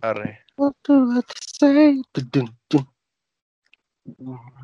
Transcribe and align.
Arre. 0.00 0.40
What 0.56 0.74
do 0.84 1.10
I 1.12 1.14
have 1.16 1.26
to 1.26 1.34
say? 1.40 2.02
Dun, 2.14 2.30
dun, 2.30 2.58
dun. 2.68 2.88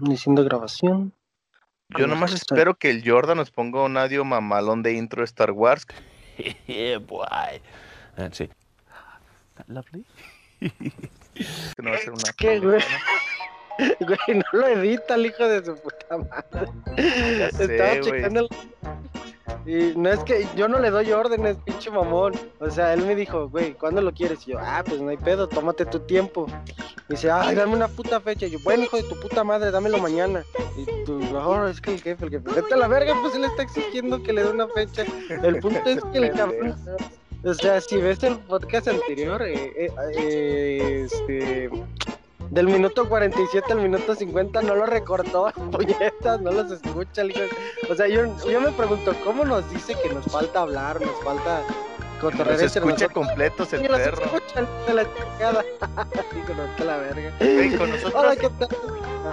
Iniciando 0.03 0.45
grabación. 0.45 1.12
Yo 1.97 2.07
nomás 2.07 2.33
espero 2.33 2.75
que 2.75 2.90
el 2.90 3.03
Jordan 3.08 3.38
nos 3.38 3.51
ponga 3.51 3.83
un 3.83 3.96
audio 3.96 4.25
mamalón 4.25 4.83
de 4.83 4.93
intro 4.95 5.22
de 5.22 5.25
Star 5.27 5.53
Wars. 5.53 5.87
yeah, 6.67 6.99
boy. 7.06 7.61
That's 8.17 8.41
it. 8.41 8.53
That 9.56 9.69
lovely. 9.69 10.04
Que 10.61 11.83
no 11.83 11.90
va 11.90 11.97
a 11.97 12.01
ser 12.01 12.10
una 12.13 12.33
¿Qué, 12.37 12.58
güey? 12.60 12.81
¿no? 12.81 12.85
Güey, 14.01 14.38
no 14.38 14.58
lo 14.58 14.67
edita 14.67 15.15
el 15.15 15.26
hijo 15.26 15.47
de 15.47 15.65
su 15.65 15.76
puta 15.81 16.19
madre. 16.19 16.73
Ya 17.38 17.51
sé, 17.52 17.65
Estaba 17.77 17.91
güey. 17.91 18.02
checando 18.02 18.41
el... 18.41 18.48
Y 19.69 19.92
no 19.98 20.09
es 20.09 20.20
que 20.20 20.48
yo 20.56 20.66
no 20.66 20.78
le 20.78 20.88
doy 20.88 21.12
órdenes, 21.12 21.59
pinche 21.59 21.91
mamón. 21.91 22.32
O 22.59 22.70
sea, 22.70 22.95
él 22.95 23.05
me 23.05 23.14
dijo, 23.14 23.50
güey, 23.50 23.74
¿cuándo 23.74 24.00
lo 24.00 24.14
quieres? 24.14 24.48
Y 24.48 24.52
yo, 24.52 24.59
ah, 24.59 24.82
pues 24.82 24.98
no 24.98 25.10
hay 25.10 25.18
pedo, 25.18 25.46
tómate 25.46 25.84
tu 25.84 26.00
tiempo. 26.00 26.46
Y 27.06 27.12
dice, 27.12 27.30
ay, 27.30 27.54
dame 27.54 27.74
una 27.74 27.86
puta 27.86 28.18
fecha. 28.18 28.46
Y 28.46 28.52
yo, 28.52 28.59
bueno, 28.64 28.84
hijo 28.84 28.96
de 28.96 29.02
tu 29.02 29.20
puta 29.20 29.45
madre, 29.45 29.70
dámelo 29.70 29.98
mañana. 29.98 30.42
Y 30.74 31.04
tú, 31.04 31.18
no, 31.18 31.68
es 31.68 31.82
que 31.82 31.92
el 31.92 32.00
jefe, 32.00 32.24
el 32.24 32.30
jefe, 32.30 32.50
vete 32.50 32.73
a 32.73 32.76
la 32.78 32.88
verga, 32.88 33.14
pues 33.20 33.34
él 33.34 33.45
está 33.45 33.62
exigiendo 33.62 34.23
que 34.23 34.32
le 34.32 34.42
dé 34.42 34.50
una 34.50 34.68
fecha. 34.68 35.04
El 35.42 35.59
punto 35.59 35.87
es 35.87 36.02
que 36.12 36.18
el 36.18 36.32
cabrón. 36.32 36.74
O 37.45 37.52
sea, 37.52 37.78
si 37.82 37.98
ves 37.98 38.23
el 38.23 38.38
podcast 38.38 38.88
anterior, 38.88 39.42
eh, 39.42 39.73
eh, 39.76 39.90
eh, 40.16 41.02
este. 41.04 41.70
Del 42.51 42.66
minuto 42.66 43.09
47 43.09 43.73
al 43.73 43.80
minuto 43.80 44.15
50 44.15 44.62
no 44.62 44.75
lo 44.75 44.87
recortó, 44.87 45.52
puñetas, 45.70 46.41
no 46.41 46.51
los 46.51 46.71
escucha. 46.71 47.23
O 47.91 47.95
sea, 47.95 48.09
yo, 48.09 48.24
yo 48.47 48.61
me 48.61 48.73
pregunto, 48.73 49.12
¿cómo 49.24 49.45
nos 49.45 49.69
dice 49.71 49.95
que 50.02 50.12
nos 50.12 50.24
falta 50.27 50.62
hablar, 50.62 51.01
nos 51.01 51.23
falta 51.23 51.62
cotorrear 52.18 52.58
se 52.58 52.64
entre 52.66 52.80
escucha 52.80 53.08
completos 53.08 53.72
el 53.72 53.82
perro. 53.86 54.24
escuchan 54.24 54.68
de 54.86 54.95
la 54.95 55.04
chingada. 55.14 55.64
Digo, 56.34 56.54
no, 56.54 56.76
que 56.76 56.84
la 56.84 56.96
verga. 56.96 57.32
Güey, 57.40 57.76
con 57.76 57.90
Hola, 57.90 58.34
nosotros, 58.34 58.36
¿qué 58.36 58.50
tal? 58.66 58.68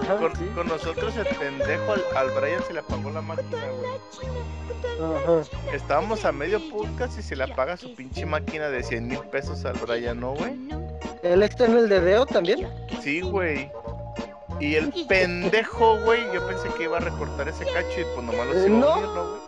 Ajá, 0.01 0.17
con, 0.17 0.35
sí. 0.35 0.45
con 0.55 0.67
nosotros 0.67 1.15
el 1.15 1.27
pendejo 1.37 1.93
al, 1.93 2.03
al 2.15 2.31
Brian 2.31 2.63
se 2.63 2.73
le 2.73 2.79
apagó 2.79 3.09
la 3.11 3.21
máquina, 3.21 3.57
güey. 3.77 3.91
Ajá. 5.15 5.41
Estábamos 5.73 6.25
a 6.25 6.31
medio 6.31 6.59
podcast 6.69 7.17
y 7.19 7.21
se 7.21 7.35
le 7.35 7.43
apaga 7.43 7.77
su 7.77 7.93
pinche 7.95 8.25
máquina 8.25 8.69
de 8.69 8.83
100 8.83 9.07
mil 9.07 9.19
pesos 9.31 9.63
al 9.65 9.77
Brian, 9.77 10.19
¿no, 10.19 10.33
güey? 10.33 10.53
¿Él 11.23 11.43
está 11.43 11.65
en 11.65 11.77
el 11.77 11.89
dedeo 11.89 12.25
también? 12.25 12.67
Sí, 13.01 13.21
güey. 13.21 13.71
Y 14.59 14.75
el 14.75 14.91
pendejo, 15.09 15.97
güey, 16.01 16.21
yo 16.33 16.45
pensé 16.47 16.69
que 16.77 16.83
iba 16.83 16.97
a 16.97 17.01
recortar 17.01 17.47
ese 17.49 17.65
cacho 17.65 18.01
y 18.01 18.05
pues 18.15 18.25
nomás 18.25 18.47
lo 18.47 18.53
sigo 18.63 18.77
no. 18.77 18.95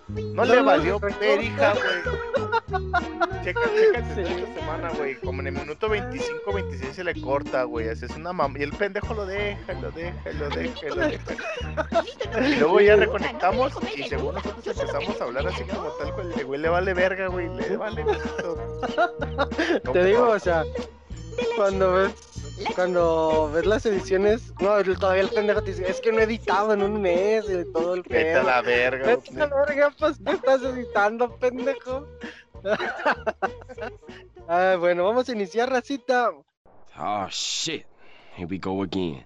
güey. 0.09 0.23
No, 0.25 0.33
No 0.33 0.45
le 0.45 0.61
valió 0.61 0.99
perija, 0.99 1.73
güey. 1.73 2.37
Checa, 3.43 3.61
checa 3.63 4.15
Sí. 4.15 4.21
esta 4.21 4.53
semana, 4.59 4.89
güey. 4.97 5.15
Como 5.21 5.41
en 5.41 5.47
el 5.47 5.53
minuto 5.53 5.87
25, 5.87 6.51
26 6.53 6.95
se 6.95 7.03
le 7.03 7.19
corta, 7.21 7.63
güey. 7.63 7.87
Así 7.89 8.05
es 8.05 8.11
una 8.15 8.33
mam... 8.33 8.55
Y 8.57 8.63
el 8.63 8.73
pendejo 8.73 9.13
lo 9.13 9.25
deja, 9.25 9.73
y 9.73 9.81
lo 9.81 9.91
deja, 9.91 10.29
y 10.29 10.33
lo 10.33 10.49
deja, 10.49 10.85
y 10.85 10.89
lo 10.89 10.95
deja. 11.07 11.33
Y 12.49 12.55
luego 12.55 12.81
ya 12.81 12.95
reconectamos 12.97 13.73
y 13.95 14.03
según 14.03 14.35
nosotros 14.35 14.65
empezamos 14.67 15.21
a 15.21 15.23
hablar 15.23 15.47
así 15.47 15.63
como 15.63 15.83
tal, 15.91 16.11
güey. 16.13 16.39
El 16.39 16.45
güey 16.45 16.59
le 16.61 16.69
vale 16.69 16.93
verga, 16.93 17.27
güey. 17.27 17.47
Le 17.55 17.77
vale. 17.77 18.03
No, 18.03 19.91
Te 19.93 20.03
digo, 20.03 20.29
o 20.29 20.39
sea, 20.39 20.63
cuando 21.55 21.93
ves, 21.93 22.11
cuando 22.75 23.51
ves 23.53 23.65
las 23.65 23.85
ediciones, 23.85 24.53
no, 24.59 24.77
el- 24.77 24.97
todavía 24.97 25.23
el 25.23 25.29
pendejo 25.29 25.61
te 25.63 25.71
dice, 25.71 25.89
es 25.89 25.99
que 26.01 26.11
no 26.11 26.19
he 26.19 26.23
editado 26.23 26.73
en 26.73 26.81
un 26.83 27.01
mes 27.01 27.45
y 27.49 27.71
todo 27.71 27.93
el 27.95 28.01
Vete 28.03 28.33
a 28.35 28.39
pedo. 28.39 28.43
la 28.49 28.61
verga. 28.61 29.05
Vete 29.07 29.41
a 29.41 29.47
la 29.47 29.55
verga, 29.65 29.93
pues, 29.99 30.17
¿qué 30.25 30.31
estás 30.33 30.61
editando, 30.63 31.35
pendejo? 31.37 32.07
ah, 34.47 34.75
bueno, 34.79 35.03
vamos 35.05 35.29
a 35.29 35.31
iniciar, 35.33 35.69
racita. 35.69 36.31
Oh 36.99 37.27
shit. 37.29 37.85
Here 38.35 38.47
we 38.47 38.57
go 38.57 38.81
again. 38.83 39.25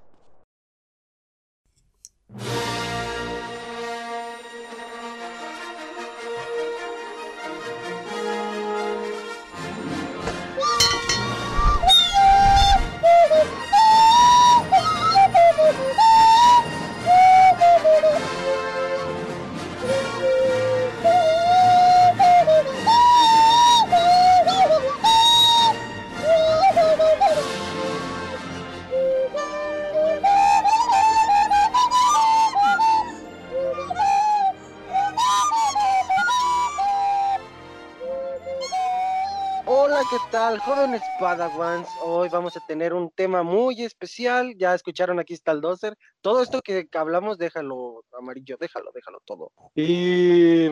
Tal, 40.32 40.60
jóvenes 40.62 41.02
Padawans? 41.18 41.98
Hoy 42.02 42.30
vamos 42.30 42.56
a 42.56 42.62
tener 42.62 42.94
un 42.94 43.12
tema 43.12 43.44
muy 43.44 43.84
especial. 43.84 44.56
Ya 44.58 44.74
escucharon, 44.74 45.20
aquí 45.20 45.34
está 45.34 45.52
el 45.52 45.60
doser. 45.60 45.98
Todo 46.22 46.42
esto 46.42 46.62
que 46.62 46.88
hablamos, 46.94 47.38
déjalo 47.38 48.06
amarillo, 48.18 48.56
déjalo, 48.58 48.92
déjalo 48.94 49.20
todo. 49.26 49.52
Y 49.76 50.70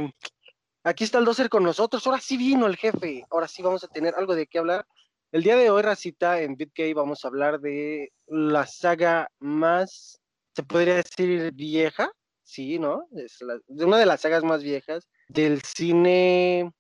aquí 0.83 1.03
está 1.03 1.19
el 1.19 1.25
doser 1.25 1.49
con 1.49 1.63
nosotros. 1.63 2.07
Ahora 2.07 2.21
sí 2.21 2.37
vino 2.37 2.67
el 2.67 2.77
jefe. 2.77 3.25
Ahora 3.29 3.49
sí 3.49 3.61
vamos 3.61 3.83
a 3.83 3.89
tener 3.89 4.15
algo 4.15 4.33
de 4.33 4.47
qué 4.47 4.59
hablar. 4.59 4.85
El 5.33 5.43
día 5.43 5.57
de 5.57 5.69
hoy, 5.69 5.81
Racita, 5.81 6.41
en 6.41 6.55
BitGay 6.55 6.93
vamos 6.93 7.25
a 7.25 7.27
hablar 7.27 7.59
de 7.59 8.13
la 8.27 8.65
saga 8.65 9.29
más, 9.39 10.21
se 10.55 10.63
podría 10.63 10.95
decir 10.95 11.51
vieja, 11.53 12.09
sí, 12.43 12.79
¿no? 12.79 13.07
Es 13.11 13.41
la- 13.41 13.59
una 13.67 13.97
de 13.97 14.05
las 14.05 14.21
sagas 14.21 14.43
más 14.43 14.63
viejas 14.63 15.09
del 15.27 15.61
cine 15.61 16.71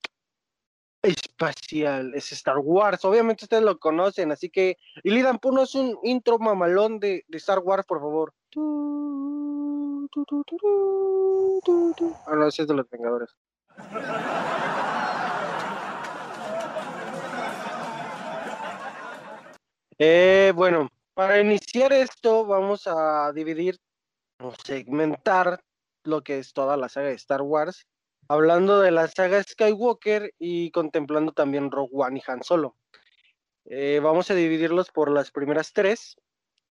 espacial, 1.01 2.13
es 2.13 2.31
Star 2.31 2.57
Wars. 2.59 3.03
Obviamente 3.05 3.45
ustedes 3.45 3.63
lo 3.63 3.79
conocen, 3.79 4.31
así 4.31 4.49
que, 4.49 4.77
Ilidan, 5.03 5.39
ponos 5.39 5.75
un 5.75 5.97
intro 6.03 6.39
mamalón 6.39 6.99
de, 6.99 7.23
de 7.27 7.37
Star 7.37 7.59
Wars, 7.59 7.85
por 7.85 7.99
favor. 7.99 8.33
Ah, 12.25 12.35
no, 12.35 12.47
ese 12.47 12.63
es 12.63 12.67
de 12.67 12.73
los 12.73 12.89
Vengadores. 12.89 13.29
Eh, 19.97 20.53
bueno, 20.55 20.89
para 21.13 21.39
iniciar 21.39 21.91
esto, 21.91 22.45
vamos 22.45 22.87
a 22.87 23.31
dividir 23.33 23.77
o 24.41 24.53
segmentar 24.63 25.61
lo 26.05 26.23
que 26.23 26.39
es 26.39 26.53
toda 26.53 26.77
la 26.77 26.87
saga 26.87 27.09
de 27.09 27.15
Star 27.15 27.41
Wars 27.41 27.85
hablando 28.29 28.79
de 28.79 28.91
la 28.91 29.07
saga 29.07 29.43
Skywalker 29.43 30.33
y 30.37 30.71
contemplando 30.71 31.31
también 31.33 31.71
Rogue 31.71 31.89
One 31.93 32.19
y 32.19 32.31
Han 32.31 32.43
Solo. 32.43 32.77
Eh, 33.65 33.99
vamos 34.01 34.29
a 34.31 34.35
dividirlos 34.35 34.91
por 34.91 35.11
las 35.11 35.31
primeras 35.31 35.73
tres, 35.73 36.15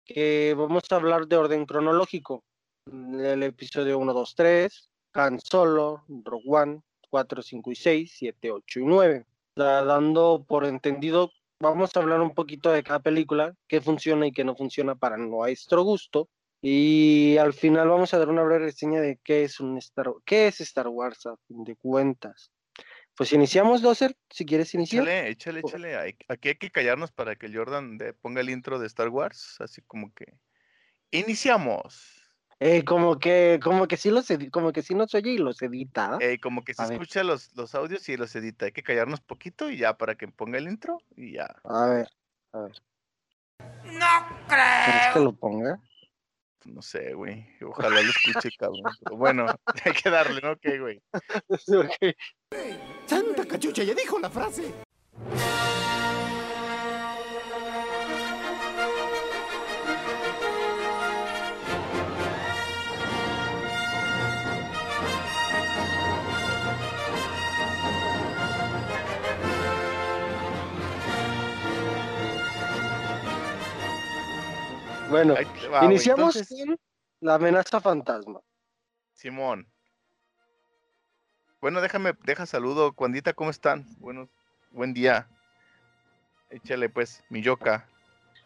que 0.05 0.55
vamos 0.57 0.85
a 0.91 0.97
hablar 0.97 1.27
de 1.27 1.37
orden 1.37 1.67
cronológico. 1.67 2.45
El 2.87 3.43
episodio 3.43 3.99
1, 3.99 4.15
2, 4.15 4.35
3, 4.35 4.89
Han 5.15 5.41
Solo, 5.41 6.05
Rogue 6.25 6.45
One, 6.47 6.83
4, 7.11 7.43
5 7.43 7.73
y 7.73 7.75
6, 7.75 8.15
7, 8.17 8.53
8 8.53 8.81
y 8.81 8.85
9. 8.85 9.27
Da- 9.57 9.85
dando 9.85 10.45
por 10.47 10.65
entendido, 10.65 11.33
vamos 11.61 11.91
a 11.95 12.01
hablar 12.01 12.21
un 12.21 12.35
poquito 12.35 12.71
de 12.71 12.85
cada 12.85 13.01
película, 13.01 13.55
qué 13.67 13.81
funciona 13.81 14.29
y 14.29 14.33
qué 14.33 14.45
no 14.45 14.55
funciona 14.55 14.95
para 14.95 15.17
nuestro 15.17 15.83
gusto. 15.83 16.29
Y 16.61 17.37
al 17.39 17.53
final 17.53 17.89
vamos 17.89 18.13
a 18.15 18.19
dar 18.19 18.29
una 18.29 18.43
breve 18.43 18.67
reseña 18.67 19.01
de 19.01 19.21
qué 19.23 19.45
es 19.45 19.61
un 19.61 19.79
Star 19.79 20.09
qué 20.25 20.49
es 20.49 20.61
Star 20.61 20.89
Wars 20.89 21.27
a 21.27 21.37
fin 21.47 21.63
de 21.65 21.77
cuentas. 21.77 22.51
Pues 23.15 23.33
iniciamos, 23.33 23.83
Dozer, 23.83 24.17
si 24.31 24.47
quieres 24.47 24.73
iniciar. 24.75 25.03
Échale, 25.03 25.31
échale, 25.31 25.61
échale. 25.61 26.17
Aquí 26.29 26.51
hay 26.51 26.55
que 26.55 26.71
callarnos 26.71 27.11
para 27.11 27.35
que 27.37 27.47
el 27.47 27.57
Jordan 27.57 27.99
ponga 28.21 28.41
el 28.41 28.51
intro 28.51 28.79
de 28.79 28.87
Star 28.87 29.09
Wars. 29.09 29.57
Así 29.59 29.83
como 29.83 30.13
que. 30.15 30.35
Iniciamos. 31.11 32.23
Eh, 32.61 32.85
como 32.85 33.19
que, 33.19 33.61
como 33.63 33.87
que 33.87 33.97
sí 33.97 34.11
los 34.11 34.27
como 34.51 34.73
que 34.73 34.83
sí 34.83 34.95
nos 34.95 35.15
oye 35.15 35.33
y 35.33 35.39
los 35.39 35.63
edita. 35.63 36.19
Eh, 36.21 36.39
como 36.41 36.65
que 36.65 36.75
se 36.75 36.83
A 36.83 36.87
ver. 36.87 36.95
escucha 36.95 37.23
los, 37.23 37.55
los 37.57 37.75
audios 37.75 38.09
y 38.09 38.17
los 38.17 38.35
edita. 38.35 38.67
Hay 38.67 38.73
que 38.73 38.83
callarnos 38.83 39.21
poquito 39.21 39.71
y 39.71 39.79
ya 39.79 39.97
para 39.97 40.17
que 40.17 40.27
ponga 40.29 40.59
el 40.59 40.69
intro 40.69 40.99
y 41.17 41.35
ya. 41.35 41.55
A 41.65 41.87
ver, 41.87 42.09
a 42.53 42.61
ver. 42.61 42.83
¿Quieres 43.83 45.15
que 45.15 45.21
lo 45.21 45.33
ponga? 45.33 45.81
No 46.65 46.83
sé, 46.83 47.15
güey. 47.15 47.47
Ojalá 47.63 48.01
lo 48.01 48.11
escuche, 48.11 48.51
cabrón. 48.59 48.83
Pero 49.03 49.17
bueno, 49.17 49.47
hay 49.85 49.93
que 49.93 50.11
darle, 50.11 50.41
¿no? 50.41 50.53
Ok, 50.53 50.67
güey. 50.81 51.03
Santa 53.07 53.47
cachucha, 53.47 53.83
ya 53.85 53.95
dijo 53.95 54.19
la 54.19 54.31
frase. 54.31 54.73
Bueno, 75.09 75.35
iniciamos 75.83 76.37
Entonces, 76.37 76.67
con 76.67 76.77
la 77.21 77.35
amenaza 77.35 77.81
fantasma. 77.81 78.41
Simón. 79.15 79.67
Bueno, 81.61 81.81
déjame, 81.81 82.13
deja 82.25 82.47
saludo. 82.47 82.93
Cuandita, 82.93 83.33
¿cómo 83.33 83.51
están? 83.51 83.87
Bueno, 83.99 84.29
buen 84.71 84.93
día. 84.93 85.29
Échale 86.51 86.89
pues, 86.89 87.25
mi 87.31 87.43
yoka. 87.43 87.89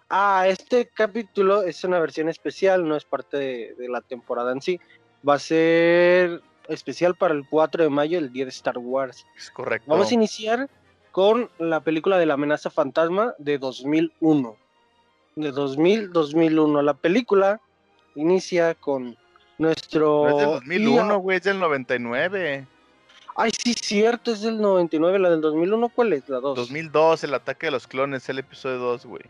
Ah, 0.09 0.44
este 0.47 0.87
capítulo 0.87 1.62
es 1.62 1.82
una 1.85 1.99
versión 1.99 2.29
especial, 2.29 2.87
no 2.87 2.97
es 2.97 3.05
parte 3.05 3.37
de, 3.37 3.75
de 3.79 3.88
la 3.88 4.00
temporada 4.00 4.53
en 4.53 4.62
sí. 4.62 4.81
Va 5.26 5.35
a 5.35 5.38
ser 5.38 6.43
especial 6.69 7.14
para 7.17 7.35
el 7.35 7.47
4 7.49 7.85
de 7.85 7.91
mayo, 7.91 8.19
el 8.19 8.32
día 8.32 8.44
de 8.44 8.50
Star 8.50 8.79
Wars. 8.79 9.26
Es 9.37 9.50
correcto. 9.50 9.91
Vamos 9.91 10.11
a 10.11 10.14
iniciar 10.14 10.70
con 11.11 11.50
la 11.59 11.81
película 11.81 12.19
de 12.19 12.26
la 12.26 12.35
amenaza 12.35 12.70
fantasma 12.70 13.35
de 13.38 13.59
2001. 13.59 14.56
De 15.37 15.52
2000-2001. 15.52 16.82
La 16.82 16.94
película 16.94 17.61
inicia 18.14 18.75
con 18.75 19.17
nuestro... 19.58 20.29
No 20.29 20.29
es 20.29 20.37
del 20.37 20.50
2001, 20.50 20.96
Ian- 20.96 21.20
güey, 21.20 21.37
es 21.38 21.44
del 21.44 21.61
99. 21.61 22.67
Ay, 23.34 23.50
sí, 23.56 23.73
cierto, 23.75 24.32
es 24.32 24.43
del 24.43 24.61
99. 24.61 25.19
La 25.19 25.31
del 25.31 25.40
2001, 25.40 25.88
¿cuál 25.88 26.12
es? 26.12 26.29
La 26.29 26.40
2. 26.40 26.56
2002, 26.56 27.25
el 27.25 27.34
ataque 27.34 27.67
de 27.67 27.73
los 27.73 27.87
clones, 27.87 28.29
el 28.29 28.38
episodio 28.38 28.79
2, 28.79 29.06
güey. 29.06 29.23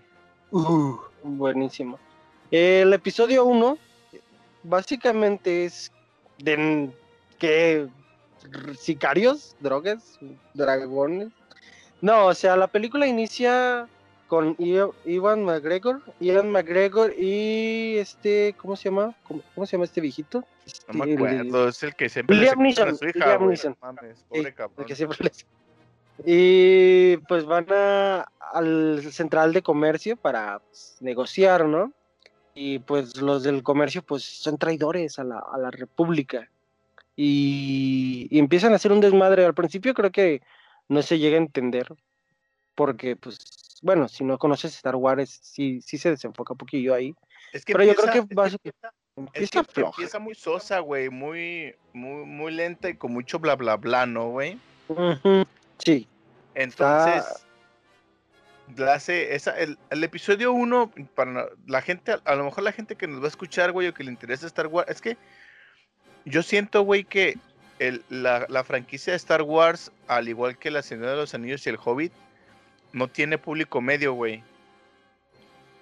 Uh, 0.50 0.98
buenísimo. 1.22 1.98
El 2.50 2.92
episodio 2.92 3.44
1 3.44 3.78
básicamente 4.64 5.64
es 5.64 5.90
de 6.38 6.90
que 7.38 7.88
sicarios, 8.78 9.56
drogas, 9.60 10.18
dragones. 10.54 11.28
No, 12.00 12.26
o 12.26 12.34
sea, 12.34 12.56
la 12.56 12.66
película 12.66 13.06
inicia 13.06 13.88
con 14.32 14.56
Iwan 15.04 15.44
McGregor, 15.44 16.00
Ian 16.18 16.50
McGregor 16.50 17.12
y 17.18 17.98
este, 17.98 18.54
¿cómo 18.56 18.76
se 18.76 18.84
llama? 18.88 19.14
¿Cómo, 19.24 19.42
cómo 19.54 19.66
se 19.66 19.72
llama 19.72 19.84
este 19.84 20.00
viejito? 20.00 20.42
No 20.88 21.04
me 21.04 21.10
Este, 21.12 21.22
el- 21.22 21.28
acuerdo, 21.50 21.68
es 21.68 21.82
el 21.82 21.94
que 21.94 22.08
siempre 22.08 22.36
le 22.36 22.42
Liam 22.44 22.54
secuestra 22.56 22.84
a 22.84 22.86
Neeson, 22.86 22.98
su 22.98 23.08
hija, 23.18 23.26
Liam 23.26 23.38
güey. 23.40 23.48
Neeson. 23.50 23.76
no 23.78 23.86
Mames, 23.92 24.16
Sí, 24.16 24.24
pobre 24.30 24.48
el 24.48 24.54
cabrón. 24.54 24.86
que 24.86 24.96
siempre 24.96 25.18
les- 25.20 25.46
Y 26.24 27.16
pues 27.28 27.44
van 27.44 27.66
a, 27.72 28.26
al 28.54 29.02
central 29.12 29.52
de 29.52 29.60
comercio 29.60 30.16
para 30.16 30.60
pues, 30.60 30.96
negociar, 31.00 31.66
¿no? 31.66 31.92
Y 32.54 32.78
pues 32.78 33.18
los 33.20 33.42
del 33.42 33.62
comercio 33.62 34.00
pues 34.00 34.22
son 34.24 34.56
traidores 34.56 35.18
a 35.18 35.24
la, 35.24 35.40
a 35.40 35.58
la 35.58 35.70
república. 35.70 36.48
Y, 37.16 38.28
y 38.30 38.38
empiezan 38.38 38.72
a 38.72 38.76
hacer 38.76 38.92
un 38.92 39.00
desmadre. 39.00 39.44
Al 39.44 39.52
principio 39.52 39.92
creo 39.92 40.10
que 40.10 40.40
no 40.88 41.02
se 41.02 41.18
llega 41.18 41.36
a 41.36 41.40
entender. 41.42 41.88
Porque 42.74 43.16
pues, 43.16 43.38
bueno, 43.82 44.08
si 44.08 44.24
no 44.24 44.38
conoces 44.38 44.74
Star 44.74 44.96
Wars, 44.96 45.38
sí, 45.42 45.80
sí 45.82 45.98
se 45.98 46.08
desenfoca 46.10 46.54
un 46.54 46.58
poquillo 46.58 46.94
ahí. 46.94 47.14
Es 47.52 47.64
que 47.64 47.74
Pero 47.74 47.84
yo 47.84 47.94
creo 47.94 48.06
empieza- 48.06 48.12
que 48.12 48.32
es 48.32 48.38
va 48.38 48.44
a- 48.44 48.48
empieza- 48.48 48.88
es 49.34 49.52
Empieza 49.52 49.64
que 49.64 49.80
empieza 49.82 50.18
muy 50.18 50.34
sosa, 50.34 50.78
güey, 50.78 51.10
muy, 51.10 51.74
muy, 51.92 52.24
muy 52.24 52.50
lenta 52.52 52.88
y 52.88 52.94
con 52.96 53.12
mucho 53.12 53.38
bla 53.38 53.56
bla 53.56 53.76
bla, 53.76 54.06
¿no, 54.06 54.30
güey? 54.30 54.58
Sí. 55.78 56.08
Entonces, 56.54 57.44
la 58.76 58.94
hace 58.94 59.34
esa, 59.34 59.58
el, 59.58 59.76
el 59.90 60.02
episodio 60.04 60.52
1, 60.52 60.90
para 61.14 61.48
la 61.66 61.82
gente, 61.82 62.16
a 62.24 62.34
lo 62.34 62.44
mejor 62.44 62.64
la 62.64 62.72
gente 62.72 62.96
que 62.96 63.06
nos 63.06 63.20
va 63.20 63.26
a 63.26 63.28
escuchar, 63.28 63.72
güey, 63.72 63.88
o 63.88 63.94
que 63.94 64.04
le 64.04 64.10
interesa 64.10 64.46
Star 64.46 64.68
Wars, 64.68 64.88
es 64.90 65.00
que 65.02 65.16
yo 66.24 66.42
siento, 66.42 66.82
güey, 66.82 67.04
que 67.04 67.36
el- 67.80 68.02
la, 68.08 68.46
la 68.48 68.64
franquicia 68.64 69.12
de 69.12 69.16
Star 69.18 69.42
Wars, 69.42 69.90
al 70.08 70.28
igual 70.28 70.56
que 70.56 70.70
La 70.70 70.82
Señora 70.82 71.10
de 71.10 71.16
los 71.16 71.34
Anillos 71.34 71.66
y 71.66 71.70
El 71.70 71.78
Hobbit, 71.84 72.12
no 72.92 73.08
tiene 73.08 73.38
público 73.38 73.80
medio, 73.80 74.12
güey. 74.14 74.42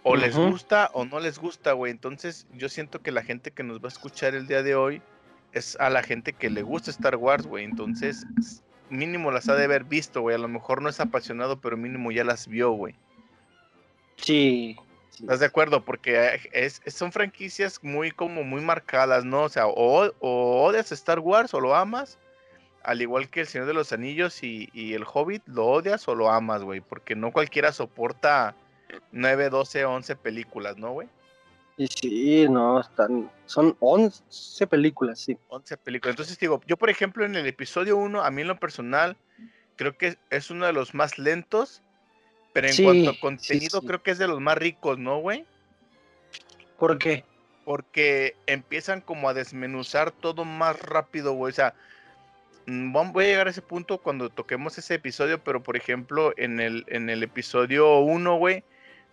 O 0.03 0.17
les 0.17 0.35
gusta 0.51 0.91
o 0.95 1.05
no 1.05 1.21
les 1.21 1.39
gusta, 1.39 1.73
güey. 1.73 1.93
Entonces, 1.93 2.47
yo 2.55 2.69
siento 2.69 3.03
que 3.03 3.13
la 3.13 3.23
gente 3.23 3.51
que 3.51 3.63
nos 3.63 3.79
va 3.81 3.87
a 3.87 3.89
escuchar 3.89 4.35
el 4.35 4.47
día 4.47 4.63
de 4.63 4.75
hoy 4.75 5.03
es 5.53 5.77
a 5.79 5.91
la 5.91 6.03
gente 6.03 6.33
que 6.33 6.49
le 6.49 6.63
gusta 6.63 6.91
Star 6.91 7.17
Wars, 7.17 7.47
güey. 7.47 7.65
Entonces, 7.65 8.25
mínimo 8.89 9.31
las 9.31 9.49
ha 9.49 9.57
de 9.57 9.65
haber 9.65 9.85
visto, 9.85 10.23
güey. 10.23 10.37
A 10.37 10.39
lo 10.39 10.49
mejor 10.49 10.81
no 10.81 10.89
es 10.89 11.01
apasionado, 11.01 11.61
pero 11.61 11.77
mínimo 11.77 12.11
ya 12.13 12.25
las 12.25 12.47
vio, 12.49 12.71
güey. 12.73 12.95
Sí. 14.17 14.77
sí. 15.11 15.23
¿Estás 15.25 15.41
de 15.41 15.47
acuerdo? 15.47 15.85
Porque 15.85 16.17
eh, 16.19 16.41
es, 16.53 16.81
es- 16.85 16.95
son 16.95 17.13
franquicias 17.13 17.79
muy 17.83 18.11
como 18.11 18.43
muy 18.43 18.63
marcadas, 18.63 19.25
¿no? 19.25 19.43
O 19.45 19.49
sea, 19.49 19.67
o, 19.67 20.13
o 20.21 20.63
odias 20.65 20.93
Star 20.93 21.19
Wars 21.19 21.53
o 21.53 21.61
lo 21.61 21.75
amas, 21.75 22.19
al 22.83 23.03
igual 23.03 23.29
que 23.29 23.41
El 23.41 23.47
Señor 23.47 23.67
de 23.67 23.75
los 23.75 23.93
Anillos 23.93 24.43
y, 24.43 24.69
y 24.73 24.95
El 24.95 25.05
Hobbit, 25.05 25.43
lo 25.47 25.67
odias 25.67 26.07
o 26.09 26.15
lo 26.15 26.31
amas, 26.31 26.63
güey. 26.63 26.81
Porque 26.81 27.15
no 27.15 27.33
cualquiera 27.33 27.73
soporta 27.73 28.55
9, 29.13 29.51
12, 29.51 29.85
11 29.85 30.17
películas, 30.17 30.77
¿no, 30.77 30.93
güey? 30.93 31.09
Y 31.77 31.87
sí, 31.87 32.47
no, 32.49 32.81
están, 32.81 33.31
son 33.47 33.75
11 33.81 34.67
películas, 34.67 35.19
sí. 35.21 35.39
11 35.49 35.77
películas. 35.79 36.13
Entonces 36.13 36.39
digo, 36.39 36.61
yo 36.67 36.77
por 36.77 36.91
ejemplo 36.91 37.25
en 37.25 37.35
el 37.37 37.47
episodio 37.47 37.97
1, 37.97 38.23
a 38.23 38.31
mí 38.31 38.43
en 38.43 38.49
lo 38.49 38.59
personal, 38.59 39.17
creo 39.77 39.97
que 39.97 40.19
es 40.29 40.51
uno 40.51 40.67
de 40.67 40.75
los 40.75 40.93
más 40.95 41.19
lentos, 41.19 41.83
pero 42.53 42.67
en 42.67 42.75
Sí, 42.75 42.85
cuanto 42.85 43.11
a 43.11 43.19
contenido 43.21 43.81
sí. 43.81 43.87
creo 43.87 44.03
que 44.03 44.11
es 44.11 44.19
de 44.19 44.29
los 44.29 44.41
más 44.41 44.59
ricos, 44.59 44.99
¿no, 44.99 45.21
güey? 45.21 45.47
¿Por 46.79 46.99
qué? 46.99 47.25
Porque 47.65 48.37
empiezan 48.47 49.01
como 49.01 49.29
a 49.29 49.35
desmenuzar 49.35 50.11
todo 50.11 50.45
más 50.45 50.81
rápido, 50.83 51.33
güey. 51.33 51.51
O 51.51 51.55
sea, 51.55 51.75
voy 53.13 53.25
a 53.25 53.29
llegar 53.29 53.47
a 53.47 53.51
ese 53.51 53.63
punto 53.63 53.99
cuando 53.99 54.31
toquemos 54.31 54.79
ese 54.79 54.95
episodio, 54.95 55.43
pero 55.43 55.63
por 55.63 55.77
ejemplo 55.77 56.33
en 56.37 56.61
el, 56.61 56.85
en 56.89 57.11
el 57.11 57.23
episodio 57.23 57.99
1, 57.99 58.37
güey, 58.37 58.65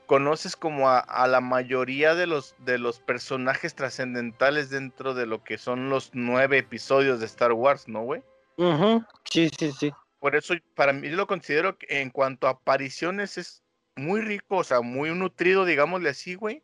conoces 0.06 0.56
como 0.56 0.90
a, 0.90 1.00
a 1.00 1.28
la 1.28 1.42
mayoría 1.42 2.16
de 2.16 2.28
los, 2.28 2.56
de 2.60 2.78
los 2.78 3.00
personajes 3.00 3.76
trascendentales 3.76 4.70
dentro 4.70 5.14
de 5.14 5.26
lo 5.26 5.44
que 5.44 5.58
son 5.58 5.90
los 5.90 6.12
nueve 6.14 6.58
episodios 6.58 7.20
de 7.20 7.26
Star 7.26 7.54
Wars, 7.54 7.88
¿no, 7.88 8.04
güey? 8.04 8.24
Ujú, 8.58 9.04
Sí, 9.30 9.50
sí, 9.58 9.72
sí. 9.72 9.92
Por 10.20 10.36
eso, 10.36 10.56
para 10.76 10.94
mí, 10.94 11.10
yo 11.10 11.16
lo 11.16 11.28
considero 11.28 11.78
que 11.78 12.02
en 12.02 12.10
cuanto 12.10 12.48
a 12.48 12.52
apariciones 12.52 13.38
es 13.38 13.64
muy 13.96 14.22
rico, 14.22 14.58
o 14.58 14.64
sea, 14.64 14.82
muy 14.82 15.14
nutrido, 15.14 15.66
digámosle 15.66 16.10
así, 16.10 16.36
güey. 16.36 16.64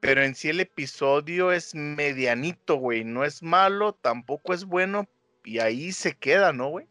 Pero 0.00 0.22
en 0.22 0.34
sí 0.34 0.48
el 0.48 0.60
episodio 0.60 1.50
es 1.50 1.74
medianito, 1.74 2.76
güey. 2.76 3.04
No 3.04 3.24
es 3.24 3.42
malo, 3.42 3.94
tampoco 3.94 4.54
es 4.54 4.64
bueno. 4.64 5.08
Y 5.48 5.60
ahí 5.60 5.92
se 5.92 6.14
queda, 6.14 6.52
¿no, 6.52 6.68
güey? 6.68 6.86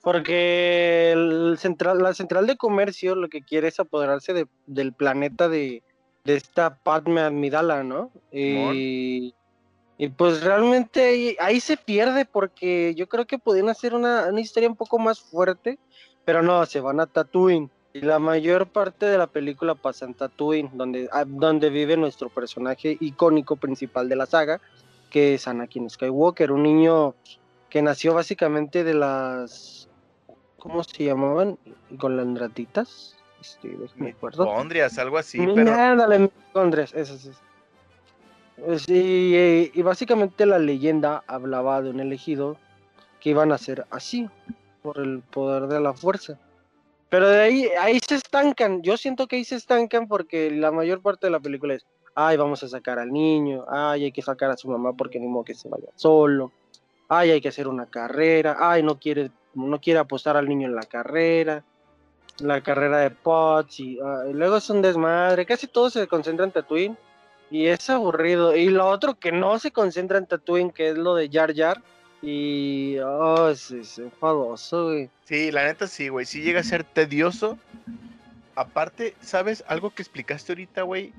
Porque 0.00 1.12
el 1.12 1.56
central, 1.58 1.98
la 1.98 2.14
central 2.14 2.46
de 2.46 2.56
comercio 2.56 3.14
lo 3.14 3.28
que 3.28 3.42
quiere 3.42 3.68
es 3.68 3.78
apoderarse 3.78 4.32
de- 4.32 4.48
del 4.66 4.94
planeta 4.94 5.48
de, 5.48 5.82
de 6.24 6.34
esta 6.36 6.74
Padme 6.76 7.20
Amidala, 7.20 7.84
¿no? 7.84 8.10
Y, 8.32 9.34
y 9.98 10.08
pues 10.08 10.42
realmente 10.42 11.04
ahí, 11.04 11.36
ahí 11.38 11.60
se 11.60 11.76
pierde 11.76 12.24
porque 12.24 12.94
yo 12.96 13.06
creo 13.08 13.26
que 13.26 13.38
podían 13.38 13.68
hacer 13.68 13.94
una, 13.94 14.26
una 14.28 14.40
historia 14.40 14.70
un 14.70 14.76
poco 14.76 14.98
más 14.98 15.20
fuerte, 15.20 15.78
pero 16.24 16.42
no, 16.42 16.64
se 16.64 16.80
van 16.80 16.98
a 16.98 17.06
Tatooine. 17.06 17.70
Y 17.92 18.00
la 18.00 18.18
mayor 18.18 18.68
parte 18.68 19.04
de 19.04 19.18
la 19.18 19.26
película 19.26 19.74
pasa 19.74 20.06
en 20.06 20.14
Tatooine, 20.14 20.70
donde, 20.72 21.10
ah, 21.12 21.26
donde 21.26 21.68
vive 21.68 21.98
nuestro 21.98 22.30
personaje 22.30 22.96
icónico 23.00 23.56
principal 23.56 24.08
de 24.08 24.16
la 24.16 24.24
saga, 24.24 24.62
que 25.12 25.34
es 25.34 25.46
Anakin 25.46 25.90
Skywalker, 25.90 26.50
un 26.50 26.62
niño 26.62 27.14
que 27.68 27.82
nació 27.82 28.14
básicamente 28.14 28.82
de 28.82 28.94
las 28.94 29.88
¿cómo 30.58 30.82
se 30.82 31.04
llamaban? 31.04 31.58
Golandratitas. 31.90 33.16
Este, 33.40 33.68
déjame 33.68 34.10
acuerdo. 34.10 34.44
Mitocondrias, 34.44 34.98
algo 34.98 35.18
así, 35.18 35.38
pero 35.54 35.74
Ándale, 35.74 36.18
mitocondrias, 36.20 36.94
esas 36.94 37.26
es. 37.26 37.36
Pues, 38.56 38.88
y, 38.88 39.34
eh, 39.34 39.70
y 39.74 39.82
básicamente 39.82 40.46
la 40.46 40.58
leyenda 40.58 41.24
hablaba 41.26 41.82
de 41.82 41.90
un 41.90 42.00
elegido 42.00 42.56
que 43.20 43.30
iban 43.30 43.52
a 43.52 43.58
ser 43.58 43.86
así, 43.90 44.30
por 44.82 44.98
el 44.98 45.20
poder 45.20 45.66
de 45.66 45.80
la 45.80 45.92
fuerza. 45.92 46.38
Pero 47.08 47.28
de 47.28 47.40
ahí, 47.40 47.68
ahí 47.80 48.00
se 48.06 48.14
estancan. 48.14 48.82
Yo 48.82 48.96
siento 48.96 49.26
que 49.26 49.36
ahí 49.36 49.44
se 49.44 49.56
estancan 49.56 50.08
porque 50.08 50.50
la 50.50 50.70
mayor 50.70 51.02
parte 51.02 51.26
de 51.26 51.32
la 51.32 51.40
película 51.40 51.74
es, 51.74 51.84
ay, 52.14 52.36
vamos 52.36 52.62
a 52.62 52.68
sacar 52.68 52.98
al 52.98 53.12
niño, 53.12 53.64
ay, 53.68 54.04
hay 54.04 54.12
que 54.12 54.22
sacar 54.22 54.50
a 54.50 54.56
su 54.56 54.68
mamá 54.68 54.92
porque 54.92 55.18
ni 55.18 55.26
modo 55.26 55.44
que 55.44 55.54
se 55.54 55.68
vaya 55.68 55.88
solo, 55.94 56.52
ay, 57.08 57.30
hay 57.30 57.40
que 57.40 57.48
hacer 57.48 57.68
una 57.68 57.86
carrera, 57.86 58.56
ay, 58.58 58.82
no 58.82 58.98
quiere, 58.98 59.30
no 59.54 59.80
quiere 59.80 60.00
apostar 60.00 60.36
al 60.36 60.48
niño 60.48 60.68
en 60.68 60.74
la 60.74 60.84
carrera, 60.84 61.64
la 62.38 62.60
carrera 62.60 62.98
de 62.98 63.10
Potts, 63.10 63.80
y, 63.80 63.98
ah, 64.00 64.24
y 64.28 64.32
luego 64.32 64.56
es 64.56 64.70
un 64.70 64.82
desmadre, 64.82 65.46
casi 65.46 65.66
todo 65.66 65.90
se 65.90 66.06
concentra 66.06 66.44
en 66.44 66.52
Tatooine, 66.52 66.96
y 67.50 67.66
es 67.66 67.90
aburrido. 67.90 68.56
Y 68.56 68.68
lo 68.70 68.88
otro 68.88 69.14
que 69.14 69.30
no 69.30 69.58
se 69.58 69.70
concentra 69.70 70.18
en 70.18 70.26
Tatooine, 70.26 70.70
que 70.70 70.88
es 70.90 70.98
lo 70.98 71.14
de 71.14 71.28
Jar 71.30 71.54
Jar, 71.54 71.82
y, 72.22 72.98
oh, 73.00 73.48
es, 73.48 73.70
es 73.72 73.98
enfadoso, 73.98 74.86
güey. 74.86 75.10
sí, 75.24 75.50
la 75.50 75.64
neta 75.64 75.86
sí, 75.86 76.08
güey. 76.08 76.24
Sí 76.24 76.40
llega 76.40 76.60
a 76.60 76.64
ser 76.64 76.84
tedioso. 76.84 77.58
Aparte, 78.54 79.14
¿sabes? 79.20 79.64
Algo 79.66 79.90
que 79.90 80.02
explicaste 80.02 80.52
ahorita, 80.52 80.82
güey. 80.82 81.12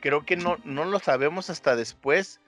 Creo 0.00 0.24
que 0.24 0.36
no, 0.36 0.56
no 0.64 0.84
lo 0.84 0.98
sabemos 0.98 1.48
hasta 1.50 1.76
después. 1.76 2.40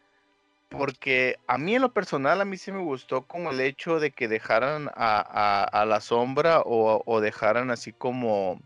Porque 0.71 1.38
a 1.47 1.57
mí 1.57 1.76
en 1.76 1.83
lo 1.83 1.93
personal, 1.93 2.41
a 2.41 2.45
mí 2.45 2.57
sí 2.57 2.73
me 2.73 2.81
gustó 2.83 3.23
como 3.23 3.50
el 3.53 3.61
hecho 3.61 4.00
de 4.00 4.11
que 4.11 4.26
dejaran 4.26 4.88
a, 4.88 5.19
a- 5.21 5.64
a 5.64 5.85
la 5.87 6.00
sombra 6.00 6.61
o, 6.61 7.03
o 7.07 7.21
dejaran 7.21 7.71
así 7.71 7.93
como, 7.93 8.61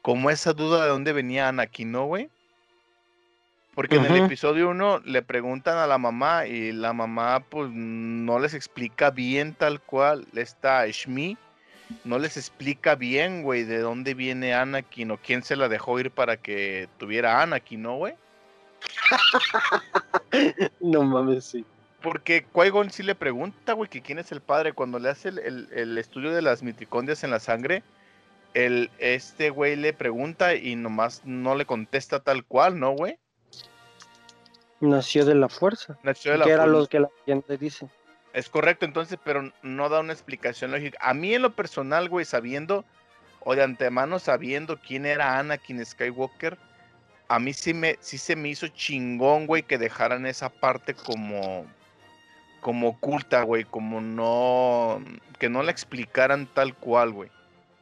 como 0.00 0.30
esa 0.30 0.52
duda 0.52 0.84
de 0.84 0.90
dónde 0.90 1.12
venía 1.12 1.48
Anakin, 1.48 1.90
¿no, 1.90 2.04
güey? 2.04 2.28
Porque 3.74 3.96
en 3.96 4.04
el 4.04 4.12
episodio 4.26 4.68
1 4.70 5.00
le 5.00 5.22
preguntan 5.22 5.76
a 5.78 5.88
la 5.88 5.98
mamá 5.98 6.46
y 6.46 6.70
la 6.70 6.92
mamá 6.92 7.40
pues 7.40 7.68
no 7.72 8.38
les 8.38 8.54
explica 8.54 9.10
bien 9.10 9.54
tal 9.54 9.80
cual. 9.80 10.28
Está 10.34 10.86
Shmi, 10.86 11.36
no 12.04 12.18
les 12.18 12.36
explica 12.36 12.94
bien, 12.94 13.42
güey, 13.42 13.64
de 13.64 13.78
dónde 13.78 14.14
viene 14.14 14.54
Anakin 14.54 15.10
o 15.12 15.18
quién 15.18 15.42
se 15.42 15.56
la 15.56 15.68
dejó 15.68 15.98
ir 16.00 16.10
para 16.10 16.36
que 16.36 16.88
tuviera 16.98 17.42
Anakin, 17.42 17.82
¿no, 17.82 17.96
güey? 17.96 18.14
No 20.80 21.02
mames, 21.02 21.44
sí. 21.44 21.64
Porque 22.02 22.44
Qui-Gon 22.52 22.90
sí 22.90 23.02
le 23.02 23.14
pregunta, 23.14 23.72
güey, 23.72 23.88
que 23.88 24.02
quién 24.02 24.18
es 24.18 24.30
el 24.32 24.42
padre. 24.42 24.74
Cuando 24.74 24.98
le 24.98 25.08
hace 25.08 25.30
el, 25.30 25.38
el- 25.38 25.68
el 25.72 25.98
estudio 25.98 26.32
de 26.32 26.42
las 26.42 26.62
mitocondrias 26.62 27.24
en 27.24 27.30
la 27.30 27.40
sangre, 27.40 27.82
el, 28.52 28.90
este 28.98 29.48
güey 29.50 29.76
le 29.76 29.92
pregunta 29.94 30.54
y 30.54 30.76
nomás 30.76 31.22
no 31.24 31.54
le 31.54 31.64
contesta 31.64 32.20
tal 32.20 32.44
cual, 32.44 32.78
¿no, 32.78 32.90
güey? 32.92 33.18
Nació 34.80 35.24
de 35.24 35.34
la 35.34 35.48
fuerza. 35.48 35.96
Nació 36.02 36.32
de 36.32 36.38
la 36.38 36.44
que 36.44 36.50
era 36.50 36.66
lo 36.66 36.86
que 36.86 37.00
la 37.00 37.08
gente 37.24 37.56
dice. 37.56 37.88
Es 38.34 38.48
correcto, 38.48 38.84
entonces, 38.84 39.16
pero 39.24 39.52
no 39.62 39.88
da 39.88 40.00
una 40.00 40.12
explicación 40.12 40.72
lógica. 40.72 40.98
A 41.00 41.14
mí 41.14 41.32
en 41.34 41.42
lo 41.42 41.54
personal, 41.54 42.08
güey, 42.08 42.24
sabiendo, 42.24 42.84
o 43.40 43.54
de 43.54 43.62
antemano 43.62 44.18
sabiendo 44.18 44.76
quién 44.76 45.06
era 45.06 45.38
Anakin 45.38 45.84
Skywalker, 45.86 46.58
a 47.28 47.38
mí 47.38 47.52
sí, 47.52 47.72
me, 47.72 47.96
sí 48.00 48.18
se 48.18 48.34
me 48.34 48.48
hizo 48.48 48.66
chingón, 48.68 49.46
güey, 49.46 49.62
que 49.62 49.78
dejaran 49.78 50.26
esa 50.26 50.48
parte 50.48 50.94
como, 50.94 51.64
como 52.60 52.88
oculta, 52.88 53.42
güey, 53.42 53.64
como 53.64 54.00
no, 54.00 55.00
que 55.38 55.48
no 55.48 55.62
la 55.62 55.70
explicaran 55.70 56.46
tal 56.52 56.74
cual, 56.74 57.12
güey. 57.12 57.30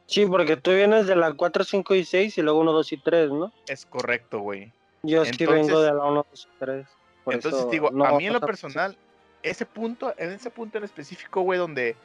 Sí, 0.05 0.25
porque 0.27 0.55
tú 0.55 0.69
vienes 0.71 1.07
de 1.07 1.15
la 1.15 1.33
4, 1.33 1.63
5 1.63 1.95
y 1.95 2.05
6 2.05 2.37
y 2.37 2.41
luego 2.43 2.59
1, 2.59 2.71
2 2.73 2.93
y 2.93 2.97
3, 2.97 3.31
¿no? 3.31 3.51
Es 3.67 3.87
correcto, 3.87 4.39
güey. 4.39 4.71
Yo 5.01 5.25
sí 5.25 5.31
Entonces- 5.31 5.67
vengo 5.67 5.81
de 5.81 5.93
la 5.93 6.03
1, 6.05 6.25
2 6.29 6.47
y 6.47 6.59
3. 6.59 6.87
por 7.23 7.33
Entonces 7.33 7.61
eso 7.61 7.69
digo, 7.71 7.89
no 7.89 8.05
a 8.05 8.17
mí 8.17 8.27
en 8.27 8.33
lo 8.33 8.39
personal, 8.41 8.95
ese 9.43 9.65
punto, 9.65 10.13
en 10.17 10.31
ese 10.31 10.49
punto 10.49 10.77
en 10.77 10.83
específico, 10.83 11.41
güey, 11.41 11.59
donde 11.59 11.95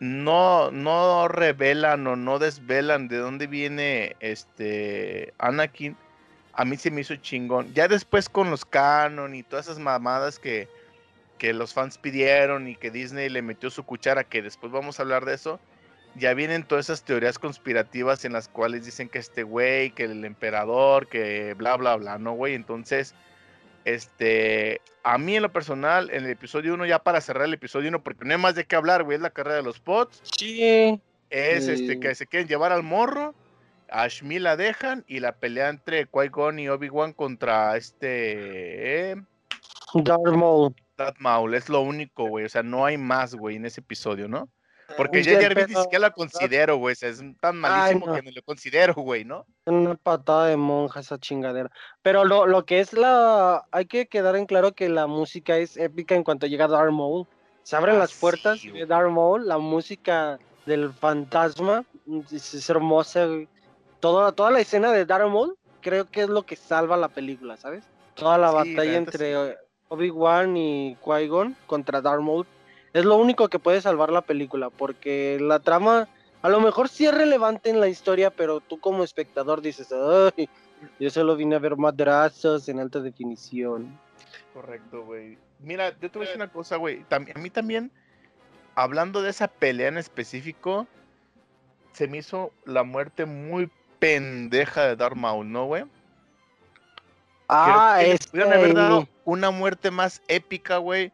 no, 0.00 0.70
no 0.70 1.28
revelan 1.28 2.06
o 2.06 2.16
no 2.16 2.38
desvelan 2.38 3.08
de 3.08 3.18
dónde 3.18 3.46
viene 3.46 4.16
este 4.20 5.32
Anakin, 5.38 5.96
a 6.52 6.64
mí 6.64 6.76
se 6.76 6.90
me 6.90 7.00
hizo 7.00 7.16
chingón. 7.16 7.72
Ya 7.74 7.88
después 7.88 8.28
con 8.28 8.50
los 8.50 8.64
canon 8.64 9.34
y 9.34 9.42
todas 9.42 9.66
esas 9.66 9.78
mamadas 9.78 10.38
que, 10.38 10.68
que 11.38 11.52
los 11.52 11.74
fans 11.74 11.98
pidieron 11.98 12.68
y 12.68 12.76
que 12.76 12.90
Disney 12.90 13.28
le 13.28 13.42
metió 13.42 13.70
su 13.70 13.84
cuchara, 13.84 14.24
que 14.24 14.42
después 14.42 14.72
vamos 14.72 14.98
a 14.98 15.02
hablar 15.02 15.24
de 15.24 15.34
eso. 15.34 15.60
Ya 16.16 16.32
vienen 16.32 16.62
todas 16.62 16.86
esas 16.86 17.02
teorías 17.02 17.40
conspirativas 17.40 18.24
en 18.24 18.32
las 18.32 18.48
cuales 18.48 18.84
dicen 18.84 19.08
que 19.08 19.18
este 19.18 19.42
güey, 19.42 19.90
que 19.90 20.04
el 20.04 20.24
emperador, 20.24 21.08
que 21.08 21.54
bla, 21.54 21.76
bla, 21.76 21.96
bla, 21.96 22.18
¿no, 22.18 22.34
güey? 22.34 22.54
Entonces, 22.54 23.16
este, 23.84 24.80
a 25.02 25.18
mí 25.18 25.36
en 25.36 25.42
lo 25.42 25.52
personal, 25.52 26.10
en 26.10 26.24
el 26.24 26.30
episodio 26.30 26.74
1, 26.74 26.86
ya 26.86 26.98
para 26.98 27.20
cerrar 27.20 27.44
el 27.44 27.54
episodio 27.54 27.88
1, 27.88 28.02
porque 28.02 28.24
no 28.24 28.32
hay 28.32 28.40
más 28.40 28.54
de 28.54 28.64
qué 28.64 28.76
hablar, 28.76 29.04
güey, 29.04 29.16
es 29.16 29.22
la 29.22 29.30
carrera 29.30 29.56
de 29.56 29.62
los 29.62 29.80
pots, 29.80 30.20
Sí, 30.22 31.00
es 31.30 31.68
este, 31.68 32.00
que 32.00 32.14
se 32.14 32.26
quieren 32.26 32.48
llevar 32.48 32.72
al 32.72 32.82
morro, 32.82 33.34
a 33.90 34.08
Shmi 34.08 34.38
la 34.38 34.56
dejan 34.56 35.04
y 35.06 35.20
la 35.20 35.32
pelea 35.36 35.68
entre 35.68 36.08
Qui-Gon 36.08 36.58
y 36.58 36.68
Obi-Wan 36.68 37.12
contra 37.12 37.76
este, 37.76 39.10
eh, 39.10 39.16
Darth 39.94 40.34
Maul. 40.34 40.74
Darth 40.96 41.18
Maul, 41.18 41.54
es 41.54 41.68
lo 41.68 41.82
único, 41.82 42.26
güey, 42.26 42.44
o 42.44 42.48
sea, 42.48 42.62
no 42.62 42.86
hay 42.86 42.96
más, 42.96 43.34
güey, 43.34 43.56
en 43.56 43.66
ese 43.66 43.80
episodio, 43.80 44.28
¿no? 44.28 44.48
Porque 44.96 45.24
Sí, 45.24 45.30
J. 45.30 45.42
Jar 45.42 45.54
Binks 45.54 45.70
ni 45.70 45.82
siquiera 45.82 46.02
la 46.08 46.10
considero, 46.10 46.76
güey, 46.76 46.92
o 46.92 46.96
sea, 46.96 47.08
es 47.08 47.22
tan 47.40 47.56
malísimo 47.56 48.06
no. 48.06 48.14
que 48.14 48.22
no 48.22 48.30
lo 48.30 48.42
considero, 48.42 48.94
güey, 48.94 49.24
¿no? 49.24 49.46
Una 49.66 49.94
patada 49.94 50.46
de 50.46 50.56
monja 50.56 51.00
esa 51.00 51.18
chingadera. 51.18 51.70
Pero 52.02 52.24
lo, 52.24 52.46
lo 52.46 52.64
que 52.66 52.80
es 52.80 52.92
la... 52.92 53.64
Hay 53.70 53.86
que 53.86 54.06
quedar 54.06 54.36
en 54.36 54.46
claro 54.46 54.72
que 54.72 54.88
la 54.88 55.06
música 55.06 55.56
es 55.56 55.76
épica 55.76 56.14
en 56.14 56.22
cuanto 56.22 56.46
llega 56.46 56.68
Darth 56.68 56.92
Maul. 56.92 57.26
Se 57.62 57.76
abren 57.76 57.96
Ah, 57.96 58.00
las 58.00 58.12
puertas 58.12 58.60
sí, 58.60 58.70
de. 58.70 58.84
Darth 58.86 59.10
Maul, 59.10 59.46
la 59.48 59.56
música 59.58 60.38
del 60.66 60.92
fantasma 60.92 61.84
mm, 62.06 62.20
es, 62.30 62.52
es 62.54 62.68
hermosa. 62.70 63.24
güey. 63.26 63.48
Toda, 64.00 64.32
toda 64.32 64.50
la 64.50 64.60
escena 64.60 64.92
de 64.92 65.06
Darth 65.06 65.28
Maul 65.30 65.56
creo 65.80 66.10
que 66.10 66.22
es 66.22 66.28
lo 66.28 66.44
que 66.44 66.56
salva 66.56 66.96
la 66.98 67.08
película, 67.08 67.56
¿sabes? 67.56 67.84
Toda 68.14 68.36
la 68.38 68.48
Sí, 68.48 68.54
la 68.54 68.58
batalla 68.58 68.96
entre 68.98 69.34
sí. 69.34 69.54
Obi-Wan 69.88 70.56
y 70.56 70.96
Qui-Gon 70.96 71.56
contra 71.66 72.00
Darth 72.00 72.20
Maul 72.22 72.46
es 72.94 73.04
lo 73.04 73.16
único 73.16 73.48
que 73.48 73.58
puede 73.58 73.82
salvar 73.82 74.10
la 74.10 74.22
película, 74.22 74.70
porque 74.70 75.38
la 75.40 75.58
trama 75.58 76.08
a 76.42 76.48
lo 76.48 76.60
mejor 76.60 76.88
sí 76.88 77.06
es 77.06 77.12
relevante 77.12 77.68
en 77.70 77.80
la 77.80 77.88
historia, 77.88 78.30
pero 78.30 78.60
tú 78.60 78.78
como 78.78 79.02
espectador 79.02 79.60
dices, 79.60 79.92
ay, 79.92 80.48
yo 81.00 81.10
solo 81.10 81.36
vine 81.36 81.56
a 81.56 81.58
ver 81.58 81.76
madrazos 81.76 82.68
en 82.68 82.78
alta 82.78 83.00
definición. 83.00 83.98
Correcto, 84.52 85.04
güey. 85.04 85.38
Mira, 85.58 85.90
yo 86.00 86.10
te 86.10 86.18
voy 86.18 86.26
a 86.26 86.28
decir 86.28 86.42
una 86.42 86.52
cosa, 86.52 86.76
güey. 86.76 87.04
A 87.10 87.38
mí 87.38 87.50
también, 87.50 87.90
hablando 88.74 89.22
de 89.22 89.30
esa 89.30 89.48
pelea 89.48 89.88
en 89.88 89.98
específico, 89.98 90.86
se 91.92 92.06
me 92.06 92.18
hizo 92.18 92.52
la 92.64 92.84
muerte 92.84 93.24
muy 93.24 93.70
pendeja 93.98 94.84
de 94.84 94.96
Darth 94.96 95.16
Maul, 95.16 95.50
¿no, 95.50 95.64
güey? 95.66 95.84
Ah, 97.48 97.98
es 98.02 98.26
pudieron 98.28 98.52
haber 98.52 98.74
dado 98.74 99.08
una 99.24 99.50
muerte 99.50 99.90
más 99.90 100.22
épica, 100.28 100.76
güey. 100.76 101.10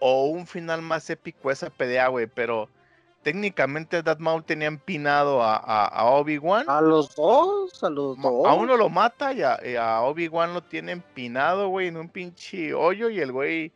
O 0.00 0.26
un 0.26 0.46
final 0.46 0.82
más 0.82 1.08
épico 1.10 1.50
esa 1.50 1.70
pelea, 1.70 2.08
güey. 2.08 2.26
Pero 2.26 2.68
técnicamente 3.22 4.02
Darth 4.02 4.20
Maul 4.20 4.44
tenía 4.44 4.68
empinado 4.68 5.42
a, 5.42 5.56
a- 5.56 5.86
a 5.86 6.04
Obi-Wan. 6.06 6.64
a 6.68 6.80
los 6.80 7.14
dos, 7.16 7.82
a 7.82 7.90
los 7.90 8.16
dos. 8.20 8.46
A 8.46 8.54
uno 8.54 8.76
lo 8.76 8.88
mata 8.88 9.32
y 9.32 9.42
a, 9.42 9.58
a 9.80 10.02
Obi-Wan 10.02 10.54
lo 10.54 10.62
tiene 10.62 10.92
empinado, 10.92 11.68
güey, 11.68 11.88
en 11.88 11.96
un 11.96 12.08
pinche 12.08 12.72
hoyo. 12.74 13.10
Y 13.10 13.20
el 13.20 13.32
güey 13.32 13.72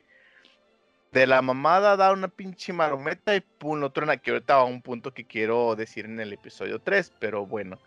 de 1.11 1.27
la 1.27 1.43
mamada 1.43 1.97
da 1.97 2.13
una 2.13 2.29
pinche 2.29 2.73
marometa 2.73 3.35
y 3.35 3.41
pum, 3.41 3.81
lo 3.81 3.91
truena. 3.91 4.17
Que 4.17 4.31
ahorita 4.31 4.57
va 4.57 4.63
a 4.63 4.65
un 4.65 4.81
punto 4.81 5.13
que 5.13 5.27
quiero 5.27 5.75
decir 5.77 6.05
en 6.07 6.21
el 6.21 6.33
episodio 6.33 6.79
3, 6.81 7.13
pero 7.19 7.45
bueno. 7.45 7.79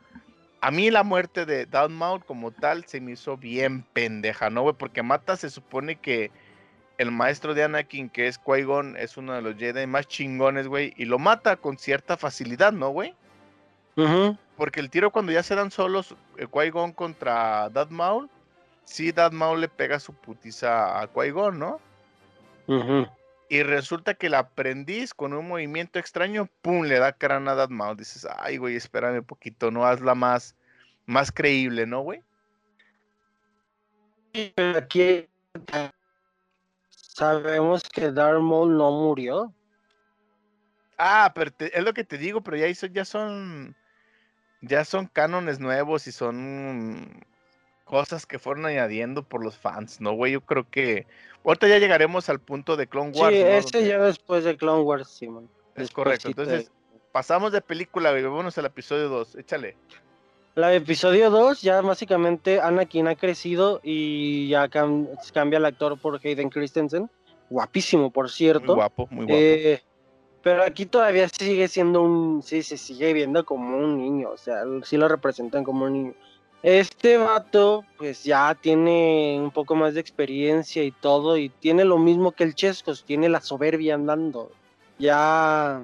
A 0.62 0.72
mí 0.72 0.90
la 0.90 1.04
muerte 1.04 1.46
de 1.46 1.66
Darth 1.68 1.92
Maul 1.92 2.26
como 2.26 2.52
tal 2.52 2.86
se 2.86 3.00
me 3.00 3.12
hizo 3.12 3.38
bien 3.38 3.84
pendeja, 3.94 4.50
¿no, 4.50 4.64
güey? 4.64 4.74
Porque 4.76 5.04
mata, 5.04 5.36
se 5.38 5.50
supone 5.52 5.96
que 5.98 6.32
el 6.98 7.12
maestro 7.12 7.54
de 7.54 7.64
Anakin, 7.64 8.10
que 8.10 8.28
es 8.28 8.40
Qui-Gon, 8.42 8.96
es 8.98 9.18
uno 9.18 9.34
de 9.34 9.42
los 9.42 9.56
Jedi 9.56 9.86
más 9.88 10.08
chingones, 10.08 10.68
güey. 10.68 10.94
Y 10.98 11.06
lo 11.06 11.20
mata 11.20 11.58
con 11.58 11.78
cierta 11.78 12.18
facilidad, 12.18 12.72
¿no, 12.72 12.90
güey? 12.90 13.14
Porque 14.58 14.80
el 14.80 14.90
tiro 14.90 15.12
cuando 15.12 15.32
ya 15.32 15.44
se 15.44 15.56
dan 15.56 15.72
solos 15.72 16.16
eh, 16.38 16.48
Qui-Gon 16.48 16.94
contra 16.94 17.70
Darth 17.70 17.92
Maul, 17.92 18.30
sí 18.84 19.12
Darth 19.12 19.34
Maul 19.34 19.62
le 19.62 19.70
pega 19.70 20.00
su 20.00 20.14
putiza 20.14 21.00
a 21.00 21.12
Qui-Gon, 21.12 21.58
¿no? 21.58 21.80
Y 23.48 23.64
resulta 23.64 24.16
que 24.16 24.28
el 24.28 24.34
aprendiz 24.34 25.14
con 25.14 25.34
un 25.34 25.48
movimiento 25.48 26.00
extraño, 26.00 26.50
pum, 26.62 26.84
le 26.86 26.98
da 26.98 27.14
cráneo 27.14 27.52
a 27.52 27.56
Darth 27.56 27.72
Maul. 27.72 27.98
Dices, 27.98 28.28
ay, 28.38 28.58
güey, 28.58 28.76
espérame 28.76 29.20
un 29.20 29.26
poquito, 29.26 29.72
no 29.72 29.86
hazla 29.86 30.16
más, 30.16 30.56
más 31.06 31.32
creíble, 31.32 31.86
¿no, 31.86 32.02
güey? 32.02 32.22
Pero 34.56 34.78
aquí 34.78 35.28
sabemos 37.16 37.84
que 37.84 38.12
Darth 38.12 38.42
Maul 38.42 38.78
no 38.78 38.92
murió. 38.92 39.54
Ah, 40.98 41.32
pero 41.34 41.52
te- 41.52 41.78
es 41.78 41.84
lo 41.84 41.94
que 41.94 42.04
te 42.04 42.18
digo, 42.18 42.42
pero 42.42 42.58
ya 42.58 42.68
hizo, 42.68 42.88
ya 42.88 43.06
son, 43.06 43.76
ya 44.62 44.84
son 44.84 45.08
cánones 45.08 45.60
nuevos 45.60 46.08
y 46.08 46.12
son 46.12 47.26
cosas 47.86 48.26
que 48.26 48.38
fueron 48.40 48.66
añadiendo 48.66 49.24
por 49.24 49.44
los 49.44 49.58
fans, 49.58 50.02
¿no, 50.02 50.12
güey? 50.14 50.34
Yo 50.34 50.42
creo 50.42 50.70
que 50.70 51.08
ahorita 51.46 51.68
ya 51.68 51.80
llegaremos 51.80 52.28
al 52.30 52.40
punto 52.40 52.76
de 52.76 52.88
Clone 52.88 53.12
Wars, 53.18 53.36
sí, 53.36 53.42
¿no? 53.44 53.48
ese 53.50 53.88
ya 53.88 54.00
después 54.00 54.44
de 54.44 54.58
Clone 54.58 54.82
Wars, 54.82 55.08
Simón. 55.10 55.50
Es 55.76 55.92
correcto. 55.92 56.28
Entonces, 56.30 56.72
pasamos 57.12 57.52
de 57.52 57.62
película, 57.62 58.12
güey. 58.12 58.24
Vámonos 58.24 58.58
al 58.58 58.66
episodio 58.66 59.08
2. 59.10 59.36
Échale. 59.36 59.78
La 60.56 60.74
episodio 60.74 61.30
2 61.30 61.62
ya 61.62 61.82
básicamente 61.82 62.62
Anakin 62.62 63.10
ha 63.10 63.16
crecido 63.16 63.82
y 63.84 64.48
ya 64.48 64.68
cam- 64.70 65.08
cambia 65.34 65.58
el 65.58 65.66
actor 65.66 66.00
por 66.00 66.20
Hayden 66.24 66.50
Christensen. 66.50 67.10
Guapísimo, 67.50 68.10
por 68.10 68.26
Muy 68.26 68.32
cierto. 68.32 68.74
guapo, 68.76 69.08
muy 69.12 69.26
guapo. 69.26 69.34
Eh, 69.38 69.82
pero 70.42 70.64
aquí 70.64 70.86
todavía 70.86 71.28
sigue 71.28 71.68
siendo 71.68 72.02
un. 72.04 72.42
Sí, 72.42 72.64
se 72.64 72.78
sigue 72.78 73.12
viendo 73.14 73.44
como 73.46 73.78
un 73.78 73.98
niño. 73.98 74.30
O 74.30 74.38
sea, 74.38 74.64
sí 74.84 74.96
lo 74.96 75.08
representan 75.10 75.64
como 75.64 75.86
un 75.86 75.94
niño. 75.94 76.14
Este 76.64 77.18
vato, 77.18 77.84
pues 77.98 78.24
ya 78.24 78.56
tiene 78.60 79.38
un 79.40 79.52
poco 79.52 79.76
más 79.76 79.94
de 79.94 80.00
experiencia 80.00 80.84
y 80.84 80.92
todo. 80.92 81.38
Y 81.38 81.50
tiene 81.50 81.84
lo 81.84 81.98
mismo 81.98 82.32
que 82.32 82.44
el 82.46 82.56
Chescos. 82.56 83.04
Tiene 83.04 83.28
la 83.28 83.42
soberbia 83.42 83.96
andando. 83.96 84.52
Ya 84.98 85.84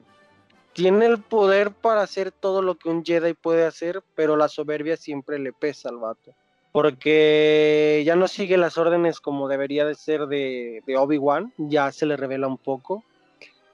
tiene 0.73 1.05
el 1.05 1.19
poder 1.19 1.71
para 1.71 2.01
hacer 2.01 2.31
todo 2.31 2.61
lo 2.61 2.75
que 2.75 2.89
un 2.89 3.03
Jedi 3.03 3.33
puede 3.33 3.65
hacer. 3.65 4.03
Pero 4.15 4.35
la 4.35 4.47
soberbia 4.47 4.97
siempre 4.97 5.39
le 5.39 5.53
pesa 5.53 5.89
al 5.89 5.97
vato. 5.97 6.33
Porque 6.71 8.03
ya 8.05 8.15
no 8.15 8.27
sigue 8.27 8.57
las 8.57 8.77
órdenes 8.77 9.19
como 9.19 9.47
debería 9.47 9.85
de 9.85 9.95
ser 9.95 10.27
de, 10.27 10.83
Obi-Wan. 10.97 11.53
Ya 11.57 11.91
se 11.91 12.05
le 12.05 12.15
revela 12.17 12.47
un 12.47 12.57
poco 12.57 13.03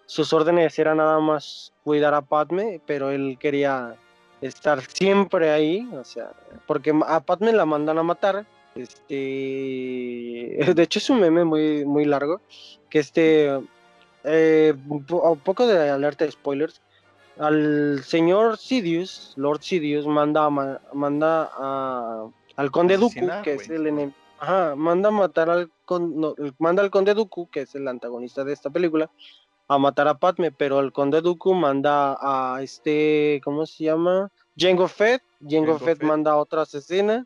sus 0.07 0.33
órdenes 0.33 0.79
eran 0.79 0.97
nada 0.97 1.19
más 1.19 1.73
cuidar 1.83 2.15
a 2.15 2.21
Padme, 2.21 2.81
pero 2.87 3.11
él 3.11 3.37
quería 3.39 3.95
estar 4.41 4.81
siempre 4.81 5.51
ahí, 5.51 5.87
o 5.93 6.03
sea, 6.03 6.31
porque 6.65 6.93
a 7.05 7.19
Padme 7.19 7.51
la 7.51 7.65
mandan 7.65 7.97
a 7.99 8.03
matar 8.03 8.45
Este, 8.75 9.13
de 10.75 10.83
hecho 10.83 10.99
es 10.99 11.09
un 11.09 11.19
meme 11.19 11.43
muy, 11.43 11.85
muy 11.85 12.05
largo, 12.05 12.41
que 12.89 12.99
este, 12.99 13.59
eh, 14.23 14.73
un 14.87 15.05
un 15.09 15.39
poco 15.39 15.67
de 15.67 15.89
alerta 15.89 16.25
de 16.25 16.31
spoilers, 16.31 16.81
al 17.39 18.03
señor 18.03 18.57
Sidious, 18.57 19.33
Lord 19.35 19.61
Sidious, 19.61 20.05
manda, 20.05 20.49
ma- 20.49 20.79
manda 20.93 21.49
a, 21.57 22.27
al 22.55 22.71
conde 22.71 22.95
Dooku, 22.97 23.07
Asesinar, 23.11 23.41
que 23.43 23.53
es 23.53 23.69
el 23.69 23.87
enemigo, 23.87 24.13
ajá, 24.39 24.75
manda 24.75 25.09
a 25.09 25.11
matar 25.11 25.49
al, 25.49 25.71
con- 25.85 26.19
no, 26.19 26.33
el- 26.37 26.53
manda 26.59 26.81
al 26.83 26.89
conde 26.91 27.13
Dooku, 27.13 27.49
que 27.49 27.61
es 27.61 27.75
el 27.75 27.87
antagonista 27.87 28.43
de 28.43 28.53
esta 28.53 28.69
película, 28.69 29.09
a 29.67 29.77
matar 29.77 30.07
a 30.07 30.17
Padme, 30.17 30.51
pero 30.51 30.79
el 30.79 30.91
conde 30.91 31.21
Dooku 31.21 31.53
manda 31.53 32.17
a 32.21 32.61
este, 32.61 33.41
¿cómo 33.43 33.65
se 33.65 33.83
llama? 33.85 34.29
Jango 34.57 34.87
Fett, 34.87 35.21
Jango 35.41 35.73
Jango 35.73 35.79
Fett 35.79 35.97
Fett. 35.99 36.07
manda 36.07 36.31
a 36.31 36.37
otra 36.37 36.61
asesina, 36.63 37.25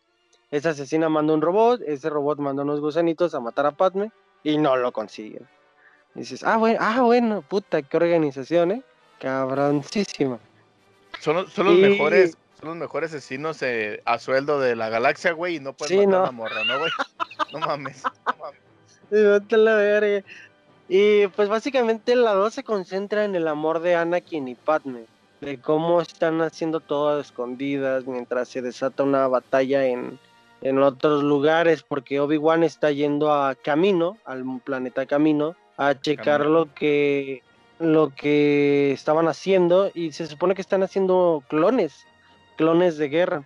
esa 0.50 0.72
asesina 0.72 1.08
manda 1.08 1.34
un 1.34 1.41
robot, 1.41 1.82
ese 1.86 2.10
robot 2.10 2.39
manda 2.39 2.63
unos 2.63 2.82
gusanitos 2.82 3.34
a 3.36 3.39
matar 3.39 3.65
a 3.68 3.72
Padme 3.72 4.12
y 4.44 4.58
no 4.58 4.75
lo 4.75 4.91
consiguen. 4.91 5.48
Y 6.15 6.20
dices, 6.20 6.44
ah, 6.44 6.58
bueno, 6.58 6.80
ah, 6.82 7.01
bueno, 7.03 7.41
puta, 7.48 7.82
qué 7.84 7.96
organización, 7.96 8.72
eh. 8.72 8.84
Cabroncísima. 9.21 10.39
Son, 11.19 11.35
los- 11.35 11.53
son 11.53 11.67
los 11.67 11.75
Y- 11.77 11.81
mejores, 11.81 12.37
son 12.59 12.69
los 12.69 12.77
mejores 12.77 13.11
asesinos 13.11 13.61
eh, 13.61 14.01
a 14.05 14.17
sueldo 14.19 14.59
de 14.59 14.75
la 14.75 14.89
galaxia, 14.89 15.31
güey, 15.33 15.57
y 15.57 15.59
no 15.59 15.73
pueden 15.73 15.99
Sí, 16.01 16.07
matar 16.07 16.25
a 16.27 16.31
morra, 16.31 16.63
¿no, 16.65 16.79
güey? 16.79 16.91
No 17.53 17.59
mames. 17.59 18.03
no 18.03 18.35
mames. 18.39 18.61
Y 19.11 19.15
vete 19.23 19.55
a 19.55 19.57
la 19.57 19.75
verga. 19.75 20.23
Y 20.89 21.27
pues 21.27 21.47
básicamente 21.49 22.15
la 22.15 22.33
2 22.33 22.53
se 22.53 22.63
concentra 22.63 23.23
en 23.23 23.35
el 23.35 23.47
amor 23.47 23.79
de 23.81 23.95
Anakin 23.95 24.47
y 24.47 24.55
Padme, 24.55 25.05
de 25.39 25.59
cómo 25.59 26.01
están 26.01 26.41
haciendo 26.41 26.79
todo 26.79 27.17
a 27.17 27.21
escondidas 27.21 28.05
mientras 28.07 28.49
se 28.49 28.61
desata 28.61 29.03
una 29.03 29.27
batalla 29.27 29.85
en, 29.85 30.19
en 30.61 30.79
otros 30.83 31.23
lugares, 31.23 31.83
porque 31.83 32.19
Obi-Wan 32.19 32.63
está 32.63 32.91
yendo 32.91 33.31
a 33.33 33.55
Camino, 33.55 34.17
al 34.25 34.43
planeta 34.63 35.05
Camino, 35.05 35.55
a 35.77 35.93
checar 35.99 36.39
Camino. 36.41 36.49
lo 36.59 36.73
que 36.73 37.41
lo 37.81 38.13
que 38.15 38.91
estaban 38.91 39.27
haciendo 39.27 39.91
y 39.93 40.11
se 40.11 40.27
supone 40.27 40.55
que 40.55 40.61
están 40.61 40.83
haciendo 40.83 41.43
clones, 41.50 42.05
clones 42.55 42.97
de 42.97 43.09
guerra. 43.09 43.43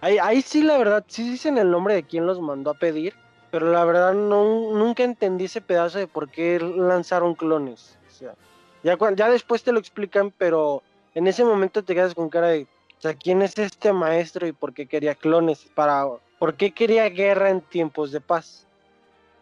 Ahí, 0.00 0.18
ahí 0.18 0.42
sí, 0.42 0.62
la 0.62 0.78
verdad, 0.78 1.04
sí 1.06 1.28
dicen 1.28 1.58
el 1.58 1.70
nombre 1.70 1.94
de 1.94 2.04
quién 2.04 2.26
los 2.26 2.40
mandó 2.40 2.70
a 2.70 2.74
pedir, 2.74 3.14
pero 3.50 3.70
la 3.70 3.84
verdad 3.84 4.14
no, 4.14 4.72
nunca 4.72 5.04
entendí 5.04 5.46
ese 5.46 5.60
pedazo 5.60 5.98
de 5.98 6.06
por 6.06 6.30
qué 6.30 6.58
lanzaron 6.60 7.34
clones. 7.34 7.98
O 8.08 8.10
sea, 8.10 8.34
ya, 8.82 9.30
después 9.30 9.62
te 9.62 9.72
lo 9.72 9.78
explican, 9.78 10.32
pero 10.36 10.82
en 11.14 11.26
ese 11.26 11.44
momento 11.44 11.82
te 11.82 11.94
quedas 11.94 12.14
con 12.14 12.30
cara 12.30 12.48
de, 12.48 12.62
o 12.62 13.00
sea, 13.00 13.14
¿quién 13.14 13.42
es 13.42 13.58
este 13.58 13.92
maestro 13.92 14.46
y 14.46 14.52
por 14.52 14.72
qué 14.72 14.86
quería 14.86 15.14
clones? 15.14 15.68
Para, 15.74 16.06
¿Por 16.38 16.54
qué 16.54 16.70
quería 16.70 17.08
guerra 17.08 17.50
en 17.50 17.60
tiempos 17.60 18.12
de 18.12 18.20
paz? 18.20 18.66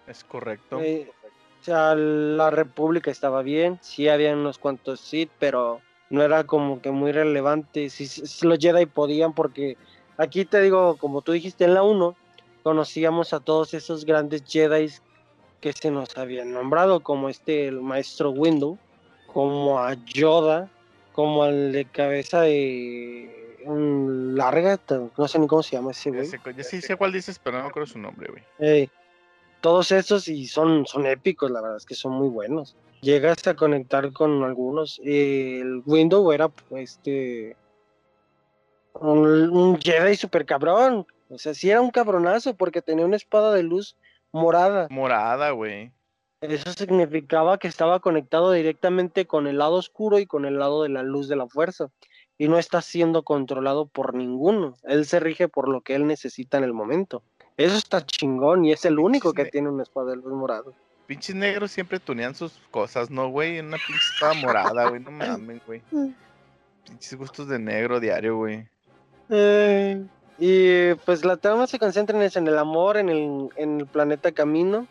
Es 0.06 0.24
correcto. 0.24 0.80
Eh, 0.80 1.10
sea, 1.66 1.94
la 1.94 2.50
República 2.50 3.10
estaba 3.10 3.42
bien, 3.42 3.78
sí 3.82 4.08
había 4.08 4.32
unos 4.34 4.58
cuantos 4.58 5.00
Sith, 5.00 5.30
pero 5.38 5.80
no 6.10 6.22
era 6.22 6.44
como 6.44 6.80
que 6.80 6.90
muy 6.90 7.12
relevante. 7.12 7.90
Si, 7.90 8.06
si 8.06 8.46
los 8.46 8.58
Jedi 8.58 8.86
podían, 8.86 9.32
porque 9.32 9.76
aquí 10.16 10.44
te 10.44 10.60
digo, 10.60 10.96
como 10.96 11.22
tú 11.22 11.32
dijiste 11.32 11.64
en 11.64 11.74
la 11.74 11.82
1, 11.82 12.16
conocíamos 12.62 13.32
a 13.32 13.40
todos 13.40 13.74
esos 13.74 14.04
grandes 14.04 14.44
Jedi 14.46 14.92
que 15.60 15.72
se 15.72 15.90
nos 15.90 16.16
habían 16.16 16.52
nombrado, 16.52 17.00
como 17.00 17.28
este, 17.28 17.66
el 17.66 17.80
maestro 17.80 18.30
Windu, 18.30 18.78
como 19.32 19.80
a 19.80 19.94
Yoda, 19.94 20.70
como 21.12 21.42
al 21.42 21.72
de 21.72 21.84
cabeza 21.86 22.42
de 22.42 23.58
un 23.64 24.36
larga, 24.36 24.78
no 25.16 25.26
sé 25.26 25.38
ni 25.38 25.46
cómo 25.48 25.62
se 25.62 25.76
llama 25.76 25.90
ese 25.90 26.10
Ya 26.10 26.16
güey. 26.16 26.28
sé, 26.28 26.40
ya 26.56 26.62
sí 26.62 26.80
sé 26.80 26.94
cuál 26.96 27.12
dices, 27.12 27.38
pero 27.38 27.56
no 27.56 27.64
me 27.64 27.70
acuerdo 27.70 27.86
su 27.88 27.98
nombre, 27.98 28.30
güey. 28.30 28.42
Ey, 28.58 28.90
todos 29.60 29.92
esos 29.92 30.28
y 30.28 30.46
son, 30.46 30.86
son 30.86 31.06
épicos, 31.06 31.50
la 31.50 31.60
verdad 31.60 31.76
es 31.78 31.86
que 31.86 31.94
son 31.94 32.12
muy 32.12 32.28
buenos. 32.28 32.76
Llegas 33.00 33.46
a 33.46 33.54
conectar 33.54 34.12
con 34.12 34.42
algunos. 34.42 35.00
el 35.04 35.82
Window 35.84 36.32
era 36.32 36.50
este 36.70 37.56
un, 38.94 39.50
un 39.50 39.78
Jedi 39.80 40.16
super 40.16 40.46
cabrón. 40.46 41.06
O 41.28 41.38
sea, 41.38 41.54
sí 41.54 41.70
era 41.70 41.80
un 41.80 41.90
cabronazo 41.90 42.54
porque 42.54 42.82
tenía 42.82 43.04
una 43.04 43.16
espada 43.16 43.52
de 43.52 43.62
luz 43.62 43.96
morada. 44.32 44.86
Morada, 44.90 45.50
güey. 45.50 45.92
Eso 46.40 46.72
significaba 46.72 47.58
que 47.58 47.68
estaba 47.68 48.00
conectado 48.00 48.52
directamente 48.52 49.26
con 49.26 49.46
el 49.46 49.58
lado 49.58 49.74
oscuro 49.74 50.18
y 50.18 50.26
con 50.26 50.44
el 50.44 50.58
lado 50.58 50.82
de 50.82 50.90
la 50.90 51.02
luz 51.02 51.28
de 51.28 51.36
la 51.36 51.48
fuerza. 51.48 51.88
Y 52.38 52.48
no 52.48 52.58
está 52.58 52.82
siendo 52.82 53.22
controlado 53.22 53.86
por 53.86 54.14
ninguno. 54.14 54.74
Él 54.84 55.06
se 55.06 55.18
rige 55.18 55.48
por 55.48 55.68
lo 55.68 55.80
que 55.80 55.94
él 55.94 56.06
necesita 56.06 56.58
en 56.58 56.64
el 56.64 56.74
momento. 56.74 57.22
Eso 57.56 57.76
está 57.76 58.04
chingón 58.04 58.64
y 58.64 58.72
es 58.72 58.84
el 58.84 58.98
único 58.98 59.32
que 59.32 59.44
ne- 59.44 59.50
tiene 59.50 59.68
una 59.70 59.82
espada 59.82 60.10
de 60.10 60.16
luz 60.16 60.32
morada. 60.32 60.64
Pinches 61.06 61.34
negros 61.36 61.70
siempre 61.70 62.00
tunean 62.00 62.34
sus 62.34 62.52
cosas, 62.70 63.10
¿no, 63.10 63.28
güey? 63.28 63.60
Una 63.60 63.76
pinche 63.78 64.02
espada 64.14 64.34
morada, 64.34 64.88
güey. 64.88 65.00
No 65.00 65.10
mames, 65.12 65.64
güey. 65.66 65.82
Pinches 66.86 67.14
gustos 67.16 67.48
de 67.48 67.58
negro 67.58 68.00
diario, 68.00 68.36
güey. 68.36 68.66
Eh, 69.30 70.04
y 70.38 70.94
pues 71.04 71.24
la 71.24 71.36
trama 71.36 71.66
se 71.66 71.78
concentra 71.78 72.16
en 72.16 72.22
eso, 72.24 72.38
en 72.38 72.48
el 72.48 72.58
amor, 72.58 72.96
en 72.96 73.08
el, 73.08 73.48
en 73.56 73.80
el 73.80 73.86
planeta 73.86 74.32
Camino, 74.32 74.86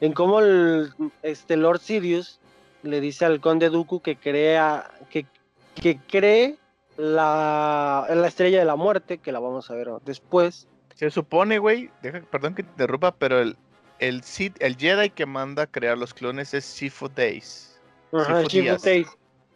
en 0.00 0.12
cómo 0.12 0.40
el 0.40 0.92
este 1.22 1.56
Lord 1.56 1.80
Sirius 1.80 2.38
le 2.82 3.00
dice 3.00 3.24
al 3.24 3.40
conde 3.40 3.68
Dooku 3.70 4.00
que 4.00 4.16
crea 4.16 4.90
que, 5.10 5.26
que 5.74 5.98
cree 6.06 6.56
la, 6.96 8.06
la 8.14 8.28
estrella 8.28 8.58
de 8.60 8.64
la 8.64 8.76
muerte, 8.76 9.18
que 9.18 9.32
la 9.32 9.40
vamos 9.40 9.70
a 9.70 9.74
ver 9.74 9.88
después. 10.04 10.68
Se 10.96 11.10
supone, 11.10 11.58
güey, 11.58 11.90
deja, 12.02 12.20
perdón 12.22 12.54
que 12.54 12.62
te 12.64 12.70
interrumpa, 12.70 13.12
pero 13.14 13.38
el, 13.40 13.56
el 13.98 14.22
el 14.58 14.76
Jedi 14.76 15.10
que 15.10 15.26
manda 15.26 15.62
a 15.64 15.66
crear 15.66 15.96
los 15.96 16.12
clones 16.12 16.52
es 16.54 16.64
Sifu 16.64 17.08
Days. 17.08 17.78
Ajá, 18.12 18.44
Sifu. 18.48 18.82
Days. 18.82 19.06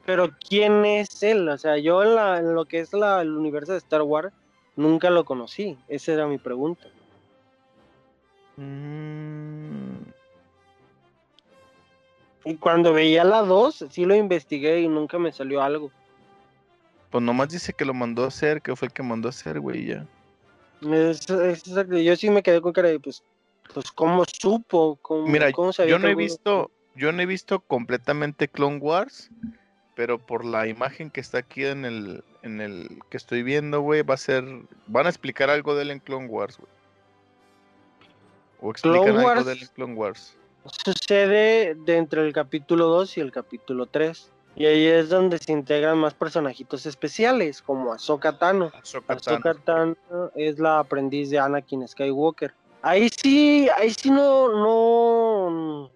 Pero 0.04 0.30
¿quién 0.48 0.84
es 0.84 1.22
él? 1.22 1.48
O 1.48 1.56
sea, 1.58 1.76
yo 1.78 2.02
en, 2.02 2.14
la- 2.14 2.38
en 2.38 2.54
lo 2.54 2.64
que 2.66 2.80
es 2.80 2.92
la, 2.92 3.22
el 3.22 3.30
universo 3.36 3.72
de 3.72 3.78
Star 3.78 4.02
Wars 4.02 4.32
nunca 4.76 5.10
lo 5.10 5.24
conocí. 5.24 5.76
Esa 5.88 6.12
era 6.12 6.26
mi 6.26 6.38
pregunta. 6.38 6.86
Mm, 8.56 9.96
Y 12.44 12.56
cuando 12.56 12.92
veía 12.92 13.24
la 13.24 13.42
2, 13.42 13.86
sí 13.90 14.04
lo 14.04 14.14
investigué 14.14 14.80
y 14.80 14.88
nunca 14.88 15.18
me 15.18 15.32
salió 15.32 15.62
algo. 15.62 15.90
pues 17.10 17.22
nomás 17.24 17.48
dice 17.48 17.72
que 17.72 17.84
lo 17.84 17.92
mandó 17.94 18.24
a 18.24 18.28
hacer, 18.28 18.60
que 18.62 18.76
fue 18.76 18.86
el 18.88 18.92
que 18.94 19.02
mandó 19.02 19.28
a 19.28 19.30
hacer, 19.30 19.58
güey, 19.60 19.86
ya. 19.86 20.06
Es- 20.82 21.28
es 21.28 21.66
exacto, 21.68 21.96
yo 21.98 22.16
sí 22.16 22.30
me 22.30 22.42
quedé 22.42 22.60
con 22.60 22.72
cara 22.72 22.88
de, 22.88 23.00
pues, 23.00 23.22
pues 23.74 23.90
¿cómo 23.92 24.24
supo? 24.40 24.98
¿Cómo, 25.02 25.26
Mira, 25.26 25.52
cómo 25.52 25.72
sabía 25.72 25.92
yo 25.92 25.98
no 25.98 26.08
he 26.08 26.14
visto, 26.14 26.70
yo 26.94 27.12
no 27.12 27.22
he 27.22 27.26
visto 27.26 27.60
completamente 27.60 28.48
Clone 28.48 28.78
Wars, 28.78 29.30
pero 29.94 30.18
por 30.18 30.44
la 30.44 30.66
imagen 30.66 31.10
que 31.10 31.20
está 31.20 31.38
aquí 31.38 31.64
en 31.64 31.84
el, 31.84 32.24
en 32.42 32.60
el 32.60 33.00
que 33.10 33.16
estoy 33.16 33.42
viendo, 33.42 33.80
güey, 33.80 34.02
va 34.02 34.14
a 34.14 34.18
ser, 34.18 34.44
van 34.86 35.06
a 35.06 35.10
explicar 35.10 35.50
algo 35.50 35.74
de 35.74 35.82
él 35.82 35.90
en 35.90 36.00
Clone 36.00 36.26
Wars, 36.26 36.56
güey. 36.58 36.70
O 38.62 38.70
explican 38.70 39.02
Clone 39.02 39.18
algo 39.18 39.28
Wars- 39.28 39.46
de 39.46 39.52
él 39.52 39.62
en 39.62 39.68
Clone 39.68 39.94
Wars. 39.94 40.36
Sucede 40.84 41.74
de 41.74 41.96
entre 41.96 42.26
el 42.26 42.32
capítulo 42.34 42.86
2 42.86 43.16
y 43.16 43.20
el 43.20 43.32
capítulo 43.32 43.86
3. 43.86 44.30
Y 44.56 44.66
ahí 44.66 44.86
es 44.86 45.08
donde 45.08 45.38
se 45.38 45.52
integran 45.52 45.98
más 45.98 46.14
personajitos 46.14 46.84
especiales, 46.86 47.62
como 47.62 47.92
Ahsoka 47.92 48.38
Tano. 48.38 48.70
Ahsoka 48.74 49.14
Ahsoka 49.14 49.54
Tano. 49.54 49.94
Tano 50.08 50.30
es 50.34 50.58
la 50.58 50.80
aprendiz 50.80 51.30
de 51.30 51.38
Anakin 51.38 51.86
Skywalker. 51.86 52.52
Ahí 52.82 53.08
sí, 53.10 53.68
ahí 53.76 53.90
sí 53.90 54.10
no, 54.10 54.48
no, 54.48 55.90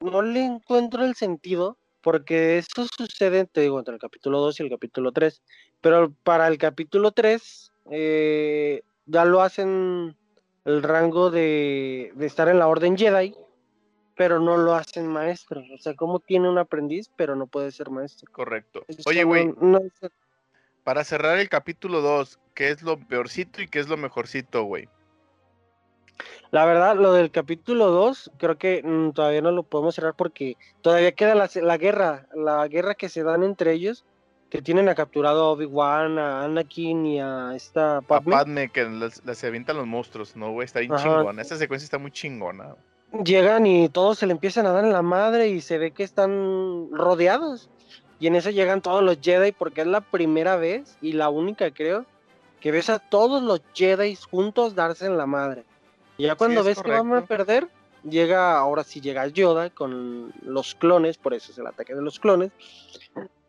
no 0.00 0.22
le 0.22 0.44
encuentro 0.44 1.04
el 1.04 1.14
sentido, 1.14 1.78
porque 2.00 2.58
eso 2.58 2.86
sucede, 2.96 3.46
te 3.46 3.62
digo, 3.62 3.78
entre 3.78 3.94
el 3.94 4.00
capítulo 4.00 4.40
2 4.40 4.60
y 4.60 4.62
el 4.62 4.70
capítulo 4.70 5.12
3. 5.12 5.42
Pero 5.80 6.12
para 6.22 6.46
el 6.48 6.58
capítulo 6.58 7.12
3, 7.12 7.72
eh, 7.90 8.82
ya 9.06 9.24
lo 9.24 9.40
hacen 9.40 10.16
el 10.64 10.82
rango 10.82 11.30
de, 11.30 12.12
de 12.14 12.26
estar 12.26 12.48
en 12.48 12.58
la 12.58 12.68
Orden 12.68 12.96
Jedi, 12.96 13.34
pero 14.16 14.40
no 14.40 14.56
lo 14.56 14.74
hacen 14.74 15.06
maestro. 15.06 15.62
O 15.74 15.78
sea, 15.78 15.94
como 15.94 16.20
tiene 16.20 16.48
un 16.48 16.58
aprendiz, 16.58 17.10
pero 17.16 17.36
no 17.36 17.46
puede 17.46 17.70
ser 17.70 17.90
maestro. 17.90 18.30
Correcto. 18.32 18.84
Oye, 19.04 19.24
güey, 19.24 19.52
no- 19.60 19.80
para 20.82 21.04
cerrar 21.04 21.38
el 21.38 21.48
capítulo 21.48 22.00
2, 22.00 22.38
¿qué 22.54 22.70
es 22.70 22.82
lo 22.82 22.98
peorcito 22.98 23.60
y 23.60 23.68
qué 23.68 23.80
es 23.80 23.88
lo 23.88 23.96
mejorcito, 23.96 24.62
güey? 24.62 24.88
La 26.50 26.64
verdad, 26.64 26.96
lo 26.96 27.12
del 27.12 27.30
capítulo 27.30 27.90
2, 27.90 28.30
creo 28.38 28.56
que 28.56 28.82
mm, 28.82 29.10
todavía 29.10 29.42
no 29.42 29.50
lo 29.50 29.64
podemos 29.64 29.96
cerrar 29.96 30.14
porque 30.14 30.56
todavía 30.80 31.12
queda 31.12 31.34
la, 31.34 31.50
la 31.54 31.76
guerra, 31.76 32.26
la 32.34 32.66
guerra 32.68 32.94
que 32.94 33.08
se 33.08 33.22
dan 33.22 33.42
entre 33.42 33.72
ellos, 33.72 34.04
que 34.48 34.62
tienen 34.62 34.88
a 34.88 34.94
capturado 34.94 35.44
a 35.44 35.50
Obi-Wan, 35.50 36.18
a 36.18 36.44
Anakin 36.44 37.04
y 37.04 37.20
a 37.20 37.52
esta 37.54 37.98
A 37.98 38.02
Padme. 38.02 38.30
Padme, 38.30 38.68
que 38.70 38.84
las, 38.84 39.24
las 39.26 39.38
se 39.38 39.48
avientan 39.48 39.76
los 39.76 39.86
monstruos, 39.86 40.36
¿no, 40.36 40.52
güey? 40.52 40.64
Está 40.64 40.80
bien 40.80 40.92
Ajá. 40.92 41.02
chingona. 41.02 41.42
Esta 41.42 41.56
secuencia 41.56 41.84
está 41.84 41.98
muy 41.98 42.12
chingona. 42.12 42.76
Llegan 43.24 43.66
y 43.66 43.88
todos 43.88 44.18
se 44.18 44.26
le 44.26 44.32
empiezan 44.32 44.66
a 44.66 44.72
dar 44.72 44.84
en 44.84 44.92
la 44.92 45.02
madre 45.02 45.48
y 45.48 45.60
se 45.60 45.78
ve 45.78 45.92
que 45.92 46.02
están 46.02 46.88
rodeados. 46.90 47.70
Y 48.18 48.26
en 48.26 48.34
eso 48.34 48.50
llegan 48.50 48.82
todos 48.82 49.02
los 49.02 49.18
Jedi 49.20 49.52
porque 49.52 49.82
es 49.82 49.86
la 49.86 50.00
primera 50.00 50.56
vez 50.56 50.96
y 51.00 51.12
la 51.12 51.28
única, 51.28 51.70
creo, 51.70 52.06
que 52.60 52.72
ves 52.72 52.90
a 52.90 52.98
todos 52.98 53.42
los 53.42 53.62
Jedi 53.74 54.16
juntos 54.16 54.74
darse 54.74 55.06
en 55.06 55.16
la 55.16 55.26
madre. 55.26 55.64
Y 56.18 56.24
ya 56.24 56.34
cuando 56.34 56.60
es 56.60 56.66
ves 56.66 56.82
que 56.82 56.90
van 56.90 57.12
a 57.12 57.26
perder, 57.26 57.68
llega, 58.02 58.58
ahora 58.58 58.84
sí 58.84 59.00
llega 59.00 59.26
Yoda 59.28 59.70
con 59.70 60.32
los 60.42 60.74
clones, 60.74 61.18
por 61.18 61.34
eso 61.34 61.52
es 61.52 61.58
el 61.58 61.66
ataque 61.66 61.94
de 61.94 62.02
los 62.02 62.18
clones, 62.18 62.52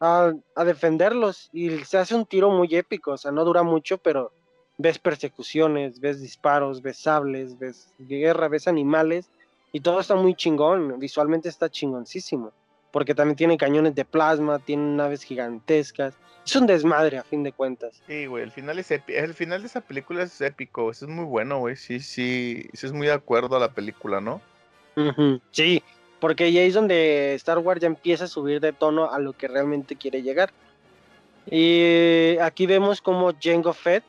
a, 0.00 0.32
a 0.54 0.64
defenderlos. 0.64 1.48
Y 1.52 1.78
se 1.84 1.98
hace 1.98 2.14
un 2.14 2.26
tiro 2.26 2.50
muy 2.50 2.74
épico, 2.74 3.12
o 3.12 3.16
sea, 3.16 3.30
no 3.30 3.44
dura 3.44 3.62
mucho, 3.62 3.98
pero 3.98 4.32
ves 4.80 4.98
persecuciones, 4.98 6.00
ves 6.00 6.20
disparos, 6.20 6.80
ves 6.80 6.98
sables, 6.98 7.58
ves 7.58 7.92
guerra, 7.98 8.48
ves 8.48 8.66
animales, 8.66 9.28
y 9.72 9.80
todo 9.80 10.00
está 10.00 10.14
muy 10.14 10.34
chingón, 10.34 10.98
visualmente 10.98 11.48
está 11.48 11.68
chingoncísimo. 11.68 12.52
Porque 12.90 13.14
también 13.14 13.36
tiene 13.36 13.56
cañones 13.56 13.94
de 13.94 14.04
plasma, 14.04 14.58
tiene 14.58 14.96
naves 14.96 15.22
gigantescas. 15.22 16.14
Es 16.44 16.56
un 16.56 16.66
desmadre 16.66 17.18
a 17.18 17.22
fin 17.22 17.44
de 17.44 17.52
cuentas. 17.52 18.02
Sí, 18.08 18.26
güey, 18.26 18.42
el 18.42 18.50
final 18.50 18.80
es. 18.80 18.90
El 18.90 19.34
final 19.34 19.60
de 19.60 19.68
esa 19.68 19.80
película 19.80 20.24
es 20.24 20.40
épico. 20.40 20.90
Eso 20.90 21.04
es 21.04 21.10
muy 21.10 21.24
bueno, 21.24 21.60
güey. 21.60 21.76
Sí, 21.76 22.00
sí. 22.00 22.68
Sí, 22.72 22.86
es 22.86 22.92
muy 22.92 23.06
de 23.06 23.12
acuerdo 23.12 23.56
a 23.56 23.60
la 23.60 23.72
película, 23.72 24.20
¿no? 24.20 24.40
Ujú, 24.96 25.40
Sí, 25.52 25.84
porque 26.18 26.44
ahí 26.44 26.58
es 26.58 26.74
donde 26.74 27.34
Star 27.34 27.58
Wars 27.58 27.80
ya 27.80 27.86
empieza 27.86 28.24
a 28.24 28.28
subir 28.28 28.60
de 28.60 28.72
tono 28.72 29.12
a 29.12 29.20
lo 29.20 29.34
que 29.34 29.46
realmente 29.46 29.94
quiere 29.94 30.22
llegar. 30.22 30.50
Y 31.48 32.36
aquí 32.38 32.66
vemos 32.66 33.00
como 33.00 33.32
Jango 33.40 33.72
Fett 33.72 34.02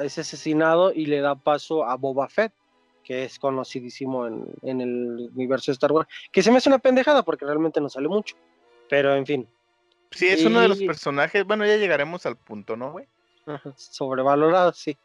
es 0.00 0.18
asesinado 0.18 0.92
y 0.92 1.06
le 1.06 1.20
da 1.20 1.34
paso 1.34 1.84
a 1.84 1.96
Boba 1.96 2.28
Fett, 2.28 2.52
que 3.04 3.24
es 3.24 3.38
conocidísimo 3.38 4.26
en, 4.26 4.46
en 4.62 4.80
el 4.80 5.30
universo 5.34 5.70
de 5.70 5.74
Star 5.74 5.92
Wars. 5.92 6.08
Que 6.30 6.42
se 6.42 6.50
me 6.50 6.58
hace 6.58 6.68
una 6.68 6.78
pendejada 6.78 7.22
porque 7.22 7.44
realmente 7.44 7.80
no 7.80 7.88
sale 7.88 8.08
mucho. 8.08 8.36
Pero 8.88 9.14
en 9.14 9.26
fin, 9.26 9.48
Sí, 10.14 10.28
es 10.28 10.44
uno 10.44 10.60
de 10.60 10.68
los 10.68 10.82
personajes. 10.82 11.44
Bueno, 11.44 11.66
ya 11.66 11.76
llegaremos 11.76 12.26
al 12.26 12.36
punto, 12.36 12.76
¿no, 12.76 12.92
güey? 12.92 13.06
sobrevalorado, 13.76 14.72
sí. 14.72 14.96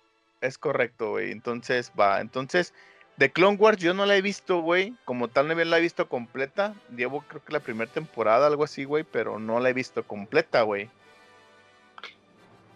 Es 0.42 0.58
correcto, 0.58 1.12
güey. 1.12 1.32
Entonces, 1.32 1.92
va. 2.00 2.22
Entonces, 2.22 2.74
de 3.16 3.32
Clone 3.32 3.58
Wars 3.58 3.80
yo 3.80 3.94
no 3.94 4.06
la 4.06 4.16
he 4.16 4.22
visto, 4.22 4.62
güey. 4.62 4.94
Como 5.06 5.28
tal, 5.28 5.48
no 5.48 5.56
la 5.56 5.78
he 5.78 5.82
visto 5.82 6.08
completa. 6.08 6.76
Llevo, 6.96 7.24
creo 7.28 7.44
que 7.44 7.54
la 7.54 7.62
primera 7.62 7.92
temporada, 7.92 8.48
algo 8.48 8.64
así, 8.64 8.84
güey. 8.84 9.04
Pero 9.04 9.40
no 9.40 9.60
la 9.60 9.70
he 9.70 9.74
visto 9.74 10.04
completa, 10.04 10.62
güey. 10.62 10.90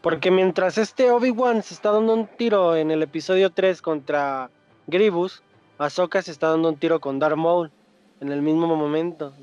Porque 0.02 0.32
mientras 0.32 0.78
este 0.78 1.12
Obi-Wan 1.12 1.62
se 1.62 1.76
está 1.76 1.92
dando 1.92 2.14
un 2.14 2.28
tiro 2.28 2.76
en 2.76 2.90
el 2.90 3.04
episodio 3.04 3.52
3 3.52 3.82
contra 3.82 4.50
Grievous, 4.88 5.44
Ahsoka 5.78 6.22
se 6.22 6.32
está 6.32 6.50
dando 6.50 6.70
un 6.70 6.78
tiro 6.78 7.00
con 7.00 7.20
Darth 7.20 7.38
Maul 7.38 7.72
en 8.20 8.32
el 8.32 8.42
mismo 8.42 8.68
momento. 8.76 9.34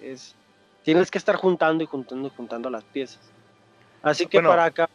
Es, 0.00 0.36
tienes 0.84 1.10
que 1.10 1.18
estar 1.18 1.36
juntando 1.36 1.82
y 1.82 1.86
juntando 1.86 2.28
y 2.28 2.30
juntando 2.30 2.70
las 2.70 2.84
piezas. 2.84 3.20
Así 4.02 4.26
que 4.26 4.38
Bueno, 4.38 4.50
para 4.50 4.66
acá, 4.66 4.88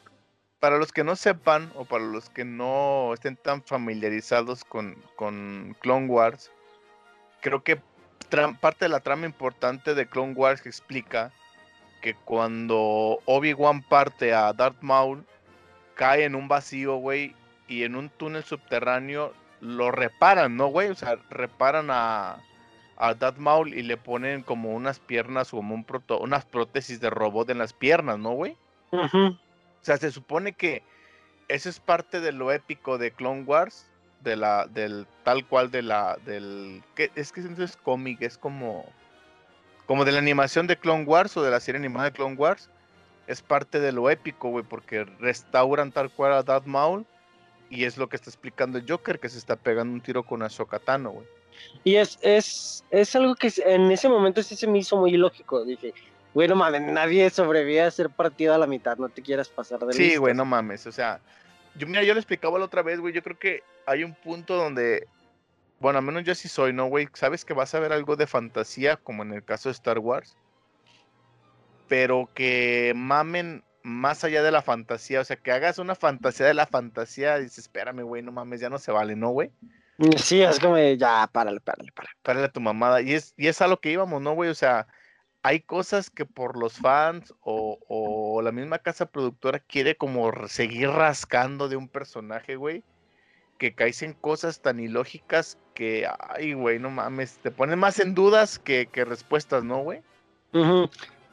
Para 0.59 0.77
los 0.77 0.93
que 0.93 1.03
no 1.03 1.17
sepan, 1.17 1.71
o 1.75 1.83
para 1.83 2.05
los 2.05 2.29
que 2.29 2.45
no 2.45 3.13
estén 3.13 3.35
tan 3.35 3.61
familiarizados 3.61 4.63
con, 4.63 4.95
con 5.17 5.75
Clone 5.81 6.07
Wars, 6.07 6.49
creo 7.41 7.61
que 7.61 7.81
parte 8.61 8.85
de 8.85 8.89
la 8.89 9.01
trama 9.01 9.25
importante 9.25 9.95
de 9.95 10.07
Clone 10.07 10.33
Wars 10.33 10.61
que 10.61 10.69
explica 10.69 11.33
que 12.03 12.13
cuando 12.13 13.19
Obi-Wan 13.25 13.81
parte 13.81 14.33
a 14.33 14.51
Darth 14.51 14.81
Maul, 14.81 15.23
cae 15.95 16.25
en 16.25 16.35
un 16.35 16.47
vacío, 16.49 16.97
güey, 16.97 17.33
y 17.69 17.83
en 17.83 17.95
un 17.95 18.09
túnel 18.09 18.43
subterráneo 18.43 19.33
lo 19.61 19.89
reparan, 19.89 20.57
¿no, 20.57 20.67
güey? 20.67 20.89
O 20.89 20.95
sea, 20.95 21.17
reparan 21.29 21.87
a, 21.89 22.37
a 22.97 23.13
Darth 23.13 23.37
Maul 23.37 23.73
y 23.73 23.83
le 23.83 23.95
ponen 23.95 24.43
como 24.43 24.73
unas 24.73 24.99
piernas 24.99 25.51
como 25.51 25.73
un 25.73 25.85
proto- 25.85 26.19
unas 26.19 26.43
prótesis 26.43 26.99
de 26.99 27.09
robot 27.09 27.49
en 27.49 27.59
las 27.59 27.71
piernas, 27.71 28.19
¿no, 28.19 28.31
güey? 28.33 28.57
O 29.31 29.85
sea, 29.85 29.95
se 29.95 30.11
supone 30.11 30.51
que 30.51 30.83
eso 31.47 31.69
es 31.69 31.79
parte 31.79 32.19
de 32.19 32.33
lo 32.33 32.51
épico 32.51 32.97
de 32.97 33.11
Clone 33.11 33.43
Wars, 33.43 33.89
de 34.21 34.35
la, 34.35 34.67
del 34.67 35.07
tal 35.23 35.45
cual 35.45 35.71
de 35.71 35.81
la, 35.83 36.17
del, 36.25 36.83
que 36.95 37.11
es 37.15 37.31
que 37.31 37.39
eso 37.39 37.63
es 37.63 37.77
cómic, 37.77 38.21
es 38.21 38.37
como, 38.37 38.85
como 39.85 40.05
de 40.05 40.11
la 40.11 40.19
animación 40.19 40.67
de 40.67 40.77
Clone 40.77 41.03
Wars 41.05 41.35
o 41.37 41.43
de 41.43 41.51
la 41.51 41.59
serie 41.59 41.79
animada 41.79 42.05
de 42.05 42.11
Clone 42.13 42.35
Wars, 42.35 42.69
es 43.27 43.41
parte 43.41 43.79
de 43.79 43.91
lo 43.91 44.09
épico, 44.09 44.49
güey, 44.49 44.63
porque 44.63 45.05
restauran 45.19 45.91
tal 45.91 46.09
cual 46.11 46.33
a 46.33 46.43
Darth 46.43 46.65
Maul 46.65 47.05
y 47.69 47.85
es 47.85 47.97
lo 47.97 48.07
que 48.09 48.15
está 48.17 48.29
explicando 48.29 48.77
el 48.77 48.85
Joker, 48.89 49.19
que 49.19 49.29
se 49.29 49.37
está 49.37 49.55
pegando 49.55 49.93
un 49.93 50.01
tiro 50.01 50.23
con 50.23 50.43
Ahsoka 50.43 50.79
Tano, 50.79 51.11
güey. 51.11 51.27
y 51.83 51.95
es, 51.95 52.19
es, 52.21 52.83
es 52.91 53.15
algo 53.15 53.35
que 53.35 53.51
en 53.65 53.91
ese 53.91 54.09
momento 54.09 54.43
sí 54.43 54.55
se 54.55 54.67
me 54.67 54.79
hizo 54.79 54.97
muy 54.97 55.13
ilógico. 55.15 55.63
Dije, 55.65 55.93
bueno, 56.33 56.55
mames, 56.55 56.81
nadie 56.81 57.29
sobrevive 57.29 57.81
a 57.81 57.91
ser 57.91 58.09
partido 58.09 58.53
a 58.53 58.57
la 58.57 58.67
mitad, 58.67 58.97
no 58.97 59.09
te 59.09 59.21
quieras 59.21 59.49
pasar 59.49 59.79
de 59.79 59.93
Sí, 59.93 60.15
güey, 60.17 60.33
listos". 60.33 60.37
no 60.37 60.45
mames. 60.45 60.85
O 60.85 60.91
sea, 60.91 61.19
yo 61.75 61.87
mira, 61.87 62.03
yo 62.03 62.13
lo 62.13 62.19
explicaba 62.19 62.59
la 62.59 62.65
otra 62.65 62.81
vez, 62.83 62.99
güey. 62.99 63.13
Yo 63.13 63.23
creo 63.23 63.39
que 63.39 63.63
hay 63.85 64.03
un 64.03 64.13
punto 64.13 64.55
donde, 64.55 65.07
bueno, 65.79 65.99
al 65.99 66.05
menos 66.05 66.23
yo 66.23 66.35
sí 66.35 66.47
soy, 66.47 66.73
¿no, 66.73 66.85
güey? 66.85 67.07
Sabes 67.13 67.45
que 67.45 67.53
vas 67.53 67.73
a 67.75 67.79
ver 67.79 67.93
algo 67.93 68.15
de 68.15 68.27
fantasía, 68.27 68.97
como 68.97 69.23
en 69.23 69.33
el 69.33 69.43
caso 69.43 69.69
de 69.69 69.73
Star 69.73 69.99
Wars, 69.99 70.37
pero 71.87 72.29
que 72.33 72.93
mamen 72.95 73.63
más 73.83 74.23
allá 74.23 74.41
de 74.41 74.51
la 74.51 74.61
fantasía, 74.61 75.19
o 75.19 75.25
sea, 75.25 75.35
que 75.35 75.51
hagas 75.51 75.77
una 75.77 75.95
fantasía 75.95 76.45
de 76.45 76.53
la 76.53 76.65
fantasía, 76.65 77.37
y 77.39 77.43
dices, 77.43 77.59
espérame, 77.59 78.03
güey, 78.03 78.21
no 78.21 78.31
mames, 78.31 78.61
ya 78.61 78.69
no 78.69 78.79
se 78.79 78.91
vale, 78.91 79.15
¿no, 79.15 79.29
güey? 79.29 79.51
Sí, 80.17 80.41
es 80.41 80.59
como, 80.59 80.77
ya, 80.77 81.29
párale, 81.31 81.59
párale, 81.59 81.91
párale. 81.91 82.15
Párale 82.23 82.45
a 82.47 82.51
tu 82.51 82.59
mamada. 82.59 83.01
Y 83.01 83.13
es, 83.13 83.33
y 83.37 83.47
es 83.47 83.61
a 83.61 83.67
lo 83.67 83.79
que 83.79 83.91
íbamos, 83.91 84.21
¿no, 84.21 84.33
güey? 84.33 84.49
O 84.49 84.55
sea, 84.55 84.87
hay 85.43 85.59
cosas 85.61 86.09
que 86.09 86.25
por 86.25 86.57
los 86.57 86.73
fans 86.73 87.33
o, 87.41 87.79
o 87.87 88.41
la 88.41 88.51
misma 88.51 88.79
casa 88.79 89.05
productora 89.05 89.59
quiere 89.59 89.95
como 89.95 90.31
seguir 90.47 90.89
rascando 90.89 91.69
de 91.69 91.75
un 91.75 91.87
personaje, 91.87 92.55
güey. 92.55 92.83
Que 93.59 93.75
caes 93.75 94.01
en 94.01 94.13
cosas 94.13 94.61
tan 94.61 94.79
ilógicas 94.79 95.59
que, 95.73 96.07
ay, 96.29 96.53
güey, 96.53 96.79
no 96.79 96.89
mames, 96.89 97.37
te 97.37 97.51
ponen 97.51 97.79
más 97.79 97.99
en 97.99 98.15
dudas 98.15 98.59
que, 98.59 98.87
que 98.87 99.05
respuestas, 99.05 99.63
¿no, 99.63 99.79
güey? 99.79 100.01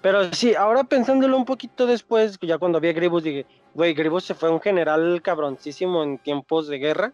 Pero 0.03 0.33
sí, 0.33 0.55
ahora 0.55 0.85
pensándolo 0.85 1.37
un 1.37 1.45
poquito 1.45 1.87
después, 1.87 2.39
ya 2.41 2.59
cuando 2.59 2.81
vi 2.81 2.89
a 2.89 2.93
Grievous 2.93 3.23
dije, 3.23 3.47
güey, 3.75 3.93
Grievous 3.93 4.25
se 4.25 4.35
fue 4.35 4.51
un 4.51 4.61
general 4.61 5.21
cabroncísimo 5.23 6.03
en 6.03 6.19
tiempos 6.19 6.69
de 6.69 6.79
guerra 6.79 7.13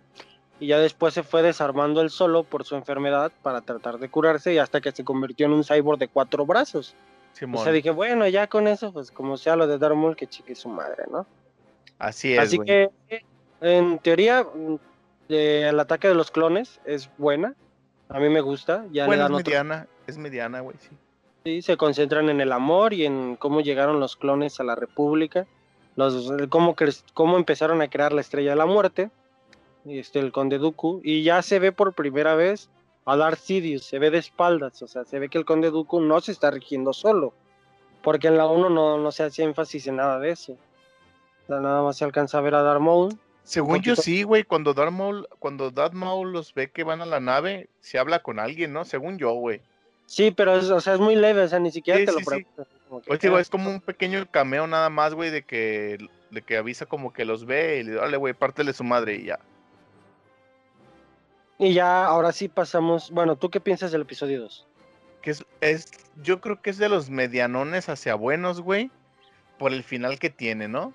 y 0.61 0.69
ya 0.69 0.79
después 0.79 1.13
se 1.13 1.23
fue 1.23 1.43
desarmando 1.43 2.01
él 2.01 2.11
solo 2.11 2.45
por 2.45 2.65
su 2.65 2.77
enfermedad 2.77 3.33
para 3.43 3.61
tratar 3.61 3.99
de 3.99 4.09
curarse 4.09 4.55
y 4.55 4.59
hasta 4.59 4.81
que 4.81 4.93
se 4.93 5.05
convirtió 5.05 5.47
en 5.47 5.53
un 5.53 5.65
cyborg 5.65 5.99
de 5.99 6.09
cuatro 6.09 6.47
brazos. 6.47 6.95
O 7.33 7.37
Simón, 7.37 7.65
sea, 7.65 7.73
dije, 7.73 7.91
bueno, 7.91 8.27
ya 8.29 8.47
con 8.47 8.67
eso, 8.67 8.93
pues 8.93 9.11
como 9.11 9.37
sea 9.37 9.57
lo 9.57 9.67
de 9.67 9.79
Darth 9.79 9.97
Maul, 9.97 10.17
que 10.17 10.27
chique 10.27 10.55
su 10.55 10.69
madre, 10.69 11.05
¿no? 11.11 11.27
así 11.99 12.33
es, 12.33 12.39
Así 12.39 12.57
güey. 12.57 12.67
que, 12.67 12.91
en 13.61 13.99
teoría, 13.99 14.47
el 15.29 15.79
ataque 15.81 16.09
de 16.09 16.15
los 16.15 16.31
clones 16.31 16.81
es 16.85 17.11
buena. 17.19 17.55
A 18.09 18.21
mí 18.21 18.29
me 18.29 18.41
gusta. 18.41 18.85
Ya 18.93 19.07
Bueno, 19.07 19.23
le 19.23 19.25
es 19.27 19.31
dan 19.31 19.35
otro 19.41 19.45
mediana, 19.51 19.87
es 20.07 20.19
mediana, 20.19 20.61
güey, 20.61 20.77
sí. 20.79 20.91
Sí, 21.45 21.63
se 21.63 21.77
concentran 21.77 22.29
en 22.29 22.41
el 22.41 22.53
amor 22.53 22.93
y 22.93 23.05
en 23.07 23.37
cómo 23.37 23.61
llegaron 23.61 24.01
los 24.01 24.17
clones 24.17 24.59
a 24.61 24.65
la 24.65 24.75
República, 24.75 25.47
los, 25.95 26.33
cómo, 26.49 26.75
cre- 26.75 27.03
cómo 27.15 27.37
empezaron 27.37 27.83
a 27.83 27.89
crear 27.89 28.13
la 28.13 28.21
Estrella 28.21 28.51
de 28.51 28.57
la 28.57 28.67
Muerte, 28.67 29.11
y 29.85 29.99
este, 30.01 30.19
el 30.19 30.33
Conde 30.33 30.59
Dooku, 30.59 31.01
y 31.05 31.23
ya 31.23 31.43
se 31.43 31.61
ve 31.61 31.71
por 31.71 31.95
primera 31.95 32.35
vez 32.35 32.69
a 33.05 33.17
Darth 33.17 33.39
Sidious, 33.39 33.85
se 33.85 34.01
ve 34.01 34.11
de 34.11 34.19
espaldas, 34.19 34.83
o 34.83 34.89
sea, 34.89 35.05
se 35.05 35.21
ve 35.21 35.29
que 35.29 35.39
el 35.39 35.45
Conde 35.45 35.71
Dooku 35.71 36.01
no 36.01 36.21
se 36.21 36.33
está 36.33 36.51
rigiendo 36.51 36.93
solo, 36.93 37.33
porque 38.03 38.27
en 38.27 38.37
la 38.37 38.47
1 38.47 38.69
no, 38.71 38.99
no 38.99 39.13
se 39.13 39.23
hacía 39.23 39.45
énfasis 39.45 39.87
en 39.87 39.97
nada 39.97 40.19
de 40.19 40.31
eso. 40.31 40.55
O 41.45 41.47
sea, 41.47 41.61
nada 41.61 41.83
más 41.83 41.97
se 41.97 42.05
alcanza 42.05 42.39
a 42.39 42.41
ver 42.41 42.57
a 42.57 42.63
Darth 42.63 42.81
Maul. 42.81 43.17
Según 43.47 43.81
yo 43.81 43.95
sí, 43.95 44.25
güey, 44.25 44.43
cuando 44.43 44.75
Darth 44.75 44.91
Maul, 44.91 45.29
cuando 45.39 45.71
Darth 45.71 45.93
Maul 45.93 46.33
los 46.33 46.53
ve 46.53 46.69
que 46.69 46.83
van 46.83 47.01
a 47.01 47.07
la 47.07 47.21
nave, 47.21 47.69
se 47.79 47.97
habla 47.97 48.19
con 48.19 48.41
alguien, 48.41 48.73
¿no? 48.73 48.85
Según 48.85 49.19
yo, 49.19 49.35
güey. 49.35 49.61
Sí, 50.07 50.33
pero 50.33 50.57
es, 50.57 50.69
o 50.69 50.81
sea, 50.81 50.95
es 50.95 51.01
muy 51.01 51.15
leve, 51.15 51.43
o 51.43 51.49
sea, 51.49 51.61
ni 51.61 51.71
siquiera 51.71 52.01
Sí, 52.01 52.07
te 52.07 52.13
lo 52.13 52.19
sí, 52.19 52.25
sí. 52.25 52.29
preguntas. 52.29 52.67
como 52.89 53.01
que, 53.01 53.07
Pues 53.07 53.21
digo, 53.21 53.37
ah, 53.37 53.41
es 53.41 53.49
como 53.49 53.71
un 53.71 53.81
pequeño 53.81 54.27
cameo 54.29 54.67
nada 54.67 54.91
más, 54.91 55.15
güey, 55.15 55.31
de 55.31 55.43
que, 55.43 55.97
de 56.33 56.43
que 56.43 56.57
avisa 56.57 56.87
como 56.87 57.13
que 57.13 57.25
los 57.25 57.47
ve 57.47 57.79
y 57.79 57.85
le 57.85 57.93
dale, 57.93 58.17
güey, 58.17 58.35
pártele 58.35 58.73
su 58.73 58.83
madre 58.83 59.15
y 59.15 59.27
ya. 59.27 59.39
Y 61.59 61.73
ya, 61.73 62.05
ahora 62.05 62.33
sí 62.33 62.49
pasamos, 62.49 63.13
bueno, 63.13 63.37
¿tú 63.37 63.49
qué 63.49 63.61
piensas 63.61 63.93
del 63.93 64.03
episodio 64.03 64.41
2? 64.41 64.67
Que 65.23 65.31
es, 65.31 65.45
es, 65.61 65.87
yo 66.21 66.41
creo 66.41 66.61
que 66.61 66.71
es 66.71 66.79
de 66.79 66.89
los 66.89 67.11
medianones 67.11 67.89
hacia 67.89 68.17
buenos, 68.17 68.61
güey, 68.61 68.91
por 69.57 69.73
el 69.73 69.85
final 69.85 70.19
que 70.19 70.31
tiene, 70.31 70.67
¿no? 70.67 70.93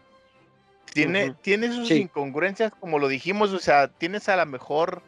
Tiene, 0.93 1.33
tiene 1.41 1.71
sus 1.71 1.87
Sí. 1.87 2.01
incongruencias, 2.01 2.73
como 2.79 2.99
lo 2.99 3.07
dijimos, 3.07 3.53
o 3.53 3.59
sea, 3.59 3.87
tienes 3.87 4.27
a 4.27 4.35
la 4.35 4.45
mejor, 4.45 5.01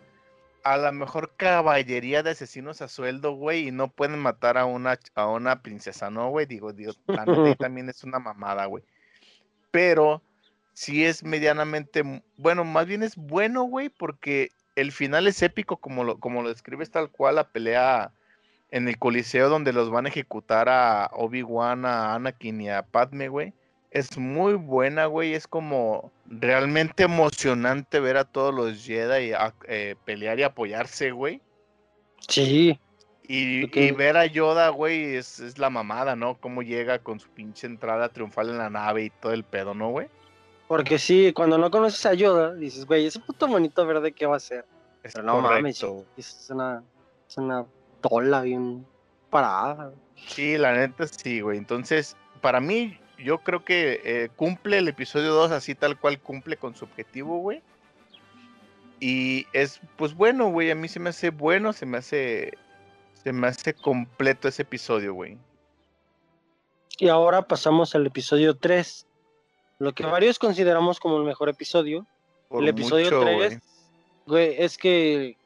a 0.63 0.77
la 0.77 0.91
mejor 0.93 1.33
caballería 1.35 2.23
de 2.23 2.31
asesinos 2.31 2.81
a 2.81 2.87
sueldo, 2.87 3.33
güey, 3.33 3.67
y 3.67 3.71
no 3.71 3.89
pueden 3.89 4.19
matar 4.19 4.57
a 4.57 4.65
una, 4.65 4.97
a 5.15 5.27
una 5.27 5.61
princesa, 5.61 6.09
¿no, 6.09 6.29
güey? 6.29 6.45
Digo, 6.45 6.71
Dios, 6.71 6.99
la 7.07 7.25
neta 7.25 7.25
también 7.67 7.89
es 7.89 8.03
una 8.03 8.19
mamada, 8.19 8.65
güey. 8.65 8.83
Pero 9.71 10.21
sí 10.73 11.03
es 11.03 11.23
medianamente, 11.23 12.03
bueno, 12.37 12.63
más 12.63 12.85
bien 12.85 13.03
es 13.03 13.17
bueno, 13.17 13.63
güey, 13.63 13.89
porque 13.89 14.51
el 14.75 14.91
final 14.91 15.27
es 15.27 15.41
épico, 15.41 15.77
como 15.77 16.03
lo, 16.03 16.19
como 16.19 16.41
lo 16.41 16.49
describes 16.49 16.91
tal 16.91 17.09
cual, 17.09 17.35
la 17.35 17.49
pelea 17.49 18.11
en 18.71 18.87
el 18.87 18.97
coliseo 18.97 19.49
donde 19.49 19.73
los 19.73 19.91
van 19.91 20.05
a 20.05 20.09
ejecutar 20.09 20.69
a 20.69 21.09
Obi-Wan, 21.13 21.85
a 21.85 22.15
Anakin 22.15 22.61
y 22.61 22.69
a 22.69 22.81
Padme, 22.83 23.27
güey. 23.27 23.53
Es 23.93 24.17
muy 24.17 24.55
buena, 24.55 25.05
güey. 25.05 25.33
Es 25.33 25.47
como 25.47 26.11
realmente 26.25 27.03
emocionante 27.03 27.99
ver 27.99 28.17
a 28.17 28.25
todos 28.25 28.53
los 28.53 28.83
Jedi 28.83 29.33
a- 29.33 29.53
eh, 29.67 29.95
pelear 30.03 30.39
y 30.39 30.43
apoyarse, 30.43 31.11
güey. 31.11 31.41
Sí, 32.27 32.79
Y, 33.25 33.91
ver 33.91 34.17
a 34.17 34.25
Yoda, 34.25 34.69
güey, 34.69 35.15
es, 35.15 35.39
es 35.39 35.57
la 35.57 35.69
mamada, 35.69 36.15
¿no? 36.15 36.35
Cómo 36.39 36.61
llega 36.61 36.99
con 36.99 37.19
su 37.21 37.29
pinche 37.29 37.67
entrada 37.67 38.09
triunfal 38.09 38.49
en 38.49 38.57
la 38.57 38.69
nave 38.69 39.05
y 39.05 39.09
todo 39.11 39.31
el 39.31 39.43
pedo, 39.45 39.73
¿no, 39.73 39.89
güey? 39.91 40.07
porque 40.67 40.97
sí, 40.97 41.31
cuando 41.33 41.57
no 41.59 41.69
conoces 41.69 42.03
a 42.07 42.15
Yoda, 42.15 42.55
dices, 42.55 42.85
güey, 42.87 43.05
ese 43.05 43.19
puto 43.19 43.47
monito 43.47 43.85
verde, 43.85 44.11
¿qué 44.11 44.25
va 44.25 44.33
a 44.35 44.37
hacer? 44.37 44.65
Es 45.03 45.13
Pero 45.13 45.25
no 45.25 45.39
mames, 45.39 45.79
correcto. 45.79 46.05
es 46.17 46.47
una, 46.49 46.83
es 47.29 47.37
una 47.37 47.65
tola 48.01 48.41
bien 48.41 48.83
parada. 49.29 49.91
Sí, 50.15 50.57
la 50.57 50.73
neta 50.73 51.05
sí, 51.05 51.41
güey. 51.41 51.59
Entonces, 51.59 52.17
para 52.41 52.59
mí, 52.59 52.97
yo 53.23 53.39
creo 53.39 53.63
que 53.63 54.01
eh, 54.03 54.29
cumple 54.35 54.77
el 54.77 54.87
episodio 54.87 55.33
2 55.33 55.51
así 55.51 55.75
tal 55.75 55.97
cual 55.97 56.19
cumple 56.19 56.57
con 56.57 56.75
su 56.75 56.85
objetivo, 56.85 57.37
güey. 57.37 57.61
Y 58.99 59.47
es, 59.53 59.81
pues 59.97 60.13
bueno, 60.13 60.49
güey, 60.49 60.71
a 60.71 60.75
mí 60.75 60.87
se 60.87 60.99
me 60.99 61.09
hace 61.09 61.29
bueno, 61.29 61.73
se 61.73 61.85
me 61.85 61.97
hace, 61.97 62.57
se 63.21 63.33
me 63.33 63.47
hace 63.47 63.73
completo 63.73 64.47
ese 64.47 64.61
episodio, 64.61 65.13
güey. 65.13 65.37
Y 66.99 67.09
ahora 67.09 67.41
pasamos 67.41 67.95
al 67.95 68.05
episodio 68.05 68.55
3, 68.55 69.07
lo 69.79 69.93
que 69.93 70.05
varios 70.05 70.39
consideramos 70.39 70.99
como 70.99 71.17
el 71.17 71.23
mejor 71.23 71.49
episodio. 71.49 72.05
Por 72.47 72.63
el 72.63 72.69
episodio 72.69 73.05
mucho, 73.05 73.21
3, 73.21 73.35
güey. 73.35 73.59
güey, 74.27 74.55
es 74.59 74.77
que 74.77 75.37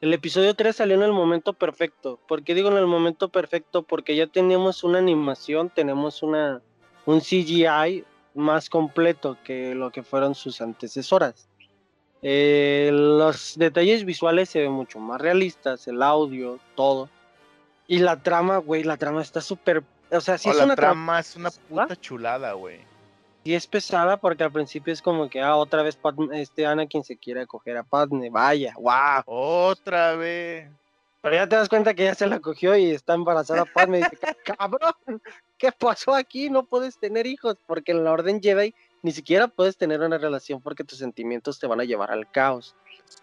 el 0.00 0.12
episodio 0.12 0.54
3 0.54 0.76
salió 0.76 0.96
en 0.96 1.02
el 1.02 1.12
momento 1.12 1.52
perfecto. 1.52 2.20
¿Por 2.28 2.42
qué 2.42 2.54
digo 2.54 2.70
en 2.70 2.76
el 2.76 2.86
momento 2.86 3.28
perfecto? 3.28 3.82
Porque 3.82 4.16
ya 4.16 4.26
teníamos 4.26 4.84
una 4.84 4.98
animación, 4.98 5.70
tenemos 5.70 6.22
una 6.22 6.60
un 7.06 7.20
CGI 7.20 8.04
más 8.34 8.68
completo 8.68 9.38
que 9.44 9.74
lo 9.74 9.90
que 9.90 10.02
fueron 10.02 10.34
sus 10.34 10.60
antecesoras. 10.60 11.48
Eh, 12.22 12.90
los 12.92 13.54
detalles 13.56 14.04
visuales 14.04 14.48
se 14.50 14.60
ven 14.60 14.72
mucho 14.72 14.98
más 14.98 15.20
realistas, 15.20 15.86
el 15.88 16.02
audio, 16.02 16.58
todo. 16.74 17.08
Y 17.86 17.98
la 18.00 18.20
trama, 18.22 18.58
güey, 18.58 18.82
la 18.82 18.96
trama 18.96 19.22
está 19.22 19.40
súper... 19.40 19.82
O 20.10 20.20
sea, 20.20 20.38
sí 20.38 20.48
Oh, 20.48 20.52
es 20.52 20.58
la 20.58 20.64
una 20.64 20.76
trama 20.76 21.20
es 21.20 21.36
una 21.36 21.48
¿Ah? 21.48 21.52
puta 21.68 21.96
chulada, 21.96 22.52
güey. 22.54 22.80
y 23.44 23.54
es 23.54 23.66
pesada 23.66 24.16
porque 24.16 24.42
al 24.44 24.50
principio 24.52 24.92
es 24.92 25.00
como 25.02 25.28
que, 25.30 25.40
ah, 25.40 25.54
otra 25.56 25.82
vez 25.82 25.96
Padme- 26.00 26.36
este 26.40 26.66
Anakin 26.66 27.04
se 27.04 27.16
quiere 27.16 27.42
acoger 27.42 27.76
a 27.76 27.82
Padme, 27.84 28.28
vaya, 28.30 28.74
wow. 28.76 29.22
Otra 29.26 30.14
vez. 30.16 30.68
Pero 31.26 31.38
ya 31.38 31.48
te 31.48 31.56
das 31.56 31.68
cuenta 31.68 31.92
que 31.92 32.04
ya 32.04 32.14
se 32.14 32.28
la 32.28 32.38
cogió 32.38 32.76
y 32.76 32.92
está 32.92 33.14
embarazada 33.14 33.64
Padme 33.64 33.98
y 33.98 34.02
dice, 34.02 34.16
"Ca- 34.16 34.36
cabrón, 34.58 35.20
¿qué 35.58 35.72
pasó 35.72 36.14
aquí? 36.14 36.50
No 36.50 36.62
puedes 36.66 37.00
tener 37.00 37.26
hijos 37.26 37.56
porque 37.66 37.90
en 37.90 38.04
la 38.04 38.12
Orden 38.12 38.40
Jedi 38.40 38.72
ni 39.02 39.10
siquiera 39.10 39.48
puedes 39.48 39.76
tener 39.76 40.00
una 40.02 40.18
relación 40.18 40.62
porque 40.62 40.84
tus 40.84 41.00
sentimientos 41.00 41.58
te 41.58 41.66
van 41.66 41.80
a 41.80 41.84
llevar 41.84 42.12
al 42.12 42.30
caos. 42.30 42.76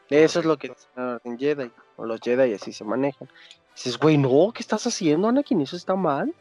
Eso 0.09 0.41
es 0.41 0.45
lo 0.45 0.57
que 0.57 0.67
dice 0.67 0.85
la 0.97 1.13
Orden 1.15 1.39
Jedi, 1.39 1.71
o 1.95 2.05
los 2.05 2.19
Jedi 2.19 2.53
así 2.53 2.73
se 2.73 2.83
manejan. 2.83 3.29
Dices, 3.73 3.97
güey, 3.97 4.17
no, 4.17 4.51
¿qué 4.53 4.63
estás 4.63 4.85
haciendo, 4.85 5.29
Anakin? 5.29 5.61
¿Eso 5.61 5.77
está 5.77 5.95
mal? 5.95 6.35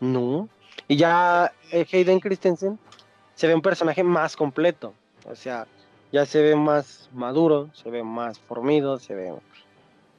No. 0.00 0.50
Y 0.86 0.96
ya 0.96 1.50
eh, 1.72 1.86
Hayden 1.90 2.20
Christensen 2.20 2.78
se 3.34 3.46
ve 3.46 3.54
un 3.54 3.62
personaje 3.62 4.04
más 4.04 4.36
completo. 4.36 4.92
O 5.24 5.34
sea, 5.34 5.66
ya 6.12 6.26
se 6.26 6.42
ve 6.42 6.54
más 6.56 7.08
maduro, 7.14 7.70
se 7.72 7.88
ve 7.88 8.02
más 8.02 8.38
formido, 8.38 8.98
se 8.98 9.14
ve, 9.14 9.32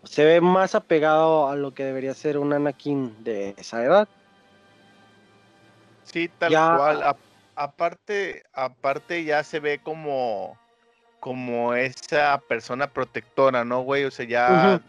se 0.06 0.24
ve 0.26 0.41
más 0.41 0.76
apegado 0.76 1.50
a 1.50 1.56
lo 1.56 1.74
que 1.74 1.84
debería 1.84 2.13
ser 2.13 2.38
un 2.38 2.54
Anakin 2.54 3.24
de 3.24 3.54
esa 3.58 3.84
edad. 3.84 4.08
Sí, 6.04 6.30
tal 6.39 6.52
Ya- 6.52 6.76
cual. 6.78 7.04
A- 7.04 7.15
aparte, 7.56 8.44
aparte 8.54 9.24
ya 9.24 9.44
se 9.44 9.60
ve 9.60 9.80
como, 9.80 10.58
como 11.20 11.74
esa 11.74 12.39
persona 12.48 12.88
protectora, 12.88 13.65
¿no, 13.65 13.82
güey? 13.82 14.04
O 14.06 14.12
sea, 14.12 14.26
ya 14.26 14.82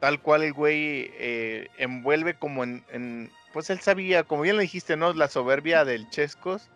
tal 0.00 0.20
cual 0.20 0.42
el 0.42 0.52
güey 0.52 1.10
eh, 1.18 1.68
envuelve 1.78 2.34
como 2.34 2.64
en, 2.64 2.84
en- 2.90 3.30
pues 3.52 3.68
él 3.70 3.80
sabía, 3.80 4.24
como 4.24 4.42
bien 4.42 4.56
le 4.56 4.62
dijiste, 4.62 4.96
¿no? 4.96 5.12
La 5.12 5.28
soberbia 5.28 5.84
del 5.84 6.08
Chescos, 6.10 6.68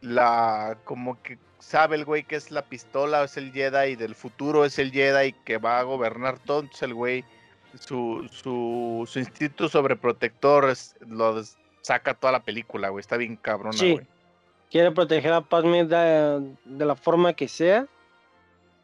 la, 0.00 0.76
como 0.84 1.20
que 1.22 1.38
sabe 1.66 1.96
el 1.96 2.04
güey 2.04 2.22
que 2.22 2.36
es 2.36 2.52
la 2.52 2.62
pistola, 2.62 3.24
es 3.24 3.36
el 3.36 3.50
Jedi 3.52 3.96
del 3.96 4.14
futuro, 4.14 4.64
es 4.64 4.78
el 4.78 4.92
Jedi 4.92 5.32
que 5.44 5.58
va 5.58 5.80
a 5.80 5.82
gobernar 5.82 6.38
todo, 6.38 6.60
entonces 6.60 6.82
el 6.84 6.94
güey, 6.94 7.24
su, 7.80 8.28
su, 8.30 9.04
su 9.10 9.18
instinto 9.18 9.68
sobreprotector 9.68 10.70
es- 10.70 10.94
lo 11.00 11.34
des- 11.34 11.56
saca 11.82 12.14
toda 12.14 12.32
la 12.32 12.44
película, 12.44 12.90
güey, 12.90 13.00
está 13.00 13.16
bien 13.16 13.34
cabrona, 13.36 13.76
Sí. 13.76 13.92
güey. 13.94 14.06
Quiere 14.70 14.92
proteger 14.92 15.32
a 15.32 15.40
Padme 15.40 15.84
de, 15.84 16.54
de 16.64 16.84
la 16.86 16.94
forma 16.94 17.32
que 17.32 17.48
sea, 17.48 17.86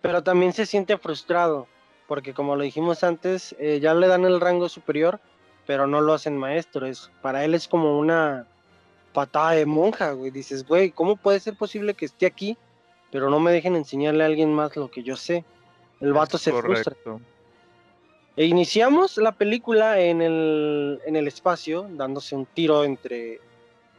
pero 0.01 0.23
también 0.25 0.53
se 0.53 0.66
siente 0.66 0.99
frustrado, 0.99 1.68
porque 2.09 2.35
como 2.35 2.57
lo 2.57 2.62
dijimos 2.64 3.05
antes, 3.05 3.55
eh, 3.61 3.79
ya 3.81 3.95
le 3.95 4.09
dan 4.09 4.25
el 4.25 4.40
rango 4.40 4.68
superior, 4.68 5.21
pero 5.66 5.87
no 5.87 6.01
lo 6.01 6.14
hacen 6.14 6.37
maestro. 6.37 6.87
Es, 6.87 7.11
para 7.23 7.45
él 7.45 7.55
es 7.55 7.68
como 7.68 7.99
una 7.99 8.47
patada 9.12 9.53
de 9.53 9.66
monja, 9.66 10.12
güey. 10.12 10.31
Dices, 10.33 10.66
güey, 10.66 10.90
¿cómo 10.90 11.14
puede 11.16 11.38
ser 11.40 11.55
posible 11.57 11.95
que 11.95 12.07
esté 12.07 12.27
aquí, 12.27 12.57
pero 13.12 13.31
no 13.31 13.38
me 13.38 13.53
dejen 13.53 13.77
enseñarle 13.77 14.25
a 14.25 14.27
alguien 14.27 14.53
más 14.53 14.75
lo 14.75 14.90
que 14.90 15.05
yo 15.05 15.16
sé? 15.16 15.44
El 16.01 16.14
vato 16.14 16.38
Es 16.38 16.42
se 16.42 16.53
frustra. 16.53 16.96
E 18.35 18.46
iniciamos 18.46 19.18
la 19.18 19.33
película 19.33 20.01
en 20.01 20.22
el, 20.22 21.01
en 21.07 21.14
el 21.16 21.29
espacio, 21.29 21.87
dándose 21.90 22.35
un 22.35 22.46
tiro 22.46 22.83
entre 22.83 23.40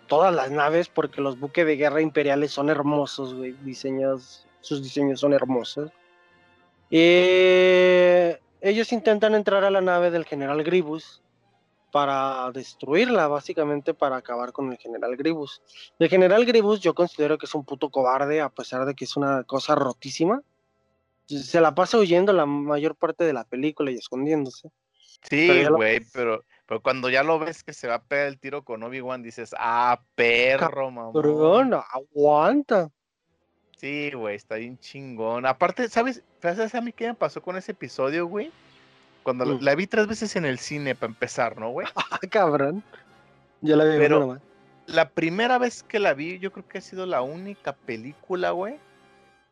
todas 0.07 0.33
las 0.33 0.49
naves, 0.49 0.89
porque 0.89 1.21
los 1.21 1.39
buques 1.39 1.65
de 1.65 1.77
guerra 1.77 2.01
imperiales 2.01 2.51
son 2.51 2.69
hermosos, 2.69 3.35
güey. 3.35 3.53
Diseños, 3.61 4.47
sus 4.59 4.81
diseños 4.81 5.19
son 5.19 5.33
hermosos. 5.33 5.91
Eh, 6.89 8.39
ellos 8.61 8.91
intentan 8.91 9.35
entrar 9.35 9.63
a 9.63 9.71
la 9.71 9.81
nave 9.81 10.09
del 10.09 10.25
general 10.25 10.63
Gribus 10.63 11.22
para 11.93 12.49
destruirla, 12.51 13.27
básicamente 13.27 13.93
para 13.93 14.15
acabar 14.15 14.51
con 14.51 14.71
el 14.71 14.79
general 14.79 15.15
Gribus. 15.15 15.61
El 15.99 16.09
general 16.09 16.43
Gribus 16.43 16.79
yo 16.79 16.95
considero 16.95 17.37
que 17.37 17.45
es 17.45 17.53
un 17.53 17.63
puto 17.63 17.91
cobarde, 17.91 18.41
a 18.41 18.49
pesar 18.49 18.87
de 18.87 18.95
que 18.95 19.05
es 19.05 19.15
una 19.15 19.43
cosa 19.43 19.75
rotísima. 19.75 20.41
Se 21.27 21.61
la 21.61 21.75
pasa 21.75 21.99
huyendo 21.99 22.33
la 22.33 22.47
mayor 22.47 22.95
parte 22.95 23.23
de 23.25 23.33
la 23.33 23.43
película 23.43 23.91
y 23.91 23.95
escondiéndose. 23.95 24.71
Sí, 25.21 25.63
lo- 25.65 25.75
güey, 25.75 26.01
pero, 26.11 26.43
pero 26.65 26.81
cuando 26.81 27.11
ya 27.11 27.21
lo 27.21 27.37
ves 27.37 27.63
que 27.63 27.73
se 27.73 27.87
va 27.87 27.95
a 27.95 28.03
pegar 28.03 28.25
el 28.25 28.39
tiro 28.39 28.63
con 28.63 28.81
Obi-Wan, 28.81 29.21
dices, 29.21 29.53
ah, 29.59 30.01
perro, 30.15 30.89
mamón. 30.89 31.13
Pero 31.13 31.63
no, 31.63 31.83
aguanta. 31.91 32.89
Sí, 33.77 34.09
güey, 34.13 34.35
está 34.35 34.55
bien 34.55 34.79
chingón. 34.79 35.45
Aparte, 35.45 35.89
¿sabes? 35.89 36.23
¿Sabes 36.41 36.73
a 36.73 36.81
mí 36.81 36.91
qué 36.91 37.05
me 37.05 37.13
pasó 37.13 37.39
con 37.39 37.55
ese 37.55 37.73
episodio, 37.73 38.25
güey? 38.25 38.51
Cuando 39.23 39.45
la- 39.45 39.53
Mm. 39.55 39.61
la 39.61 39.75
vi 39.75 39.87
tres 39.87 40.07
veces 40.07 40.35
en 40.35 40.45
el 40.45 40.59
cine 40.59 40.95
para 40.95 41.11
empezar, 41.11 41.57
¿no, 41.57 41.69
güey? 41.71 41.87
Ah, 41.95 42.19
cabrón. 42.29 42.83
Yo 43.61 43.75
la 43.75 43.85
vi 43.85 43.97
Pero- 43.97 44.19
nomás. 44.19 44.41
La 44.85 45.09
primera 45.09 45.57
vez 45.57 45.81
que 45.81 45.97
la 45.97 46.13
vi, 46.13 46.39
yo 46.39 46.51
creo 46.51 46.67
que 46.67 46.79
ha 46.79 46.81
sido 46.81 47.05
la 47.05 47.21
única 47.21 47.71
película, 47.73 48.51
güey, 48.51 48.75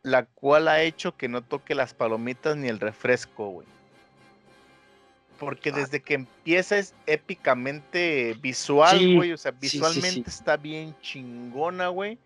la 0.03 0.25
cual 0.25 0.67
ha 0.67 0.81
hecho 0.81 1.15
que 1.15 1.29
no 1.29 1.41
toque 1.41 1.73
las 1.73 1.93
palomitas 1.93 2.57
ni 2.57 2.67
el 2.67 2.79
refresco, 2.81 3.47
güey. 3.47 3.67
Porque 5.39 5.69
Ah. 5.69 5.75
desde 5.77 6.01
que 6.01 6.15
empieza 6.15 6.77
es 6.77 6.93
épicamente 7.07 8.35
visual, 8.41 8.99
Sí, 8.99 9.15
güey. 9.15 9.31
O 9.31 9.37
sea, 9.37 9.53
sí, 9.53 9.57
sí, 9.61 9.69
sí. 9.69 9.77
visualmente 9.77 10.29
está 10.29 10.57
bien 10.57 10.95
chingona, 11.01 11.87
güey. 11.87 12.19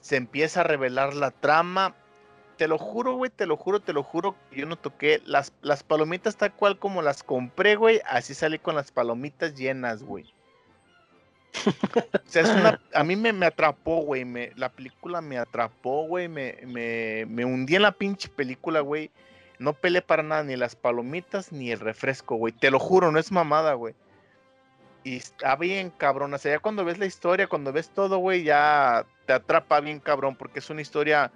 Se 0.00 0.16
empieza 0.16 0.60
a 0.60 0.64
revelar 0.64 1.14
la 1.14 1.30
trama. 1.30 1.94
Te 2.56 2.68
lo 2.68 2.78
juro, 2.78 3.14
güey, 3.14 3.30
te 3.30 3.46
lo 3.46 3.56
juro, 3.56 3.80
te 3.80 3.92
lo 3.92 4.02
juro. 4.02 4.36
que 4.50 4.60
Yo 4.60 4.66
no 4.66 4.76
toqué 4.76 5.22
las, 5.24 5.52
las 5.62 5.82
palomitas 5.82 6.36
tal 6.36 6.52
cual 6.54 6.78
como 6.78 7.02
las 7.02 7.22
compré, 7.22 7.76
güey. 7.76 8.00
Así 8.06 8.34
salí 8.34 8.58
con 8.58 8.74
las 8.74 8.92
palomitas 8.92 9.54
llenas, 9.54 10.02
güey. 10.02 10.32
O 12.14 12.30
sea, 12.30 12.42
es 12.42 12.48
una, 12.48 12.80
a 12.94 13.04
mí 13.04 13.16
me, 13.16 13.32
me 13.32 13.46
atrapó, 13.46 14.02
güey. 14.02 14.24
Me, 14.24 14.52
la 14.56 14.70
película 14.70 15.20
me 15.20 15.38
atrapó, 15.38 16.06
güey. 16.06 16.28
Me, 16.28 16.58
me, 16.66 17.26
me 17.26 17.44
hundí 17.44 17.76
en 17.76 17.82
la 17.82 17.92
pinche 17.92 18.28
película, 18.28 18.80
güey. 18.80 19.10
No 19.58 19.74
peleé 19.74 20.02
para 20.02 20.22
nada, 20.22 20.42
ni 20.42 20.56
las 20.56 20.74
palomitas 20.74 21.52
ni 21.52 21.70
el 21.70 21.80
refresco, 21.80 22.36
güey. 22.36 22.52
Te 22.52 22.70
lo 22.70 22.78
juro, 22.78 23.12
no 23.12 23.18
es 23.18 23.30
mamada, 23.30 23.74
güey. 23.74 23.94
Y 25.04 25.16
está 25.16 25.56
bien 25.56 25.90
cabrón. 25.90 26.34
O 26.34 26.38
sea, 26.38 26.52
ya 26.52 26.58
cuando 26.58 26.84
ves 26.84 26.98
la 26.98 27.06
historia, 27.06 27.46
cuando 27.46 27.72
ves 27.72 27.90
todo, 27.90 28.18
güey, 28.18 28.44
ya 28.44 29.04
te 29.26 29.32
atrapa 29.32 29.80
bien 29.80 30.00
cabrón. 30.00 30.36
Porque 30.36 30.60
es 30.60 30.70
una 30.70 30.80
historia 30.80 31.30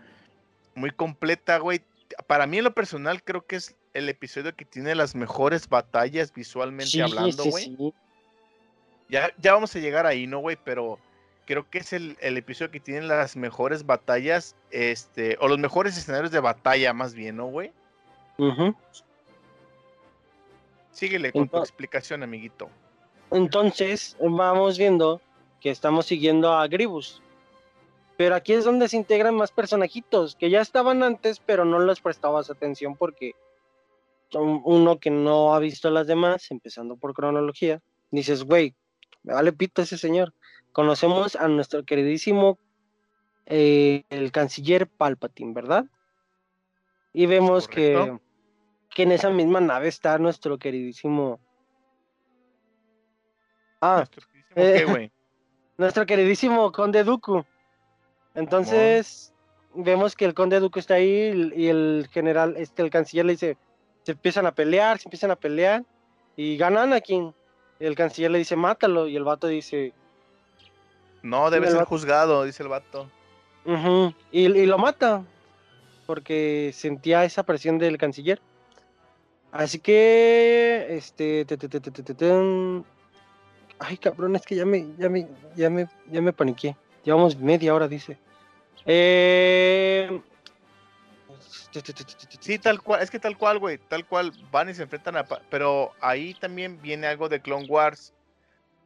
muy 0.77 0.91
completa, 0.93 1.59
güey. 1.59 1.81
Para 2.29 2.47
mí, 2.47 2.59
en 2.59 2.65
lo 2.65 2.73
personal, 2.75 3.23
creo 3.23 3.45
que 3.45 3.57
es 3.57 3.75
el 3.95 4.09
episodio 4.09 4.55
que 4.55 4.65
tiene 4.65 4.95
las 4.95 5.15
mejores 5.15 5.69
batallas 5.69 6.33
visualmente 6.33 6.93
Sí, 6.93 7.01
hablando, 7.01 7.43
sí, 7.43 7.51
güey. 7.51 7.65
sí. 7.65 7.95
Ya, 9.09 9.31
ya 9.39 9.55
vamos 9.55 9.75
a 9.75 9.79
llegar 9.79 10.07
ahí, 10.07 10.27
¿no, 10.27 10.39
güey? 10.39 10.57
Pero 10.65 10.99
creo 11.47 11.69
que 11.69 11.79
es 11.79 11.93
el, 11.93 12.17
el 12.21 12.37
episodio 12.37 12.71
que 12.71 12.81
tiene 12.81 13.03
las 13.03 13.37
mejores 13.37 13.87
batallas, 13.87 14.55
este, 14.71 15.37
o 15.41 15.49
los 15.49 15.59
mejores 15.59 15.97
escenarios 15.97 16.31
de 16.31 16.41
batalla, 16.41 16.93
más 16.93 17.15
bien, 17.15 17.37
¿no, 17.37 17.47
güey? 17.47 17.73
Ujú. 18.39 18.75
Síguele 20.93 21.33
con 21.33 21.49
tu 21.49 21.59
explicación, 21.59 22.23
amiguito. 22.23 22.69
Entonces, 23.31 24.17
vamos 24.21 24.79
viendo 24.79 25.21
que 25.61 25.71
estamos 25.71 26.07
siguiendo 26.07 26.53
a 26.55 26.67
Gribus. 26.69 27.23
Pero 28.17 28.35
aquí 28.35 28.55
es 28.55 28.65
donde 28.65 28.89
se 28.89 28.97
integran 28.97 29.35
más 29.35 29.53
personajitos 29.53 30.37
que 30.37 30.49
ya 30.49 30.61
estaban 30.61 31.03
antes, 31.03 31.41
pero 31.41 31.65
no 31.65 31.79
les 31.81 32.01
prestabas 32.01 32.51
atención 32.51 32.97
porque 32.97 33.35
son 34.29 34.63
uno 34.65 34.99
que 34.99 35.11
no 35.11 35.55
ha 35.55 35.59
visto 35.59 35.89
a 35.89 35.91
las 35.91 36.07
demás, 36.07 36.51
empezando 36.51 36.97
por 36.97 37.15
cronología, 37.15 37.83
dices, 38.11 38.45
güey, 38.45 38.75
me 39.23 39.35
vale 39.35 39.53
pito 39.53 39.83
ese 39.83 39.99
señor. 39.99 40.33
Conocemos 40.73 41.37
a 41.37 41.49
nuestro 41.49 41.85
queridísimo 41.85 42.59
eh, 43.47 44.05
el 44.11 44.33
canciller 44.33 44.89
Palpatine, 44.89 45.53
¿verdad? 45.53 45.87
Y 47.13 47.27
vemos 47.27 47.69
que, 47.69 48.19
que 48.91 49.03
en 49.05 49.13
esa 49.13 49.31
misma 49.31 49.61
nave 49.61 49.89
está 49.89 50.19
nuestro 50.19 50.59
queridísimo. 50.59 51.41
Ah, 53.81 53.97
Nuestro 53.97 54.23
queridísimo 54.55 54.97
eh, 54.97 55.11
nuestro 55.79 56.07
queridísimo 56.07 56.73
Conde 56.73 57.05
Dooku. 57.05 57.45
Entonces, 58.37 59.33
vemos 59.75 60.15
que 60.15 60.25
el 60.27 60.35
Conde 60.35 60.61
Dooku 60.61 60.79
está 60.79 60.95
ahí 60.95 61.53
y- 61.57 61.69
el 61.69 62.09
general, 62.13 62.55
este, 62.57 62.83
el 62.83 62.91
canciller 62.91 63.27
le 63.27 63.33
dice, 63.33 63.57
se 64.05 64.13
empiezan 64.13 64.47
a 64.47 64.53
pelear, 64.53 64.99
se 64.99 65.09
empiezan 65.09 65.31
a 65.31 65.37
pelear 65.37 65.83
y 66.37 66.57
gana 66.57 66.83
Anakin. 66.83 67.35
Y 67.81 67.85
el 67.87 67.95
canciller 67.97 68.31
le 68.31 68.39
dice, 68.39 68.57
mátalo. 68.57 69.09
Y 69.09 69.17
el 69.17 69.25
vato 69.25 69.47
dice, 69.49 69.93
No, 71.23 71.51
debe 71.51 71.67
ser 71.67 71.77
vato- 71.79 71.89
juzgado, 71.89 72.45
dice 72.45 72.63
el 72.63 72.69
vato. 72.69 73.11
"Ujú", 73.65 74.15
y, 74.31 74.45
y 74.47 74.67
lo 74.67 74.79
mata. 74.79 75.25
Porque 76.07 76.71
sentía 76.73 77.25
esa 77.25 77.43
presión 77.43 77.79
del 77.79 77.99
canciller. 77.99 78.41
Así 79.51 79.81
que, 79.81 80.87
este, 80.91 81.45
te- 81.47 81.57
te- 81.57 81.69
te- 81.81 82.83
ay 83.79 83.97
cabrón, 83.97 84.37
es 84.37 84.43
que 84.43 84.55
ya 84.55 84.65
me, 84.65 84.87
ya 84.99 85.09
me, 85.09 85.27
ya 85.57 85.69
me, 85.71 85.89
ya 86.11 86.21
me 86.23 86.33
paniqué. 86.33 86.77
Llevamos 87.03 87.37
media 87.37 87.75
hora, 87.75 87.89
dice. 87.89 88.19
Eh... 88.87 90.21
Sí, 92.41 92.59
tal 92.59 92.81
cual, 92.81 93.03
es 93.03 93.11
que 93.11 93.19
tal 93.19 93.37
cual, 93.37 93.59
güey, 93.59 93.77
tal 93.77 94.07
cual 94.07 94.33
van 94.51 94.71
y 94.71 94.75
se 94.75 94.83
enfrentan 94.83 95.17
a... 95.17 95.25
Pero 95.25 95.93
ahí 96.01 96.33
también 96.35 96.81
viene 96.81 97.07
algo 97.07 97.29
de 97.29 97.41
Clone 97.41 97.67
Wars, 97.67 98.15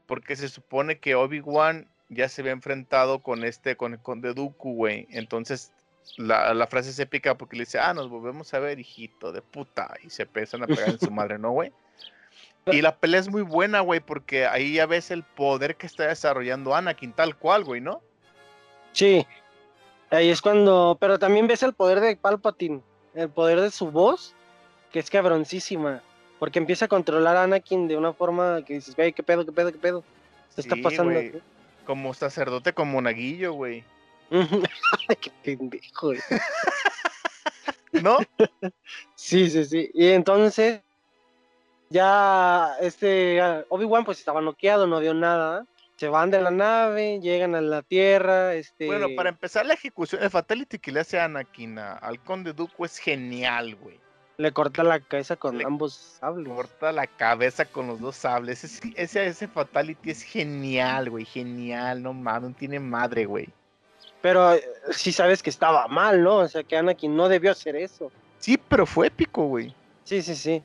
porque 0.07 0.35
se 0.35 0.49
supone 0.49 0.99
que 0.99 1.15
Obi-Wan 1.15 1.89
ya 2.09 2.29
se 2.29 2.41
había 2.43 2.53
enfrentado 2.53 3.21
con 3.21 3.45
este, 3.45 3.77
con 3.77 3.93
el 3.93 4.01
Conde 4.01 4.35
Dooku, 4.35 4.75
güey. 4.75 5.07
Entonces, 5.11 5.73
la, 6.17 6.53
la 6.55 6.67
frase 6.67 6.91
es 6.91 6.99
épica 6.99 7.37
porque 7.37 7.57
le 7.57 7.63
dice, 7.63 7.79
ah, 7.79 7.95
nos 7.95 8.09
volvemos 8.09 8.53
a 8.55 8.59
ver, 8.59 8.81
hijito 8.81 9.31
de 9.31 9.43
puta, 9.43 9.95
y 10.03 10.11
se 10.11 10.23
empiezan 10.23 10.65
a 10.65 10.67
pegar 10.67 10.89
en 10.89 10.99
su 10.99 11.11
madre, 11.13 11.39
¿no, 11.39 11.53
güey? 11.53 11.73
Y 12.67 12.83
la 12.83 12.97
pelea 12.97 13.21
es 13.21 13.29
muy 13.29 13.43
buena, 13.43 13.81
güey, 13.81 14.01
porque 14.01 14.47
ahí 14.47 14.75
ya 14.75 14.87
ves 14.87 15.11
el 15.11 15.23
poder 15.23 15.77
que 15.77 15.87
está 15.87 16.09
desarrollando 16.09 16.75
Anakin, 16.75 17.13
tal 17.13 17.37
cual, 17.37 17.65
güey, 17.65 17.81
¿no? 17.81 18.03
Sí. 18.93 19.27
Ahí 20.11 20.31
es 20.31 20.43
cuando. 20.43 20.97
Pero 21.01 21.19
también 21.19 21.47
ves 21.47 21.63
el 21.63 21.73
poder 21.73 22.01
de 22.01 22.17
Palpatine. 22.17 22.81
El 23.15 23.29
poder 23.29 23.61
de 23.61 23.71
su 23.71 23.91
voz. 23.91 24.35
Que 24.93 24.99
es 24.99 25.11
cabroncísima. 25.11 26.03
Porque 26.39 26.59
empieza 26.59 26.87
a 26.87 26.89
controlar 26.89 27.37
a 27.37 27.45
Anakin 27.45 27.87
de 27.87 27.97
una 27.97 28.13
forma 28.13 28.65
que 28.65 28.75
dices, 28.75 28.97
güey, 28.97 29.13
qué 29.13 29.23
pedo, 29.23 29.45
qué 29.45 29.53
pedo, 29.53 29.73
qué 29.73 29.79
pedo. 29.79 30.05
Se 30.49 30.63
está 30.63 30.75
pasando. 30.83 31.21
Como 31.87 32.15
sacerdote, 32.15 32.73
como 32.73 32.93
monaguillo, 32.93 33.53
güey. 33.53 33.85
Qué 35.21 35.33
pendejo, 35.43 36.09
güey. 36.09 36.21
¿No? 38.03 38.19
Sí, 39.17 39.51
sí, 39.51 39.65
sí. 39.65 39.91
Y 39.95 40.09
entonces. 40.09 40.81
Ya 41.93 42.77
este 42.81 43.43
Obi-Wan 43.69 44.05
pues 44.05 44.21
estaba 44.21 44.41
noqueado, 44.41 44.87
no 44.87 45.01
vio 45.01 45.13
nada. 45.13 45.67
Se 46.01 46.09
van 46.09 46.31
de 46.31 46.41
la 46.41 46.51
nave, 46.51 47.21
llegan 47.21 47.55
a 47.55 47.61
la 47.61 47.83
Tierra, 47.83 48.55
este 48.55 48.87
Bueno, 48.87 49.09
para 49.15 49.29
empezar, 49.29 49.67
la 49.67 49.75
ejecución 49.75 50.23
de 50.23 50.31
Fatality 50.31 50.79
que 50.79 50.93
le 50.93 51.01
hace 51.01 51.21
a 51.21 51.27
Anakin 51.27 51.79
al 51.79 52.19
Conde 52.25 52.55
Dooku 52.55 52.87
es 52.87 52.97
genial, 52.97 53.75
güey. 53.75 54.01
le 54.39 54.51
corta 54.51 54.83
la 54.83 54.99
cabeza 55.01 55.37
con 55.37 55.59
Le 55.59 55.65
ambos 55.65 55.93
sables. 55.93 56.49
Corta 56.55 56.91
la 56.91 57.07
cabeza 57.07 57.67
con 57.67 57.87
los 57.87 58.01
dos 58.01 58.17
sables. 58.17 58.65
Ese, 58.65 58.95
ese, 58.97 59.27
ese 59.27 59.47
Fatality 59.47 60.11
es 60.11 60.23
genial, 60.23 61.11
güey. 61.11 61.27
Genial, 61.27 62.03
no 62.03 62.15
mames, 62.15 62.49
no 62.49 62.57
tiene 62.57 62.81
madre, 62.81 63.27
güey. 63.27 63.51
Pero 64.23 64.55
eh, 64.55 64.65
sí 64.93 65.13
sabes 65.13 65.43
que 65.43 65.51
estaba 65.51 65.87
mal, 65.87 66.23
¿no? 66.23 66.37
O 66.37 66.49
sea, 66.49 66.63
que 66.63 66.79
Anakin 66.79 67.15
no 67.15 67.29
debió 67.29 67.51
hacer 67.51 67.77
eso. 67.77 68.11
Sí, 68.39 68.57
pero 68.57 68.87
fue 68.87 69.09
épico, 69.09 69.45
güey. 69.45 69.75
Sí, 70.05 70.23
sí, 70.23 70.35
sí. 70.35 70.63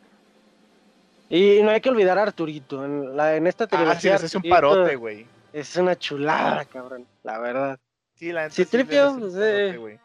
Y 1.29 1.61
no 1.63 1.71
hay 1.71 1.81
que 1.81 1.89
olvidar 1.89 2.17
a 2.17 2.23
Arturito. 2.23 2.85
En, 2.85 3.15
la, 3.17 3.35
en 3.35 3.47
esta 3.47 3.63
Ah, 3.65 3.67
trilogía. 3.67 3.99
sí, 3.99 4.09
les 4.09 4.23
hace 4.23 4.37
un 4.37 4.43
parote, 4.43 4.95
güey. 4.95 5.25
Es 5.53 5.75
una 5.77 5.95
chulada, 5.97 6.65
cabrón. 6.65 7.05
La 7.23 7.39
verdad. 7.39 7.79
Sí, 8.15 8.31
la 8.31 8.49
Sí, 8.49 8.65
Tripio, 8.65 9.17
pues, 9.19 9.33
eh. 9.37 9.77
güey. 9.77 9.99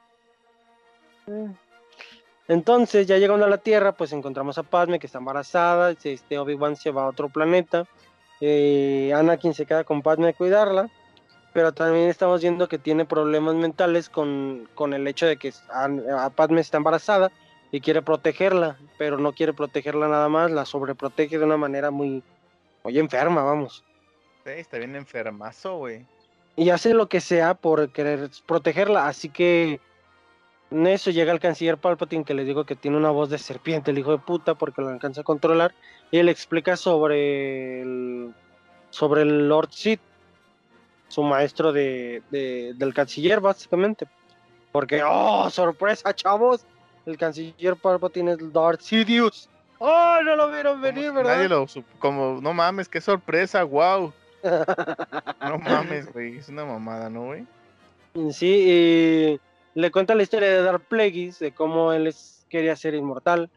Entonces, 2.48 3.06
ya 3.06 3.18
llegando 3.18 3.44
a 3.44 3.48
la 3.48 3.58
Tierra, 3.58 3.92
pues 3.92 4.12
encontramos 4.12 4.58
a 4.58 4.62
Padme 4.64 4.98
que 4.98 5.06
está 5.06 5.18
embarazada. 5.18 5.92
Este 6.02 6.38
Obi-Wan 6.38 6.76
se 6.76 6.90
va 6.90 7.04
a 7.04 7.08
otro 7.08 7.28
planeta. 7.28 7.86
eh, 8.40 9.12
Anakin 9.14 9.52
se 9.54 9.66
queda 9.66 9.84
con 9.84 10.02
Padme 10.02 10.28
a 10.28 10.32
cuidarla. 10.32 10.88
Pero 11.52 11.72
también 11.72 12.08
estamos 12.08 12.40
viendo 12.42 12.68
que 12.68 12.78
tiene 12.78 13.04
problemas 13.04 13.54
mentales 13.56 14.08
con, 14.08 14.68
con 14.74 14.94
el 14.94 15.06
hecho 15.08 15.26
de 15.26 15.36
que 15.36 15.52
a, 15.68 15.88
a 16.24 16.30
Padme 16.30 16.60
está 16.60 16.76
embarazada 16.76 17.30
y 17.72 17.80
quiere 17.80 18.02
protegerla, 18.02 18.78
pero 18.98 19.18
no 19.18 19.32
quiere 19.32 19.52
protegerla 19.52 20.08
nada 20.08 20.28
más, 20.28 20.50
la 20.50 20.64
sobreprotege 20.64 21.38
de 21.38 21.44
una 21.44 21.56
manera 21.56 21.90
muy, 21.90 22.22
muy 22.84 22.98
enferma, 22.98 23.42
vamos. 23.42 23.84
Sí, 24.44 24.50
está 24.52 24.78
bien 24.78 24.96
enfermazo, 24.96 25.76
güey. 25.76 26.04
Y 26.56 26.70
hace 26.70 26.94
lo 26.94 27.08
que 27.08 27.20
sea 27.20 27.54
por 27.54 27.90
querer 27.90 28.28
protegerla, 28.46 29.06
así 29.06 29.28
que 29.28 29.80
en 30.70 30.86
eso 30.86 31.10
llega 31.10 31.32
el 31.32 31.40
canciller 31.40 31.78
Palpatine 31.78 32.24
que 32.24 32.34
les 32.34 32.46
digo 32.46 32.64
que 32.64 32.76
tiene 32.76 32.96
una 32.96 33.10
voz 33.10 33.30
de 33.30 33.38
serpiente, 33.38 33.90
el 33.90 33.98
hijo 33.98 34.12
de 34.12 34.18
puta, 34.18 34.54
porque 34.54 34.82
lo 34.82 34.88
alcanza 34.88 35.20
a 35.20 35.24
controlar, 35.24 35.74
y 36.10 36.18
él 36.18 36.28
explica 36.28 36.76
sobre 36.76 37.82
el, 37.82 38.34
sobre 38.90 39.22
el 39.22 39.48
Lord 39.48 39.70
Sith, 39.72 40.00
su 41.08 41.22
maestro 41.22 41.72
de, 41.72 42.22
de- 42.30 42.72
del 42.74 42.94
canciller, 42.94 43.40
básicamente. 43.40 44.06
Porque, 44.70 45.02
oh, 45.04 45.50
sorpresa, 45.50 46.14
chavos, 46.14 46.64
el 47.06 47.16
canciller 47.16 47.76
Palpatine 47.76 48.32
es 48.32 48.52
Darth 48.52 48.80
Sidious. 48.80 49.48
Oh, 49.78 50.18
no 50.24 50.36
lo 50.36 50.50
vieron 50.50 50.80
venir, 50.80 51.12
¿verdad? 51.12 51.36
Nadie 51.36 51.48
lo 51.48 51.66
como, 51.98 52.40
no 52.40 52.52
mames, 52.52 52.88
qué 52.88 53.00
sorpresa, 53.00 53.64
wow. 53.64 54.12
No 55.40 55.58
mames, 55.58 56.12
güey, 56.12 56.36
es 56.38 56.48
una 56.48 56.64
mamada, 56.64 57.08
¿no, 57.08 57.26
güey? 57.26 57.46
Sí, 58.32 58.46
y 58.68 59.40
le 59.78 59.90
cuenta 59.90 60.14
la 60.14 60.22
historia 60.22 60.48
de 60.50 60.62
Darth 60.62 60.84
Plagueis, 60.84 61.38
de 61.38 61.52
cómo 61.52 61.92
él 61.92 62.06
es- 62.08 62.44
quería 62.48 62.74
ser 62.76 62.94
inmortal 62.94 63.48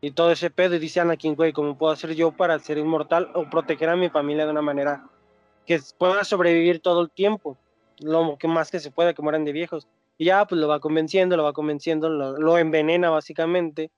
y 0.00 0.12
todo 0.12 0.30
ese 0.30 0.50
pedo. 0.50 0.76
Y 0.76 0.78
dice 0.78 1.00
Anakin, 1.00 1.34
güey, 1.34 1.52
¿cómo 1.52 1.76
puedo 1.76 1.92
hacer 1.92 2.14
yo 2.14 2.30
para 2.32 2.58
ser 2.58 2.78
inmortal 2.78 3.30
o 3.34 3.48
proteger 3.50 3.88
a 3.88 3.96
mi 3.96 4.08
familia 4.08 4.44
de 4.46 4.52
una 4.52 4.62
manera 4.62 5.04
que 5.66 5.80
pueda 5.98 6.22
sobrevivir 6.24 6.80
todo 6.80 7.02
el 7.02 7.10
tiempo? 7.10 7.58
Lo 7.98 8.36
que 8.38 8.46
más 8.46 8.70
que 8.70 8.78
se 8.78 8.90
pueda, 8.90 9.14
que 9.14 9.22
mueran 9.22 9.44
de 9.44 9.52
viejos. 9.52 9.86
Y 10.18 10.26
ya, 10.26 10.46
pues 10.46 10.60
lo 10.60 10.68
va 10.68 10.80
convenciendo, 10.80 11.36
lo 11.36 11.44
va 11.44 11.52
convenciendo, 11.52 12.08
lo, 12.08 12.38
lo 12.38 12.58
envenena 12.58 13.10
básicamente 13.10 13.90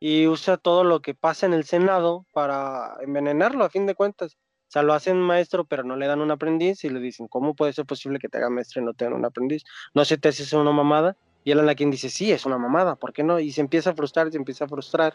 y 0.00 0.26
usa 0.26 0.56
todo 0.56 0.82
lo 0.82 1.00
que 1.00 1.14
pasa 1.14 1.46
en 1.46 1.52
el 1.52 1.64
Senado 1.64 2.26
para 2.32 2.96
envenenarlo, 3.02 3.64
a 3.64 3.70
fin 3.70 3.86
de 3.86 3.94
cuentas. 3.94 4.38
O 4.70 4.72
sea, 4.72 4.82
lo 4.82 4.94
hacen 4.94 5.20
maestro, 5.20 5.64
pero 5.64 5.84
no 5.84 5.96
le 5.96 6.06
dan 6.06 6.20
un 6.20 6.30
aprendiz 6.30 6.84
y 6.84 6.88
le 6.88 7.00
dicen, 7.00 7.28
¿cómo 7.28 7.54
puede 7.54 7.72
ser 7.72 7.84
posible 7.84 8.18
que 8.18 8.28
te 8.28 8.38
haga 8.38 8.48
maestro 8.50 8.80
y 8.80 8.84
no 8.84 8.94
te 8.94 9.04
dan 9.04 9.14
un 9.14 9.24
aprendiz? 9.24 9.64
¿No 9.94 10.04
se 10.04 10.16
te 10.16 10.28
hace 10.28 10.44
eso 10.44 10.60
una 10.60 10.70
mamada? 10.70 11.16
Y 11.44 11.50
él 11.50 11.60
Anakin 11.60 11.90
dice, 11.90 12.08
sí, 12.08 12.32
es 12.32 12.46
una 12.46 12.56
mamada, 12.56 12.94
¿por 12.94 13.12
qué 13.12 13.22
no? 13.22 13.40
Y 13.40 13.52
se 13.52 13.60
empieza 13.60 13.90
a 13.90 13.94
frustrar, 13.94 14.30
se 14.30 14.38
empieza 14.38 14.64
a 14.64 14.68
frustrar. 14.68 15.14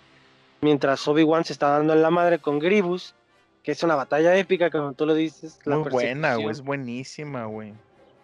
Mientras 0.61 1.07
Obi-Wan 1.07 1.45
se 1.45 1.53
está 1.53 1.69
dando 1.69 1.93
en 1.93 2.01
la 2.01 2.09
madre 2.09 2.39
con 2.39 2.59
Gribus, 2.59 3.15
que 3.63 3.71
es 3.71 3.81
una 3.81 3.95
batalla 3.95 4.35
épica, 4.35 4.69
como 4.69 4.93
tú 4.93 5.05
lo 5.05 5.15
dices. 5.15 5.59
la 5.65 5.77
Muy 5.77 5.89
buena, 5.89 6.35
güey, 6.35 6.49
es 6.49 6.61
buenísima, 6.61 7.45
güey. 7.45 7.73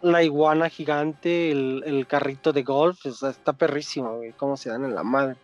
La 0.02 0.22
iguana 0.22 0.68
gigante, 0.68 1.50
el, 1.50 1.82
el 1.86 2.06
carrito 2.06 2.52
de 2.52 2.62
golf, 2.62 3.06
o 3.06 3.12
sea, 3.12 3.30
está 3.30 3.52
perrísimo, 3.52 4.16
güey, 4.16 4.32
cómo 4.32 4.56
se 4.56 4.68
dan 4.68 4.84
en 4.84 4.94
la 4.94 5.02
madre. 5.02 5.36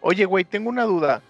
Oye, 0.00 0.24
güey, 0.24 0.44
tengo 0.44 0.70
una 0.70 0.84
duda. 0.84 1.22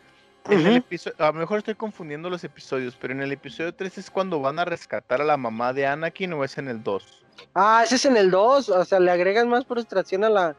En 0.48 0.66
el 0.66 0.76
episodio, 0.76 1.16
a 1.18 1.26
lo 1.26 1.34
mejor 1.34 1.58
estoy 1.58 1.74
confundiendo 1.74 2.30
los 2.30 2.44
episodios, 2.44 2.96
pero 2.98 3.12
en 3.12 3.20
el 3.20 3.32
episodio 3.32 3.74
3 3.74 3.98
es 3.98 4.10
cuando 4.10 4.40
van 4.40 4.58
a 4.58 4.64
rescatar 4.64 5.20
a 5.20 5.24
la 5.24 5.36
mamá 5.36 5.72
de 5.72 5.86
Anakin 5.86 6.32
o 6.32 6.44
es 6.44 6.56
en 6.56 6.68
el 6.68 6.82
2? 6.82 7.24
Ah, 7.54 7.82
ese 7.84 7.96
es 7.96 8.04
en 8.06 8.16
el 8.16 8.30
2, 8.30 8.70
o 8.70 8.84
sea, 8.84 9.00
le 9.00 9.10
agregan 9.10 9.48
más 9.48 9.66
frustración 9.66 10.24
a 10.24 10.30
la 10.30 10.56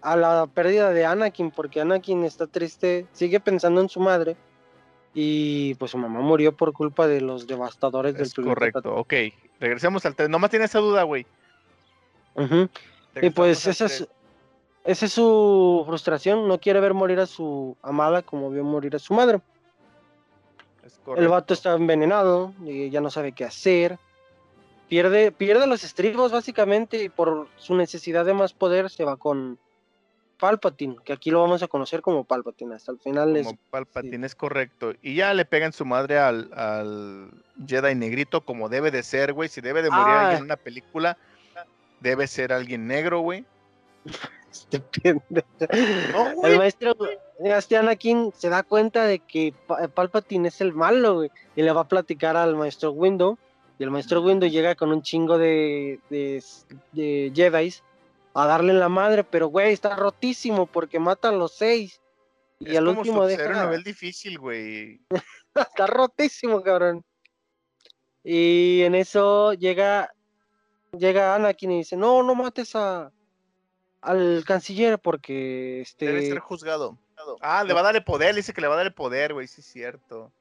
a 0.00 0.16
la 0.16 0.46
pérdida 0.46 0.90
de 0.90 1.04
Anakin, 1.04 1.50
porque 1.50 1.80
Anakin 1.80 2.24
está 2.24 2.46
triste, 2.46 3.06
sigue 3.12 3.40
pensando 3.40 3.80
en 3.80 3.88
su 3.88 4.00
madre 4.00 4.36
y 5.14 5.74
pues 5.74 5.90
su 5.90 5.98
mamá 5.98 6.20
murió 6.20 6.56
por 6.56 6.72
culpa 6.72 7.06
de 7.06 7.20
los 7.20 7.46
devastadores 7.46 8.14
del 8.14 8.30
planeta 8.30 8.54
correcto, 8.54 8.94
ok. 8.94 9.14
Regresemos 9.60 10.04
al 10.06 10.14
3. 10.14 10.28
Nomás 10.28 10.50
tiene 10.50 10.66
esa 10.66 10.78
duda, 10.78 11.02
güey. 11.02 11.26
Y 13.20 13.30
pues 13.30 13.66
esa 13.66 13.86
es, 13.86 13.96
3. 13.98 14.08
esa 14.84 15.06
es 15.06 15.12
su 15.12 15.82
frustración, 15.86 16.46
no 16.46 16.60
quiere 16.60 16.78
ver 16.80 16.94
morir 16.94 17.18
a 17.18 17.26
su 17.26 17.76
amada 17.82 18.22
como 18.22 18.50
vio 18.50 18.62
morir 18.62 18.94
a 18.94 18.98
su 18.98 19.14
madre. 19.14 19.40
El 21.16 21.28
vato 21.28 21.54
está 21.54 21.74
envenenado 21.74 22.54
y 22.64 22.90
ya 22.90 23.00
no 23.00 23.10
sabe 23.10 23.32
qué 23.32 23.44
hacer. 23.44 23.98
pierde, 24.88 25.32
pierde 25.32 25.66
los 25.66 25.84
estribos 25.84 26.32
básicamente 26.32 27.02
y 27.02 27.08
por 27.08 27.48
su 27.56 27.74
necesidad 27.74 28.24
de 28.24 28.34
más 28.34 28.52
poder 28.52 28.88
se 28.90 29.04
va 29.04 29.16
con 29.16 29.58
Palpatine, 30.38 30.96
que 31.04 31.12
aquí 31.12 31.30
lo 31.30 31.40
vamos 31.40 31.62
a 31.62 31.68
conocer 31.68 32.00
como 32.00 32.24
Palpatine, 32.24 32.74
hasta 32.74 32.92
el 32.92 32.98
final 32.98 33.36
es... 33.36 33.46
Como 33.46 33.58
Palpatine, 33.70 34.24
es 34.26 34.34
correcto. 34.34 34.92
Y 35.02 35.16
ya 35.16 35.34
le 35.34 35.44
pegan 35.44 35.72
su 35.72 35.84
madre 35.84 36.18
al, 36.18 36.50
al 36.54 37.30
Jedi 37.66 37.94
negrito 37.94 38.40
como 38.44 38.68
debe 38.68 38.90
de 38.90 39.02
ser, 39.02 39.32
güey. 39.32 39.48
Si 39.48 39.60
debe 39.60 39.82
de 39.82 39.90
morir 39.90 40.06
Ah. 40.06 40.20
alguien 40.20 40.38
en 40.38 40.44
una 40.44 40.56
película, 40.56 41.16
debe 42.00 42.26
ser 42.26 42.52
alguien 42.52 42.86
negro, 42.86 43.20
güey. 43.20 43.44
Este. 44.50 45.14
No, 46.12 46.34
güey. 46.34 46.52
El 46.52 46.58
maestro 46.58 46.96
este 47.44 47.76
Anakin 47.76 48.32
se 48.36 48.48
da 48.48 48.62
cuenta 48.62 49.04
de 49.04 49.18
que 49.20 49.52
Pa- 49.66 49.88
Palpatine 49.88 50.48
es 50.48 50.60
el 50.60 50.72
malo, 50.72 51.16
güey, 51.16 51.30
y 51.54 51.62
le 51.62 51.72
va 51.72 51.82
a 51.82 51.88
platicar 51.88 52.36
al 52.36 52.56
maestro 52.56 52.90
Window. 52.92 53.38
Y 53.78 53.84
el 53.84 53.90
maestro 53.90 54.22
Window 54.22 54.48
llega 54.48 54.74
con 54.74 54.90
un 54.90 55.02
chingo 55.02 55.38
de, 55.38 56.00
de, 56.10 56.42
de 56.92 57.32
Jedis 57.34 57.84
a 58.42 58.46
darle 58.46 58.72
la 58.72 58.88
madre, 58.88 59.24
pero 59.24 59.48
güey, 59.48 59.72
está 59.72 59.96
rotísimo 59.96 60.66
porque 60.66 60.98
mata 60.98 61.28
a 61.28 61.32
los 61.32 61.56
seis. 61.56 62.00
Y 62.58 62.72
es 62.72 62.78
al 62.78 62.86
como 62.86 63.00
último 63.00 63.26
deja. 63.26 63.64
nivel 63.64 63.84
difícil, 63.84 64.38
güey. 64.38 65.00
Está 65.54 65.86
rotísimo, 65.86 66.60
cabrón. 66.62 67.04
Y 68.24 68.82
en 68.82 68.94
eso 68.94 69.54
llega 69.54 70.12
llega 70.96 71.34
Anakin 71.34 71.72
y 71.72 71.78
dice, 71.78 71.96
no, 71.96 72.22
no 72.22 72.34
mates 72.34 72.74
a 72.74 73.12
al 74.00 74.44
canciller 74.46 74.98
porque 74.98 75.84
Debe 75.98 76.18
este 76.18 76.28
ser 76.28 76.38
juzgado. 76.38 76.98
Ah, 77.40 77.64
le 77.64 77.74
va 77.74 77.80
a 77.80 77.84
dar 77.84 77.96
el 77.96 78.04
poder, 78.04 78.34
le 78.34 78.40
dice 78.40 78.52
que 78.52 78.60
le 78.60 78.68
va 78.68 78.74
a 78.74 78.78
dar 78.78 78.86
el 78.86 78.94
poder, 78.94 79.34
güey, 79.34 79.46
sí 79.48 79.60
es 79.60 79.66
cierto. 79.66 80.32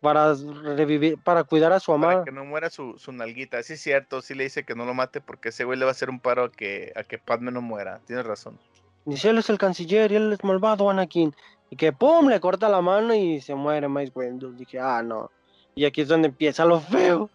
Para 0.00 0.34
revivir, 0.34 1.18
para 1.18 1.44
cuidar 1.44 1.72
a 1.72 1.80
su 1.80 1.92
Para 1.92 2.12
amada. 2.12 2.24
que 2.24 2.32
no 2.32 2.44
muera 2.44 2.70
su, 2.70 2.98
su 2.98 3.12
nalguita, 3.12 3.62
sí 3.62 3.74
es 3.74 3.80
cierto, 3.80 4.22
sí 4.22 4.34
le 4.34 4.44
dice 4.44 4.64
que 4.64 4.74
no 4.74 4.84
lo 4.84 4.94
mate 4.94 5.20
porque 5.20 5.50
ese 5.50 5.64
güey 5.64 5.78
le 5.78 5.84
va 5.84 5.90
a 5.90 5.92
hacer 5.92 6.10
un 6.10 6.20
paro 6.20 6.44
a 6.44 6.52
que, 6.52 6.92
a 6.96 7.02
que 7.04 7.18
Padme 7.18 7.52
no 7.52 7.60
muera, 7.60 8.00
tienes 8.06 8.24
razón. 8.24 8.58
Dice, 9.04 9.30
él 9.30 9.38
es 9.38 9.50
el 9.50 9.58
canciller 9.58 10.12
y 10.12 10.16
él 10.16 10.32
es 10.32 10.44
malvado, 10.44 10.88
Anakin. 10.90 11.34
Y 11.70 11.76
que 11.76 11.92
pum, 11.92 12.28
le 12.28 12.40
corta 12.40 12.68
la 12.68 12.80
mano 12.80 13.14
y 13.14 13.40
se 13.40 13.54
muere 13.54 13.88
Mace 13.88 14.12
Windu. 14.14 14.52
Dije, 14.52 14.78
ah, 14.78 15.02
no. 15.02 15.30
Y 15.74 15.84
aquí 15.84 16.00
es 16.02 16.08
donde 16.08 16.28
empieza 16.28 16.64
lo 16.64 16.80
feo. 16.80 17.30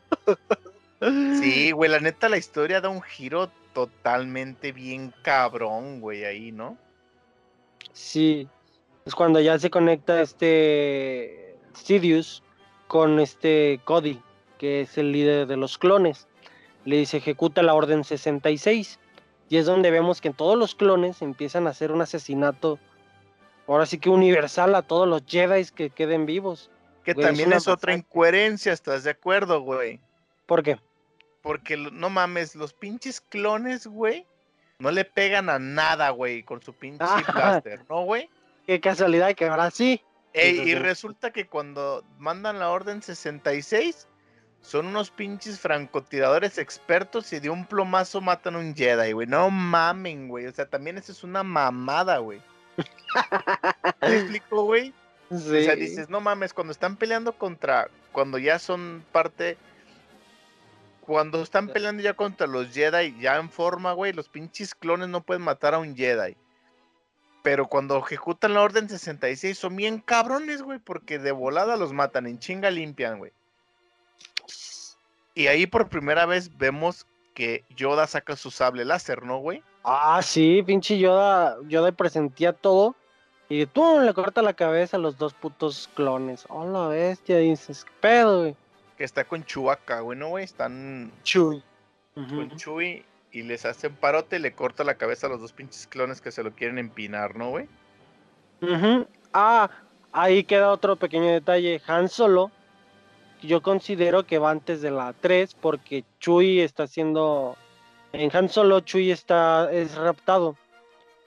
Sí, 1.40 1.72
güey, 1.72 1.90
la 1.90 2.00
neta 2.00 2.30
la 2.30 2.38
historia 2.38 2.82
da 2.82 2.90
un 2.90 3.02
giro 3.02 3.50
totalmente 3.74 4.72
bien 4.72 5.14
cabrón, 5.22 6.02
güey, 6.02 6.26
ahí, 6.26 6.52
¿no? 6.52 6.78
Sí. 7.94 8.48
Es 9.06 9.16
cuando 9.16 9.40
ya 9.40 9.58
se 9.60 9.70
conecta 9.70 10.22
este 10.22 11.58
Sidious 11.74 12.42
con 12.88 13.20
este 13.20 13.80
Cody, 13.84 14.22
que 14.58 14.82
es 14.82 14.98
el 14.98 15.12
líder 15.12 15.48
de 15.48 15.58
los 15.58 15.78
clones. 15.78 16.28
Le 16.86 16.98
dice, 16.98 17.18
ejecuta 17.18 17.64
la 17.64 17.74
orden 17.74 18.04
66. 18.04 19.00
Y 19.50 19.58
es 19.58 19.66
donde 19.66 19.92
vemos 19.92 20.22
que 20.22 20.32
todos 20.32 20.58
los 20.58 20.76
clones 20.76 21.22
empiezan 21.22 21.68
a 21.68 21.72
hacer 21.72 21.92
un 21.92 22.02
asesinato, 22.02 22.80
ahora 23.68 23.86
sí 23.86 24.00
que 24.00 24.10
universal 24.10 24.74
a 24.76 24.82
todos 24.82 25.08
los 25.08 25.24
Jedi 25.26 25.66
que 25.74 25.90
queden 25.90 26.26
vivos. 26.26 26.72
Que 27.04 27.14
Güey, 27.14 27.28
también 27.28 27.54
es 27.54 27.68
otra 27.68 27.94
incoherencia, 27.94 28.74
¿estás 28.74 29.04
de 29.04 29.12
acuerdo, 29.12 29.62
güey? 29.62 30.00
¿Por 30.48 30.64
qué? 30.64 30.80
Porque 31.44 31.78
no 31.78 32.10
mames, 32.10 32.56
los 32.56 32.74
pinches 32.74 33.22
clones, 33.22 33.86
güey, 33.86 34.26
no 34.80 34.90
le 34.92 35.06
pegan 35.06 35.50
a 35.50 35.60
nada, 35.60 36.10
güey, 36.10 36.44
con 36.44 36.62
su 36.62 36.74
pinche 36.74 37.06
blaster, 37.34 37.86
¿no, 37.90 38.04
güey? 38.04 38.30
Qué 38.66 38.80
casualidad 38.80 39.36
que 39.36 39.46
ahora 39.46 39.70
sí. 39.70 40.02
Ey, 40.36 40.70
y 40.70 40.76
resulta 40.76 41.32
que 41.32 41.48
cuando 41.48 42.04
mandan 42.20 42.60
la 42.60 42.70
orden 42.70 43.02
66, 43.02 44.08
son 44.60 44.88
unos 44.88 45.12
pinches 45.12 45.60
francotiradores 45.60 46.58
expertos 46.58 47.32
y 47.32 47.40
de 47.40 47.50
un 47.50 47.66
plomazo 47.66 48.20
matan 48.20 48.56
a 48.56 48.60
un 48.60 48.76
Jedi, 48.76 49.14
güey. 49.14 49.28
No 49.28 49.50
mamen, 49.50 50.28
güey. 50.28 50.48
O 50.48 50.52
sea, 50.52 50.66
también 50.66 50.98
eso 50.98 51.14
es 51.14 51.24
una 51.24 51.44
mamada, 51.44 52.18
güey. 52.18 52.42
¿Me 54.02 54.16
explico, 54.16 54.64
güey? 54.66 54.94
Sí. 55.30 55.36
O 55.36 55.64
sea, 55.64 55.76
dices, 55.76 56.10
no 56.10 56.20
mames, 56.20 56.54
cuando 56.54 56.72
están 56.72 56.98
peleando 56.98 57.38
contra, 57.38 57.90
cuando 58.12 58.38
ya 58.38 58.60
son 58.60 59.06
parte, 59.12 59.58
cuando 61.00 61.42
están 61.44 61.70
peleando 61.70 62.04
ya 62.04 62.14
contra 62.14 62.46
los 62.46 62.74
Jedi, 62.74 63.18
ya 63.20 63.38
en 63.38 63.50
forma, 63.50 63.94
güey, 63.94 64.12
los 64.12 64.28
pinches 64.28 64.76
clones 64.76 65.08
no 65.08 65.22
pueden 65.22 65.44
matar 65.44 65.74
a 65.74 65.80
un 65.80 65.96
Jedi. 65.96 66.36
Pero 67.46 67.68
cuando 67.68 68.00
ejecutan 68.00 68.56
la 68.56 68.64
orden 68.64 68.90
66 68.90 69.56
son 69.56 69.76
bien 69.76 70.00
cabrones, 70.00 70.64
güey, 70.64 70.80
porque 70.80 71.20
de 71.20 71.32
volada 71.32 71.76
los 71.78 71.94
matan, 71.94 72.26
en 72.26 72.40
chinga 72.40 72.72
limpian, 72.72 73.20
güey. 73.20 73.34
Y 75.36 75.46
ahí 75.46 75.68
por 75.68 75.88
primera 75.88 76.26
vez 76.26 76.58
vemos 76.58 77.06
que 77.36 77.64
Yoda 77.70 78.08
saca 78.08 78.36
su 78.36 78.50
sable 78.50 78.84
láser, 78.84 79.22
¿no, 79.22 79.38
güey? 79.38 79.62
Ah, 79.84 80.22
sí, 80.24 80.64
pinche 80.66 80.98
Yoda, 80.98 81.58
Yoda 81.68 81.92
presentía 81.92 82.52
todo. 82.52 82.96
Y 83.48 83.68
tú 83.68 84.00
le 84.00 84.16
corta 84.16 84.42
la 84.42 84.54
cabeza 84.54 84.98
a 84.98 85.00
los 85.00 85.20
dos 85.20 85.36
putos 85.36 85.88
clones. 85.94 86.48
Oh, 86.50 86.66
la 86.66 86.88
bestia, 86.88 87.38
dices, 87.38 87.86
¿qué 87.86 87.92
pedo, 88.02 88.40
güey? 88.40 88.56
Que 88.98 89.04
está 89.04 89.24
con 89.24 89.46
Chewbacca, 89.46 90.00
güey, 90.00 90.18
¿no, 90.18 90.30
güey? 90.30 90.46
Están 90.46 91.12
Chuy. 91.22 91.62
con 92.16 92.50
Chewie 92.56 93.06
y 93.36 93.44
les 93.44 93.66
hace 93.66 93.88
un 93.88 93.96
parote 93.96 94.38
y 94.38 94.40
le 94.40 94.54
corta 94.54 94.86
la 94.86 94.96
cabeza 94.96 95.28
a 95.28 95.30
los 95.30 95.42
dos 95.42 95.52
pinches 95.52 95.88
clones 95.88 96.22
que 96.22 96.32
se 96.32 96.42
lo 96.42 96.52
quieren 96.54 96.78
empinar, 96.78 97.36
¿no, 97.36 97.50
güey? 97.50 97.68
Ujú. 98.62 99.06
Ah, 99.34 99.70
ahí 100.14 100.46
queda 100.46 100.72
otro 100.72 100.96
pequeño 100.96 101.28
detalle. 101.34 101.82
Han 101.86 102.08
Solo, 102.08 102.50
yo 103.42 103.62
considero 103.62 104.26
que 104.26 104.40
va 104.40 104.52
antes 104.52 104.82
de 104.82 104.90
la 104.92 105.12
3 105.14 105.54
porque 105.56 106.06
Chuy 106.20 106.62
está 106.62 106.88
siendo... 106.88 107.58
En 108.14 108.34
Han 108.34 108.48
Solo 108.48 108.80
Chuy 108.80 109.12
está, 109.12 109.70
es 109.70 109.96
raptado 109.96 110.56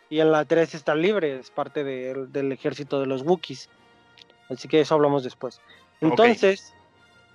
y 0.08 0.20
en 0.20 0.32
la 0.32 0.46
3 0.46 0.74
está 0.74 0.94
libre, 0.94 1.38
es 1.38 1.50
parte 1.50 1.84
del- 1.84 2.32
del 2.32 2.50
ejército 2.52 2.98
de 3.00 3.06
los 3.06 3.20
Wookiees. 3.20 3.68
Así 4.48 4.66
que 4.66 4.80
eso 4.80 4.94
hablamos 4.94 5.24
después. 5.24 5.60
Entonces, 6.00 6.72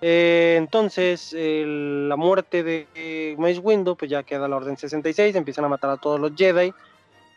eh, 0.06 0.56
entonces 0.58 1.34
la 1.34 2.18
muerte 2.18 2.62
de 2.62 2.88
eh, 2.94 3.36
Mace 3.38 3.60
Windu, 3.60 3.96
pues 3.96 4.12
ya 4.12 4.24
queda 4.24 4.50
la 4.50 4.58
Orden 4.58 4.76
66, 4.76 5.34
empiezan 5.36 5.64
a 5.64 5.70
matar 5.70 5.92
a 5.92 5.98
todos 5.98 6.20
los 6.20 6.34
Jedi. 6.36 6.74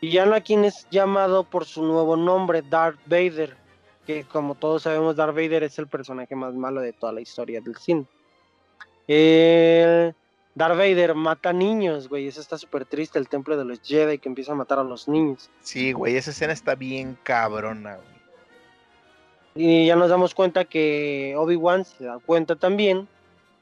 Y 0.01 0.17
Anakin 0.17 0.65
es 0.65 0.85
llamado 0.91 1.45
por 1.45 1.63
su 1.63 1.81
nuevo 1.81 2.17
nombre, 2.17 2.61
Darth 2.61 2.99
Vader, 3.05 3.55
que 4.05 4.25
como 4.25 4.53
todos 4.55 4.83
sabemos, 4.83 5.15
Darth 5.15 5.33
Vader 5.33 5.63
es 5.63 5.79
el 5.79 5.87
personaje 5.87 6.35
más 6.35 6.53
malo 6.53 6.81
de 6.81 6.91
toda 6.91 7.13
la 7.13 7.21
historia 7.21 7.61
del 7.61 7.77
cine. 7.77 8.05
Darth 10.53 10.77
Vader 10.77 11.15
mata 11.15 11.53
niños, 11.53 12.09
güey, 12.09 12.27
eso 12.27 12.41
está 12.41 12.57
súper 12.57 12.83
triste, 12.85 13.17
el 13.17 13.29
templo 13.29 13.55
de 13.55 13.63
los 13.63 13.79
Jedi 13.81 14.17
que 14.17 14.27
empieza 14.27 14.51
a 14.51 14.55
matar 14.55 14.79
a 14.79 14.83
los 14.83 15.07
niños. 15.07 15.49
Sí, 15.61 15.93
güey, 15.93 16.17
esa 16.17 16.31
escena 16.31 16.51
está 16.51 16.75
bien 16.75 17.17
cabrona, 17.23 17.95
güey. 17.95 18.16
Y 19.57 19.87
ya 19.87 19.95
nos 19.95 20.09
damos 20.09 20.35
cuenta 20.35 20.65
que 20.65 21.33
Obi-Wan 21.37 21.83
se 21.83 22.05
da 22.05 22.19
cuenta 22.19 22.55
también 22.55 23.07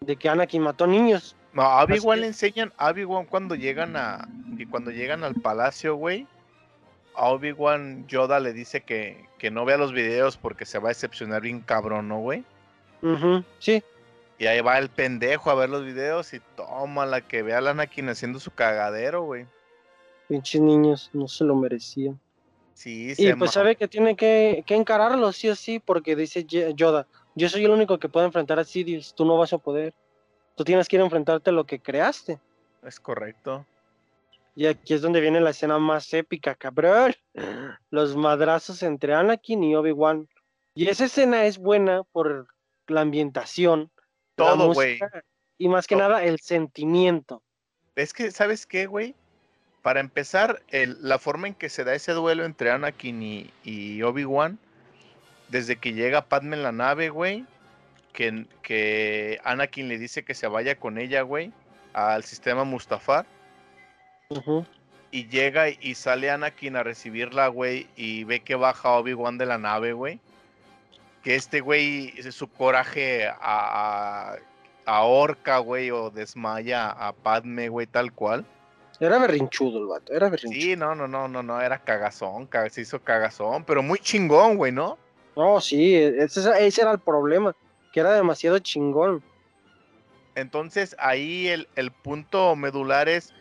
de 0.01 0.15
que 0.17 0.27
Anakin 0.29 0.61
mató 0.61 0.85
niños. 0.87 1.35
No, 1.53 1.61
a 1.61 1.83
Obi-Wan 1.85 2.17
que- 2.17 2.21
le 2.21 2.27
enseñan, 2.27 2.73
a 2.77 2.89
Obi-Wan 2.91 3.25
cuando 3.25 3.55
llegan 3.55 3.95
a, 3.95 4.27
y 4.57 4.65
cuando 4.65 4.91
llegan 4.91 5.23
al 5.23 5.35
palacio, 5.35 5.95
güey, 5.95 6.27
a 7.15 7.27
Obi-Wan 7.29 8.05
Yoda 8.07 8.39
le 8.41 8.51
dice 8.51 8.81
que, 8.81 9.25
que 9.37 9.51
no 9.51 9.63
vea 9.63 9.77
los 9.77 9.93
videos 9.93 10.35
porque 10.37 10.65
se 10.65 10.79
va 10.79 10.89
a 10.89 10.91
decepcionar 10.91 11.41
bien 11.41 11.61
cabrón, 11.61 12.09
¿no, 12.09 12.19
güey? 12.19 12.43
Sí, 13.59 13.83
Y 14.39 14.47
ahí 14.47 14.59
va 14.61 14.79
el 14.79 14.89
pendejo 14.89 15.49
a 15.51 15.55
ver 15.55 15.69
los 15.69 15.85
videos 15.85 16.33
y 16.33 16.41
toma 16.57 17.05
la 17.05 17.21
que 17.21 17.41
vea 17.43 17.59
a 17.59 17.69
Anakin 17.69 18.09
haciendo 18.09 18.39
su 18.39 18.51
cagadero, 18.51 19.23
güey. 19.23 19.45
pinches 20.27 20.59
niños, 20.59 21.09
no 21.13 21.27
se 21.27 21.43
lo 21.45 21.55
merecían. 21.55 22.19
Sí, 22.75 23.13
Y 23.17 23.25
pues 23.33 23.35
ma- 23.37 23.47
sabe 23.47 23.75
que 23.77 23.87
tiene 23.87 24.15
que, 24.15 24.63
que 24.67 24.75
encararlo 24.75 25.31
sí 25.31 25.49
o 25.49 25.55
sí, 25.55 25.79
porque 25.79 26.15
dice 26.15 26.45
Yoda, 26.45 27.07
yo 27.33 27.49
soy 27.49 27.65
el 27.65 27.71
único 27.71 27.97
que 27.97 28.09
puede 28.09 28.27
enfrentar 28.27 28.59
a 28.59 28.63
Sidious, 28.65 29.15
tú 29.15 29.25
no 29.25 29.37
vas 29.37 29.53
a 29.53 29.57
poder. 29.57 29.93
Tú 30.55 30.63
tienes 30.63 30.87
que 30.87 30.97
ir 30.97 31.01
a 31.01 31.05
enfrentarte 31.05 31.49
a 31.49 31.53
lo 31.53 31.65
que 31.65 31.79
creaste. 31.79 32.39
Es 32.83 32.99
correcto. 32.99 33.65
Y 34.55 34.67
aquí 34.67 34.93
es 34.93 35.01
donde 35.01 35.19
viene 35.21 35.41
la 35.41 35.49
escena 35.49 35.79
más 35.79 36.13
épica, 36.13 36.53
cabrón. 36.55 37.13
Los 37.89 38.15
madrazos 38.15 38.83
entre 38.83 39.13
Anakin 39.13 39.63
y 39.63 39.75
Obi-Wan. 39.75 40.29
Y 40.75 40.87
esa 40.89 41.05
escena 41.05 41.45
es 41.45 41.57
buena 41.57 42.03
por 42.03 42.47
la 42.87 43.01
ambientación, 43.01 43.89
Todo, 44.35 44.73
güey. 44.73 44.99
y 45.57 45.67
más 45.69 45.87
que 45.87 45.95
Todo. 45.95 46.07
nada 46.09 46.23
el 46.23 46.39
sentimiento. 46.39 47.41
Es 47.95 48.13
que, 48.13 48.31
¿sabes 48.31 48.65
qué, 48.65 48.85
güey? 48.85 49.15
Para 49.85 49.99
empezar, 49.99 50.63
el- 50.69 50.97
la 51.01 51.19
forma 51.19 51.45
en 51.45 51.53
que 51.53 51.69
se 51.69 51.83
da 51.83 51.93
ese 51.93 52.11
duelo 52.13 52.43
entre 52.43 52.71
Anakin 52.71 53.21
y, 53.21 53.51
y 53.63 54.01
Obi-Wan, 54.01 54.57
desde 55.49 55.75
que 55.75 55.93
llega 55.93 56.25
Padme 56.25 56.55
en 56.55 56.63
la 56.63 56.71
nave, 56.71 57.09
güey, 57.09 57.45
que, 58.11 58.47
que 58.63 59.39
Anakin 59.43 59.87
le 59.87 59.99
dice 59.99 60.23
que 60.23 60.33
se 60.33 60.47
vaya 60.47 60.75
con 60.79 60.97
ella, 60.97 61.21
güey, 61.21 61.53
al 61.93 62.23
sistema 62.23 62.63
Mustafar, 62.63 63.27
y 65.11 65.27
llega 65.27 65.69
y 65.69 65.93
sale 65.93 66.31
Anakin 66.31 66.77
a 66.77 66.81
recibirla, 66.81 67.47
güey, 67.49 67.87
y 67.95 68.23
ve 68.23 68.39
que 68.39 68.55
baja 68.55 68.89
Obi-Wan 68.89 69.37
de 69.37 69.45
la 69.45 69.59
nave, 69.59 69.93
güey. 69.93 70.19
Que 71.23 71.35
este 71.35 71.59
güey, 71.61 72.11
su 72.31 72.47
coraje 72.47 73.27
a, 73.27 73.35
a- 73.39 74.37
ahorca, 74.87 75.59
güey, 75.59 75.91
o 75.91 76.09
desmaya 76.09 76.89
a 76.89 77.13
Padme, 77.13 77.69
güey, 77.69 77.85
tal 77.85 78.11
cual. 78.13 78.45
Era 78.99 79.17
berrinchudo 79.19 79.79
el 79.79 79.85
vato, 79.87 80.13
era 80.13 80.29
berrinchudo. 80.29 80.61
Sí, 80.61 80.75
no, 80.75 80.95
no, 80.95 81.07
no, 81.07 81.27
no, 81.27 81.43
no, 81.43 81.61
era 81.61 81.79
cagazón, 81.79 82.47
ca- 82.47 82.69
se 82.69 82.81
hizo 82.81 83.01
cagazón, 83.01 83.63
pero 83.65 83.83
muy 83.83 83.99
chingón, 83.99 84.57
güey, 84.57 84.71
¿no? 84.71 84.97
No, 85.35 85.59
sí, 85.59 85.95
ese, 85.95 86.65
ese 86.65 86.81
era 86.81 86.91
el 86.91 86.99
problema, 86.99 87.55
que 87.91 87.99
era 87.99 88.13
demasiado 88.13 88.57
chingón. 88.59 89.21
Entonces 90.35 90.95
ahí 90.99 91.47
el, 91.47 91.67
el 91.75 91.91
punto 91.91 92.55
medular 92.55 93.09
es 93.09 93.33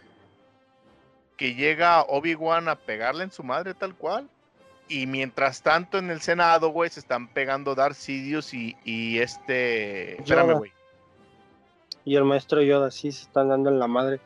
que 1.36 1.54
llega 1.54 2.02
Obi-Wan 2.02 2.68
a 2.68 2.76
pegarle 2.76 3.24
en 3.24 3.32
su 3.32 3.42
madre 3.42 3.74
tal 3.74 3.94
cual. 3.94 4.28
Y 4.86 5.06
mientras 5.06 5.62
tanto 5.62 5.98
en 5.98 6.10
el 6.10 6.20
Senado, 6.20 6.68
güey, 6.68 6.90
se 6.90 7.00
están 7.00 7.28
pegando 7.28 7.74
Darth 7.74 7.96
Sidious 7.96 8.52
y, 8.52 8.76
y 8.84 9.18
este... 9.18 10.20
Espérame, 10.20 10.58
güey. 10.58 10.72
Y 12.04 12.16
el 12.16 12.24
maestro 12.24 12.60
Yoda 12.60 12.90
sí 12.90 13.10
se 13.10 13.22
están 13.22 13.48
dando 13.48 13.70
en 13.70 13.78
la 13.78 13.86
madre 13.86 14.20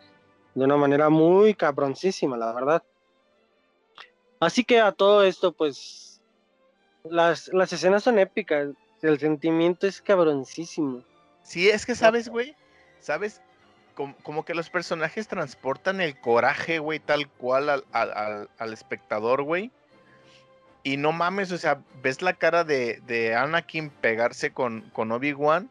de 0.59 0.65
una 0.65 0.77
manera 0.77 1.09
muy 1.09 1.55
cabroncísima, 1.55 2.37
la 2.37 2.53
verdad. 2.53 2.83
Así 4.41 4.65
que 4.65 4.81
a 4.81 4.93
todo 4.93 5.25
esto, 5.25 5.53
pues, 5.53 6.21
las, 7.05 7.49
las 7.49 7.73
escenas 7.73 8.03
son 8.05 8.19
épicas, 8.19 8.69
el 9.03 9.19
sentimiento 9.19 9.87
es 9.87 10.01
cabroncísimo. 10.01 11.03
Sí, 11.43 11.69
es 11.69 11.87
que 11.87 11.95
sabes, 11.95 12.29
güey, 12.29 12.55
sabes, 13.01 13.41
como, 13.95 14.15
como 14.23 14.45
que 14.45 14.55
los 14.55 14.71
personajes 14.71 15.27
transportan 15.29 16.01
el 16.01 16.21
coraje, 16.21 16.79
güey, 16.79 17.01
tal 17.01 17.29
cual 17.29 17.69
al, 17.71 17.85
al- 17.93 18.49
al- 18.59 18.73
espectador, 18.73 19.43
güey. 19.43 19.71
Y 20.85 20.97
no 20.97 21.11
mames, 21.13 21.51
o 21.51 21.59
sea, 21.59 21.83
ves 22.03 22.23
la 22.23 22.35
cara 22.35 22.63
de, 22.65 23.01
de 23.07 23.35
Anakin 23.35 23.91
pegarse 23.91 24.53
con, 24.53 24.83
con 24.91 25.11
Obi-Wan. 25.11 25.69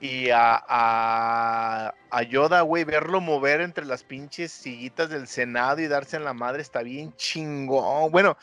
Y 0.00 0.30
a, 0.30 0.62
a, 0.66 1.94
a 2.10 2.22
Yoda, 2.22 2.62
güey, 2.62 2.84
verlo 2.84 3.20
mover 3.20 3.60
entre 3.60 3.84
las 3.84 4.02
pinches 4.02 4.50
sillitas 4.50 5.10
del 5.10 5.26
Senado 5.26 5.80
y 5.80 5.88
darse 5.88 6.16
en 6.16 6.24
la 6.24 6.32
madre 6.32 6.62
está 6.62 6.82
bien 6.82 7.14
chingón. 7.16 8.10
Bueno, 8.10 8.38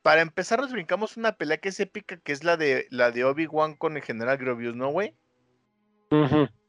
para 0.00 0.22
empezar 0.22 0.60
nos 0.60 0.72
brincamos 0.72 1.16
una 1.16 1.32
pelea 1.32 1.58
que 1.58 1.68
es 1.68 1.80
épica, 1.80 2.16
que 2.16 2.32
es 2.32 2.42
la 2.42 2.56
de, 2.56 2.86
la 2.90 3.10
de 3.10 3.24
Obi-Wan 3.24 3.74
con 3.74 3.96
el 3.96 4.02
General 4.02 4.38
Grovius, 4.38 4.74
¿no, 4.74 4.88
güey? 4.90 5.14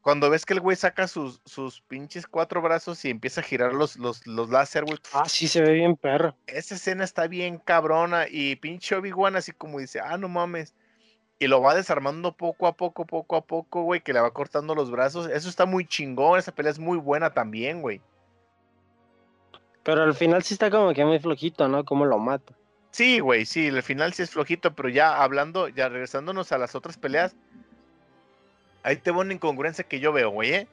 Cuando 0.00 0.30
ves 0.30 0.44
que 0.44 0.54
el 0.54 0.60
güey 0.60 0.76
saca 0.76 1.08
sus, 1.08 1.40
sus 1.44 1.80
pinches 1.82 2.26
cuatro 2.26 2.62
brazos 2.62 3.04
y 3.04 3.10
empieza 3.10 3.40
a 3.40 3.44
girar 3.44 3.74
los, 3.74 3.96
los, 3.96 4.26
los 4.26 4.50
láser, 4.50 4.84
güey. 4.84 4.98
Ah, 5.12 5.28
sí, 5.28 5.48
se 5.48 5.60
ve 5.60 5.72
bien 5.72 5.96
perro. 5.96 6.36
Esa 6.46 6.74
escena 6.74 7.04
está 7.04 7.26
bien 7.26 7.58
cabrona. 7.58 8.26
Y 8.28 8.56
pinche 8.56 8.96
Obi-Wan 8.96 9.36
así 9.36 9.52
como 9.52 9.78
dice, 9.78 10.00
ah, 10.00 10.16
no 10.16 10.28
mames. 10.28 10.74
Y 11.38 11.48
lo 11.48 11.60
va 11.60 11.74
desarmando 11.74 12.32
poco 12.32 12.66
a 12.66 12.76
poco, 12.76 13.04
poco 13.04 13.36
a 13.36 13.42
poco, 13.42 13.82
güey, 13.82 14.00
que 14.00 14.12
le 14.12 14.20
va 14.20 14.32
cortando 14.32 14.74
los 14.74 14.90
brazos. 14.90 15.28
Eso 15.28 15.48
está 15.48 15.66
muy 15.66 15.86
chingón. 15.86 16.38
Esa 16.38 16.52
pelea 16.52 16.72
es 16.72 16.78
muy 16.78 16.96
buena 16.96 17.30
también, 17.34 17.82
güey. 17.82 18.00
Pero 19.82 20.02
al 20.02 20.14
final 20.14 20.42
sí 20.42 20.54
está 20.54 20.70
como 20.70 20.92
que 20.94 21.04
muy 21.04 21.18
flojito, 21.18 21.68
¿no? 21.68 21.84
Cómo 21.84 22.06
lo 22.06 22.18
mata. 22.18 22.54
Sí, 22.90 23.20
güey, 23.20 23.44
sí, 23.44 23.66
el 23.66 23.82
final 23.82 24.14
sí 24.14 24.22
es 24.22 24.30
flojito, 24.30 24.74
pero 24.74 24.88
ya 24.88 25.22
hablando, 25.22 25.68
ya 25.68 25.90
regresándonos 25.90 26.50
a 26.50 26.56
las 26.56 26.74
otras 26.74 26.96
peleas, 26.96 27.36
ahí 28.82 28.96
te 28.96 29.10
va 29.10 29.18
una 29.18 29.34
incongruencia 29.34 29.84
que 29.84 30.00
yo 30.00 30.12
veo, 30.12 30.30
güey, 30.30 30.54
¿eh? 30.54 30.68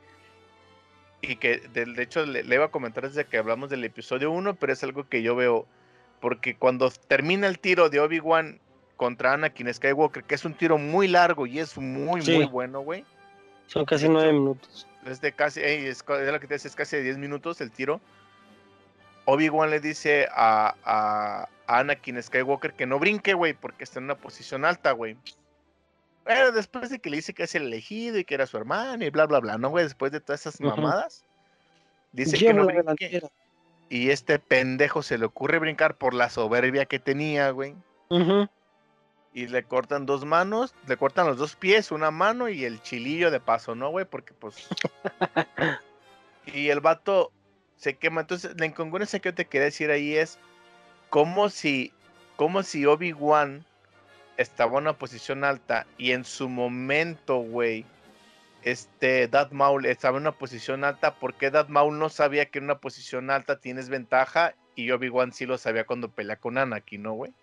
Y 1.21 1.35
que 1.35 1.57
de, 1.57 1.85
de 1.85 2.01
hecho 2.01 2.25
le, 2.25 2.43
le 2.43 2.55
iba 2.55 2.65
a 2.65 2.71
comentar 2.71 3.05
desde 3.05 3.25
que 3.25 3.37
hablamos 3.37 3.69
del 3.69 3.83
episodio 3.83 4.31
1, 4.31 4.55
pero 4.55 4.71
es 4.71 4.83
algo 4.83 5.07
que 5.09 5.21
yo 5.21 5.35
veo, 5.35 5.67
porque 6.21 6.55
cuando 6.55 6.89
termina 6.89 7.47
el 7.47 7.59
tiro 7.59 7.89
de 7.89 7.99
Obi-Wan 7.99 8.61
contra 8.97 9.33
Anakin 9.33 9.73
Skywalker, 9.73 10.23
que 10.23 10.35
es 10.35 10.45
un 10.45 10.53
tiro 10.53 10.77
muy 10.77 11.07
largo 11.07 11.45
y 11.47 11.59
es 11.59 11.77
muy, 11.77 12.21
Sí. 12.21 12.35
muy 12.35 12.45
bueno, 12.45 12.81
güey, 12.81 13.05
Son 13.67 13.85
casi 13.85 14.07
nueve 14.07 14.31
minutos. 14.33 14.87
es 15.05 15.19
de 15.21 15.31
casi, 15.31 15.61
es, 15.61 16.03
es 16.07 16.31
lo 16.31 16.39
que 16.39 16.47
te 16.47 16.53
decía, 16.55 16.69
es 16.69 16.75
casi 16.75 16.97
de 16.97 17.03
10 17.03 17.17
minutos 17.17 17.59
el 17.61 17.71
tiro. 17.71 17.99
Obi-Wan 19.25 19.69
le 19.69 19.79
dice 19.79 20.27
a, 20.31 20.75
a, 20.83 21.47
a 21.67 21.79
Anakin 21.79 22.21
Skywalker 22.21 22.73
que 22.73 22.85
no 22.85 22.99
brinque, 22.99 23.33
güey, 23.33 23.53
porque 23.53 23.83
está 23.85 23.99
en 23.99 24.05
una 24.05 24.15
posición 24.15 24.65
alta, 24.65 24.91
güey. 24.91 25.17
Pero 26.25 26.51
después 26.51 26.89
de 26.89 26.99
que 26.99 27.09
le 27.09 27.17
dice 27.17 27.33
que 27.33 27.43
es 27.43 27.55
el 27.55 27.63
elegido 27.63 28.17
y 28.17 28.25
que 28.25 28.35
era 28.35 28.45
su 28.47 28.57
hermano 28.57 29.03
y 29.03 29.09
bla, 29.09 29.25
bla, 29.25 29.39
bla, 29.39 29.57
¿no, 29.57 29.69
güey? 29.69 29.83
Después 29.85 30.11
de 30.11 30.19
todas 30.21 30.41
esas 30.41 30.59
mamadas. 30.61 31.25
Dice 32.11 32.37
que 32.37 32.53
no 32.53 32.65
brinque. 32.65 33.21
Y 33.89 34.09
este 34.09 34.39
pendejo 34.39 35.03
se 35.03 35.17
le 35.17 35.25
ocurre 35.25 35.59
brincar 35.59 35.95
por 35.97 36.13
la 36.13 36.29
soberbia 36.29 36.85
que 36.85 36.99
tenía, 36.99 37.49
güey. 37.51 37.75
Ujú. 38.09 38.47
Y 39.33 39.47
le 39.47 39.63
cortan 39.63 40.05
dos 40.05 40.25
manos, 40.25 40.75
le 40.87 40.95
cortan 40.95 41.25
los 41.25 41.37
dos 41.37 41.55
pies, 41.55 41.91
una 41.91 42.11
mano 42.11 42.49
y 42.49 42.65
el 42.65 42.81
chilillo 42.81 43.31
de 43.31 43.39
paso, 43.39 43.73
¿no, 43.73 43.89
güey? 43.89 44.05
Porque 44.05 44.33
pues... 44.33 44.67
y 46.45 46.69
el 46.69 46.81
vato 46.81 47.31
se 47.77 47.95
quema. 47.95 48.21
Entonces, 48.21 48.53
la 48.57 48.65
incongruencia 48.65 49.19
que 49.19 49.29
yo 49.29 49.35
te 49.35 49.45
quería 49.45 49.65
decir 49.65 49.89
ahí 49.91 50.15
es 50.15 50.37
como 51.09 51.49
si, 51.49 51.91
como 52.35 52.63
si 52.63 52.85
Obi-Wan 52.85 53.65
estaba 54.37 54.73
en 54.73 54.83
una 54.83 54.97
posición 54.97 55.43
alta 55.43 55.85
y 55.97 56.11
en 56.11 56.25
su 56.25 56.49
momento, 56.49 57.37
güey, 57.37 57.85
este 58.63 59.27
Darth 59.27 59.51
Maul 59.51 59.85
estaba 59.85 60.17
en 60.17 60.23
una 60.23 60.31
posición 60.31 60.83
alta, 60.83 61.15
porque 61.15 61.51
Darth 61.51 61.69
Maul 61.69 61.99
no 61.99 62.09
sabía 62.09 62.45
que 62.45 62.59
en 62.59 62.65
una 62.65 62.79
posición 62.79 63.29
alta 63.29 63.59
tienes 63.59 63.89
ventaja 63.89 64.55
y 64.75 64.91
Obi-Wan 64.91 65.33
sí 65.33 65.45
lo 65.45 65.57
sabía 65.57 65.85
cuando 65.85 66.09
pelea 66.09 66.37
con 66.37 66.57
Anakin, 66.57 67.03
¿no, 67.03 67.13
güey? 67.13 67.33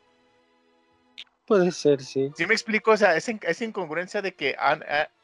Puede 1.50 1.72
ser, 1.72 2.00
sí. 2.00 2.30
Sí 2.36 2.46
me 2.46 2.54
explico, 2.54 2.92
o 2.92 2.96
sea, 2.96 3.16
esa, 3.16 3.32
esa 3.42 3.64
incongruencia 3.64 4.22
de 4.22 4.34
que 4.36 4.54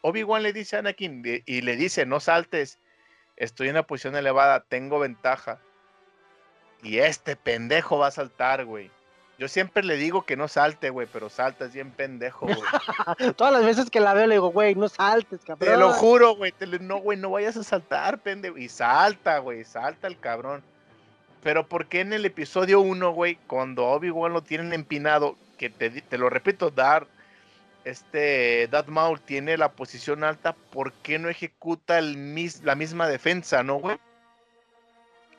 Obi-Wan 0.00 0.42
le 0.42 0.52
dice 0.52 0.74
a 0.74 0.80
Anakin 0.80 1.22
de- 1.22 1.44
y 1.46 1.60
le 1.60 1.76
dice, 1.76 2.04
no 2.04 2.18
saltes, 2.18 2.80
estoy 3.36 3.68
en 3.68 3.74
una 3.74 3.84
posición 3.84 4.16
elevada, 4.16 4.64
tengo 4.68 4.98
ventaja. 4.98 5.60
Y 6.82 6.98
este 6.98 7.36
pendejo 7.36 7.98
va 7.98 8.08
a 8.08 8.10
saltar, 8.10 8.64
güey. 8.64 8.90
Yo 9.38 9.46
siempre 9.46 9.84
le 9.84 9.94
digo 9.94 10.26
que 10.26 10.36
no 10.36 10.48
salte, 10.48 10.90
güey, 10.90 11.06
pero 11.12 11.30
saltas 11.30 11.72
bien 11.72 11.92
pendejo, 11.92 12.46
güey. 12.46 12.58
Todas 13.36 13.52
las 13.52 13.64
veces 13.64 13.88
que 13.88 14.00
la 14.00 14.12
veo 14.12 14.26
le 14.26 14.34
digo, 14.34 14.48
güey, 14.48 14.74
no 14.74 14.88
saltes, 14.88 15.38
cabrón. 15.44 15.70
Te 15.72 15.76
lo 15.76 15.92
juro, 15.92 16.34
güey. 16.34 16.52
No, 16.80 16.96
güey, 16.96 17.16
no 17.16 17.30
vayas 17.30 17.56
a 17.56 17.62
saltar, 17.62 18.18
pendejo. 18.18 18.58
Y 18.58 18.68
salta, 18.68 19.38
güey, 19.38 19.62
salta 19.64 20.08
el 20.08 20.18
cabrón. 20.18 20.64
Pero 21.44 21.68
¿por 21.68 21.86
qué 21.86 22.00
en 22.00 22.12
el 22.12 22.24
episodio 22.24 22.80
1, 22.80 23.12
güey, 23.12 23.36
cuando 23.46 23.86
Obi-Wan 23.86 24.32
lo 24.32 24.42
tienen 24.42 24.72
empinado, 24.72 25.36
que 25.56 25.70
te, 25.70 25.90
te 25.90 26.18
lo 26.18 26.30
repito, 26.30 26.70
Dar, 26.70 27.06
este, 27.84 28.66
Darth 28.68 28.88
Maul 28.88 29.20
tiene 29.20 29.56
la 29.56 29.72
posición 29.72 30.24
alta, 30.24 30.54
¿por 30.72 30.92
qué 30.92 31.18
no 31.18 31.28
ejecuta 31.28 31.98
el 31.98 32.16
mis, 32.16 32.62
la 32.64 32.74
misma 32.74 33.08
defensa, 33.08 33.62
no, 33.62 33.76
güey? 33.76 33.98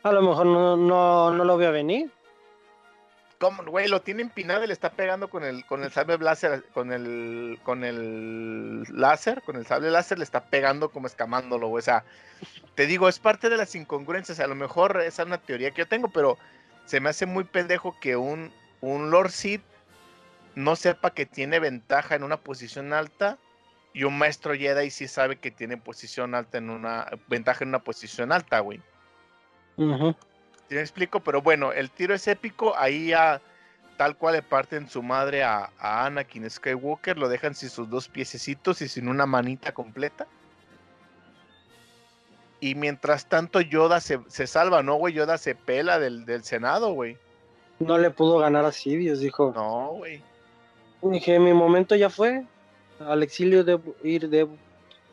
A 0.04 0.12
lo 0.14 0.22
mejor 0.22 0.46
no, 0.46 0.78
no, 0.78 1.32
no 1.34 1.44
lo 1.44 1.54
a 1.54 1.72
venir. 1.72 2.10
¿Cómo, 3.40 3.64
güey? 3.66 3.88
Lo 3.88 4.02
tiene 4.02 4.24
empinado 4.24 4.64
y 4.64 4.68
le 4.68 4.74
está 4.74 4.90
pegando 4.90 5.30
con 5.30 5.44
el, 5.44 5.66
con 5.66 5.84
el 5.84 5.92
sable 5.92 6.18
láser, 6.18 6.64
con 6.74 6.92
el, 6.92 7.60
con 7.64 7.84
el 7.84 8.84
láser, 8.84 9.44
con 9.44 9.58
el 9.58 9.66
sable 9.66 9.92
láser, 9.92 10.18
le 10.18 10.24
está 10.24 10.46
pegando 10.46 10.90
como 10.90 11.06
escamándolo, 11.06 11.68
güey. 11.68 11.80
O 11.80 11.84
sea, 11.84 12.04
te 12.74 12.88
digo, 12.88 13.10
es 13.10 13.20
parte 13.20 13.50
de 13.50 13.58
las 13.58 13.76
incongruencias. 13.76 14.40
A 14.40 14.48
lo 14.48 14.56
mejor 14.56 15.00
esa 15.02 15.22
es 15.22 15.28
una 15.28 15.38
teoría 15.38 15.72
que 15.72 15.84
yo 15.84 15.88
tengo, 15.88 16.08
pero 16.08 16.38
se 16.86 17.00
me 17.00 17.10
hace 17.10 17.28
muy 17.28 17.44
pendejo 17.44 17.96
que 18.00 18.16
un, 18.16 18.52
un 18.82 19.12
Lord 19.12 19.32
Sith 19.32 19.62
no 20.58 20.76
sepa 20.76 21.12
que 21.12 21.28
tiene 21.28 21.60
ventaja 21.60 22.16
en 22.16 22.24
una 22.24 22.38
posición 22.38 22.92
alta 22.92 23.38
y 23.94 24.06
un 24.06 24.18
maestro 24.18 24.56
Jedi 24.56 24.90
sí 24.90 25.08
sabe 25.08 25.36
que 25.36 25.52
tiene 25.52 25.78
posición 25.78 26.34
alta 26.34 26.58
en 26.58 26.72
una 26.72 27.06
ventaja 27.28 27.64
en 27.64 27.70
una 27.70 27.84
posición 27.84 28.32
alta, 28.32 28.60
güey. 28.62 28.82
Ujú. 29.78 30.16
¿Sí 30.68 30.74
me 30.74 30.82
explico? 30.82 31.20
Pero 31.20 31.44
bueno, 31.44 31.74
el 31.74 31.92
tiro 31.92 32.16
es 32.16 32.28
épico. 32.28 32.76
Ahí 32.76 33.10
ya 33.10 33.40
tal 33.98 34.18
cual 34.18 34.34
le 34.34 34.42
parten 34.42 34.90
su 34.90 35.04
madre 35.04 35.44
a, 35.44 35.70
a 35.78 36.08
Anakin 36.08 36.50
Skywalker. 36.50 37.20
Lo 37.20 37.30
dejan 37.30 37.54
sin 37.54 37.70
sus 37.70 37.88
dos 37.88 38.10
piececitos 38.10 38.82
y 38.82 38.88
sin 38.88 39.10
una 39.10 39.28
manita 39.28 39.76
completa. 39.76 40.26
Y 42.60 42.74
mientras 42.74 43.28
tanto 43.30 43.62
Yoda 43.62 44.00
se, 44.00 44.22
se 44.28 44.48
salva, 44.48 44.82
¿no, 44.82 44.96
güey? 44.96 45.14
Yoda 45.14 45.38
se 45.38 45.54
pela 45.54 46.00
del, 46.00 46.26
del 46.26 46.44
Senado, 46.44 46.94
güey. 46.94 47.16
No 47.78 48.00
le 48.00 48.10
pudo 48.10 48.40
ganar 48.40 48.66
a 48.66 48.72
Sidious, 48.72 49.20
dijo. 49.20 49.54
No, 49.56 49.90
güey. 49.90 50.24
Dije, 51.02 51.40
mi 51.40 51.54
momento 51.54 51.96
ya 51.96 52.10
fue. 52.10 52.44
Al 53.00 53.24
exilio 53.24 53.64
debo 53.64 53.96
ir, 54.04 54.30
debo. 54.30 54.56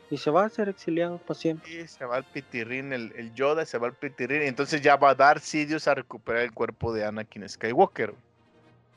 Y 0.09 0.17
se 0.17 0.29
va 0.29 0.45
a 0.45 0.49
ser 0.49 0.69
exiliado 0.69 1.17
para 1.17 1.39
siempre. 1.39 1.69
Sí, 1.69 1.87
se 1.87 2.05
va 2.05 2.17
al 2.17 2.23
pitirrín, 2.23 2.93
el, 2.93 3.11
el 3.15 3.33
Yoda 3.33 3.65
se 3.65 3.77
va 3.77 3.87
al 3.87 3.93
pitirrín. 3.93 4.43
Y 4.43 4.47
entonces 4.47 4.81
ya 4.81 4.95
va 4.97 5.11
a 5.11 5.15
dar 5.15 5.39
Sidious 5.39 5.87
a 5.87 5.95
recuperar 5.95 6.43
el 6.43 6.53
cuerpo 6.53 6.93
de 6.93 7.05
Anakin 7.05 7.47
Skywalker. 7.47 8.13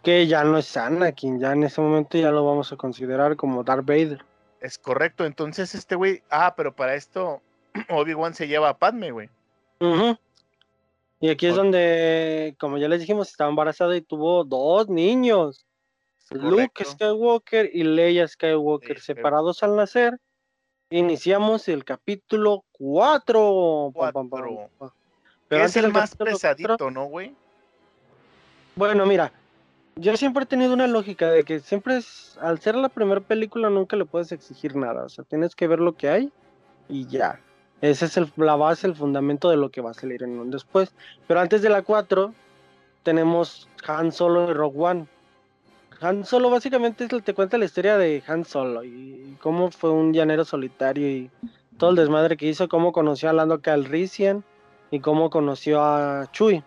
Que 0.03 0.27
ya 0.27 0.45
no 0.45 0.59
es 0.59 0.77
Anakin, 0.77 1.41
ya 1.41 1.53
en 1.53 1.65
ese 1.65 1.81
momento 1.81 2.19
ya 2.19 2.31
lo 2.31 2.45
vamos 2.45 2.73
a 2.73 2.77
considerar 2.77 3.37
como 3.37 3.65
Darth 3.65 3.87
Vader. 3.87 4.25
Es 4.61 4.79
correcto. 4.79 5.25
Entonces 5.25 5.75
este 5.75 5.95
güey... 5.95 6.23
Ah, 6.31 6.55
pero 6.57 6.75
para 6.75 6.95
esto 6.95 7.41
Obi-Wan 7.89 8.35
se 8.35 8.47
lleva 8.47 8.69
a 8.69 8.79
Padme, 8.79 9.11
güey. 9.11 9.29
Ujú. 9.81 10.17
Y 11.21 11.31
aquí 11.31 11.47
es 11.47 11.57
donde, 11.57 12.55
como 12.61 12.79
ya 12.79 12.89
les 12.89 13.01
dijimos, 13.01 13.29
estaba 13.29 13.51
embarazada 13.51 13.97
y 13.97 14.03
tuvo 14.03 14.45
dos 14.45 14.89
niños. 14.89 15.67
Luke. 16.31 16.85
Skywalker 16.85 17.71
y 17.73 17.85
Leia 17.85 18.27
Skywalker, 18.29 18.99
Sí, 19.01 19.07
separados 19.07 19.63
al 19.63 19.77
nacer. 19.77 20.19
iniciamos 20.91 21.69
el 21.69 21.85
capítulo 21.85 22.65
4. 22.73 23.91
Cuatro. 23.93 24.71
Que 25.49 25.63
es 25.63 25.77
el 25.77 25.93
más 25.93 26.15
pesadito, 26.15 26.91
¿no, 26.91 27.05
güey? 27.07 27.35
Bueno, 28.75 29.05
mira, 29.07 29.33
yo 29.97 30.17
siempre 30.17 30.45
he 30.45 30.47
tenido 30.47 30.73
una 30.73 30.87
lógica 30.87 31.31
de 31.31 31.43
que 31.45 31.61
siempre 31.61 31.97
es, 31.97 32.39
al 32.41 32.61
ser 32.61 32.75
la 32.77 32.89
primera 32.89 33.21
película 33.21 33.69
nunca 33.71 33.97
le 33.97 34.05
puedes 34.05 34.31
exigir 34.33 34.77
nada, 34.77 35.05
o 35.05 35.09
sea, 35.09 35.25
tienes 35.25 35.55
que 35.55 35.67
ver 35.67 35.81
lo 35.81 35.95
que 35.95 36.09
hay 36.09 36.33
y 36.89 37.07
ya. 37.07 37.41
Esa 37.81 38.07
es 38.07 38.17
el- 38.17 38.33
la 38.37 38.57
base, 38.57 38.87
el 38.87 38.95
fundamento 38.95 39.51
de 39.51 39.57
lo 39.57 39.71
que 39.71 39.81
va 39.81 39.91
a 39.91 39.95
salir 39.95 40.23
en 40.23 40.39
un 40.39 40.51
después. 40.51 40.93
Pero 41.27 41.41
antes 41.41 41.63
de 41.63 41.69
la 41.71 41.83
4 41.83 42.33
tenemos 43.03 43.69
Han 43.87 44.11
Solo 44.13 44.51
y 44.51 44.53
Rogue 44.55 44.79
One. 44.79 45.07
Han 46.01 46.25
Solo 46.25 46.51
básicamente 46.51 47.09
te 47.09 47.35
cuenta 47.35 47.59
la 47.59 47.65
historia 47.65 47.99
de 47.99 48.23
Han 48.27 48.45
Solo 48.45 48.85
y, 48.85 49.37
cómo 49.41 49.71
fue 49.71 49.91
un 49.91 50.13
llanero 50.13 50.45
solitario 50.45 51.09
y 51.09 51.31
todo 51.77 51.91
el 51.91 51.97
desmadre 51.97 52.37
que 52.37 52.47
hizo, 52.47 52.69
cómo 52.69 52.93
conoció 52.93 53.31
a 53.31 53.33
Lando 53.33 53.61
Calrissian 53.61 54.45
y 54.91 55.01
cómo 55.01 55.31
conoció 55.31 55.83
a 55.83 56.31
Chewie. 56.33 56.63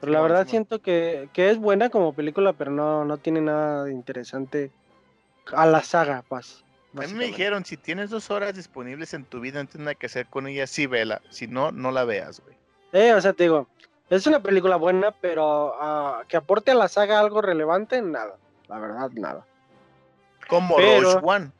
Pero 0.00 0.12
la 0.12 0.20
verdad 0.20 0.46
siento 0.46 0.80
que, 0.80 1.28
que 1.32 1.50
es 1.50 1.58
buena 1.58 1.88
como 1.88 2.12
película, 2.12 2.52
pero 2.52 2.70
no, 2.70 3.04
no 3.04 3.16
tiene 3.18 3.40
nada 3.40 3.84
de 3.84 3.92
interesante 3.92 4.70
a 5.52 5.66
la 5.66 5.82
saga, 5.82 6.24
pues. 6.28 6.62
A 6.96 7.06
mí 7.06 7.14
me 7.14 7.26
dijeron, 7.26 7.64
si 7.64 7.76
tienes 7.76 8.10
dos 8.10 8.30
horas 8.30 8.54
disponibles 8.54 9.14
en 9.14 9.24
tu 9.24 9.40
vida, 9.40 9.60
no 9.60 9.68
tienes 9.68 9.84
nada 9.84 9.94
que 9.94 10.06
hacer 10.06 10.26
con 10.26 10.46
ella, 10.46 10.66
sí 10.66 10.86
vela. 10.86 11.22
Si 11.30 11.48
no, 11.48 11.72
no 11.72 11.90
la 11.90 12.04
veas, 12.04 12.40
güey. 12.40 12.56
Eh, 12.92 13.12
o 13.14 13.20
sea, 13.20 13.32
te 13.32 13.44
digo, 13.44 13.66
es 14.10 14.26
una 14.26 14.40
película 14.40 14.76
buena, 14.76 15.10
pero 15.10 15.74
ah, 15.80 16.22
que 16.28 16.36
aporte 16.36 16.70
a 16.70 16.74
la 16.74 16.88
saga 16.88 17.18
algo 17.18 17.42
relevante, 17.42 18.00
nada. 18.00 18.36
La 18.68 18.78
verdad, 18.78 19.10
nada. 19.12 19.46
Como 20.48 20.76
Pero- 20.76 21.14
Rogue 21.14 21.26
One. 21.26 21.50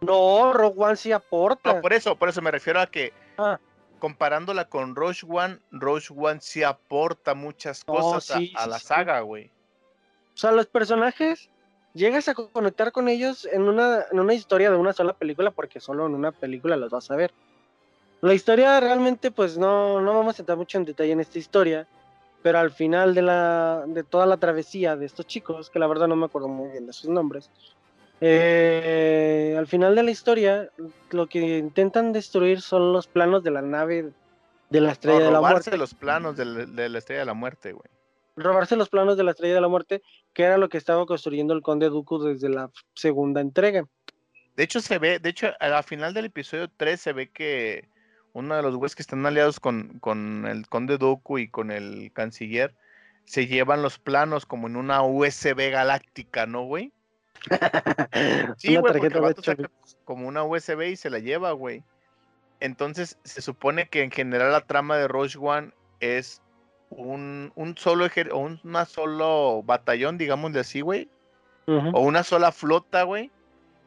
No, 0.00 0.52
Rogue 0.52 0.74
One 0.76 0.96
sí 0.96 1.12
aporta. 1.12 1.74
No, 1.74 1.80
por 1.80 1.92
eso, 1.92 2.16
por 2.16 2.28
eso 2.28 2.42
me 2.42 2.50
refiero 2.50 2.80
a 2.80 2.86
que 2.86 3.12
Ah. 3.38 3.58
comparándola 3.98 4.66
con 4.66 4.94
Rogue 4.94 5.16
One, 5.28 5.58
Rogue 5.70 6.04
One 6.14 6.40
sí 6.40 6.62
aporta 6.62 7.34
muchas 7.34 7.84
cosas 7.84 8.30
a- 8.30 8.38
sí, 8.38 8.52
a, 8.56 8.64
sí, 8.64 8.70
la 8.70 8.78
sí. 8.78 8.86
saga, 8.86 9.20
güey. 9.20 9.46
O 10.34 10.36
sea, 10.36 10.50
los 10.52 10.66
personajes, 10.66 11.48
llegas 11.94 12.28
a 12.28 12.34
co- 12.34 12.50
conectar 12.50 12.92
con 12.92 13.08
ellos 13.08 13.48
en 13.50 13.62
una, 13.62 14.04
en 14.10 14.18
una 14.20 14.34
historia 14.34 14.70
de 14.70 14.76
una 14.76 14.92
sola 14.92 15.12
película, 15.14 15.50
porque 15.52 15.80
solo 15.80 16.06
en 16.06 16.14
una 16.14 16.32
película 16.32 16.76
los 16.76 16.90
vas 16.90 17.10
a 17.10 17.16
ver. 17.16 17.32
La 18.20 18.34
historia 18.34 18.80
realmente, 18.80 19.30
pues 19.30 19.56
no, 19.56 20.00
no 20.00 20.14
vamos 20.14 20.38
a 20.38 20.42
entrar 20.42 20.58
mucho 20.58 20.76
en 20.78 20.84
detalle 20.84 21.12
en 21.12 21.20
esta 21.20 21.38
historia, 21.38 21.86
pero 22.44 22.58
al 22.58 22.72
final 22.72 23.14
de, 23.14 23.22
la, 23.22 23.84
de 23.86 24.04
toda 24.04 24.26
la 24.26 24.36
travesía 24.36 24.96
de 24.96 25.06
estos 25.06 25.26
chicos, 25.26 25.70
que 25.70 25.78
la 25.78 25.86
verdad 25.86 26.06
no 26.08 26.14
me 26.14 26.26
acuerdo 26.26 26.46
muy 26.46 26.70
bien 26.72 26.86
de 26.86 26.92
sus 26.92 27.08
nombres, 27.08 27.50
eh, 28.20 29.54
al 29.58 29.66
final 29.66 29.94
de 29.94 30.02
la 30.02 30.10
historia, 30.10 30.68
lo 31.10 31.26
que 31.26 31.56
intentan 31.56 32.12
destruir 32.12 32.60
son 32.60 32.92
los 32.92 33.06
planos 33.06 33.42
de 33.44 33.50
la 33.50 33.62
nave 33.62 34.12
de 34.68 34.80
la 34.82 34.88
No, 34.88 34.92
estrella 34.92 35.18
de 35.20 35.30
la 35.30 35.38
robarse 35.38 35.70
muerte. 35.70 35.76
los 35.78 35.94
planos 35.94 36.36
de 36.36 36.44
la, 36.44 36.66
de 36.66 36.88
la 36.90 36.98
estrella 36.98 37.20
de 37.20 37.26
la 37.26 37.34
muerte, 37.34 37.72
güey. 37.72 37.88
robarse 38.36 38.76
los 38.76 38.90
planos 38.90 39.16
de 39.16 39.24
la 39.24 39.30
Estrella 39.30 39.54
de 39.54 39.60
la 39.62 39.68
Muerte, 39.68 40.02
que 40.34 40.42
era 40.42 40.58
lo 40.58 40.68
que 40.68 40.76
estaba 40.76 41.06
construyendo 41.06 41.54
el 41.54 41.62
Conde 41.62 41.88
Dooku 41.88 42.18
desde 42.24 42.50
la 42.50 42.70
segunda 42.94 43.40
entrega. 43.40 43.86
De 44.56 44.64
hecho, 44.64 44.80
se 44.80 44.98
ve, 44.98 45.18
de 45.18 45.30
hecho, 45.30 45.48
a 45.60 45.68
la 45.68 45.82
final 45.82 46.12
del 46.12 46.26
episodio 46.26 46.68
3 46.76 47.00
se 47.00 47.12
ve 47.14 47.30
que 47.30 47.88
uno 48.34 48.54
de 48.56 48.62
los 48.62 48.76
güeyes 48.76 48.94
que 48.94 49.02
están 49.02 49.24
aliados 49.24 49.58
con, 49.60 49.98
con 50.00 50.44
el 50.46 50.68
Conde 50.68 50.98
Dooku 50.98 51.38
y 51.38 51.48
con 51.48 51.70
el 51.70 52.10
canciller 52.12 52.74
se 53.24 53.46
llevan 53.46 53.80
los 53.80 53.98
planos 53.98 54.44
como 54.44 54.66
en 54.66 54.76
una 54.76 55.02
USB 55.02 55.70
galáctica, 55.70 56.44
¿no, 56.44 56.64
güey? 56.64 56.92
Sí, 58.58 58.72
Una 58.72 58.80
güey, 58.80 58.92
porque 58.92 58.92
tarjeta 58.92 59.06
el 59.06 59.12
de 59.12 59.20
vato 59.20 59.40
8 59.40 59.42
saca 59.52 59.70
como 60.04 60.28
una 60.28 60.44
USB 60.44 60.90
y 60.90 60.96
se 60.96 61.10
la 61.10 61.18
lleva, 61.20 61.52
güey. 61.52 61.82
Entonces, 62.60 63.18
se 63.24 63.40
supone 63.42 63.88
que 63.88 64.02
en 64.02 64.10
general 64.10 64.52
la 64.52 64.60
trama 64.62 64.96
de 64.96 65.08
Rogue 65.08 65.36
One 65.38 65.72
es 66.00 66.40
un, 66.90 67.52
un 67.54 67.76
solo 67.76 68.06
ejer- 68.06 68.30
o 68.32 68.38
un- 68.38 68.60
una 68.64 68.84
solo 68.84 69.62
batallón, 69.64 70.18
digámosle 70.18 70.60
así, 70.60 70.80
güey, 70.80 71.08
o 71.94 72.00
una 72.00 72.22
sola 72.24 72.52
flota, 72.52 73.02
güey, 73.04 73.30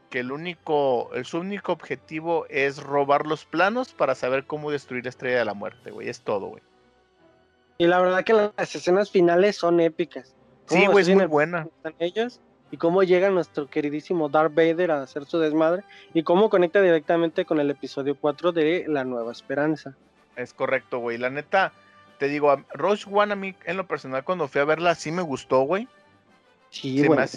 que 0.10 0.20
el 0.20 0.32
único, 0.32 1.14
el, 1.14 1.26
su 1.26 1.40
único 1.40 1.72
objetivo 1.72 2.46
es 2.50 2.82
robar 2.82 3.26
los 3.26 3.46
planos 3.46 3.94
para 3.94 4.16
saber 4.16 4.46
cómo 4.46 4.72
destruir 4.72 5.04
la 5.04 5.10
Estrella 5.10 5.40
de 5.40 5.46
la 5.46 5.54
Muerte, 5.54 5.92
güey. 5.92 6.10
Es 6.10 6.22
todo, 6.22 6.48
güey. 6.48 6.64
Y 7.78 7.88
la 7.88 8.00
verdad 8.00 8.24
que 8.24 8.34
las 8.34 8.76
escenas 8.76 9.12
finales 9.12 9.56
son 9.56 9.80
épicas. 9.80 10.36
Sí, 10.66 10.88
güey, 10.88 11.04
es 11.04 11.16
muy 11.16 11.26
buena. 11.26 11.68
ellos 12.00 12.42
y 12.72 12.78
cómo 12.78 13.04
llega 13.04 13.30
nuestro 13.30 13.70
queridísimo 13.70 14.30
Darth 14.30 14.54
Vader 14.54 14.92
a 14.92 15.02
hacer 15.02 15.26
su 15.26 15.40
desmadre 15.40 15.84
y 16.14 16.24
cómo 16.24 16.50
conecta 16.50 16.82
directamente 16.82 17.46
con 17.46 17.60
el 17.60 17.70
episodio 17.70 18.18
4 18.20 18.52
de 18.52 18.86
La 18.88 19.04
Nueva 19.04 19.32
Esperanza. 19.32 19.96
Es 20.36 20.54
correcto, 20.54 21.00
güey. 21.00 21.18
La 21.18 21.30
neta, 21.30 21.72
te 22.20 22.28
digo, 22.28 22.64
Rogue 22.74 23.04
One 23.10 23.34
a 23.34 23.36
mí, 23.36 23.56
en 23.66 23.78
lo 23.78 23.88
personal, 23.88 24.24
cuando 24.24 24.48
fui 24.48 24.62
a 24.62 24.66
verla, 24.66 24.96
sí 24.96 25.12
me 25.12 25.22
gustó, 25.22 25.62
güey. 25.62 25.88
Sí, 26.82 27.02
se, 27.02 27.10
me 27.10 27.28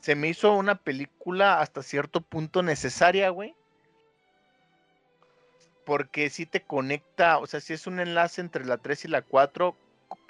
se 0.00 0.28
hizo 0.28 0.52
una 0.52 0.74
película 0.74 1.60
hasta 1.60 1.82
cierto 1.82 2.20
punto 2.20 2.62
necesaria, 2.62 3.30
güey. 3.30 3.54
Porque 5.84 6.28
sí 6.30 6.46
te 6.46 6.62
conecta, 6.62 7.38
o 7.38 7.46
sea, 7.46 7.60
sí 7.60 7.72
es 7.72 7.86
un 7.86 8.00
enlace 8.00 8.40
entre 8.40 8.64
la 8.64 8.76
3 8.76 9.06
y 9.06 9.08
la 9.08 9.22
4 9.22 9.74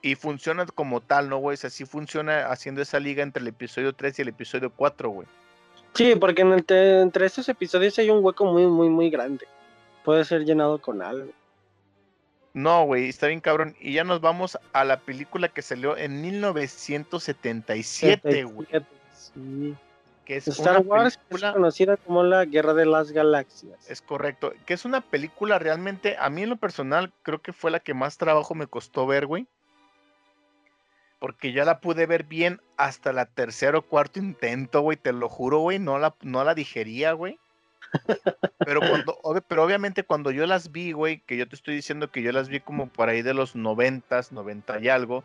y 0.03 0.15
funciona 0.15 0.67
como 0.67 1.01
tal, 1.01 1.29
¿no, 1.29 1.39
güey? 1.39 1.55
O 1.55 1.57
sea, 1.57 1.71
sí 1.71 1.85
funciona 1.85 2.47
haciendo 2.47 2.83
esa 2.83 3.01
liga 3.01 3.23
entre 3.23 3.41
el 3.41 3.49
episodio 3.49 3.93
3 3.93 4.19
y 4.19 4.23
el 4.23 4.29
episodio 4.29 4.71
4, 4.71 5.11
güey. 5.11 5.27
Sí, 5.95 6.15
porque 6.15 6.43
en 6.43 6.53
el 6.53 6.65
entre 6.69 7.27
estos 7.27 7.49
episodios 7.49 7.99
hay 7.99 8.11
un 8.11 8.25
hueco 8.25 8.45
muy, 8.45 8.67
muy, 8.67 8.89
muy 8.89 9.11
grande. 9.11 9.47
Puede 10.05 10.25
ser 10.25 10.45
llenado 10.45 10.81
con 10.81 11.03
algo. 11.03 11.33
No, 12.59 12.85
güey, 12.87 13.09
está 13.09 13.29
bien 13.29 13.39
cabrón. 13.39 13.77
Y 13.79 13.93
ya 13.93 14.03
nos 14.03 14.21
vamos 14.21 14.59
a 14.73 14.85
la 14.85 14.99
película 14.99 15.49
que 15.49 15.63
salió 15.63 15.97
en 15.97 16.21
1977, 16.21 18.43
güey. 18.43 18.67
77, 18.67 18.85
Sí. 19.13 19.77
Que 20.25 20.39
es 20.39 20.49
Star 20.49 20.81
una 20.81 20.89
Wars 20.89 21.19
película... 21.19 21.51
es 21.51 21.55
conocida 21.55 21.97
como 21.99 22.25
la 22.25 22.45
Guerra 22.47 22.75
de 22.75 22.85
las 22.85 23.13
Galaxias. 23.13 23.89
Es 23.89 24.03
correcto. 24.03 24.53
Que 24.67 24.75
es 24.75 24.85
una 24.85 25.01
película 25.01 25.61
realmente, 25.61 26.17
a 26.19 26.29
mí 26.31 26.43
en 26.43 26.51
lo 26.51 26.57
personal, 26.57 27.13
creo 27.23 27.41
que 27.41 27.53
fue 27.53 27.71
la 27.71 27.79
que 27.79 27.95
más 27.95 28.19
trabajo 28.19 28.57
me 28.57 28.67
costó 28.67 29.07
ver, 29.07 29.27
güey. 29.27 29.47
Porque 31.21 31.53
ya 31.53 31.65
la 31.65 31.79
pude 31.79 32.07
ver 32.07 32.25
bien 32.25 32.61
hasta 32.77 33.13
la 33.13 33.27
tercero 33.27 33.79
o 33.79 33.83
cuarto 33.83 34.19
intento, 34.19 34.81
güey, 34.81 34.97
te 34.97 35.13
lo 35.13 35.29
juro, 35.29 35.61
güey, 35.61 35.79
no 35.79 36.01
la, 36.01 36.17
no 36.23 36.43
la 36.43 36.57
digería, 36.57 37.13
güey. 37.13 37.39
Pero, 38.59 38.81
cuando, 38.81 39.19
pero 39.49 39.65
obviamente 39.65 40.03
cuando 40.03 40.31
yo 40.31 40.47
las 40.47 40.73
vi, 40.73 40.93
güey, 40.93 41.21
que 41.21 41.37
yo 41.37 41.49
te 41.49 41.55
estoy 41.55 41.75
diciendo 41.75 42.11
que 42.11 42.23
yo 42.23 42.33
las 42.33 42.49
vi 42.49 42.61
como 42.61 42.89
por 42.89 43.09
ahí 43.09 43.23
de 43.23 43.35
los 43.35 43.57
noventas, 43.57 44.33
noventa 44.33 44.79
y 44.79 44.89
algo, 44.89 45.25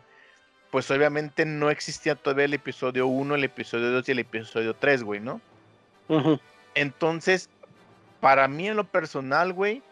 pues 0.70 0.90
obviamente 0.90 1.44
no 1.44 1.70
existía 1.70 2.14
todavía 2.14 2.46
el 2.46 2.54
episodio 2.54 3.06
1, 3.06 3.34
el 3.34 3.44
episodio 3.44 3.92
2 3.92 4.08
y 4.08 4.12
el 4.12 4.18
episodio 4.20 4.74
3, 4.74 5.02
güey, 5.02 5.20
¿no? 5.20 5.40
Entonces, 6.74 7.48
para 8.20 8.48
mí 8.48 8.68
en 8.68 8.76
lo 8.76 8.84
personal, 8.84 9.52
güey, 9.52 9.82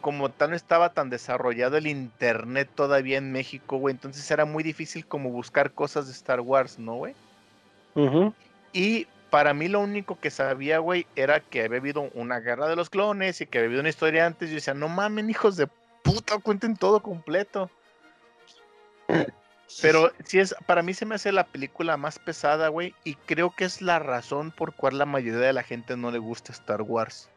como 0.00 0.30
tal 0.30 0.50
no 0.50 0.56
estaba 0.56 0.92
tan 0.92 1.08
desarrollado 1.08 1.78
el 1.78 1.86
internet 1.86 2.68
todavía 2.74 3.16
en 3.16 3.32
México, 3.32 3.78
güey, 3.78 3.94
entonces 3.94 4.30
era 4.30 4.44
muy 4.44 4.62
difícil 4.62 5.06
como 5.06 5.30
buscar 5.30 5.72
cosas 5.72 6.06
de 6.06 6.12
Star 6.12 6.40
Wars, 6.40 6.78
¿no, 6.78 6.96
güey? 6.96 7.14
Y 8.72 9.06
para 9.34 9.52
mí 9.52 9.66
lo 9.66 9.80
único 9.80 10.16
que 10.20 10.30
sabía, 10.30 10.78
güey, 10.78 11.08
era 11.16 11.40
que 11.40 11.64
había 11.64 11.80
habido 11.80 12.02
una 12.14 12.38
guerra 12.38 12.68
de 12.68 12.76
los 12.76 12.88
clones 12.88 13.40
y 13.40 13.46
que 13.46 13.58
había 13.58 13.66
habido 13.66 13.80
una 13.80 13.88
historia 13.88 14.26
antes. 14.26 14.48
Yo 14.48 14.54
decía, 14.54 14.74
no 14.74 14.88
mamen, 14.88 15.28
hijos 15.28 15.56
de 15.56 15.66
puta, 16.04 16.38
cuenten 16.38 16.76
todo 16.76 17.02
completo. 17.02 17.68
Pero 19.82 20.12
sí 20.24 20.38
es, 20.38 20.54
para 20.66 20.82
mí 20.82 20.94
se 20.94 21.04
me 21.04 21.16
hace 21.16 21.32
la 21.32 21.46
película 21.46 21.96
más 21.96 22.20
pesada, 22.20 22.68
güey, 22.68 22.94
y 23.02 23.16
creo 23.16 23.50
que 23.50 23.64
es 23.64 23.82
la 23.82 23.98
razón 23.98 24.52
por 24.52 24.72
cual 24.72 24.98
la 24.98 25.04
mayoría 25.04 25.40
de 25.40 25.52
la 25.52 25.64
gente 25.64 25.96
no 25.96 26.12
le 26.12 26.18
gusta 26.18 26.52
Star 26.52 26.82
Wars. 26.82 27.28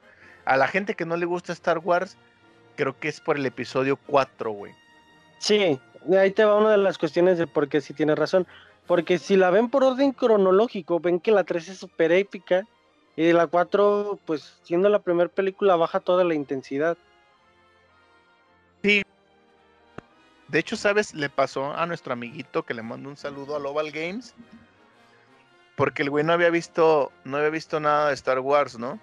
A 0.46 0.56
la 0.56 0.68
gente 0.68 0.94
que 0.94 1.08
no 1.08 1.18
le 1.18 1.26
gusta 1.26 1.52
Star 1.52 1.80
Wars, 1.80 2.16
creo 2.76 2.96
que 3.00 3.08
es 3.08 3.20
por 3.20 3.38
el 3.38 3.46
episodio 3.48 3.98
4, 4.06 4.52
güey. 4.52 4.72
Sí, 5.40 5.80
ahí 6.16 6.30
te 6.30 6.46
va 6.46 6.58
una 6.58 6.70
de 6.70 6.78
las 6.78 7.00
cuestiones 7.00 7.40
de 7.40 7.48
por 7.48 7.68
qué 7.68 7.82
sí 7.82 7.96
tienes 7.96 8.20
razón. 8.20 8.46
Porque 8.88 9.20
si 9.20 9.36
la 9.36 9.50
ven 9.52 9.70
por 9.70 9.84
orden 9.84 10.14
cronológico, 10.14 11.00
ven 11.00 11.20
que 11.20 11.32
la 11.32 11.44
3 11.44 11.70
es 11.70 11.78
súper 11.78 12.12
épica 12.14 12.66
y 13.18 13.34
la 13.34 13.48
4, 13.48 14.18
pues 14.26 14.58
siendo 14.64 14.88
la 14.90 15.00
primera 15.00 15.30
película, 15.30 15.76
baja 15.76 16.00
toda 16.00 16.24
la 16.24 16.34
intensidad. 16.34 16.98
De 18.82 20.60
hecho, 20.60 20.78
¿sabes? 20.78 21.14
Le 21.14 21.30
pasó 21.30 21.74
a 21.74 21.86
nuestro 21.86 22.14
amiguito 22.14 22.64
que 22.64 22.74
le 22.74 22.82
mando 22.82 23.10
un 23.10 23.18
saludo 23.18 23.56
a 23.56 23.60
Global 23.60 23.92
Games. 23.92 24.34
Porque 25.76 26.04
el 26.04 26.10
güey 26.10 26.24
no 26.24 26.34
había 26.34 26.50
visto, 26.50 27.12
no 27.26 27.38
había 27.38 27.50
visto 27.50 27.80
nada 27.80 28.08
de 28.08 28.14
Star 28.14 28.40
Wars, 28.40 28.80
¿no? 28.80 29.00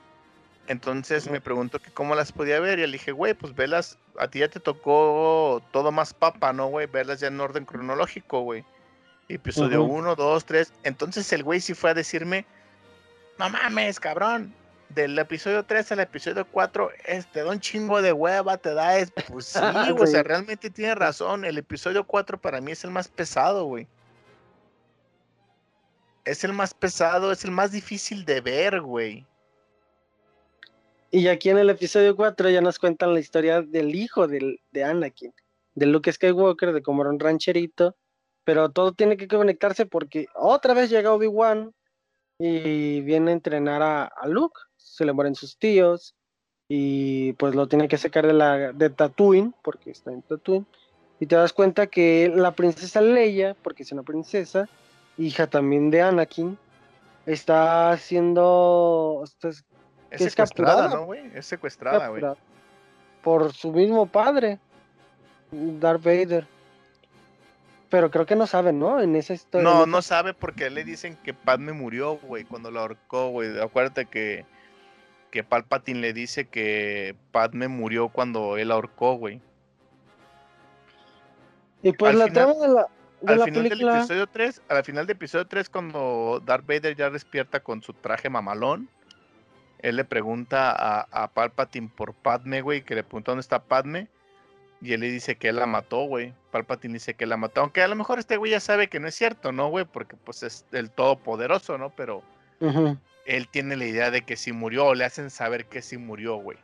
Entonces 0.67 1.31
me 1.31 1.43
preguntó 1.43 1.79
que 1.79 1.91
cómo 1.91 2.15
las 2.15 2.33
podía 2.33 2.59
ver. 2.61 2.79
Y 2.79 2.87
le 2.87 2.93
dije, 2.93 3.13
güey, 3.13 3.35
pues 3.35 3.55
velas, 3.55 3.99
a 4.19 4.29
ti 4.29 4.39
ya 4.39 4.49
te 4.49 4.59
tocó 4.59 5.63
todo 5.71 5.93
más 5.93 6.15
papa, 6.15 6.55
¿no, 6.55 6.69
güey? 6.69 6.87
Verlas 6.87 7.21
ya 7.21 7.29
en 7.29 7.39
orden 7.39 7.67
cronológico, 7.67 8.41
güey. 8.41 8.65
Episodio 9.29 9.83
Ujú. 9.85 9.95
1, 9.95 10.15
2, 10.17 10.45
3. 10.45 10.73
Entonces 10.83 11.33
el 11.33 11.43
güey 11.43 11.61
sí 11.61 11.75
fue 11.75 11.91
a 11.91 11.95
decirme, 11.95 12.45
no 13.39 13.49
mames, 13.51 13.99
cabrón. 14.01 14.53
del 14.91 15.19
episodio 15.19 15.65
3 15.65 15.91
al 15.93 16.01
episodio 16.01 16.47
4 16.47 16.91
es, 17.07 17.27
te 17.33 17.43
da 17.43 17.51
un 17.51 17.59
chingo 17.59 18.01
de 18.01 18.13
hueva, 18.13 18.59
te 18.59 18.75
da 18.75 18.97
es, 18.99 19.11
pues 19.29 19.47
sí, 19.47 19.59
güey, 19.61 20.03
o 20.03 20.07
sea, 20.07 20.21
Sí. 20.23 20.29
realmente 20.29 20.71
tiene 20.71 20.95
razón. 20.95 21.45
El 21.45 21.59
episodio 21.59 22.05
4 22.05 22.41
para 22.41 22.61
mí 22.61 22.73
es 22.73 22.85
el 22.85 22.91
más 22.91 23.09
pesado, 23.09 23.65
güey. 23.65 23.89
Es 26.25 26.45
el 26.45 26.53
más 26.53 26.73
pesado, 26.75 27.33
es 27.33 27.45
el 27.45 27.51
más 27.51 27.73
difícil 27.73 28.25
de 28.25 28.41
ver, 28.41 28.81
güey. 28.81 29.27
Y 31.11 31.29
aquí 31.29 31.51
en 31.51 31.59
el 31.59 31.71
episodio 31.71 32.17
4 32.17 32.51
ya 32.51 32.61
nos 32.61 32.79
cuentan 32.79 33.15
la 33.15 33.21
historia 33.21 33.63
del 33.63 33.95
hijo 33.95 34.27
del, 34.27 34.61
de 34.73 34.85
Anakin, 34.85 35.33
de 35.75 35.87
Luke 35.87 36.11
Skywalker, 36.13 36.73
de 36.73 36.83
como 36.83 37.03
era 37.03 37.11
un 37.11 37.21
rancherito, 37.21 37.95
pero 38.45 38.69
todo 38.71 38.93
tiene 38.93 39.17
que 39.17 39.29
conectarse 39.29 39.87
porque 39.87 40.27
otra 40.35 40.75
vez 40.75 40.91
llega 40.91 41.13
Obi-Wan 41.13 41.73
y 42.39 43.01
viene 43.03 43.31
a 43.31 43.35
entrenar 43.35 43.83
a, 43.83 44.05
a 44.05 44.27
Luke, 44.29 44.61
se 44.77 45.05
le 45.05 45.13
mueren 45.13 45.35
sus 45.35 45.57
tíos 45.59 46.15
y 46.69 47.33
pues 47.35 47.55
lo 47.55 47.69
tiene 47.69 47.89
que 47.89 47.99
sacar 47.99 48.27
de 48.27 48.33
la 48.33 48.73
de 48.73 48.91
Tatooine, 48.91 49.55
porque 49.63 49.91
está 49.91 50.13
en 50.13 50.23
Tatooine, 50.23 50.67
y 51.21 51.27
te 51.27 51.37
das 51.37 51.53
cuenta 51.53 51.87
que 51.87 52.33
la 52.35 52.53
princesa 52.53 53.01
Leia, 53.01 53.55
porque 53.63 53.83
es 53.83 53.93
una 53.93 54.03
princesa, 54.03 54.69
hija 55.19 55.47
también 55.47 55.91
de 55.91 56.03
Anakin, 56.03 56.59
está 57.27 57.97
siendo... 57.99 59.21
está- 59.25 59.49
Es 59.51 59.65
secuestrada, 60.11 60.45
capturada. 60.47 60.89
¿no, 60.95 61.05
güey? 61.07 61.31
Es 61.35 61.47
secuestrada, 61.47 62.09
güey. 62.09 62.23
por 63.23 63.53
su 63.53 63.71
mismo 63.73 64.07
padre, 64.07 64.59
Darth 65.51 66.03
Vader. 66.03 66.47
Pero 67.95 68.11
creo 68.11 68.27
que 68.27 68.35
no 68.35 68.49
saben, 68.49 68.81
¿no? 68.81 69.01
En 69.01 69.15
esa 69.15 69.35
historia. 69.35 69.63
No, 69.63 69.87
no 69.87 70.03
sabe 70.03 70.35
porque 70.35 70.69
le 70.69 70.83
dicen 70.83 71.17
que 71.23 71.33
Padme 71.33 71.73
murió, 71.73 72.17
güey, 72.17 72.43
cuando 72.43 72.73
la 72.73 72.81
ahorcó, 72.81 73.29
güey. 73.29 73.57
Acuérdate 73.61 74.07
que, 74.07 74.45
que 75.31 75.45
Palpatine 75.45 76.01
le 76.01 76.13
dice 76.13 76.47
que 76.49 77.15
Padme 77.31 77.69
murió 77.69 78.09
cuando 78.09 78.57
él 78.57 78.73
ahorcó, 78.73 79.15
güey. 79.15 79.41
Y 81.85 81.93
pues 81.93 82.15
al 82.15 82.19
la 82.19 82.25
final- 82.27 82.45
trama 82.47 82.67
de 82.67 82.75
la, 82.75 82.87
de 83.21 83.33
Al 83.33 83.39
la 83.39 83.45
final 83.45 83.69
del 83.69 83.89
episodio 83.89 84.27
3, 84.27 84.63
al 84.69 84.85
final 84.85 85.07
del 85.07 85.17
episodio 85.17 85.47
3, 85.47 85.69
cuando 85.71 86.43
Darth 86.45 86.67
Vader 86.67 86.97
ya 86.97 87.11
despierta 87.11 87.61
con 87.61 87.81
su 87.81 87.93
traje 87.93 88.29
mamalón, 88.29 88.89
él 89.79 89.95
le 89.95 90.05
pregunta 90.05 90.73
a, 90.73 91.07
a 91.13 91.29
Palpatine 91.29 91.93
por 91.95 92.13
Padme, 92.13 92.61
güey, 92.61 92.83
que 92.83 92.97
le 92.97 93.05
pregunta 93.05 93.31
dónde 93.31 93.43
está 93.43 93.63
Padme, 93.63 94.09
y 94.85 94.93
él 94.93 95.01
le 95.01 95.11
dice 95.11 95.37
que 95.37 95.49
él 95.49 95.57
la 95.57 95.67
mató, 95.67 96.05
güey. 96.05 96.35
Palpatine 96.51 96.95
dice 96.95 97.15
que 97.15 97.27
la 97.27 97.37
mató, 97.37 97.63
aunque 97.63 97.81
a 97.83 97.89
lo 97.89 97.97
mejor 97.97 98.19
este 98.19 98.37
güey 98.37 98.51
ya 98.53 98.61
sabe 98.61 98.89
que 98.89 99.01
no 99.01 99.09
es 99.09 99.15
cierto, 99.15 99.51
¿no, 99.51 99.69
güey? 99.69 99.85
Porque 99.87 100.15
pues 100.17 100.43
es 100.43 100.67
el 100.73 100.91
todopoderoso, 100.91 101.79
¿no? 101.79 101.91
Pero 101.91 102.23
él 103.25 103.49
tiene 103.49 103.77
la 103.77 103.87
idea 103.87 104.11
de 104.11 104.23
que 104.23 104.37
sí 104.37 104.53
murió, 104.53 104.87
o 104.87 104.95
le 104.95 105.05
hacen 105.05 105.31
saber 105.31 105.65
que 105.67 105.81
sí 105.83 105.97
murió, 105.97 106.37
güey. 106.37 106.59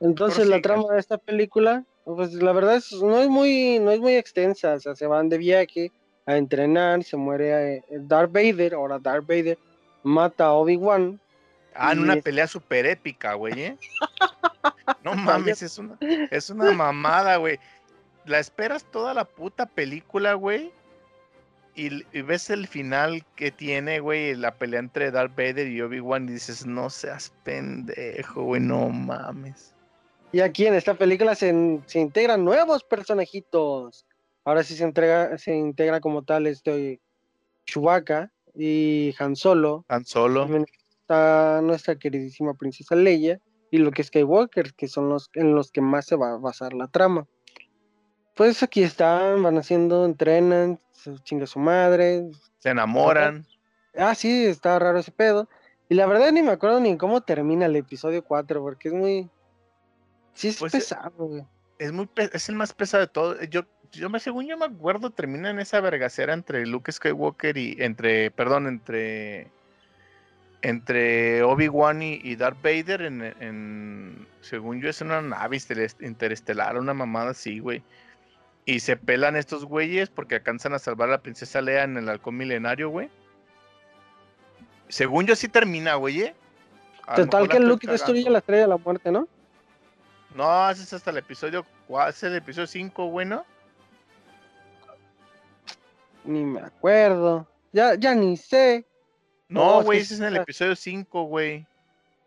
Entonces 0.00 0.46
la 0.46 0.60
trama 0.60 0.92
de 0.92 1.00
esta 1.00 1.18
película, 1.18 1.84
pues 2.04 2.32
la 2.34 2.52
verdad 2.52 2.76
es, 2.76 2.92
no 2.92 3.18
es 3.18 3.28
muy, 3.28 3.78
no 3.80 3.90
es 3.90 4.00
muy 4.00 4.14
extensa. 4.14 4.74
O 4.74 4.80
sea, 4.80 4.94
se 4.94 5.06
van 5.06 5.28
de 5.28 5.38
viaje 5.38 5.92
a 6.26 6.36
entrenar, 6.36 7.02
se 7.04 7.16
muere 7.16 7.76
eh, 7.76 7.82
Darth 7.90 8.32
Vader, 8.32 8.74
ahora 8.74 8.98
Darth 8.98 9.26
Vader 9.26 9.58
mata 10.02 10.46
a 10.46 10.52
Obi-Wan. 10.52 11.20
Ah, 11.74 11.92
en 11.92 12.00
una 12.00 12.14
es- 12.14 12.22
pelea 12.22 12.46
súper 12.46 12.86
épica, 12.86 13.34
güey, 13.34 13.60
¿eh? 13.60 13.76
No 15.04 15.14
mames, 15.14 15.62
es 15.62 15.78
una, 15.78 15.98
es 16.30 16.50
una 16.50 16.72
mamada, 16.72 17.36
güey. 17.36 17.58
La 18.24 18.38
esperas 18.38 18.84
toda 18.84 19.14
la 19.14 19.24
puta 19.24 19.66
película, 19.66 20.34
güey. 20.34 20.72
Y, 21.74 22.02
ves 22.22 22.50
el 22.50 22.66
final 22.66 23.24
que 23.36 23.52
tiene, 23.52 24.00
güey, 24.00 24.34
la 24.34 24.52
pelea 24.52 24.80
entre 24.80 25.12
Darth 25.12 25.36
Vader 25.36 25.68
y 25.68 25.80
Obi-Wan 25.80 26.28
y 26.28 26.32
dices, 26.32 26.66
no 26.66 26.90
seas 26.90 27.32
pendejo, 27.44 28.42
güey, 28.42 28.60
no 28.60 28.88
mames. 28.88 29.74
Y 30.32 30.40
aquí 30.40 30.66
en 30.66 30.74
esta 30.74 30.94
película 30.94 31.36
se, 31.36 31.80
se 31.86 32.00
integran 32.00 32.44
nuevos 32.44 32.82
personajitos. 32.82 34.04
Ahora 34.44 34.64
sí 34.64 34.74
se 34.74 34.82
entrega, 34.82 35.38
se 35.38 35.54
integra 35.54 36.00
como 36.00 36.22
tal 36.22 36.48
este 36.48 37.00
Chewbacca 37.64 38.32
y 38.54 39.14
Han 39.20 39.36
Solo. 39.36 39.84
Tan 39.86 40.04
solo. 40.04 40.42
También 40.42 40.66
está 41.00 41.60
nuestra 41.62 41.96
queridísima 41.96 42.54
princesa 42.54 42.96
Leia 42.96 43.40
y 43.70 43.78
Luke 43.78 44.02
Skywalker, 44.02 44.74
que 44.74 44.88
son 44.88 45.08
los 45.08 45.30
en 45.34 45.54
los 45.54 45.70
que 45.70 45.80
más 45.80 46.06
se 46.06 46.16
va 46.16 46.32
a 46.32 46.36
basar 46.38 46.72
la 46.74 46.88
trama. 46.88 47.26
Pues 48.34 48.62
aquí 48.62 48.82
están, 48.82 49.42
van 49.42 49.58
haciendo, 49.58 50.04
entrenan, 50.04 50.78
se 50.92 51.14
chinga 51.24 51.46
su 51.46 51.58
madre. 51.58 52.24
Se 52.58 52.70
enamoran. 52.70 53.44
Ah, 53.96 54.14
sí, 54.14 54.46
está 54.46 54.78
raro 54.78 54.98
ese 54.98 55.10
pedo. 55.10 55.48
Y 55.88 55.94
la 55.94 56.06
verdad 56.06 56.30
ni 56.30 56.42
me 56.42 56.52
acuerdo 56.52 56.78
ni 56.80 56.96
cómo 56.96 57.20
termina 57.22 57.66
el 57.66 57.74
episodio 57.76 58.22
4, 58.22 58.60
porque 58.62 58.88
es 58.88 58.94
muy... 58.94 59.28
Sí, 60.34 60.48
es 60.48 60.58
Pues, 60.58 60.74
eh, 60.74 60.78
pesado, 60.78 61.10
güey. 61.16 61.44
Es 61.78 61.92
muy 61.92 62.06
pe- 62.06 62.30
es 62.32 62.48
el 62.48 62.54
más 62.54 62.72
pesado 62.72 63.00
de 63.00 63.08
todo. 63.08 63.42
Yo, 63.44 63.62
yo 63.92 64.08
me 64.10 64.20
según 64.20 64.46
yo 64.46 64.56
me 64.56 64.66
acuerdo, 64.66 65.10
termina 65.10 65.50
en 65.50 65.58
esa 65.58 65.80
vergacera 65.80 66.32
entre 66.34 66.64
Luke 66.66 66.92
Skywalker 66.92 67.56
y 67.56 67.76
entre, 67.80 68.30
perdón, 68.30 68.66
entre 68.68 69.50
entre 70.62 71.42
Obi-Wan 71.42 72.02
y, 72.02 72.20
y 72.22 72.36
Darth 72.36 72.60
Vader 72.62 73.02
en, 73.02 73.22
en- 73.40 74.26
según 74.40 74.80
yo 74.80 74.88
es 74.90 75.00
una 75.00 75.20
nave 75.22 75.56
estel- 75.56 75.94
interestelar, 76.04 76.76
una 76.78 76.94
mamada 76.94 77.30
así, 77.30 77.58
güey. 77.60 77.82
Y 78.64 78.80
se 78.80 78.96
pelan 78.96 79.36
estos 79.36 79.64
güeyes 79.64 80.10
porque 80.10 80.36
alcanzan 80.36 80.74
a 80.74 80.78
salvar 80.78 81.08
a 81.08 81.12
la 81.12 81.22
princesa 81.22 81.60
Leia 81.62 81.84
en 81.84 81.96
el 81.96 82.08
halcón 82.08 82.36
milenario, 82.36 82.90
güey. 82.90 83.08
Según 84.88 85.26
yo 85.26 85.36
sí 85.36 85.48
termina, 85.48 85.94
güey. 85.94 86.22
¿eh? 86.22 86.34
Total 87.16 87.48
que 87.48 87.60
Luke 87.60 87.86
destruye 87.86 88.28
la 88.28 88.38
estrella 88.38 88.62
de 88.62 88.68
la 88.68 88.76
muerte, 88.76 89.10
¿no? 89.10 89.26
No, 90.34 90.70
es 90.70 90.92
hasta 90.92 91.10
el 91.10 91.16
episodio 91.18 91.64
4, 91.86 92.10
es 92.10 92.22
el 92.22 92.36
episodio 92.36 92.66
5, 92.66 93.06
güey, 93.06 93.26
¿no? 93.26 93.44
Ni 96.24 96.44
me 96.44 96.60
acuerdo. 96.60 97.46
Ya, 97.72 97.94
ya 97.94 98.14
ni 98.14 98.36
sé. 98.36 98.86
No, 99.48 99.64
No, 99.64 99.80
es 99.80 99.86
güey, 99.86 99.98
ese 100.00 100.14
es 100.14 100.20
en 100.20 100.26
el 100.26 100.36
episodio 100.36 100.76
5, 100.76 101.22
güey. 101.24 101.66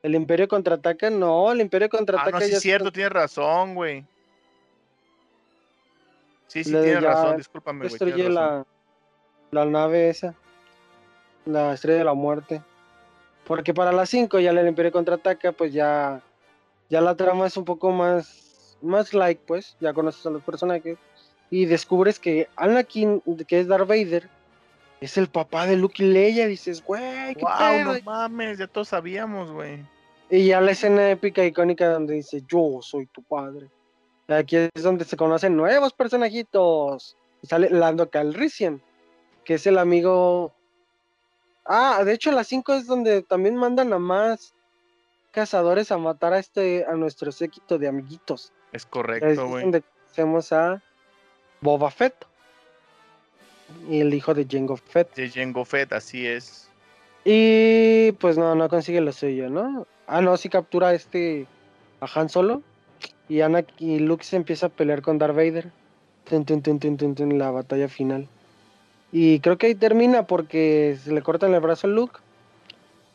El 0.04 0.16
Imperio 0.16 0.48
contraataca, 0.48 1.10
no, 1.12 1.52
el 1.52 1.62
Imperio 1.62 1.86
Ah, 1.92 1.98
contraataca 1.98 2.32
no, 2.40 2.42
sí 2.46 2.52
ya 2.52 2.58
es 2.58 2.64
cierto, 2.64 2.92
tienes 2.92 3.12
razón, 3.14 3.76
güey. 3.76 4.04
Sí, 6.48 6.64
sí, 6.64 6.72
Le- 6.72 6.82
tienes 6.82 7.04
razón, 7.04 7.38
discúlpame, 7.38 7.80
güey. 7.80 7.90
destruye 7.92 8.30
la, 8.30 8.66
la 9.52 9.66
nave 9.66 10.10
esa, 10.10 10.34
la 11.46 11.74
estrella 11.74 12.00
de 12.00 12.06
la 12.06 12.14
muerte. 12.14 12.62
Porque 13.46 13.74
para 13.74 13.92
las 13.92 14.10
5 14.10 14.40
ya 14.40 14.50
el 14.52 14.68
Imperio 14.68 14.92
contraataca, 14.92 15.52
pues 15.52 15.72
ya, 15.72 16.22
ya 16.90 17.02
la 17.02 17.16
trama 17.16 17.46
es 17.48 17.56
un 17.56 17.66
poco 17.66 17.92
más, 17.92 18.78
más 18.82 19.14
like, 19.14 19.42
pues, 19.46 19.78
ya 19.80 19.94
conoces 19.94 20.26
a 20.26 20.30
los 20.32 20.44
personajes 20.44 20.98
y 21.52 21.66
descubres 21.66 22.20
que 22.20 22.50
Anakin, 22.56 23.22
que 23.48 23.60
es 23.60 23.68
Darth 23.68 23.88
Vader, 23.88 24.28
es 25.02 25.18
el 25.18 25.28
papá 25.28 25.66
de 25.66 25.76
Luke 25.76 26.04
y 26.04 26.08
Leia, 26.08 26.48
dices, 26.48 26.84
güey, 26.84 27.36
qué 27.36 27.42
Wow, 27.44 27.52
pedo?". 27.58 27.94
no 27.96 28.00
mames, 28.06 28.58
ya 28.60 28.68
todos 28.68 28.90
sabíamos, 28.90 29.52
güey. 29.52 29.86
Y 30.30 30.46
ya 30.48 30.62
la 30.62 30.72
escena 30.72 31.10
épica 31.10 31.44
icónica 31.44 31.90
donde 31.90 32.14
dice, 32.14 32.42
yo 32.48 32.80
soy 32.82 33.08
tu 33.08 33.22
padre. 33.24 33.70
Aquí 34.30 34.56
es 34.56 34.70
donde 34.84 35.04
se 35.04 35.18
conocen 35.18 35.58
nuevos 35.58 35.92
personajitos. 35.92 37.18
Y 37.42 37.48
sale 37.48 37.70
Lando 37.70 38.10
Calrissian, 38.10 38.82
que 39.44 39.56
es 39.56 39.68
el 39.68 39.78
amigo... 39.78 40.54
Ah, 41.66 42.04
de 42.06 42.14
hecho 42.14 42.32
la 42.32 42.44
5 42.44 42.74
es 42.74 42.88
donde 42.88 43.24
también 43.24 43.56
mandan 43.56 43.92
a 43.94 44.00
más 44.00 44.54
cazadores 45.32 45.92
a 45.92 45.98
matar 45.98 46.34
a 46.34 46.40
este 46.40 46.86
a 46.86 46.94
nuestro 46.94 47.32
séquito 47.32 47.78
de 47.78 47.88
amiguitos. 47.88 48.52
Es 48.72 48.84
Es 48.84 48.86
correcto, 48.86 49.48
güey. 49.48 49.64
donde 49.64 49.82
conocemos 49.82 50.52
a 50.54 50.82
Boba 51.62 51.92
Fett. 51.92 52.26
Y 53.90 54.02
el 54.02 54.14
hijo 54.14 54.34
de 54.34 54.46
Jango 54.50 54.78
Fett. 54.78 55.14
De 55.16 55.30
Jango 55.30 55.66
Fett, 55.66 55.94
así 55.94 56.26
es. 56.28 56.70
Y 57.24 58.14
pues 58.14 58.38
no, 58.38 58.56
no 58.56 58.68
consigue 58.70 59.02
lo 59.02 59.12
suyo, 59.12 59.50
¿no? 59.50 59.86
Ah, 60.08 60.22
no, 60.22 60.36
sí 60.38 60.50
captura 60.50 60.90
a 60.90 60.94
este 60.94 61.46
a 62.00 62.20
Han 62.20 62.30
Solo. 62.30 62.62
Y 63.30 63.42
Ana 63.42 63.64
y 63.78 64.00
Luke 64.00 64.24
se 64.24 64.36
empieza 64.36 64.68
a 64.68 64.70
pelear 64.70 65.02
con 65.02 65.18
Darth 65.18 65.36
Vader. 65.36 65.72
Tun, 66.26 66.46
tun, 66.46 66.62
tun, 66.62 66.80
tun, 66.80 66.98
tun, 66.98 67.16
tun, 67.16 67.38
la 67.38 67.52
batalla 67.52 67.88
final. 67.88 68.28
Y 69.12 69.40
creo 69.40 69.58
que 69.58 69.68
ahí 69.68 69.76
termina 69.76 70.28
porque 70.28 70.98
se 71.04 71.14
le 71.14 71.22
cortan 71.22 71.54
el 71.54 71.60
brazo 71.60 71.88
a 71.88 71.90
Luke. 71.90 72.20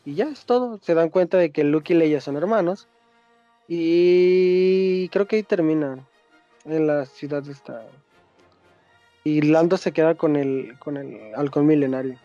Y 0.05 0.15
ya 0.15 0.25
es 0.25 0.45
todo. 0.45 0.79
Se 0.81 0.93
dan 0.93 1.09
cuenta 1.09 1.37
de 1.37 1.51
que 1.51 1.63
Luke 1.63 1.93
y 1.93 1.97
Leia 1.97 2.21
son 2.21 2.37
hermanos. 2.37 2.87
Y 3.67 5.09
creo 5.09 5.27
que 5.27 5.35
ahí 5.37 5.43
termina. 5.43 5.99
En 6.65 6.87
la 6.87 7.05
ciudad 7.05 7.47
esta. 7.47 7.85
Y 9.27 9.41
Lando 9.41 9.75
se 9.75 9.91
queda 9.91 10.15
con 10.15 10.37
el, 10.37 10.77
con 10.79 10.95
el 10.95 11.35
halcón 11.35 11.65
milenario. 11.65 12.17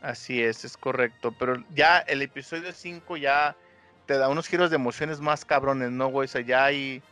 Así 0.00 0.42
es, 0.42 0.64
es 0.64 0.74
correcto. 0.78 1.34
Pero 1.38 1.62
ya 1.74 1.98
el 1.98 2.22
episodio 2.22 2.72
5 2.72 3.18
ya 3.18 3.54
te 4.06 4.16
da 4.16 4.30
unos 4.30 4.48
giros 4.48 4.70
de 4.70 4.76
emociones 4.76 5.20
más 5.20 5.44
cabrones, 5.44 5.90
¿no, 5.90 6.08
güey? 6.08 6.24
O 6.24 6.28
sea, 6.28 6.40
ya 6.40 6.64
hay 6.64 7.02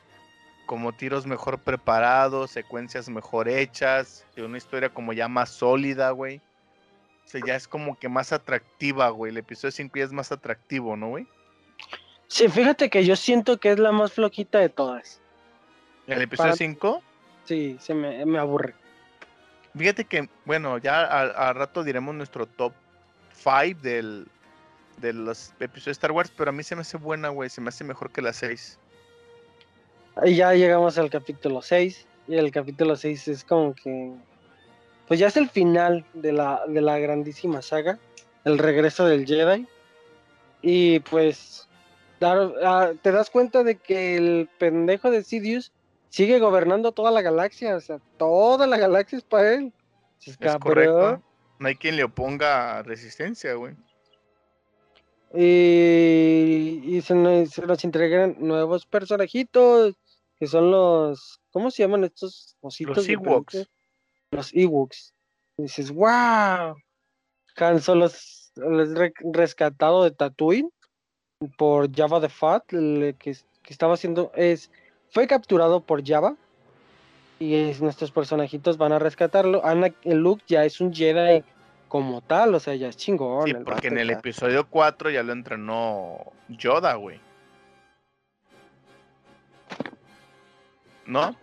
como 0.64 0.92
tiros 0.94 1.26
mejor 1.26 1.58
preparados, 1.58 2.52
secuencias 2.52 3.10
mejor 3.10 3.50
hechas, 3.50 4.24
y 4.34 4.40
una 4.40 4.56
historia 4.56 4.88
como 4.88 5.12
ya 5.12 5.28
más 5.28 5.50
sólida, 5.50 6.10
güey. 6.12 6.38
O 7.26 7.28
sea, 7.28 7.42
ya 7.46 7.54
es 7.54 7.68
como 7.68 7.98
que 7.98 8.08
más 8.08 8.32
atractiva, 8.32 9.10
güey. 9.10 9.30
El 9.30 9.36
episodio 9.36 9.72
5 9.72 9.92
ya 9.94 10.04
es 10.04 10.12
más 10.12 10.32
atractivo, 10.32 10.96
¿no, 10.96 11.08
güey? 11.10 11.26
Sí, 12.28 12.48
fíjate 12.48 12.88
que 12.88 13.04
yo 13.04 13.14
siento 13.14 13.60
que 13.60 13.72
es 13.72 13.78
la 13.78 13.92
más 13.92 14.10
flojita 14.14 14.58
de 14.58 14.70
todas. 14.70 15.20
El 16.06 16.22
episodio 16.22 16.52
Para- 16.52 16.56
5, 16.56 17.02
Sí, 17.44 17.76
se 17.78 17.92
me, 17.92 18.24
me 18.24 18.38
aburre. 18.38 18.74
Fíjate 19.76 20.04
que, 20.04 20.28
bueno, 20.44 20.78
ya 20.78 21.02
al, 21.02 21.54
rato 21.54 21.84
diremos 21.84 22.14
nuestro 22.14 22.46
top 22.46 22.72
5 23.34 23.80
del, 23.82 24.26
de 24.98 25.12
los 25.12 25.52
episodios 25.60 25.84
de 25.86 25.92
Star 25.92 26.12
Wars, 26.12 26.32
pero 26.36 26.50
a 26.50 26.52
mí 26.52 26.62
se 26.62 26.74
me 26.74 26.82
hace 26.82 26.96
buena, 26.96 27.28
güey. 27.28 27.50
Se 27.50 27.60
me 27.60 27.68
hace 27.68 27.84
mejor 27.84 28.10
que 28.10 28.22
la 28.22 28.32
6. 28.32 28.78
Y 30.24 30.36
ya 30.36 30.52
llegamos 30.54 30.98
al 30.98 31.10
capítulo 31.10 31.62
6. 31.62 32.06
Y 32.28 32.36
el 32.36 32.50
capítulo 32.50 32.96
6 32.96 33.28
es 33.28 33.44
como 33.44 33.74
que. 33.74 34.12
Pues 35.08 35.18
ya 35.18 35.26
es 35.26 35.36
el 35.36 35.48
final 35.50 36.04
de 36.14 36.32
la, 36.32 36.62
de 36.68 36.80
la 36.80 36.98
grandísima 36.98 37.62
saga. 37.62 37.98
El 38.44 38.58
regreso 38.58 39.06
del 39.06 39.26
Jedi. 39.26 39.66
Y 40.60 41.00
pues. 41.00 41.68
ah, 42.20 42.92
te 43.02 43.10
das 43.10 43.30
cuenta 43.30 43.64
de 43.64 43.76
que 43.76 44.16
el 44.16 44.48
pendejo 44.58 45.10
de 45.10 45.24
Sidious 45.24 45.72
sigue 46.12 46.38
gobernando 46.38 46.92
toda 46.92 47.10
la 47.10 47.22
galaxia. 47.22 47.74
O 47.74 47.80
sea, 47.80 47.98
toda 48.18 48.66
la 48.66 48.76
galaxia 48.76 49.18
es 49.18 49.24
para 49.24 49.54
él. 49.54 49.72
Es 50.24 50.36
correcto. 50.58 51.22
No 51.58 51.68
hay 51.68 51.76
quien 51.76 51.96
le 51.96 52.04
oponga 52.04 52.82
resistencia, 52.82 53.54
güey. 53.54 53.74
Y, 55.34 56.82
y 56.84 57.00
se, 57.00 57.14
nos, 57.14 57.50
se 57.50 57.62
nos 57.66 57.82
entregan 57.84 58.36
nuevos 58.38 58.84
personajitos, 58.84 59.94
que 60.38 60.46
son 60.46 60.70
los, 60.70 61.40
¿cómo 61.50 61.70
se 61.70 61.82
llaman 61.82 62.04
estos 62.04 62.56
ositos? 62.60 63.06
de 63.06 63.14
Ewoks. 63.14 63.66
Los 64.30 64.54
Ewoks. 64.54 65.14
Y 65.56 65.62
dices, 65.62 65.90
wow. 65.90 66.76
Han 67.56 67.80
Solo 67.80 68.08
re- 68.56 69.14
rescatado 69.32 70.04
de 70.04 70.10
Tatooine 70.10 70.70
por 71.56 71.90
Java 71.94 72.20
the 72.20 72.28
Fat, 72.28 72.70
el 72.72 73.16
que, 73.18 73.32
que 73.62 73.72
estaba 73.72 73.94
haciendo, 73.94 74.32
es, 74.34 74.70
fue 75.12 75.26
capturado 75.28 75.80
por 75.80 76.04
Java. 76.04 76.34
Y 77.38 77.54
es- 77.54 77.80
nuestros 77.80 78.10
personajitos 78.10 78.76
van 78.78 78.92
a 78.92 78.98
rescatarlo. 78.98 79.64
Ana, 79.64 79.88
Luke 80.04 80.42
ya 80.46 80.64
es 80.64 80.80
un 80.80 80.92
Jedi 80.92 81.44
como 81.88 82.20
tal, 82.22 82.54
o 82.54 82.60
sea, 82.60 82.74
ya 82.74 82.88
es 82.88 82.96
chingón. 82.96 83.44
Sí, 83.44 83.50
el 83.50 83.64
porque 83.64 83.88
en 83.88 83.98
el 83.98 84.08
ya. 84.08 84.14
episodio 84.14 84.66
4 84.68 85.10
ya 85.10 85.22
lo 85.22 85.32
entrenó 85.32 86.18
Yoda, 86.48 86.94
güey. 86.94 87.20
¿No? 91.06 91.36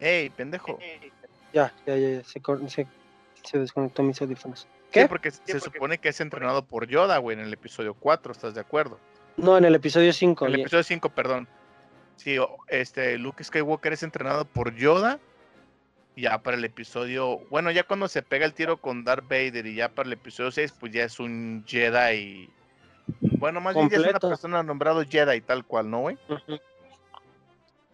Ey, 0.00 0.30
pendejo. 0.30 0.78
Ya, 1.52 1.72
ya, 1.86 1.96
ya, 1.96 2.08
ya, 2.18 2.24
se, 2.24 2.40
cor- 2.40 2.68
se, 2.70 2.86
se 3.42 3.58
desconectó 3.58 4.02
mis 4.02 4.20
audífonos. 4.22 4.60
Sí, 4.60 4.66
¿Qué? 4.92 5.08
porque 5.08 5.30
se 5.30 5.60
supone 5.60 5.98
que 5.98 6.08
es 6.10 6.20
entrenado 6.20 6.64
por 6.64 6.86
Yoda, 6.86 7.18
güey, 7.18 7.36
en 7.38 7.44
el 7.44 7.52
episodio 7.52 7.94
4, 7.94 8.32
¿estás 8.32 8.54
de 8.54 8.60
acuerdo? 8.60 8.98
No, 9.36 9.56
en 9.56 9.64
el 9.64 9.74
episodio 9.74 10.12
5. 10.12 10.46
En 10.46 10.54
el 10.54 10.60
episodio 10.60 10.82
5, 10.82 11.08
perdón. 11.10 11.48
Sí, 12.16 12.36
este, 12.68 13.18
Luke 13.18 13.42
Skywalker 13.42 13.92
es 13.92 14.02
entrenado 14.02 14.44
por 14.44 14.74
Yoda. 14.74 15.18
Ya 16.14 16.42
para 16.42 16.58
el 16.58 16.64
episodio, 16.64 17.38
bueno, 17.48 17.70
ya 17.70 17.84
cuando 17.84 18.06
se 18.06 18.22
pega 18.22 18.44
el 18.44 18.52
tiro 18.52 18.76
con 18.76 19.02
Darth 19.02 19.24
Vader 19.24 19.64
y 19.66 19.76
ya 19.76 19.88
para 19.88 20.08
el 20.08 20.12
episodio 20.12 20.50
6, 20.50 20.74
pues 20.78 20.92
ya 20.92 21.04
es 21.04 21.18
un 21.18 21.64
Jedi. 21.66 22.50
Bueno, 23.20 23.62
más 23.62 23.74
bien 23.74 23.88
ya 23.88 23.96
es 23.96 24.06
una 24.06 24.20
persona 24.20 24.62
nombrado 24.62 25.02
Jedi, 25.04 25.40
tal 25.40 25.64
cual, 25.64 25.90
¿no, 25.90 26.00
güey? 26.00 26.18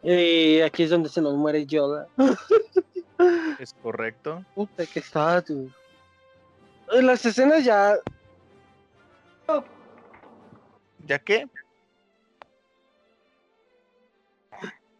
Y 0.02 0.60
aquí 0.60 0.82
es 0.82 0.90
donde 0.90 1.08
se 1.08 1.20
nos 1.20 1.34
muere 1.34 1.64
Yoda. 1.64 2.08
Es 3.58 3.74
correcto. 3.82 4.44
Puta, 4.54 4.86
que 4.86 5.00
está, 5.00 5.42
tú. 5.42 5.68
Las 6.92 7.26
escenas 7.26 7.64
ya. 7.64 7.96
¿Ya 11.08 11.18
qué? 11.18 11.48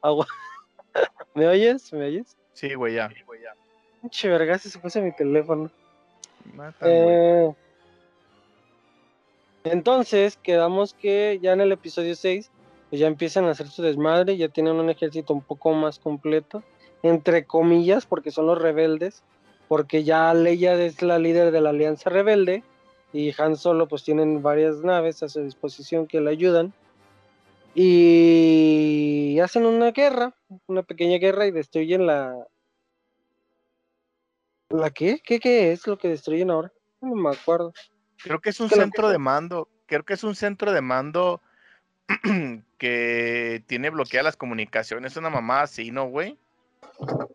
Agua. 0.00 0.26
¿Me 1.34 1.46
oyes? 1.46 1.92
¿Me 1.92 2.06
oyes? 2.06 2.34
Sí, 2.54 2.72
güey, 2.74 2.94
ya. 2.94 3.10
Pinche 4.00 4.28
vergas, 4.28 4.62
se 4.62 4.78
puso 4.78 5.02
mi 5.02 5.12
teléfono. 5.12 5.70
Güey. 6.54 6.72
Eh, 6.80 7.54
entonces, 9.64 10.38
quedamos 10.38 10.94
que 10.94 11.38
ya 11.42 11.52
en 11.52 11.60
el 11.60 11.72
episodio 11.72 12.16
6, 12.16 12.50
pues 12.88 13.00
ya 13.00 13.06
empiezan 13.06 13.44
a 13.44 13.50
hacer 13.50 13.68
su 13.68 13.82
desmadre, 13.82 14.38
ya 14.38 14.48
tienen 14.48 14.76
un 14.76 14.88
ejército 14.88 15.34
un 15.34 15.42
poco 15.42 15.72
más 15.72 15.98
completo, 15.98 16.62
entre 17.02 17.44
comillas, 17.44 18.06
porque 18.06 18.30
son 18.30 18.46
los 18.46 18.58
rebeldes, 18.58 19.22
porque 19.68 20.04
ya 20.04 20.32
Leia 20.32 20.72
es 20.72 21.02
la 21.02 21.18
líder 21.18 21.50
de 21.50 21.60
la 21.60 21.68
Alianza 21.68 22.08
Rebelde 22.08 22.62
y 23.12 23.34
Han 23.40 23.56
Solo 23.56 23.88
pues 23.88 24.04
tienen 24.04 24.42
varias 24.42 24.76
naves 24.78 25.22
a 25.22 25.28
su 25.28 25.42
disposición 25.42 26.06
que 26.06 26.20
le 26.20 26.30
ayudan 26.30 26.72
y 27.74 29.38
hacen 29.40 29.64
una 29.64 29.92
guerra, 29.92 30.34
una 30.66 30.82
pequeña 30.82 31.18
guerra 31.18 31.46
y 31.46 31.50
destruyen 31.50 32.06
la... 32.06 32.36
¿La 34.70 34.90
qué? 34.90 35.20
¿Qué, 35.24 35.40
qué 35.40 35.72
es 35.72 35.86
lo 35.86 35.96
que 35.96 36.08
destruyen 36.08 36.50
ahora? 36.50 36.72
No 37.00 37.14
me 37.14 37.30
acuerdo. 37.30 37.72
Creo 38.22 38.40
que 38.40 38.50
es 38.50 38.60
un 38.60 38.68
que 38.68 38.74
centro 38.74 39.08
de 39.08 39.18
mando. 39.18 39.68
Creo 39.86 40.04
que 40.04 40.14
es 40.14 40.24
un 40.24 40.34
centro 40.34 40.72
de 40.72 40.82
mando 40.82 41.40
que 42.78 43.62
tiene 43.66 43.90
bloqueadas 43.90 44.24
las 44.24 44.36
comunicaciones. 44.36 45.16
Una 45.16 45.30
mamá 45.30 45.62
así, 45.62 45.90
¿no, 45.90 46.06
güey? 46.08 46.36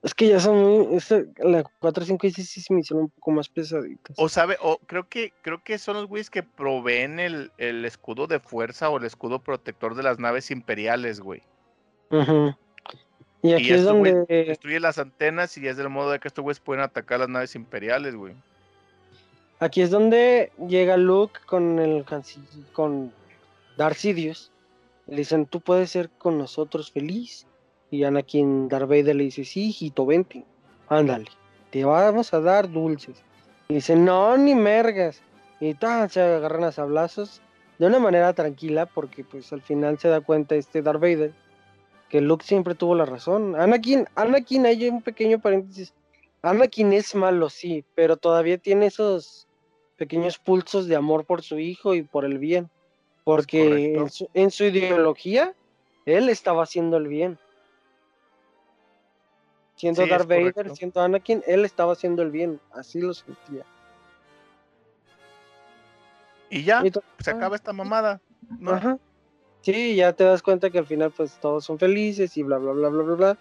Es 0.01 0.13
que 0.13 0.27
ya 0.27 0.39
son 0.39 0.57
muy. 0.57 0.95
ese- 0.97 1.27
la 1.37 1.63
4, 1.79 2.03
5 2.05 2.27
y 2.27 2.31
6 2.31 2.49
sí 2.49 2.61
se 2.61 2.73
me 2.73 2.81
hicieron 2.81 3.03
un 3.05 3.09
poco 3.09 3.31
más 3.31 3.47
pesaditas. 3.47 4.15
O 4.19 4.27
sabe, 4.27 4.57
o 4.61 4.77
creo 4.85 5.07
que 5.07 5.31
creo 5.41 5.63
que 5.63 5.77
son 5.77 5.95
los 5.95 6.07
güeyes 6.07 6.29
que 6.29 6.43
proveen 6.43 7.19
el, 7.19 7.51
el 7.57 7.85
escudo 7.85 8.27
de 8.27 8.39
fuerza 8.39 8.89
o 8.89 8.97
el 8.97 9.05
escudo 9.05 9.39
protector 9.39 9.95
de 9.95 10.03
las 10.03 10.19
naves 10.19 10.51
imperiales, 10.51 11.21
güey. 11.21 11.41
Y 13.41 13.53
aquí 13.53 13.69
y 13.69 13.71
es 13.71 13.83
donde. 13.83 14.25
destruye 14.27 14.79
las 14.79 14.97
antenas 14.99 15.57
y 15.57 15.67
es 15.67 15.77
del 15.77 15.89
modo 15.89 16.11
de 16.11 16.19
que 16.19 16.27
estos 16.27 16.43
güeyes 16.43 16.59
pueden 16.59 16.83
atacar 16.83 17.19
las 17.19 17.29
naves 17.29 17.55
imperiales, 17.55 18.15
güey. 18.15 18.33
Aquí 19.59 19.81
es 19.81 19.91
donde 19.91 20.51
llega 20.67 20.97
Luke 20.97 21.39
con 21.45 21.79
el 21.79 22.05
con 22.73 23.13
Darth 23.77 23.95
Sidious. 23.97 24.51
Le 25.07 25.17
dicen, 25.17 25.45
tú 25.45 25.61
puedes 25.61 25.89
ser 25.89 26.09
con 26.09 26.37
nosotros 26.37 26.91
feliz. 26.91 27.47
Y 27.93 28.03
Anakin 28.05 28.69
Darth 28.69 28.89
Vader 28.89 29.15
le 29.15 29.25
dice, 29.25 29.45
sí, 29.45 29.67
hijito, 29.67 30.07
vente. 30.07 30.43
Ándale, 30.89 31.27
te 31.69 31.85
vamos 31.85 32.33
a 32.33 32.39
dar 32.39 32.67
dulces. 32.71 33.21
Y 33.69 33.75
dice, 33.75 33.95
no, 33.95 34.35
ni 34.35 34.55
mergas. 34.55 35.21
Y 35.59 35.75
tan, 35.75 36.09
se 36.09 36.19
agarran 36.19 36.63
a 36.63 36.71
sablazos 36.71 37.39
de 37.77 37.85
una 37.85 37.99
manera 37.99 38.33
tranquila 38.33 38.87
porque 38.87 39.23
pues 39.23 39.53
al 39.53 39.61
final 39.61 39.99
se 39.99 40.07
da 40.07 40.21
cuenta 40.21 40.55
este 40.55 40.81
Darth 40.81 41.01
Vader 41.01 41.33
que 42.09 42.19
Luke 42.19 42.43
siempre 42.43 42.73
tuvo 42.73 42.95
la 42.95 43.05
razón. 43.05 43.55
Anakin, 43.55 44.07
Anakin, 44.15 44.65
hay 44.65 44.89
un 44.89 45.03
pequeño 45.03 45.39
paréntesis. 45.39 45.93
Anakin 46.41 46.93
es 46.93 47.13
malo, 47.13 47.47
sí, 47.51 47.85
pero 47.93 48.17
todavía 48.17 48.57
tiene 48.57 48.87
esos 48.87 49.47
pequeños 49.97 50.39
pulsos 50.39 50.87
de 50.87 50.95
amor 50.95 51.25
por 51.25 51.43
su 51.43 51.59
hijo 51.59 51.93
y 51.93 52.01
por 52.01 52.25
el 52.25 52.39
bien. 52.39 52.71
Porque 53.23 53.67
correcto. 53.69 54.01
en 54.01 54.09
su, 54.09 54.29
en 54.33 54.49
su 54.49 54.63
ideología, 54.63 55.53
él 56.07 56.29
estaba 56.29 56.63
haciendo 56.63 56.97
el 56.97 57.07
bien. 57.07 57.37
Siendo 59.84 60.03
Sí, 60.03 60.09
Darth 60.09 60.29
Vader, 60.29 60.53
correcto. 60.53 60.75
siendo 60.77 61.01
Anakin, 61.01 61.43
él 61.45 61.65
estaba 61.65 61.91
haciendo 61.91 62.21
el 62.21 62.31
bien. 62.31 62.61
Así 62.71 63.01
lo 63.01 63.13
sentía. 63.13 63.65
Y 66.49 66.63
ya, 66.63 66.81
se 67.19 67.29
acaba 67.29 67.57
esta 67.57 67.73
mamada. 67.73 68.21
¿no? 68.59 68.71
Ajá. 68.71 68.97
Sí, 69.59 69.95
ya 69.97 70.13
te 70.13 70.23
das 70.23 70.41
cuenta 70.41 70.69
que 70.69 70.79
al 70.79 70.86
final 70.86 71.11
pues 71.11 71.38
todos 71.41 71.65
son 71.65 71.77
felices 71.79 72.38
y 72.38 72.43
bla 72.43 72.59
bla 72.59 72.71
bla 72.71 72.88
bla 72.88 73.03
bla 73.03 73.15
bla. 73.15 73.38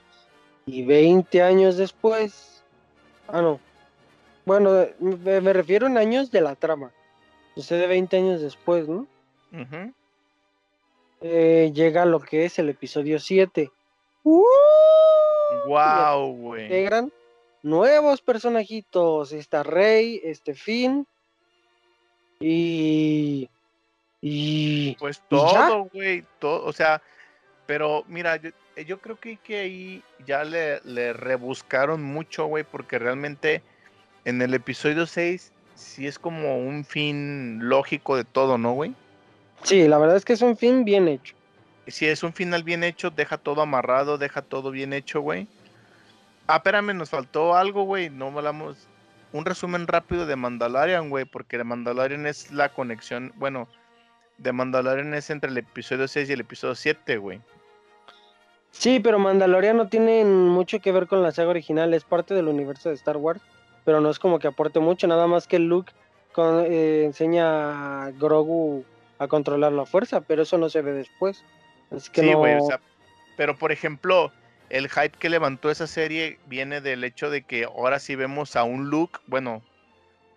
Y 0.66 0.84
20 0.84 1.42
años 1.42 1.76
después. 1.76 2.64
Ah, 3.28 3.40
no. 3.40 3.60
Bueno, 4.44 4.84
me, 4.98 5.40
me 5.40 5.52
refiero 5.52 5.86
en 5.86 5.96
años 5.96 6.32
de 6.32 6.40
la 6.40 6.56
trama. 6.56 6.90
Sucede 7.54 7.86
20 7.86 8.16
años 8.16 8.40
después, 8.40 8.88
¿no? 8.88 9.06
Eh, 11.20 11.70
llega 11.72 12.04
lo 12.04 12.18
que 12.18 12.46
es 12.46 12.58
el 12.58 12.68
episodio 12.68 13.20
7. 13.20 13.70
¡Uh! 14.24 14.42
Guau, 15.66 16.32
güey. 16.36 16.64
Integran 16.64 17.12
nuevos 17.62 18.20
personajitos. 18.20 19.32
Está 19.32 19.62
Rey, 19.62 20.20
este 20.24 20.54
Finn. 20.54 21.06
Y. 22.40 23.48
Y. 24.20 24.96
Pues 24.98 25.22
todo, 25.28 25.84
güey, 25.92 26.24
todo, 26.38 26.64
o 26.64 26.72
sea, 26.72 27.02
pero 27.66 28.04
mira, 28.08 28.36
yo, 28.36 28.50
eh, 28.76 28.84
yo 28.84 29.00
creo 29.00 29.18
que, 29.18 29.36
que 29.36 29.58
ahí 29.58 30.02
ya 30.26 30.44
le, 30.44 30.80
le 30.84 31.12
rebuscaron 31.12 32.02
mucho, 32.02 32.46
güey, 32.46 32.64
porque 32.64 32.98
realmente 32.98 33.62
en 34.24 34.42
el 34.42 34.54
episodio 34.54 35.06
6 35.06 35.52
sí 35.74 36.06
es 36.06 36.18
como 36.18 36.58
un 36.58 36.84
fin 36.84 37.68
lógico 37.68 38.16
de 38.16 38.24
todo, 38.24 38.58
¿no, 38.58 38.72
güey? 38.72 38.94
Sí, 39.62 39.86
la 39.88 39.98
verdad 39.98 40.16
es 40.16 40.24
que 40.24 40.32
es 40.32 40.42
un 40.42 40.56
fin 40.56 40.84
bien 40.84 41.08
hecho. 41.08 41.34
Si 41.86 42.06
es 42.06 42.22
un 42.22 42.32
final 42.32 42.62
bien 42.62 42.84
hecho, 42.84 43.10
deja 43.10 43.38
todo 43.38 43.62
amarrado, 43.62 44.18
deja 44.18 44.42
todo 44.42 44.70
bien 44.70 44.92
hecho, 44.92 45.20
güey. 45.20 45.48
Ah, 46.46 46.56
espérame, 46.56 46.94
nos 46.94 47.10
faltó 47.10 47.54
algo, 47.54 47.84
güey, 47.84 48.10
no 48.10 48.26
hablamos 48.26 48.88
un 49.32 49.44
resumen 49.44 49.86
rápido 49.86 50.26
de 50.26 50.36
Mandalorian, 50.36 51.08
güey, 51.08 51.24
porque 51.24 51.58
de 51.58 51.64
Mandalorian 51.64 52.26
es 52.26 52.52
la 52.52 52.68
conexión, 52.68 53.32
bueno, 53.36 53.68
de 54.38 54.52
Mandalorian 54.52 55.14
es 55.14 55.30
entre 55.30 55.50
el 55.50 55.58
episodio 55.58 56.06
6 56.06 56.28
y 56.28 56.32
el 56.32 56.40
episodio 56.40 56.74
7, 56.74 57.16
güey. 57.16 57.40
Sí, 58.70 59.00
pero 59.00 59.18
Mandalorian 59.18 59.76
no 59.76 59.88
tiene 59.88 60.24
mucho 60.24 60.80
que 60.80 60.92
ver 60.92 61.06
con 61.06 61.22
la 61.22 61.32
saga 61.32 61.50
original, 61.50 61.94
es 61.94 62.04
parte 62.04 62.34
del 62.34 62.48
universo 62.48 62.88
de 62.88 62.94
Star 62.94 63.16
Wars, 63.16 63.40
pero 63.84 64.00
no 64.00 64.10
es 64.10 64.18
como 64.18 64.38
que 64.38 64.48
aporte 64.48 64.80
mucho, 64.80 65.06
nada 65.06 65.26
más 65.26 65.46
que 65.46 65.58
Luke 65.58 65.92
eh, 66.36 67.02
enseña 67.04 68.04
a 68.04 68.10
Grogu 68.12 68.84
a 69.18 69.28
controlar 69.28 69.72
la 69.72 69.86
fuerza, 69.86 70.22
pero 70.22 70.42
eso 70.42 70.58
no 70.58 70.68
se 70.68 70.82
ve 70.82 70.92
después. 70.92 71.44
Es 71.94 72.10
que 72.10 72.22
sí, 72.22 72.30
no... 72.32 72.38
güey, 72.38 72.54
o 72.56 72.66
sea, 72.66 72.80
pero 73.36 73.56
por 73.56 73.72
ejemplo, 73.72 74.32
el 74.70 74.88
hype 74.88 75.18
que 75.18 75.28
levantó 75.28 75.70
esa 75.70 75.86
serie 75.86 76.38
viene 76.46 76.80
del 76.80 77.04
hecho 77.04 77.30
de 77.30 77.42
que 77.42 77.64
ahora 77.64 77.98
sí 77.98 78.14
vemos 78.16 78.56
a 78.56 78.64
un 78.64 78.88
Luke, 78.90 79.18
bueno, 79.26 79.62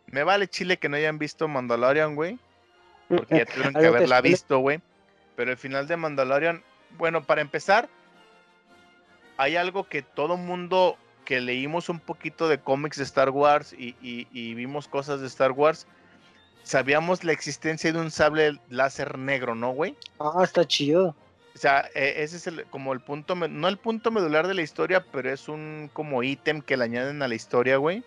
me 0.08 0.24
vale 0.24 0.48
chile 0.48 0.78
que 0.78 0.90
no 0.90 0.98
hayan 0.98 1.18
visto 1.18 1.48
Mandalorian, 1.48 2.16
güey, 2.16 2.38
porque 3.08 3.38
ya 3.40 3.46
tuvieron 3.46 3.74
que 3.74 3.80
haberla 3.88 4.22
visto, 4.22 4.60
güey. 4.60 4.82
Pero 5.36 5.52
el 5.52 5.58
final 5.58 5.88
de 5.88 5.98
Mandalorian, 5.98 6.64
bueno, 6.98 7.24
para 7.24 7.42
empezar, 7.42 7.90
hay 9.38 9.56
algo 9.58 9.84
que 9.86 10.02
todo 10.02 10.38
mundo 10.38 10.98
que 11.26 11.42
leímos 11.42 11.90
un 11.90 12.00
poquito 12.00 12.48
de 12.48 12.60
cómics 12.60 12.98
de 12.98 13.04
Star 13.04 13.32
Wars 13.32 13.74
y, 13.74 13.96
y- 14.02 14.28
y 14.32 14.54
vimos 14.54 14.88
cosas 14.88 15.22
de 15.22 15.28
Star 15.28 15.52
Wars, 15.52 15.88
sabíamos 16.64 17.24
la 17.24 17.32
existencia 17.34 17.92
de 17.92 18.00
un 18.00 18.12
sable 18.12 18.60
láser 18.70 19.18
negro, 19.18 19.56
¿no, 19.56 19.72
güey? 19.72 19.96
Ah, 20.20 20.42
está 20.44 20.66
chido. 20.66 21.16
O 21.56 21.58
sea, 21.58 21.90
e- 21.96 22.22
ese 22.24 22.36
es 22.38 22.48
el, 22.48 22.66
como 22.66 22.92
el 22.92 23.00
punto, 23.00 23.34
no 23.36 23.68
el 23.70 23.78
punto 23.78 24.12
medular 24.12 24.46
de 24.48 24.54
la 24.54 24.62
historia, 24.62 25.06
pero 25.12 25.32
es 25.32 25.48
un 25.48 25.90
como 25.94 26.22
ítem 26.22 26.62
que 26.62 26.76
le 26.76 26.84
añaden 26.84 27.22
a 27.22 27.28
la 27.30 27.36
historia, 27.36 27.78
güey. 27.78 28.04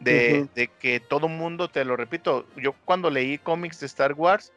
De, 0.00 0.48
de 0.54 0.68
que 0.68 0.98
todo 0.98 1.28
mundo, 1.28 1.68
te 1.68 1.84
lo 1.84 1.94
repito, 1.94 2.46
yo 2.56 2.74
cuando 2.86 3.10
leí 3.10 3.36
cómics 3.38 3.80
de 3.80 3.86
Star 3.86 4.14
Wars, 4.14 4.50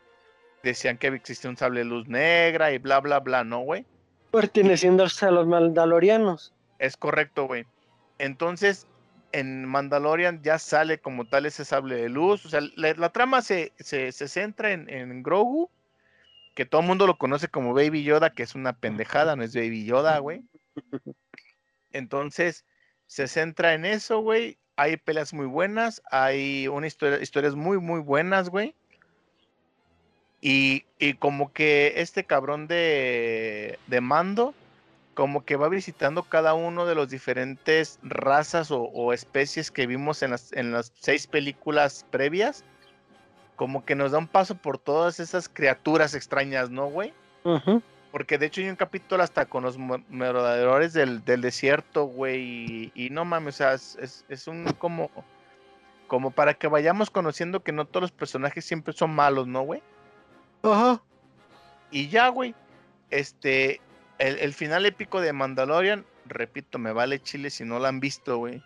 decían 0.63 0.97
que 0.97 1.07
existía 1.07 1.49
un 1.49 1.57
sable 1.57 1.79
de 1.81 1.85
luz 1.85 2.07
negra 2.07 2.71
y 2.71 2.77
bla, 2.77 2.99
bla, 3.01 3.19
bla, 3.19 3.43
¿no, 3.43 3.59
güey? 3.59 3.85
Perteneciendo 4.31 5.03
a 5.03 5.31
los 5.31 5.45
Mandalorianos. 5.47 6.53
Es 6.79 6.95
correcto, 6.97 7.45
güey. 7.45 7.65
Entonces, 8.17 8.87
en 9.33 9.65
Mandalorian 9.65 10.41
ya 10.41 10.57
sale 10.59 10.97
como 10.99 11.25
tal 11.25 11.45
ese 11.45 11.65
sable 11.65 11.95
de 11.97 12.09
luz. 12.09 12.45
O 12.45 12.49
sea, 12.49 12.61
la, 12.75 12.93
la 12.93 13.09
trama 13.09 13.41
se, 13.41 13.73
se- 13.77 14.11
se 14.13 14.27
centra 14.29 14.71
en, 14.71 14.89
en 14.89 15.21
Grogu, 15.23 15.69
que 16.53 16.65
todo 16.65 16.81
el 16.81 16.87
mundo 16.87 17.07
lo 17.07 17.17
conoce 17.17 17.47
como 17.47 17.73
Baby 17.73 18.03
Yoda, 18.03 18.33
que 18.33 18.43
es 18.43 18.55
una 18.55 18.73
pendejada, 18.73 19.35
no 19.35 19.43
es 19.43 19.55
Baby 19.55 19.85
Yoda, 19.85 20.19
güey. 20.19 20.43
Entonces, 21.91 22.65
se 23.07 23.27
centra 23.27 23.73
en 23.73 23.85
eso, 23.85 24.19
güey. 24.19 24.57
Hay 24.75 24.97
peleas 24.97 25.33
muy 25.33 25.45
buenas, 25.45 26.01
hay 26.09 26.67
una 26.67 26.87
historia, 26.87 27.21
historias 27.21 27.55
muy, 27.55 27.77
muy 27.79 27.99
buenas, 27.99 28.49
güey. 28.49 28.75
Y, 30.41 30.85
y 30.99 31.13
como 31.13 31.53
que 31.53 31.93
este 31.97 32.25
cabrón 32.25 32.67
de, 32.67 33.79
de 33.87 34.01
mando, 34.01 34.53
como 35.13 35.45
que 35.45 35.55
va 35.55 35.69
visitando 35.69 36.23
cada 36.23 36.53
uno 36.53 36.85
de 36.85 36.95
los 36.95 37.09
diferentes 37.09 37.99
razas 38.01 38.71
o, 38.71 38.81
o 38.81 39.13
especies 39.13 39.71
que 39.71 39.87
vimos 39.87 40.23
en 40.23 40.31
las, 40.31 40.51
en 40.53 40.71
las 40.71 40.91
seis 40.99 41.27
películas 41.27 42.05
previas. 42.09 42.65
Como 43.55 43.85
que 43.85 43.95
nos 43.95 44.11
da 44.11 44.17
un 44.17 44.27
paso 44.27 44.55
por 44.55 44.77
todas 44.77 45.19
esas 45.19 45.47
criaturas 45.47 46.15
extrañas, 46.15 46.69
¿no, 46.69 46.87
güey? 46.87 47.13
Porque 48.11 48.37
de 48.37 48.45
hecho 48.47 48.61
hay 48.61 48.69
un 48.69 48.75
capítulo 48.75 49.23
hasta 49.23 49.45
con 49.45 49.63
los 49.63 49.77
merodeadores 49.77 50.93
del, 50.93 51.23
del 51.25 51.41
desierto, 51.41 52.05
güey. 52.05 52.41
Y, 52.41 52.91
y 52.95 53.09
no 53.09 53.25
mames, 53.25 53.55
o 53.55 53.57
sea, 53.57 53.73
es, 53.73 54.25
es- 54.29 54.47
un 54.47 54.65
como. 54.79 55.09
Como 56.07 56.29
para 56.31 56.53
que 56.53 56.67
vayamos 56.67 57.09
conociendo 57.09 57.63
que 57.63 57.71
no 57.71 57.85
todos 57.85 58.01
los 58.03 58.11
personajes 58.11 58.65
siempre 58.65 58.93
son 58.93 59.15
malos, 59.15 59.47
¿no, 59.47 59.61
güey? 59.61 59.81
Ajá. 60.61 61.01
Y 61.91 62.07
ya, 62.09 62.27
güey. 62.29 62.53
Este. 63.09 63.81
El, 64.19 64.37
el 64.39 64.53
final 64.53 64.85
épico 64.85 65.21
de 65.21 65.33
Mandalorian, 65.33 66.05
repito, 66.25 66.77
me 66.77 66.91
vale 66.91 67.19
chile 67.21 67.49
si 67.49 67.63
no 67.65 67.79
lo 67.79 67.87
han 67.87 67.99
visto, 67.99 68.37
güey. 68.37 68.61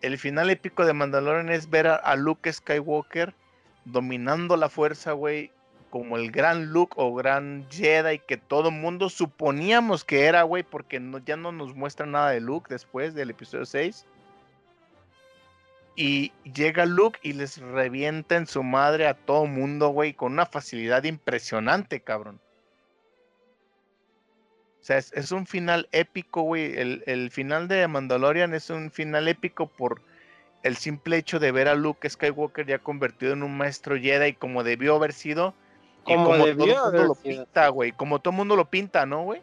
El 0.00 0.16
final 0.18 0.48
épico 0.48 0.86
de 0.86 0.92
Mandalorian 0.94 1.50
es 1.50 1.68
ver 1.68 1.88
a, 1.88 1.96
a 1.96 2.16
Luke 2.16 2.50
Skywalker 2.50 3.34
dominando 3.92 4.56
la 4.56 4.68
fuerza, 4.68 5.12
güey. 5.12 5.52
Como 5.90 6.18
el 6.18 6.30
gran 6.30 6.66
Luke 6.66 6.94
o 6.96 7.14
gran 7.14 7.66
Jedi 7.70 8.18
que 8.18 8.36
todo 8.36 8.70
mundo 8.70 9.08
suponíamos 9.08 10.04
que 10.04 10.26
era, 10.26 10.42
güey, 10.42 10.62
porque 10.62 11.00
no, 11.00 11.18
ya 11.18 11.36
no 11.38 11.50
nos 11.50 11.74
muestra 11.74 12.04
nada 12.04 12.30
de 12.30 12.40
Luke 12.40 12.66
después 12.68 13.14
del 13.14 13.30
episodio 13.30 13.64
6. 13.64 14.04
Y 15.96 16.30
llega 16.44 16.84
Luke 16.84 17.18
y 17.22 17.32
les 17.32 17.56
revienta 17.58 18.36
en 18.36 18.46
su 18.46 18.62
madre 18.62 19.06
a 19.06 19.14
todo 19.14 19.46
mundo, 19.46 19.88
güey, 19.88 20.12
con 20.12 20.32
una 20.32 20.44
facilidad 20.44 21.04
impresionante, 21.04 22.00
cabrón. 22.00 22.38
O 24.80 24.84
sea, 24.84 24.98
es, 24.98 25.12
es 25.14 25.32
un 25.32 25.46
final 25.46 25.88
épico, 25.92 26.42
güey. 26.42 26.78
El, 26.78 27.02
el 27.06 27.30
final 27.30 27.66
de 27.66 27.88
Mandalorian 27.88 28.54
es 28.54 28.68
un 28.68 28.90
final 28.90 29.26
épico 29.26 29.66
por 29.66 30.02
el 30.62 30.76
simple 30.76 31.16
hecho 31.16 31.38
de 31.38 31.52
ver 31.52 31.68
a 31.68 31.74
Luke 31.74 32.08
Skywalker 32.08 32.66
ya 32.66 32.78
convertido 32.78 33.32
en 33.32 33.42
un 33.42 33.56
maestro 33.56 33.96
Jedi 33.96 34.34
como 34.34 34.64
debió 34.64 34.96
haber 34.96 35.12
sido. 35.12 35.54
Y 36.06 36.14
Como 36.14 36.26
como, 36.26 36.46
debió 36.46 36.56
todo 36.56 36.64
el 36.64 36.82
mundo 36.82 36.84
haber 36.86 37.06
lo 37.08 37.14
sido. 37.14 37.44
pinta, 37.44 37.68
güey. 37.68 37.92
Como 37.92 38.18
todo 38.18 38.32
el 38.32 38.36
mundo 38.38 38.56
lo 38.56 38.64
pinta, 38.70 39.06
¿no, 39.06 39.24
güey? 39.24 39.42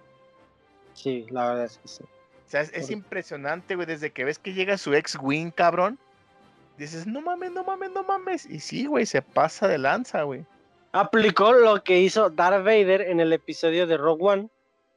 Sí, 0.93 1.25
la 1.29 1.49
verdad 1.49 1.65
es 1.65 1.77
que 1.77 1.87
sí. 1.87 2.03
O 2.03 2.49
sea, 2.49 2.61
es, 2.61 2.71
es 2.73 2.89
impresionante, 2.89 3.75
güey. 3.75 3.87
Desde 3.87 4.11
que 4.11 4.23
ves 4.25 4.39
que 4.39 4.53
llega 4.53 4.77
su 4.77 4.93
ex-wing, 4.93 5.51
cabrón. 5.51 5.99
Dices, 6.77 7.07
no 7.07 7.21
mames, 7.21 7.51
no 7.51 7.63
mames, 7.63 7.91
no 7.91 8.03
mames. 8.03 8.45
Y 8.45 8.59
sí, 8.59 8.85
güey, 8.85 9.05
se 9.05 9.21
pasa 9.21 9.67
de 9.67 9.77
lanza, 9.77 10.23
güey. 10.23 10.45
Aplicó 10.91 11.53
lo 11.53 11.83
que 11.83 11.99
hizo 11.99 12.29
Darth 12.29 12.63
Vader 12.63 13.01
en 13.01 13.19
el 13.19 13.33
episodio 13.33 13.85
de 13.87 13.97
Rogue 13.97 14.23
One. 14.23 14.49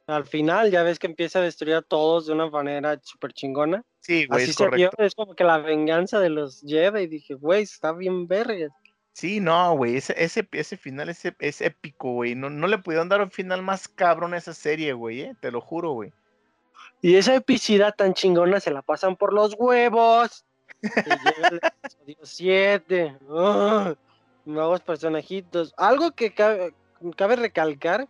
Al 0.09 0.25
final, 0.25 0.71
ya 0.71 0.81
ves 0.81 0.97
que 0.97 1.05
empieza 1.05 1.37
a 1.37 1.43
destruir 1.43 1.75
a 1.75 1.81
todos 1.83 2.25
de 2.25 2.33
una 2.33 2.49
manera 2.49 2.99
súper 3.03 3.31
chingona. 3.31 3.85
Sí, 3.99 4.25
güey, 4.25 4.41
Así 4.41 4.51
es 4.51 4.55
se 4.55 4.63
vio, 4.63 4.89
correcto. 4.89 5.03
es 5.03 5.13
como 5.13 5.35
que 5.35 5.43
la 5.43 5.59
venganza 5.59 6.19
de 6.19 6.29
los 6.29 6.61
Jedi. 6.65 7.03
Y 7.03 7.07
dije, 7.07 7.35
güey, 7.35 7.61
está 7.61 7.91
bien 7.91 8.27
verga. 8.27 8.69
Sí, 9.13 9.39
no, 9.39 9.75
güey, 9.75 9.97
ese, 9.97 10.15
ese, 10.17 10.47
ese 10.51 10.77
final 10.77 11.09
es, 11.09 11.61
épico, 11.61 12.13
güey. 12.13 12.33
No, 12.33 12.49
no 12.49 12.65
le 12.65 12.79
pudieron 12.79 13.07
dar 13.07 13.21
un 13.21 13.29
final 13.29 13.61
más 13.61 13.87
cabrón 13.87 14.33
a 14.33 14.37
esa 14.37 14.53
serie, 14.53 14.93
güey, 14.93 15.21
eh. 15.21 15.35
Te 15.41 15.51
lo 15.51 15.61
juro, 15.61 15.91
güey. 15.91 16.11
Y 17.01 17.15
esa 17.15 17.35
epicidad 17.35 17.93
tan 17.95 18.15
chingona 18.15 18.59
se 18.59 18.71
la 18.71 18.81
pasan 18.81 19.15
por 19.15 19.31
los 19.31 19.55
huevos. 19.59 20.43
El 20.81 21.59
episodio 21.83 22.17
7. 22.23 23.17
¡ah! 23.29 23.93
Nuevos 24.45 24.81
personajitos. 24.81 25.71
Algo 25.77 26.11
que 26.11 26.33
cabe, 26.33 26.73
cabe 27.15 27.35
recalcar. 27.35 28.07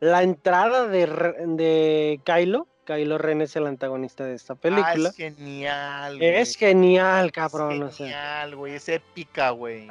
La 0.00 0.22
entrada 0.22 0.86
de, 0.88 1.06
de 1.46 2.20
Kylo. 2.24 2.66
Kylo 2.84 3.18
Ren 3.18 3.40
es 3.42 3.56
el 3.56 3.66
antagonista 3.66 4.24
de 4.24 4.34
esta 4.34 4.52
Ah, 4.52 4.56
película. 4.56 5.08
es 5.08 5.16
genial, 5.16 6.18
güey. 6.18 6.36
es 6.36 6.56
genial, 6.56 7.26
Es 7.26 7.32
cabrón. 7.32 7.82
o 7.82 7.90
sea, 7.90 8.06
genial, 8.06 8.56
güey. 8.56 8.74
Es 8.74 8.88
épica, 8.88 9.50
güey. 9.50 9.86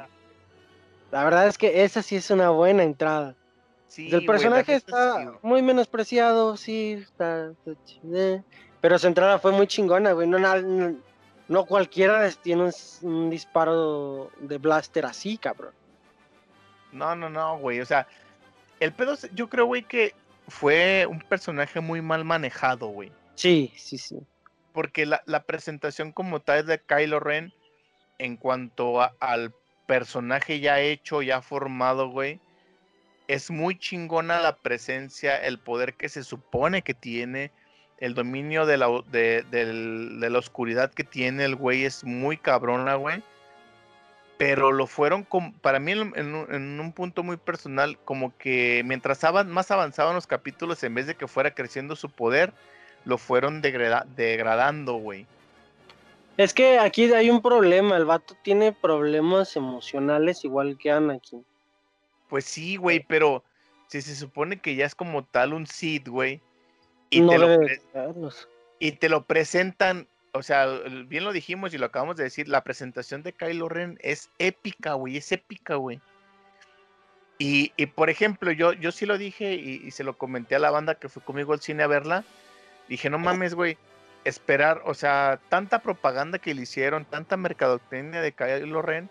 la 1.10 1.24
verdad 1.24 1.46
es 1.46 1.58
que 1.58 1.84
esa 1.84 2.02
sí 2.02 2.16
es 2.16 2.30
una 2.30 2.50
buena 2.50 2.82
entrada. 2.84 3.34
Sí, 3.88 4.08
el 4.12 4.24
personaje 4.26 4.74
está 4.74 5.34
muy 5.42 5.62
menospreciado, 5.62 6.56
sí, 6.56 6.92
está, 7.00 7.50
está 7.50 7.72
chido, 7.84 8.42
pero 8.80 8.98
su 8.98 9.06
entrada 9.06 9.38
fue 9.38 9.52
muy 9.52 9.66
chingona, 9.66 10.12
güey. 10.12 10.26
No, 10.26 10.38
no, 10.38 10.96
no 11.48 11.64
cualquiera 11.66 12.28
tiene 12.42 12.64
un, 12.64 12.72
un 13.02 13.30
disparo 13.30 14.30
de 14.40 14.58
blaster 14.58 15.06
así, 15.06 15.38
cabrón. 15.38 15.72
No, 16.92 17.14
no, 17.14 17.28
no, 17.30 17.58
güey. 17.58 17.80
O 17.80 17.86
sea, 17.86 18.06
el 18.80 18.92
pedo, 18.92 19.16
yo 19.34 19.48
creo, 19.48 19.66
güey, 19.66 19.82
que 19.82 20.14
fue 20.48 21.06
un 21.06 21.20
personaje 21.20 21.80
muy 21.80 22.00
mal 22.02 22.24
manejado, 22.24 22.88
güey. 22.88 23.12
Sí, 23.34 23.72
sí, 23.76 23.98
sí. 23.98 24.18
Porque 24.72 25.06
la, 25.06 25.22
la 25.26 25.42
presentación 25.42 26.12
como 26.12 26.40
tal 26.40 26.66
de 26.66 26.78
Kylo 26.80 27.20
Ren, 27.20 27.52
en 28.18 28.36
cuanto 28.36 29.00
a- 29.02 29.14
al 29.20 29.52
personaje 29.86 30.60
ya 30.60 30.80
hecho, 30.80 31.22
ya 31.22 31.42
formado, 31.42 32.08
güey, 32.10 32.40
es 33.28 33.50
muy 33.50 33.78
chingona 33.78 34.40
la 34.40 34.56
presencia, 34.56 35.36
el 35.36 35.58
poder 35.58 35.94
que 35.94 36.08
se 36.08 36.22
supone 36.22 36.82
que 36.82 36.94
tiene, 36.94 37.50
el 37.98 38.14
dominio 38.14 38.66
de 38.66 38.76
la, 38.76 38.88
de, 39.10 39.42
de 39.50 40.30
la 40.30 40.38
oscuridad 40.38 40.92
que 40.92 41.02
tiene 41.04 41.44
el 41.44 41.56
güey 41.56 41.84
es 41.84 42.04
muy 42.04 42.36
cabrona, 42.36 42.94
güey. 42.96 43.22
Pero 44.38 44.70
lo 44.70 44.86
fueron, 44.86 45.26
para 45.62 45.78
mí 45.78 45.92
en, 45.92 46.12
en 46.14 46.80
un, 46.80 46.92
punto 46.92 47.22
muy 47.22 47.38
personal, 47.38 47.98
como 48.04 48.36
que 48.36 48.82
mientras 48.84 49.22
más 49.46 49.70
avanzaban 49.70 50.14
los 50.14 50.26
capítulos, 50.26 50.82
en 50.82 50.94
vez 50.94 51.06
de 51.06 51.14
que 51.14 51.26
fuera 51.26 51.54
creciendo 51.54 51.96
su 51.96 52.10
poder, 52.10 52.52
lo 53.06 53.16
fueron 53.16 53.62
degrada- 53.62 54.06
degradando, 54.14 54.94
güey. 54.94 55.26
Es 56.36 56.52
que 56.52 56.78
aquí 56.78 57.10
hay 57.14 57.30
un 57.30 57.40
problema, 57.40 57.96
el 57.96 58.04
vato 58.04 58.36
tiene 58.42 58.72
problemas 58.72 59.56
emocionales 59.56 60.44
igual 60.44 60.76
que 60.76 60.90
Anakin. 60.90 61.44
Pues 62.28 62.44
sí, 62.44 62.76
güey, 62.76 63.00
pero 63.00 63.42
si 63.86 64.02
se 64.02 64.14
supone 64.14 64.58
que 64.60 64.74
ya 64.74 64.84
es 64.84 64.94
como 64.94 65.24
tal 65.24 65.54
un 65.54 65.66
Sith, 65.66 66.08
güey, 66.08 66.42
no 67.10 67.30
te 67.30 67.38
lo 67.38 67.58
y 68.78 68.92
te 68.92 69.08
lo 69.08 69.24
presentan, 69.24 70.06
o 70.36 70.42
sea, 70.42 70.66
bien 71.06 71.24
lo 71.24 71.32
dijimos 71.32 71.74
y 71.74 71.78
lo 71.78 71.86
acabamos 71.86 72.16
de 72.16 72.24
decir, 72.24 72.48
la 72.48 72.62
presentación 72.64 73.22
de 73.22 73.32
Kylo 73.32 73.68
Ren 73.68 73.98
es 74.02 74.30
épica, 74.38 74.94
güey, 74.94 75.16
es 75.16 75.32
épica, 75.32 75.76
güey. 75.76 76.00
Y, 77.38 77.72
y, 77.76 77.86
por 77.86 78.08
ejemplo, 78.08 78.50
yo, 78.52 78.72
yo 78.72 78.92
sí 78.92 79.04
lo 79.04 79.18
dije 79.18 79.54
y, 79.54 79.82
y 79.84 79.90
se 79.90 80.04
lo 80.04 80.16
comenté 80.16 80.54
a 80.54 80.58
la 80.58 80.70
banda 80.70 80.94
que 80.94 81.08
fue 81.08 81.22
conmigo 81.22 81.52
al 81.52 81.60
cine 81.60 81.82
a 81.82 81.86
verla. 81.86 82.24
Dije, 82.88 83.10
no 83.10 83.18
mames, 83.18 83.54
güey, 83.54 83.76
esperar, 84.24 84.82
o 84.84 84.94
sea, 84.94 85.38
tanta 85.48 85.80
propaganda 85.80 86.38
que 86.38 86.54
le 86.54 86.62
hicieron, 86.62 87.04
tanta 87.04 87.36
mercadotecnia 87.36 88.20
de 88.20 88.32
Kylo 88.32 88.82
Ren, 88.82 89.10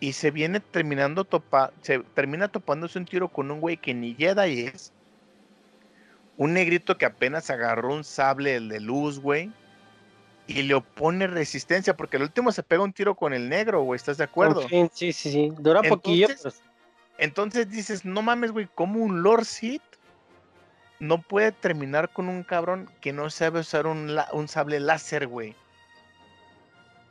y 0.00 0.12
se 0.12 0.30
viene 0.30 0.60
terminando 0.60 1.24
topa, 1.24 1.72
se 1.80 2.00
termina 2.00 2.48
topándose 2.48 2.98
un 2.98 3.06
tiro 3.06 3.28
con 3.28 3.50
un 3.50 3.60
güey 3.60 3.76
que 3.76 3.94
ni 3.94 4.14
Jedi 4.14 4.66
es. 4.66 4.92
Un 6.36 6.52
negrito 6.52 6.98
que 6.98 7.06
apenas 7.06 7.48
agarró 7.48 7.94
un 7.94 8.04
sable, 8.04 8.56
el 8.56 8.68
de 8.68 8.80
luz, 8.80 9.20
güey. 9.20 9.50
Y 10.48 10.62
le 10.62 10.74
opone 10.74 11.26
resistencia, 11.26 11.96
porque 11.96 12.18
el 12.18 12.22
último 12.22 12.52
se 12.52 12.62
pega 12.62 12.82
un 12.82 12.92
tiro 12.92 13.14
con 13.16 13.32
el 13.32 13.48
negro, 13.48 13.82
güey, 13.82 13.96
¿estás 13.96 14.16
de 14.18 14.24
acuerdo? 14.24 14.66
Sí, 14.68 14.88
sí, 14.92 15.12
sí. 15.12 15.52
Dura 15.58 15.82
poquillo, 15.82 16.28
pero 16.28 16.54
Entonces- 17.18 17.68
dices, 17.70 18.04
no 18.04 18.22
mames, 18.22 18.52
güey, 18.52 18.68
¿cómo 18.74 19.00
un 19.02 19.22
Lord 19.22 19.44
Sith 19.44 19.82
no 21.00 21.20
puede 21.20 21.50
terminar 21.52 22.10
con 22.10 22.28
un 22.28 22.42
cabrón 22.44 22.88
que 23.00 23.12
no 23.12 23.28
sabe 23.30 23.60
usar 23.60 23.86
un, 23.86 24.16
un 24.32 24.48
sable 24.48 24.78
láser, 24.80 25.26
güey? 25.26 25.54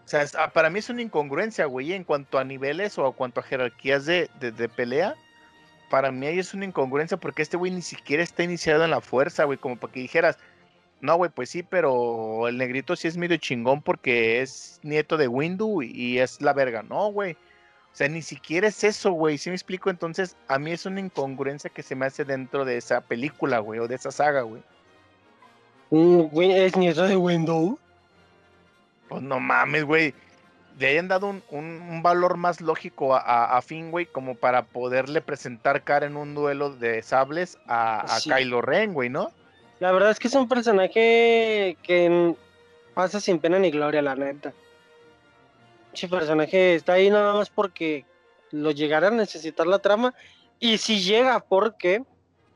O 0.05 0.07
sea, 0.07 0.21
es- 0.21 0.35
ah, 0.35 0.51
para 0.51 0.69
mí 0.69 0.79
es 0.79 0.89
una 0.89 1.01
incongruencia, 1.01 1.65
güey, 1.65 1.91
en 1.93 2.03
cuanto 2.03 2.37
a 2.37 2.43
niveles 2.43 2.97
o 2.97 3.05
a 3.07 3.13
cuanto 3.13 3.39
a 3.39 3.43
jerarquías 3.43 4.05
de, 4.05 4.29
de- 4.39 4.51
de 4.51 4.69
pelea. 4.69 5.15
Para 5.89 6.11
mí 6.11 6.25
ahí 6.27 6.39
es 6.39 6.53
una 6.53 6.65
incongruencia 6.65 7.17
porque 7.17 7.41
este 7.41 7.57
güey 7.57 7.71
ni 7.71 7.81
siquiera 7.81 8.23
está 8.23 8.43
iniciado 8.43 8.83
en 8.85 8.91
la 8.91 9.01
fuerza, 9.01 9.43
güey, 9.43 9.57
como 9.57 9.75
para 9.77 9.91
que 9.93 9.99
dijeras, 9.99 10.37
no, 11.05 11.15
güey, 11.15 11.31
pues 11.31 11.49
sí, 11.49 11.63
pero 11.63 12.47
el 12.47 12.57
negrito 12.57 12.95
sí 12.95 13.07
es 13.07 13.15
medio 13.17 13.37
chingón 13.37 13.81
porque 13.81 14.41
es 14.41 14.79
nieto 14.83 15.15
de 15.17 15.27
Windu 15.27 15.81
y, 15.81 16.19
es 16.19 16.41
la 16.41 16.51
verga. 16.53 16.83
No, 16.83 17.11
güey. 17.11 17.33
O 17.33 17.97
sea, 17.97 18.09
ni 18.09 18.21
siquiera 18.21 18.67
es 18.67 18.83
eso, 18.83 19.11
güey. 19.11 19.37
¿Sí 19.37 19.49
me 19.49 19.55
explico? 19.55 19.89
Entonces, 19.89 20.35
a 20.49 20.59
mí 20.59 20.71
es 20.71 20.85
una 20.85 20.99
incongruencia 20.99 21.69
que 21.69 21.81
se 21.83 21.95
me 21.95 22.05
hace 22.05 22.25
dentro 22.25 22.65
de 22.65 22.75
esa 22.77 22.99
película, 23.01 23.59
güey, 23.59 23.79
o 23.79 23.87
de 23.87 23.95
esa 23.95 24.11
saga, 24.11 24.41
güey. 24.41 24.61
Es 25.91 26.75
nieto 26.75 27.03
de 27.03 27.15
Windows. 27.15 27.79
Pues 29.07 29.21
no 29.21 29.39
mames, 29.39 29.85
güey. 29.85 30.13
Le 30.77 30.87
hayan 30.87 31.07
dado 31.07 31.27
un, 31.27 31.41
un- 31.51 31.81
un 31.89 32.03
valor 32.03 32.35
más 32.35 32.59
lógico 32.59 33.15
a, 33.15 33.19
a, 33.21 33.57
a 33.57 33.61
Finn, 33.61 33.91
güey, 33.91 34.05
como 34.07 34.35
para 34.35 34.63
poderle 34.65 35.21
presentar 35.21 35.83
cara 35.83 36.05
en 36.05 36.17
un 36.17 36.35
duelo 36.35 36.71
de 36.75 37.01
sables 37.01 37.57
a, 37.67 38.01
a 38.01 38.19
Sí. 38.19 38.29
Kylo 38.29 38.61
Ren, 38.61 38.93
güey, 38.93 39.09
¿no? 39.09 39.31
La 39.79 39.91
verdad 39.91 40.11
es 40.11 40.19
que 40.19 40.27
es 40.27 40.35
un 40.35 40.47
personaje 40.47 41.77
que 41.83 42.35
pasa 42.93 43.19
sin 43.19 43.39
pena 43.39 43.59
ni 43.59 43.71
gloria, 43.71 44.01
la 44.01 44.15
neta. 44.15 44.53
Ese 45.93 46.07
personaje 46.07 46.75
está 46.75 46.93
ahí 46.93 47.09
nada 47.09 47.33
más 47.33 47.49
porque 47.49 48.05
lo 48.51 48.71
llegará 48.71 49.09
a 49.09 49.11
necesitar 49.11 49.67
la 49.67 49.79
trama. 49.79 50.13
Y 50.59 50.77
si 50.77 50.99
llega, 50.99 51.39
porque 51.41 52.03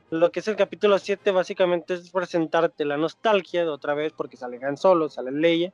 lo 0.09 0.31
que 0.31 0.39
es 0.39 0.47
el 0.47 0.55
capítulo 0.55 0.97
7 0.97 1.31
básicamente 1.31 1.93
es 1.93 2.09
presentarte 2.09 2.85
la 2.85 2.97
nostalgia 2.97 3.61
de 3.61 3.69
otra 3.69 3.93
vez, 3.93 4.13
porque 4.13 4.37
sale 4.37 4.59
Han 4.63 4.77
Solo, 4.77 5.09
sale 5.09 5.31
Leia. 5.31 5.73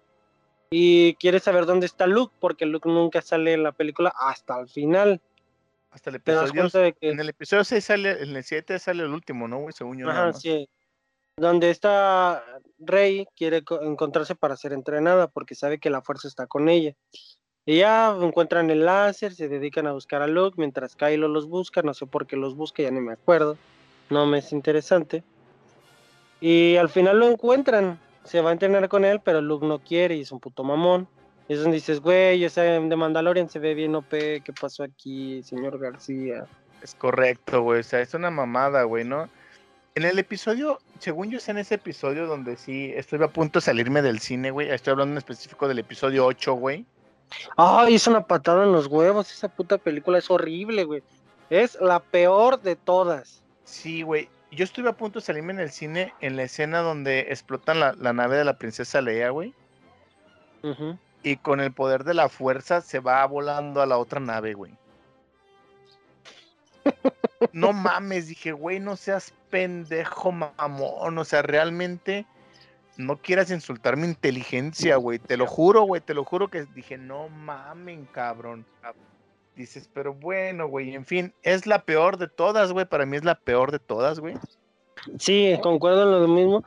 Y 0.72 1.14
quieres 1.16 1.44
saber 1.44 1.66
dónde 1.66 1.86
está 1.86 2.08
Luke, 2.08 2.34
porque 2.40 2.66
Luke 2.66 2.90
nunca 2.90 3.22
sale 3.22 3.54
en 3.54 3.64
la 3.64 3.72
película 3.72 4.14
hasta 4.16 4.60
el 4.60 4.68
final. 4.68 5.22
Hasta 5.92 6.10
el 6.10 6.18
episodio. 6.18 6.94
que 7.00 7.10
En 7.10 7.20
el 7.20 7.30
episodio 7.30 7.64
6 7.64 7.84
sale, 7.84 8.24
en 8.24 8.36
el 8.36 8.44
7 8.44 8.80
sale 8.80 9.04
el 9.04 9.12
último, 9.12 9.48
¿no, 9.48 9.60
güey? 9.60 9.74
Según 9.74 10.00
yo. 10.00 10.10
Ajá, 10.10 10.34
sí. 10.34 10.68
Donde 11.38 11.70
esta 11.70 12.44
Rey 12.80 13.28
quiere 13.36 13.64
co- 13.64 13.82
encontrarse 13.82 14.36
para 14.36 14.56
ser 14.56 14.72
entrenada 14.72 15.28
porque 15.28 15.54
sabe 15.54 15.80
que 15.80 15.90
la 15.90 16.02
fuerza 16.02 16.28
está 16.30 16.48
con 16.48 16.70
ella. 16.70 16.96
Y 17.66 17.80
ya 17.80 18.16
encuentran 18.22 18.70
el 18.70 18.86
láser, 18.86 19.34
se 19.34 19.50
dedican 19.50 19.86
a 19.88 19.92
buscar 19.92 20.22
a 20.22 20.28
Luke 20.28 20.56
mientras 20.58 20.96
Kylo 20.96 21.28
los 21.28 21.48
busca, 21.50 21.82
no 21.82 21.94
sé 21.94 22.06
por 22.06 22.26
qué 22.26 22.38
los 22.38 22.56
busca, 22.56 22.84
ya 22.84 22.92
ni 22.92 23.02
me 23.02 23.14
acuerdo. 23.14 23.58
No 24.10 24.26
me 24.26 24.38
es 24.38 24.54
interesante. 24.54 25.24
Y 26.40 26.78
al 26.78 26.90
final 26.90 27.20
lo 27.20 27.28
encuentran, 27.30 28.00
se 28.24 28.40
va 28.42 28.52
a 28.52 28.54
entrenar 28.54 28.88
con 28.88 29.04
él, 29.04 29.20
pero 29.24 29.42
Luke 29.42 29.66
no 29.66 29.80
quiere 29.80 30.16
y 30.16 30.22
es 30.22 30.32
un 30.32 30.40
puto 30.40 30.64
mamón. 30.64 31.08
Y 31.50 31.54
es 31.54 31.60
donde 31.60 31.76
dices, 31.76 32.00
güey, 32.00 32.44
ese 32.44 32.62
de 32.62 32.96
Mandalorian 32.96 33.50
se 33.50 33.60
ve 33.60 33.74
bien 33.74 33.96
OP, 33.96 34.42
¿qué 34.42 34.54
pasó 34.54 34.84
aquí, 34.84 35.44
señor 35.44 35.80
García? 35.80 36.46
Es 36.82 36.96
correcto, 36.96 37.62
güey. 37.62 37.82
O 37.82 37.84
sea, 37.84 38.00
es 38.00 38.14
una 38.14 38.32
mamada, 38.32 38.84
güey, 38.84 39.04
¿no? 39.04 39.28
En 39.96 40.04
el 40.04 40.20
episodio, 40.20 40.80
según 41.00 41.32
yo 41.32 41.40
sé 41.40 41.52
en 41.52 41.60
ese 41.60 41.76
episodio 41.76 42.28
donde 42.28 42.58
sí 42.58 42.92
estuve 42.98 43.24
a 43.24 43.30
punto 43.30 43.60
de 43.60 43.64
salirme 43.64 44.02
del 44.02 44.20
cine, 44.20 44.52
güey. 44.52 44.70
Estoy 44.70 44.92
hablando 44.92 45.14
en 45.14 45.20
específico 45.20 45.70
del 45.70 45.80
episodio 45.80 46.26
8, 46.26 46.54
güey. 46.54 46.86
Ay, 47.56 47.96
es 47.96 48.06
una 48.06 48.28
patada 48.28 48.66
en 48.66 48.74
los 48.74 48.88
huevos. 48.88 49.32
Esa 49.32 49.48
puta 49.48 49.78
película 49.78 50.18
es 50.18 50.30
horrible, 50.30 50.84
güey. 50.84 51.02
Es 51.50 51.80
la 51.80 52.02
peor 52.02 52.62
de 52.62 52.76
todas. 52.76 53.42
Sí, 53.64 54.02
güey. 54.02 54.28
Yo 54.52 54.66
estuve 54.66 54.90
a 54.90 54.98
punto 54.98 55.20
de 55.20 55.26
salirme 55.26 55.54
en 55.54 55.62
el 55.62 55.72
cine 55.72 56.14
en 56.20 56.36
la 56.36 56.44
escena 56.44 56.80
donde 56.80 57.28
explotan 57.30 57.80
la, 57.80 57.94
la 57.94 58.12
nave 58.12 58.36
de 58.36 58.44
la 58.44 58.58
princesa 58.58 59.00
Leia, 59.00 59.30
güey. 59.30 59.54
Ujú. 60.62 60.98
Y 61.24 61.38
con 61.38 61.62
el 61.62 61.72
poder 61.72 62.04
de 62.04 62.16
la 62.16 62.28
fuerza 62.28 62.82
se 62.82 63.00
va 63.00 63.26
volando 63.26 63.82
a 63.82 63.86
la 63.86 63.98
otra 63.98 64.20
nave, 64.20 64.56
güey. 64.56 64.74
No 67.54 67.74
mames, 67.74 68.28
dije, 68.28 68.52
güey, 68.52 68.80
no 68.80 68.96
seas 68.96 69.34
pendejo, 69.50 70.32
mamón. 70.32 71.18
O 71.18 71.26
sea, 71.26 71.42
realmente 71.42 72.26
no 72.98 73.18
quieras 73.18 73.52
insultar 73.52 73.98
mi 73.98 74.06
inteligencia, 74.06 74.96
güey. 74.98 75.20
Te 75.20 75.38
lo 75.38 75.48
juro, 75.48 75.84
güey, 75.84 76.02
te 76.02 76.14
lo 76.14 76.24
juro 76.24 76.50
que 76.50 76.66
dije, 76.74 76.98
no 76.98 77.30
mamen, 77.30 78.06
cabrón. 78.06 78.66
Dices, 79.56 79.90
pero 79.94 80.14
bueno, 80.14 80.68
güey, 80.68 80.96
en 80.96 81.06
fin, 81.06 81.34
es 81.44 81.66
la 81.66 81.84
peor 81.84 82.18
de 82.18 82.28
todas, 82.28 82.72
güey. 82.72 82.86
Para 82.86 83.06
mí 83.06 83.18
es 83.18 83.24
la 83.24 83.36
peor 83.36 83.72
de 83.72 83.80
todas, 83.80 84.20
güey. 84.20 84.36
Sí, 85.20 85.58
concuerdo 85.62 86.04
en 86.04 86.22
lo 86.22 86.28
mismo. 86.28 86.64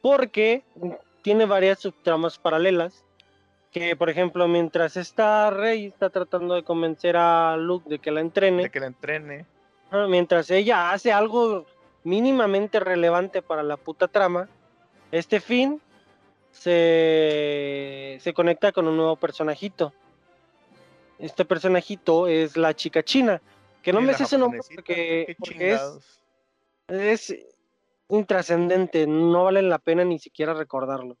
Porque 0.00 0.64
tiene 1.22 1.46
varias 1.46 1.80
subtramas 1.80 2.38
paralelas. 2.38 3.04
Que, 3.70 3.96
por 3.96 4.10
ejemplo, 4.10 4.46
mientras 4.48 4.96
esta 4.96 5.48
Rey 5.50 5.86
está 5.86 6.10
tratando 6.10 6.54
de 6.54 6.62
convencer 6.62 7.16
a 7.16 7.56
Luke 7.56 7.88
de 7.88 8.00
que 8.00 8.10
la 8.10 8.20
entrene, 8.20 8.64
De 8.64 8.70
que 8.70 8.80
la 8.80 8.86
entrene. 8.86 9.46
Mientras 10.08 10.50
ella 10.50 10.92
hace 10.92 11.12
algo 11.12 11.66
mínimamente 12.04 12.80
relevante 12.80 13.42
para 13.42 13.62
la 13.62 13.76
puta 13.76 14.08
trama, 14.08 14.48
este 15.10 15.40
Finn 15.40 15.80
se, 16.50 18.18
se 18.20 18.32
conecta 18.32 18.72
con 18.72 18.88
un 18.88 18.96
nuevo 18.96 19.16
personajito. 19.16 19.92
Este 21.18 21.44
personajito 21.44 22.26
es 22.26 22.56
la 22.56 22.74
chica 22.74 23.02
china, 23.02 23.40
que 23.82 23.92
no 23.92 24.00
me 24.00 24.14
sé 24.14 24.26
su 24.26 24.38
nombre 24.38 24.60
porque, 24.74 25.36
es, 25.58 25.80
es 26.88 27.36
intrascendente, 28.08 29.06
no 29.06 29.44
vale 29.44 29.62
la 29.62 29.78
pena 29.78 30.04
ni 30.04 30.18
siquiera 30.18 30.54
recordarlo. 30.54 31.16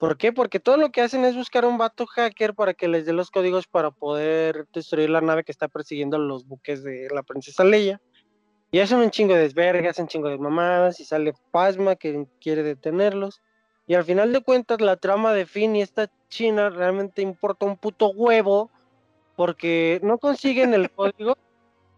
¿Por 0.00 0.16
qué? 0.16 0.32
Porque 0.32 0.60
todo 0.60 0.78
lo 0.78 0.90
que 0.92 1.02
hacen 1.02 1.26
es 1.26 1.36
buscar 1.36 1.66
un 1.66 1.76
vato 1.76 2.06
hacker 2.06 2.54
para 2.54 2.72
que 2.72 2.88
les 2.88 3.04
dé 3.04 3.12
los 3.12 3.30
códigos 3.30 3.66
para 3.66 3.90
poder 3.90 4.66
destruir 4.72 5.10
la 5.10 5.20
nave 5.20 5.44
que 5.44 5.52
está 5.52 5.68
persiguiendo 5.68 6.16
los 6.16 6.46
buques 6.46 6.82
de 6.82 7.08
la 7.14 7.22
princesa 7.22 7.64
Leia. 7.64 8.00
Y 8.70 8.78
hacen 8.78 9.00
un 9.00 9.10
chingo 9.10 9.34
de 9.34 9.42
desvergas, 9.42 9.98
un 9.98 10.08
chingo 10.08 10.30
de 10.30 10.38
mamadas 10.38 11.00
y 11.00 11.04
sale 11.04 11.34
Pasma 11.50 11.96
que 11.96 12.26
quiere 12.40 12.62
detenerlos. 12.62 13.42
Y 13.86 13.92
al 13.92 14.04
final 14.04 14.32
de 14.32 14.40
cuentas 14.40 14.80
la 14.80 14.96
trama 14.96 15.34
de 15.34 15.44
Finn 15.44 15.76
y 15.76 15.82
esta 15.82 16.10
china 16.30 16.70
realmente 16.70 17.20
importa 17.20 17.66
un 17.66 17.76
puto 17.76 18.08
huevo 18.08 18.70
porque 19.36 20.00
no 20.02 20.16
consiguen 20.16 20.72
el 20.72 20.90
código, 20.90 21.36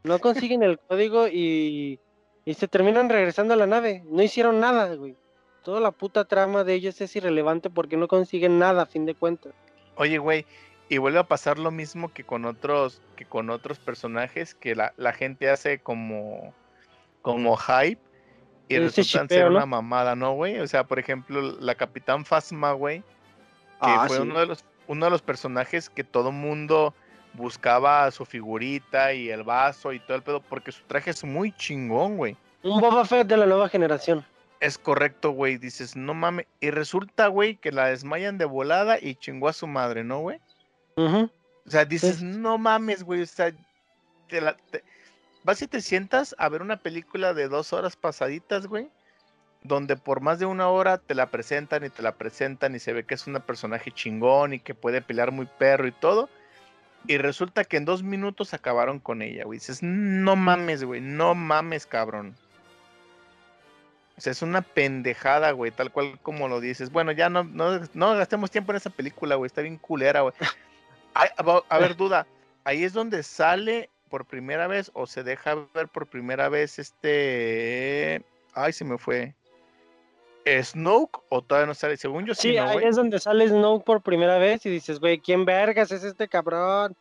no 0.03 0.19
consiguen 0.19 0.65
el 0.65 0.81
código 0.81 1.29
y, 1.29 2.01
y 2.45 2.55
se 2.55 2.66
terminan 2.66 3.09
regresando 3.09 3.55
a 3.55 3.59
la 3.59 3.69
nave. 3.69 4.03
No 4.07 4.24
hicieron 4.24 4.59
nada, 4.59 4.93
güey. 4.97 5.15
Toda 5.62 5.80
la 5.80 5.90
puta 5.93 6.24
trama 6.24 6.64
de 6.64 6.74
ellos 6.74 7.01
es 7.01 7.14
irrelevante 7.16 7.70
porque 7.70 7.97
no 7.97 8.09
consiguen 8.09 8.59
nada 8.59 8.82
a 8.82 8.86
fin 8.86 9.06
de 9.06 9.14
cuentas. 9.14 9.52
Oye, 9.97 10.18
güey, 10.18 10.44
y 10.89 10.98
vuelve 10.98 11.18
a 11.18 11.24
pasar 11.28 11.59
lo 11.59 11.70
mismo 11.70 12.12
que 12.12 12.24
con 12.24 12.44
otros, 12.44 13.01
que 13.16 13.24
con 13.24 13.48
otros 13.51 13.78
personajes 13.78 14.55
que 14.55 14.74
la, 14.74 14.93
la 14.97 15.12
gente 15.12 15.48
hace 15.51 15.78
como, 15.78 16.52
como 17.22 17.56
hype 17.56 18.01
y 18.68 18.78
resultan 18.78 19.26
shipeo, 19.26 19.39
ser 19.39 19.51
¿no? 19.51 19.56
una 19.59 19.66
mamada, 19.66 20.16
¿no, 20.16 20.32
güey? 20.34 20.59
O 20.60 20.66
sea, 20.66 20.84
por 20.84 20.98
ejemplo, 20.98 21.40
la 21.60 21.74
Capitán 21.74 22.24
Phasma, 22.24 22.72
güey, 22.72 23.01
que 23.01 23.05
Ah, 23.80 24.05
fue 24.06 24.16
sí. 24.16 24.22
uno 24.22 24.40
de 24.40 24.47
los, 24.47 24.64
uno 24.86 25.06
de 25.06 25.10
los 25.10 25.22
personajes 25.22 25.89
que 25.90 26.05
todo 26.05 26.32
mundo 26.32 26.94
buscaba 27.34 28.10
su 28.10 28.24
figurita 28.24 29.12
y 29.14 29.30
el 29.30 29.43
vaso 29.43 29.93
y 29.93 30.01
todo 30.01 30.16
el 30.16 30.22
pedo, 30.22 30.40
porque 30.40 30.72
su 30.72 30.82
traje 30.84 31.10
es 31.10 31.24
muy 31.24 31.52
chingón, 31.52 32.16
güey. 32.16 32.36
Un 32.62 32.80
Boba 32.80 33.05
Fett 33.05 33.26
de 33.26 33.36
la 33.36 33.47
nueva 33.47 33.68
generación. 33.68 34.24
Es 34.62 34.78
correcto, 34.78 35.32
güey. 35.32 35.59
Dices, 35.59 35.97
no 35.97 36.14
mames. 36.14 36.47
Y 36.60 36.70
resulta, 36.70 37.26
güey, 37.26 37.56
que 37.56 37.72
la 37.72 37.86
desmayan 37.89 38.39
de 38.39 38.44
volada 38.44 38.97
y 39.01 39.16
chingó 39.16 39.48
a 39.48 39.52
su 39.52 39.66
madre, 39.66 40.05
¿no, 40.05 40.20
güey? 40.20 40.39
Ujú. 40.97 41.28
O 41.66 41.70
sea, 41.70 41.84
dices, 41.84 42.16
Sí. 42.18 42.24
no 42.24 42.59
mames, 42.59 43.02
güey. 43.02 43.22
O 43.22 43.26
sea, 43.26 43.52
te 44.28 44.40
la- 44.40 44.56
te- 44.70 44.84
vas 45.43 45.60
y 45.62 45.66
te 45.66 45.80
sientas 45.80 46.36
a 46.39 46.48
ver 46.48 46.62
una 46.62 46.76
película 46.76 47.34
de 47.34 47.48
dos 47.48 47.72
horas 47.72 47.97
pasaditas, 47.97 48.66
güey. 48.66 48.89
donde 49.64 49.94
por 49.94 50.20
más 50.20 50.40
de 50.40 50.44
una 50.47 50.68
hora 50.70 50.98
te 50.98 51.14
la 51.14 51.30
presentan 51.30 51.84
y 51.84 51.89
te 51.89 52.02
la 52.02 52.16
presentan 52.16 52.74
y 52.74 52.80
se 52.80 52.93
ve 52.93 53.05
que 53.05 53.14
es 53.14 53.28
un 53.28 53.34
personaje 53.43 53.93
chingón 53.93 54.55
y 54.55 54.59
que 54.59 54.74
puede 54.74 55.02
pelear 55.02 55.30
muy 55.30 55.47
perro 55.47 55.86
y 55.86 55.93
todo. 55.93 56.28
Y 57.06 57.16
resulta 57.18 57.62
que 57.62 57.76
en 57.76 57.84
dos 57.84 58.02
minutos 58.02 58.55
acabaron 58.55 58.98
con 58.98 59.22
ella, 59.22 59.44
güey. 59.44 59.60
Dices, 59.60 59.78
no 59.80 60.34
mames, 60.34 60.82
güey, 60.82 61.01
no 61.01 61.36
mames, 61.36 61.86
cabrón. 61.86 62.34
O 64.16 64.20
sea, 64.20 64.30
es 64.30 64.43
una 64.43 64.62
pendejada, 64.62 65.52
güey, 65.52 65.70
tal 65.70 65.90
cual 65.90 66.18
como 66.20 66.48
lo 66.48 66.60
dices. 66.60 66.90
Bueno, 66.93 67.12
ya 67.12 67.28
no, 67.30 67.44
no, 67.44 67.80
no 67.94 68.14
gastemos 68.14 68.51
tiempo 68.51 68.72
en 68.72 68.76
esa 68.76 68.90
película, 68.90 69.36
güey, 69.36 69.47
está 69.47 69.62
bien 69.62 69.78
culera, 69.78 70.20
güey. 70.20 70.34
Ay, 71.14 71.28
a, 71.36 71.62
a 71.68 71.78
ver, 71.78 71.97
duda, 71.97 72.26
ahí 72.64 72.84
es 72.84 72.93
donde 72.93 73.22
sale 73.22 73.90
por 74.09 74.26
primera 74.26 74.66
vez 74.66 74.90
o 74.94 75.06
se 75.06 75.22
deja 75.22 75.66
ver 75.74 75.89
por 75.89 76.06
primera 76.06 76.48
vez 76.48 76.78
este... 76.78 78.22
Ay, 78.55 78.72
se 78.72 78.84
me 78.84 78.98
fue. 78.98 79.34
Snoke 80.44 81.22
o 81.28 81.43
todavía 81.43 81.66
no 81.66 81.74
sale, 81.74 81.97
según 81.97 82.26
yo 82.26 82.34
sí, 82.34 82.51
Sí, 82.51 82.56
¿no, 82.56 82.68
ahí 82.68 82.84
es 82.84 82.97
donde 82.97 83.18
sale 83.20 83.48
Snoke 83.48 83.84
por 83.84 84.02
primera 84.02 84.39
vez 84.39 84.66
y 84.66 84.70
dices, 84.70 84.98
güey, 84.98 85.18
¿quién 85.18 85.44
vergas 85.44 85.93
es 85.93 86.05
este 86.05 86.28
cabrón? 86.28 86.97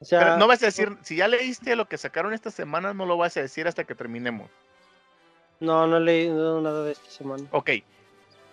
O 0.00 0.04
sea, 0.04 0.20
Pero 0.20 0.36
no 0.36 0.46
vas 0.46 0.62
a 0.62 0.66
decir, 0.66 0.96
si 1.02 1.16
ya 1.16 1.28
leíste 1.28 1.76
lo 1.76 1.86
que 1.86 1.98
sacaron 1.98 2.32
esta 2.32 2.50
semana, 2.50 2.94
no 2.94 3.04
lo 3.04 3.16
vas 3.16 3.36
a 3.36 3.42
decir 3.42 3.66
hasta 3.66 3.84
que 3.84 3.94
terminemos. 3.94 4.50
No, 5.60 5.86
no 5.86 5.96
he 5.96 6.00
leído 6.00 6.60
nada 6.60 6.84
de 6.84 6.92
esta 6.92 7.10
semana. 7.10 7.44
Ok. 7.50 7.70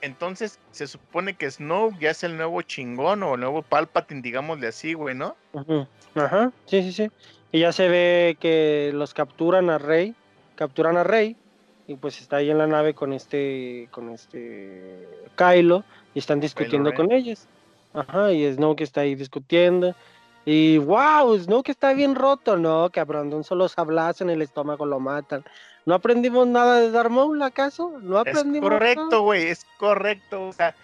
Entonces, 0.01 0.59
se 0.71 0.87
supone 0.87 1.35
que 1.35 1.49
Snoke 1.49 1.97
ya 1.99 2.11
es 2.11 2.23
el 2.23 2.37
nuevo 2.37 2.61
chingón 2.61 3.23
o 3.23 3.35
el 3.35 3.41
nuevo 3.41 3.63
Palpatine, 3.63 4.21
digámosle 4.21 4.67
así, 4.67 4.93
güey, 4.93 5.15
¿no? 5.15 5.35
Ujú, 5.53 5.87
Ajá, 6.13 6.51
sí, 6.65 6.83
sí, 6.83 6.91
sí. 6.91 7.11
Y 7.51 7.61
ya 7.61 7.71
se 7.71 7.87
ve 7.87 8.37
que 8.39 8.91
los 8.93 9.13
capturan 9.13 9.69
a 9.69 9.77
Rey, 9.77 10.13
capturan 10.55 10.97
a 10.97 11.03
Rey 11.03 11.35
y 11.87 11.95
pues 11.95 12.21
está 12.21 12.37
ahí 12.37 12.51
en 12.51 12.57
la 12.57 12.67
nave 12.67 12.93
con 12.93 13.13
este, 13.13 13.87
con 13.91 14.09
este 14.09 15.07
Kylo 15.35 15.83
y 16.13 16.19
están 16.19 16.39
discutiendo 16.39 16.93
con 16.93 17.11
ellos. 17.11 17.47
Ajá, 17.93 18.31
y 18.31 18.51
Snoke 18.51 18.81
está 18.81 19.01
ahí 19.01 19.15
discutiendo. 19.15 19.95
Y 20.45 20.77
wow, 20.77 21.35
Snoke 21.39 21.69
está 21.69 21.93
bien 21.93 22.13
roto, 22.13 22.57
no, 22.57 22.89
cabrón, 22.91 23.29
de 23.29 23.37
un 23.37 23.43
solo 23.43 23.67
sablazo 23.67 24.23
en 24.23 24.29
el 24.29 24.41
estómago 24.41 24.85
lo 24.85 24.99
matan. 24.99 25.43
¿No 25.85 25.93
aprendimos 25.93 26.47
nada 26.47 26.79
de 26.79 26.89
Darth 26.91 27.11
Maul, 27.11 27.41
acaso? 27.43 27.99
¿No 28.01 28.21
Es 28.21 28.27
aprendimos 28.27 28.69
correcto, 28.69 29.05
nada? 29.05 29.17
güey, 29.17 29.47
es 29.47 29.65
correcto. 29.77 30.47
O 30.47 30.53
sea, 30.53 30.75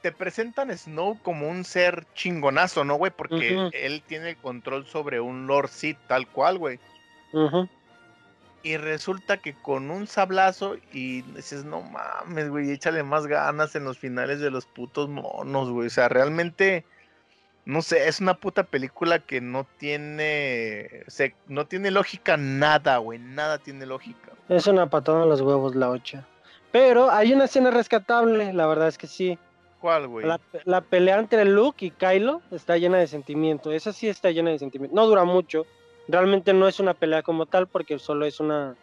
te 0.00 0.12
presentan 0.12 0.70
a 0.70 0.76
Snoke 0.76 1.20
como 1.22 1.48
un 1.48 1.64
ser 1.64 2.06
chingonazo, 2.14 2.84
¿no, 2.84 2.94
güey? 2.94 3.10
Porque 3.10 3.70
él 3.72 4.02
tiene 4.06 4.30
el 4.30 4.36
control 4.36 4.86
sobre 4.86 5.20
un 5.20 5.46
Lord 5.46 5.68
Sith 5.68 5.98
tal 6.06 6.28
cual, 6.28 6.58
güey. 6.58 6.78
Y 8.62 8.76
resulta 8.76 9.38
que 9.38 9.54
con 9.54 9.90
un 9.90 10.06
sablazo 10.06 10.76
y 10.92 11.22
dices, 11.22 11.64
no 11.64 11.82
mames, 11.82 12.48
güey, 12.48 12.70
échale 12.70 13.02
más 13.02 13.26
ganas 13.26 13.74
en 13.74 13.84
los 13.84 13.98
finales 13.98 14.40
de 14.40 14.50
los 14.50 14.66
putos 14.66 15.08
monos, 15.08 15.68
güey. 15.68 15.88
O 15.88 15.90
sea, 15.90 16.08
realmente, 16.08 16.84
no 17.66 17.82
sé, 17.82 18.08
es 18.08 18.20
una 18.20 18.34
puta 18.34 18.64
película 18.64 19.18
que 19.18 19.40
no 19.40 19.66
tiene, 19.78 21.04
o 21.06 21.10
sea, 21.10 21.32
no 21.48 21.66
tiene 21.66 21.90
lógica 21.90 22.36
nada, 22.36 22.98
güey, 22.98 23.18
nada 23.18 23.58
tiene 23.58 23.86
lógica. 23.86 24.32
Es 24.48 24.66
una 24.66 24.88
patada 24.88 25.22
en 25.22 25.30
los 25.30 25.40
huevos 25.40 25.74
la 25.74 25.90
8. 25.90 26.22
Pero 26.72 27.10
hay 27.10 27.32
una 27.32 27.44
escena 27.44 27.70
rescatable, 27.70 28.52
la 28.52 28.66
verdad 28.66 28.88
es 28.88 28.98
que 28.98 29.06
sí. 29.06 29.38
¿Cuál, 29.80 30.08
güey? 30.08 30.26
La, 30.26 30.40
la 30.64 30.80
pelea 30.80 31.18
entre 31.18 31.44
Luke 31.44 31.86
y 31.86 31.90
Kylo 31.90 32.42
está 32.50 32.76
llena 32.78 32.98
de 32.98 33.06
sentimiento. 33.06 33.70
Esa 33.70 33.92
sí 33.92 34.08
está 34.08 34.30
llena 34.30 34.50
de 34.50 34.58
sentimiento. 34.58 34.96
No 34.96 35.06
dura 35.06 35.24
mucho. 35.24 35.66
Realmente 36.08 36.52
no 36.52 36.66
es 36.66 36.80
una 36.80 36.94
pelea 36.94 37.22
como 37.22 37.46
tal 37.46 37.66
porque 37.66 37.98
solo 37.98 38.26
es 38.26 38.40
una 38.40 38.76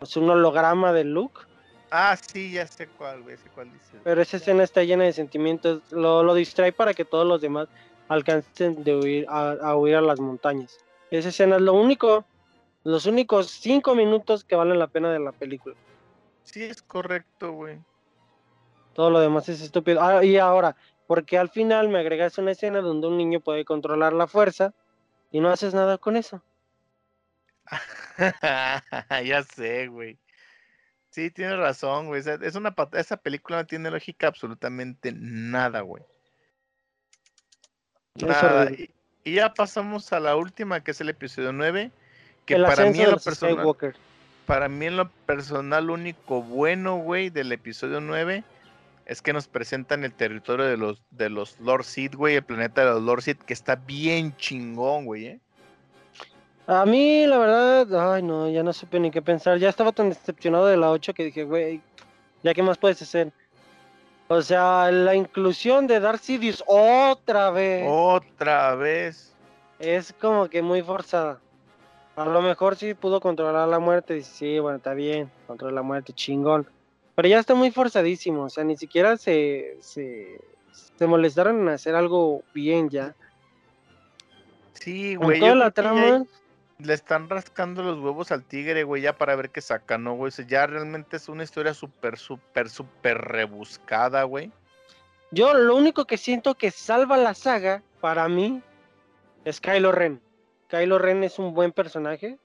es 0.00 0.16
un 0.16 0.30
holograma 0.30 0.92
de 0.92 1.04
Luke. 1.04 1.42
Ah, 1.90 2.16
sí, 2.16 2.52
ya 2.52 2.66
sé 2.66 2.86
cuál, 2.86 3.22
güey, 3.22 3.36
sé 3.36 3.48
cuál 3.50 3.72
dices. 3.72 4.00
Pero 4.04 4.22
esa 4.22 4.36
escena 4.36 4.62
está 4.62 4.84
llena 4.84 5.04
de 5.04 5.12
sentimientos. 5.12 5.82
Lo, 5.90 6.22
lo 6.22 6.34
distrae 6.34 6.72
para 6.72 6.94
que 6.94 7.04
todos 7.04 7.26
los 7.26 7.40
demás 7.40 7.68
alcancen 8.08 8.82
de 8.84 8.96
huir, 8.96 9.26
a, 9.28 9.52
a 9.52 9.76
huir 9.76 9.96
a 9.96 10.00
las 10.00 10.20
montañas. 10.20 10.78
Esa 11.10 11.30
escena 11.30 11.56
es 11.56 11.62
lo 11.62 11.74
único, 11.74 12.24
los 12.84 13.06
únicos 13.06 13.50
cinco 13.50 13.94
minutos 13.94 14.44
que 14.44 14.56
valen 14.56 14.78
la 14.78 14.86
pena 14.86 15.12
de 15.12 15.18
la 15.18 15.32
película. 15.32 15.74
Sí, 16.44 16.62
es 16.62 16.82
correcto, 16.82 17.52
güey. 17.52 17.78
Todo 18.94 19.10
lo 19.10 19.20
demás 19.20 19.48
es 19.48 19.60
estúpido. 19.60 20.00
Ah, 20.02 20.24
y 20.24 20.36
ahora, 20.36 20.76
porque 21.06 21.38
al 21.38 21.48
final 21.48 21.88
me 21.88 21.98
agregas 21.98 22.38
una 22.38 22.52
escena 22.52 22.80
donde 22.80 23.08
un 23.08 23.16
niño 23.16 23.40
puede 23.40 23.64
controlar 23.64 24.12
la 24.12 24.26
fuerza 24.26 24.72
y 25.30 25.40
no 25.40 25.50
haces 25.50 25.74
nada 25.74 25.98
con 25.98 26.16
eso. 26.16 26.42
ya 29.24 29.42
sé, 29.42 29.88
güey. 29.88 30.18
Sí, 31.10 31.30
tienes 31.30 31.58
razón, 31.58 32.06
güey. 32.06 32.22
es 32.22 32.54
una 32.54 32.74
esa 32.92 33.16
película 33.16 33.58
no 33.58 33.66
tiene 33.66 33.90
lógica 33.90 34.28
absolutamente 34.28 35.12
nada, 35.12 35.80
güey. 35.80 36.04
Nada. 38.14 38.70
Y, 38.70 38.90
y 39.24 39.34
ya 39.34 39.52
pasamos 39.52 40.12
a 40.12 40.20
la 40.20 40.36
última, 40.36 40.82
que 40.82 40.92
es 40.92 41.00
el 41.00 41.08
episodio 41.08 41.52
9, 41.52 41.90
que 42.46 42.54
el 42.54 42.64
para 42.64 42.90
mí, 42.90 43.00
en 43.00 43.10
lo 43.10 43.18
personal, 43.18 43.54
Skywalker. 43.56 43.96
para 44.46 44.68
mí 44.68 44.86
en 44.86 44.96
lo 44.96 45.10
personal, 45.10 45.86
lo 45.86 45.94
único 45.94 46.42
bueno, 46.42 46.96
güey, 46.96 47.30
del 47.30 47.50
episodio 47.52 48.00
9 48.00 48.44
es 49.06 49.20
que 49.20 49.32
nos 49.32 49.48
presentan 49.48 50.04
el 50.04 50.12
territorio 50.12 50.66
de 50.66 50.76
los, 50.76 51.02
de 51.10 51.28
los 51.28 51.58
Lord 51.58 51.84
Sith, 51.84 52.14
güey, 52.14 52.36
el 52.36 52.44
planeta 52.44 52.84
de 52.84 52.90
los 52.92 53.02
Lord 53.02 53.22
Sith, 53.22 53.42
que 53.42 53.52
está 53.52 53.74
bien 53.74 54.36
chingón, 54.36 55.04
güey, 55.04 55.26
¿eh? 55.26 55.40
A 56.72 56.86
mí, 56.86 57.26
la 57.26 57.36
verdad, 57.38 58.12
ay 58.14 58.22
no, 58.22 58.48
ya 58.48 58.62
no 58.62 58.72
supe 58.72 59.00
ni 59.00 59.10
qué 59.10 59.20
pensar. 59.20 59.58
Ya 59.58 59.68
estaba 59.68 59.90
tan 59.90 60.08
decepcionado 60.08 60.66
de 60.66 60.76
la 60.76 60.90
8 60.92 61.12
que 61.14 61.24
dije, 61.24 61.42
güey, 61.42 61.80
¿ya 62.44 62.54
qué 62.54 62.62
más 62.62 62.78
puedes 62.78 63.02
hacer? 63.02 63.32
O 64.28 64.40
sea, 64.40 64.92
la 64.92 65.16
inclusión 65.16 65.88
de 65.88 65.98
Darth 65.98 66.20
Sidious 66.22 66.62
otra 66.68 67.50
vez 67.50 67.84
Otra 67.88 68.76
vez. 68.76 69.34
es 69.80 70.12
como 70.20 70.48
que 70.48 70.62
muy 70.62 70.80
forzada. 70.82 71.40
A 72.14 72.24
lo 72.24 72.40
mejor 72.40 72.76
sí 72.76 72.94
pudo 72.94 73.20
controlar 73.20 73.66
la 73.66 73.80
muerte. 73.80 74.14
Dice, 74.14 74.30
sí, 74.32 74.58
bueno, 74.60 74.76
está 74.76 74.94
bien, 74.94 75.28
controla 75.48 75.74
la 75.76 75.82
muerte, 75.82 76.12
chingón. 76.12 76.68
Pero 77.16 77.26
ya 77.26 77.40
está 77.40 77.56
muy 77.56 77.72
forzadísimo. 77.72 78.44
O 78.44 78.48
sea, 78.50 78.62
ni 78.62 78.76
siquiera 78.76 79.16
se, 79.16 79.76
se, 79.80 80.40
se 80.96 81.06
molestaron 81.08 81.60
en 81.62 81.68
hacer 81.70 81.96
algo 81.96 82.42
bien 82.54 82.88
ya. 82.90 83.16
Sí, 84.74 85.16
Con 85.16 85.26
güey. 85.26 85.40
toda 85.40 85.50
yo 85.50 85.54
la 85.56 85.64
ya- 85.66 85.70
trama, 85.72 86.24
le 86.82 86.94
están 86.94 87.28
rascando 87.28 87.82
los 87.82 87.98
huevos 87.98 88.32
al 88.32 88.44
tigre, 88.44 88.84
güey, 88.84 89.02
ya 89.02 89.16
para 89.16 89.36
ver 89.36 89.50
qué 89.50 89.60
saca, 89.60 89.98
¿no, 89.98 90.14
güey? 90.14 90.28
O 90.28 90.30
sea, 90.30 90.46
ya 90.46 90.66
realmente 90.66 91.16
es 91.16 91.28
una 91.28 91.42
historia 91.44 91.74
súper, 91.74 92.18
súper, 92.18 92.68
súper 92.68 93.18
rebuscada, 93.18 94.24
güey. 94.24 94.50
Yo 95.30 95.54
lo 95.54 95.76
único 95.76 96.06
que 96.06 96.16
siento 96.16 96.54
que 96.54 96.70
salva 96.70 97.16
la 97.16 97.34
saga 97.34 97.82
para 98.00 98.28
mí 98.28 98.62
es 99.44 99.60
Kylo 99.60 99.92
Ren. 99.92 100.20
Kylo 100.68 100.98
Ren 100.98 101.22
es 101.24 101.38
un 101.38 101.54
buen 101.54 101.72
personaje. 101.72 102.38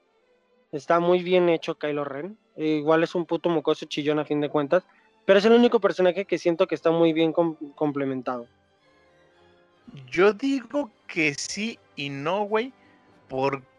Está 0.72 1.00
muy 1.00 1.22
bien 1.22 1.48
hecho 1.48 1.76
Kylo 1.76 2.04
Ren. 2.04 2.38
Igual 2.56 3.02
es 3.02 3.14
un 3.14 3.26
puto 3.26 3.48
mocoso 3.48 3.86
chillón 3.86 4.18
a 4.18 4.24
fin 4.24 4.40
de 4.40 4.48
cuentas. 4.48 4.84
Pero 5.24 5.38
es 5.40 5.44
el 5.44 5.52
único 5.52 5.80
personaje 5.80 6.24
que 6.24 6.38
siento 6.38 6.66
que 6.66 6.76
está 6.76 6.90
muy 6.90 7.12
bien 7.12 7.32
com- 7.32 7.56
complementado. 7.74 8.46
Yo 10.10 10.32
digo 10.32 10.90
que 11.06 11.34
sí 11.34 11.78
y 11.96 12.10
no, 12.10 12.42
güey, 12.44 12.72
porque 13.28 13.75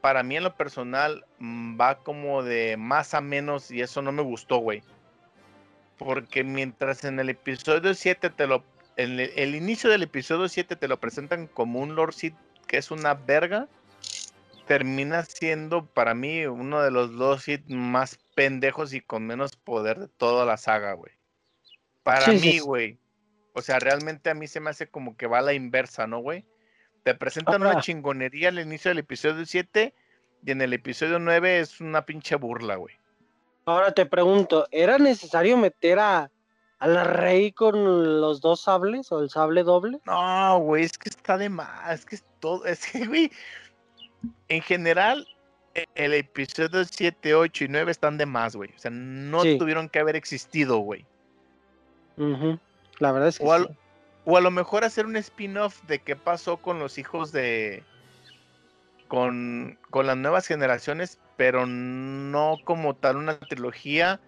para 0.00 0.22
mí 0.22 0.36
en 0.36 0.44
lo 0.44 0.56
personal 0.56 1.24
mm, 1.38 1.80
va 1.80 1.98
como 1.98 2.42
de 2.42 2.76
más 2.76 3.14
a 3.14 3.20
menos 3.20 3.70
y 3.70 3.80
eso 3.80 4.02
no 4.02 4.12
me 4.12 4.22
gustó, 4.22 4.58
güey. 4.58 4.82
Porque 5.98 6.44
mientras 6.44 7.04
en 7.04 7.18
el 7.18 7.28
episodio 7.30 7.94
7 7.94 8.30
te 8.30 8.46
lo... 8.46 8.64
En 8.96 9.18
el, 9.18 9.32
el 9.36 9.54
inicio 9.54 9.90
del 9.90 10.02
episodio 10.02 10.48
7 10.48 10.76
te 10.76 10.88
lo 10.88 10.98
presentan 10.98 11.46
como 11.46 11.80
un 11.80 11.94
Lord 11.94 12.14
Sith 12.14 12.34
que 12.66 12.76
es 12.76 12.90
una 12.90 13.14
verga, 13.14 13.66
termina 14.66 15.24
siendo 15.24 15.86
para 15.86 16.14
mí 16.14 16.46
uno 16.46 16.82
de 16.82 16.90
los 16.90 17.10
Lord 17.10 17.40
Sith 17.40 17.66
más 17.68 18.18
pendejos 18.34 18.92
y 18.92 19.00
con 19.00 19.26
menos 19.26 19.56
poder 19.56 19.98
de 19.98 20.08
toda 20.08 20.44
la 20.44 20.56
saga, 20.58 20.92
güey. 20.92 21.12
Para 22.02 22.26
Sí, 22.26 22.32
mí, 22.32 22.52
sí. 22.52 22.58
güey. 22.60 22.98
O 23.54 23.62
sea, 23.62 23.80
realmente 23.80 24.30
a 24.30 24.34
mí 24.34 24.46
se 24.46 24.60
me 24.60 24.70
hace 24.70 24.88
como 24.88 25.16
que 25.16 25.26
va 25.26 25.38
a 25.38 25.42
la 25.42 25.54
inversa, 25.54 26.06
¿no, 26.06 26.18
güey? 26.20 26.44
Te 27.02 27.14
presentan 27.14 27.62
una 27.62 27.80
chingonería 27.80 28.48
al 28.50 28.58
inicio 28.58 28.90
del 28.90 28.98
episodio 28.98 29.44
7 29.46 29.94
y 30.44 30.50
en 30.50 30.60
el 30.60 30.72
episodio 30.72 31.18
9 31.18 31.60
es 31.60 31.80
una 31.80 32.04
pinche 32.04 32.36
burla, 32.36 32.76
güey. 32.76 32.94
Ahora 33.64 33.92
te 33.92 34.06
pregunto, 34.06 34.66
¿era 34.70 34.98
necesario 34.98 35.56
meter 35.56 35.98
a, 35.98 36.30
a 36.78 36.86
la 36.86 37.04
Rey 37.04 37.52
con 37.52 38.20
los 38.20 38.40
dos 38.40 38.62
sables 38.62 39.10
o 39.12 39.20
el 39.20 39.30
sable 39.30 39.62
doble? 39.62 40.00
No, 40.06 40.58
güey, 40.60 40.84
es 40.84 40.96
que 40.98 41.08
está 41.08 41.36
de 41.38 41.48
más, 41.48 41.92
es 41.92 42.04
que 42.06 42.16
es 42.16 42.24
todo, 42.40 42.64
es 42.66 42.86
que, 42.90 43.06
güey, 43.06 43.30
en 44.48 44.62
general, 44.62 45.26
e- 45.74 45.86
el 45.94 46.14
episodio 46.14 46.84
7, 46.84 47.34
8 47.34 47.64
y 47.64 47.68
9 47.68 47.90
están 47.90 48.16
de 48.18 48.26
más, 48.26 48.56
güey. 48.56 48.70
O 48.74 48.78
sea, 48.78 48.90
no 48.90 49.42
Sí. 49.42 49.58
tuvieron 49.58 49.88
que 49.88 49.98
haber 49.98 50.16
existido, 50.16 50.78
güey. 50.78 51.04
Ujú, 52.16 52.58
La 52.98 53.12
verdad 53.12 53.28
es 53.28 53.38
que 53.38 53.44
O, 53.44 53.52
al- 53.52 53.68
sí. 53.68 53.74
O 54.24 54.36
a 54.36 54.40
lo 54.40 54.50
mejor 54.50 54.84
hacer 54.84 55.06
un 55.06 55.16
spin-off 55.16 55.82
de 55.84 56.00
qué 56.00 56.16
pasó 56.16 56.58
con 56.58 56.78
los 56.78 56.98
hijos 56.98 57.32
de. 57.32 57.84
Con, 59.08 59.78
con 59.88 60.06
las 60.06 60.18
nuevas 60.18 60.46
generaciones, 60.46 61.18
pero 61.36 61.64
no 61.64 62.58
como 62.64 62.94
tal 62.94 63.16
una 63.16 63.38
trilogía 63.38 64.20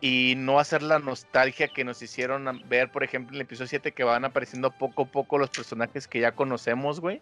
y 0.00 0.34
no 0.36 0.60
hacer 0.60 0.82
la 0.82 0.98
nostalgia 0.98 1.68
que 1.68 1.84
nos 1.84 2.00
hicieron 2.02 2.62
ver, 2.68 2.90
por 2.92 3.02
ejemplo, 3.02 3.30
en 3.32 3.36
el 3.36 3.42
episodio 3.42 3.68
7 3.68 3.92
que 3.92 4.04
van 4.04 4.24
apareciendo 4.24 4.70
poco 4.70 5.02
a 5.02 5.06
poco 5.06 5.38
los 5.38 5.50
personajes 5.50 6.06
que 6.06 6.20
ya 6.20 6.32
conocemos, 6.32 7.00
güey. 7.00 7.20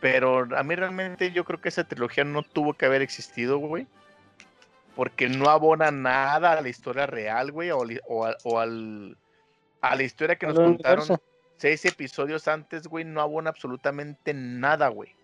Pero 0.00 0.48
a 0.56 0.62
mí 0.62 0.74
realmente 0.74 1.32
yo 1.32 1.44
creo 1.44 1.60
que 1.60 1.68
esa 1.68 1.84
trilogía 1.84 2.24
no 2.24 2.42
tuvo 2.42 2.74
que 2.74 2.86
haber 2.86 3.02
existido, 3.02 3.58
güey. 3.58 3.86
Porque 4.96 5.28
no 5.28 5.48
abona 5.48 5.90
nada 5.90 6.52
a 6.52 6.60
la 6.60 6.68
historia 6.68 7.06
real, 7.06 7.52
güey, 7.52 7.70
o 7.70 8.58
al, 8.58 9.16
a 9.80 9.94
la 9.96 10.02
historia 10.02 10.36
que 10.36 10.46
nos 10.46 10.56
contaron 10.56 11.00
universo. 11.04 11.22
seis 11.56 11.84
episodios 11.84 12.46
antes, 12.48 12.86
güey, 12.86 13.04
no 13.04 13.20
abona 13.20 13.50
absolutamente 13.50 14.32
nada, 14.34 14.88
güey. 14.88 15.14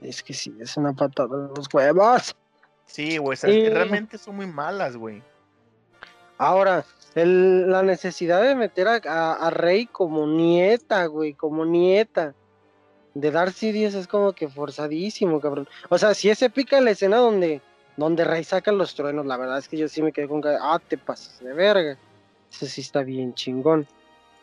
Es 0.00 0.22
que 0.22 0.32
sí, 0.32 0.54
es 0.60 0.76
una 0.76 0.92
patada 0.92 1.36
en 1.36 1.54
los 1.54 1.72
huevos. 1.72 2.34
Sí, 2.86 3.18
güey, 3.18 3.36
Sí. 3.36 3.68
realmente 3.68 4.18
son 4.18 4.36
muy 4.36 4.46
malas, 4.46 4.96
güey. 4.96 5.22
Ahora, 6.38 6.84
el- 7.14 7.70
la 7.70 7.82
necesidad 7.82 8.42
de 8.42 8.54
meter 8.54 8.88
a, 8.88 9.00
a- 9.04 9.46
a 9.46 9.50
Rey 9.50 9.86
como 9.86 10.26
nieta, 10.26 11.06
güey, 11.06 11.34
como 11.34 11.64
nieta. 11.64 12.34
De 13.14 13.30
Darcy 13.30 13.72
Díaz 13.72 13.92
es 13.94 14.08
como 14.08 14.32
que 14.32 14.48
forzadísimo, 14.48 15.38
cabrón. 15.40 15.68
O 15.90 15.98
sea, 15.98 16.14
si 16.14 16.30
es 16.30 16.40
épica 16.42 16.80
la 16.80 16.92
escena 16.92 17.18
donde, 17.18 17.60
donde 17.98 18.24
Rey 18.24 18.42
saca 18.42 18.72
los 18.72 18.94
truenos, 18.94 19.26
la 19.26 19.36
verdad 19.36 19.58
es 19.58 19.68
que 19.68 19.76
yo 19.76 19.86
sí 19.86 20.02
me 20.02 20.12
quedé 20.12 20.26
con 20.28 20.40
que, 20.40 20.56
ah, 20.58 20.80
te 20.88 20.96
pasas 20.96 21.38
de 21.40 21.52
verga. 21.52 21.98
Eso 22.52 22.66
sí 22.66 22.82
está 22.82 23.02
bien 23.02 23.34
chingón. 23.34 23.86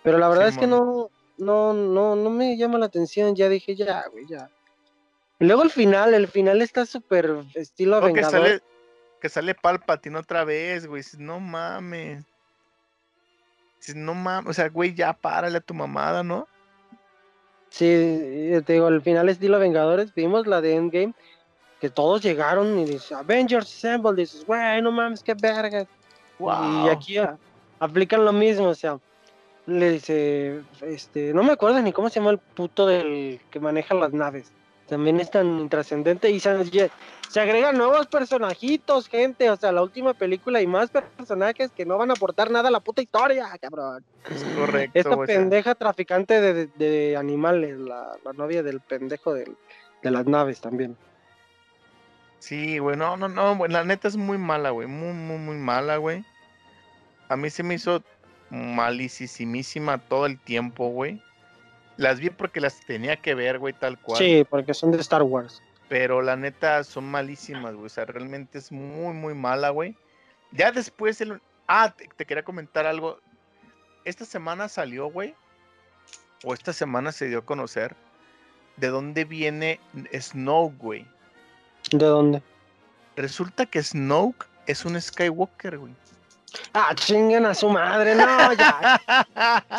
Pero 0.04 0.18
la 0.18 0.28
verdad 0.30 0.48
es 0.48 0.58
que 0.58 0.68
no, 0.68 1.10
no, 1.38 1.74
no, 1.74 2.16
no 2.16 2.30
me 2.30 2.58
llama 2.58 2.80
la 2.80 2.88
atención. 2.88 3.36
Ya 3.36 3.48
dije, 3.50 3.76
ya, 3.76 4.04
güey, 4.12 4.26
ya. 4.28 4.50
Y 5.40 5.46
luego 5.46 5.64
el 5.64 5.70
final, 5.70 6.14
el 6.14 6.28
final 6.28 6.62
está 6.62 6.86
súper 6.86 7.44
estilo 7.54 8.02
No, 8.02 8.12
que 8.14 8.24
sale, 8.24 8.62
que 9.22 9.30
sale 9.30 9.56
Palpatine 9.56 10.18
otra 10.18 10.44
vez, 10.44 10.88
güey. 10.88 11.04
No 11.18 11.40
mames. 11.40 12.26
No 13.96 14.14
mames, 14.14 14.50
o 14.50 14.54
sea, 14.54 14.70
güey, 14.70 14.94
ya 14.94 15.14
párale 15.14 15.58
a 15.58 15.62
tu 15.62 15.74
mamada, 15.74 16.22
¿no? 16.22 16.48
Sí, 17.70 17.86
eh, 17.88 18.62
te 18.66 18.74
digo, 18.74 18.88
al 18.88 19.02
final 19.02 19.30
estilo 19.30 19.60
Vengadores, 19.60 20.14
vimos 20.14 20.48
la 20.48 20.60
de 20.60 20.76
Endgame, 20.76 21.14
que 21.80 21.90
todos 21.90 22.22
llegaron 22.22 22.78
y 22.80 22.86
dices, 22.86 23.12
Avengers 23.14 23.68
Assemble, 23.68 24.20
dices, 24.20 24.46
güey, 24.46 24.82
no 24.82 24.92
mames, 24.92 25.24
qué 25.24 25.34
vergas. 25.34 25.88
Y 26.40 26.44
Wow. 26.44 26.90
aquí 26.90 27.18
a- 27.18 27.38
aplican 27.80 28.26
lo 28.26 28.34
mismo, 28.34 28.68
o 28.68 28.76
sea, 28.76 29.00
le 29.66 29.92
dice, 29.92 30.62
este, 30.82 31.34
no 31.34 31.44
me 31.44 31.54
acuerdo 31.54 31.82
ni 31.82 31.92
cómo 31.94 32.10
se 32.10 32.20
llama 32.20 32.32
el 32.32 32.40
puto 32.40 32.86
del 32.88 33.40
que 33.52 33.60
maneja 33.60 33.94
las 33.94 34.14
naves. 34.14 34.52
También 34.88 35.20
es 35.20 35.30
tan 35.30 35.46
intrascendente 35.60 36.32
y 36.32 36.40
se, 36.40 36.90
se 37.30 37.40
agregan 37.40 37.78
nuevos 37.78 38.08
personajitos, 38.08 39.08
gente. 39.08 39.52
O 39.52 39.56
sea, 39.56 39.72
la 39.72 39.84
última 39.84 40.16
película 40.16 40.62
y 40.62 40.66
más 40.68 40.90
personajes 40.90 41.70
que 41.70 41.86
no 41.86 42.00
van 42.00 42.10
a 42.10 42.14
aportar 42.14 42.50
nada 42.50 42.70
a 42.70 42.72
la 42.72 42.80
puta 42.80 43.04
historia, 43.04 43.48
cabrón. 43.62 44.04
Es 44.28 44.44
correcto, 44.44 44.98
Esta 44.98 45.10
güey, 45.14 45.26
o 45.26 45.26
sea, 45.28 45.36
pendeja 45.42 45.76
traficante 45.76 46.42
de, 46.42 46.54
de- 46.54 46.68
de 46.76 47.18
animales, 47.18 47.78
la, 47.78 48.18
la 48.26 48.34
novia 48.34 48.64
del 48.64 48.80
pendejo 48.82 49.36
del- 49.36 49.56
de 50.02 50.10
las 50.10 50.26
naves 50.26 50.60
también. 50.60 50.98
Sí, 52.40 52.80
güey, 52.80 52.96
no, 52.98 53.16
no, 53.16 53.28
no, 53.28 53.56
güey, 53.58 53.72
la 53.72 53.84
neta 53.84 54.08
es 54.08 54.16
muy 54.18 54.40
mala, 54.40 54.72
güey, 54.72 54.88
muy, 54.88 55.14
muy, 55.14 55.38
muy 55.38 55.58
mala, 55.58 55.98
güey. 55.98 56.26
A 57.30 57.38
mí 57.38 57.50
se 57.50 57.64
me 57.64 57.76
hizo 57.76 58.04
malisimísima 58.50 59.98
todo 59.98 60.26
el 60.26 60.40
tiempo, 60.40 60.90
güey. 60.90 61.22
Las 61.98 62.20
vi 62.20 62.30
porque 62.30 62.60
las 62.60 62.80
tenía 62.86 63.18
que 63.18 63.36
ver, 63.36 63.60
güey, 63.60 63.74
tal 63.74 64.00
cual. 64.00 64.18
Sí, 64.18 64.46
porque 64.50 64.74
son 64.74 64.92
de 64.92 65.00
Star 65.00 65.22
Wars. 65.24 65.62
Pero 65.90 66.22
la 66.22 66.36
neta 66.36 66.84
son 66.84 67.06
malísimas, 67.06 67.74
güey. 67.74 67.86
O 67.86 67.90
sea, 67.90 68.06
realmente 68.06 68.58
es 68.58 68.72
muy, 68.72 69.14
muy 69.14 69.34
mala, 69.34 69.70
güey. 69.70 69.96
Ya 70.52 70.72
después 70.72 71.20
el... 71.22 71.42
Ah, 71.68 71.94
te, 71.96 72.08
te 72.16 72.26
quería 72.26 72.44
comentar 72.44 72.86
algo. 72.86 73.20
Esta 74.06 74.26
semana 74.26 74.70
salió, 74.70 75.08
güey. 75.08 75.36
O 76.44 76.54
esta 76.54 76.74
semana 76.74 77.12
se 77.12 77.28
dio 77.28 77.40
a 77.40 77.46
conocer. 77.46 77.96
De 78.78 78.88
dónde 78.88 79.26
viene 79.26 79.80
Snoke, 80.18 80.78
güey. 80.78 81.08
¿De 81.92 82.06
dónde? 82.06 82.42
Resulta 83.16 83.66
que 83.66 83.84
Snoke 83.84 84.48
es 84.68 84.86
un 84.86 85.00
Skywalker, 85.00 85.78
güey. 85.80 85.94
Ah, 86.74 86.94
chinguen 86.96 87.46
a 87.46 87.54
su 87.54 87.70
madre, 87.70 88.16
no, 88.16 88.54
ya. 88.54 89.02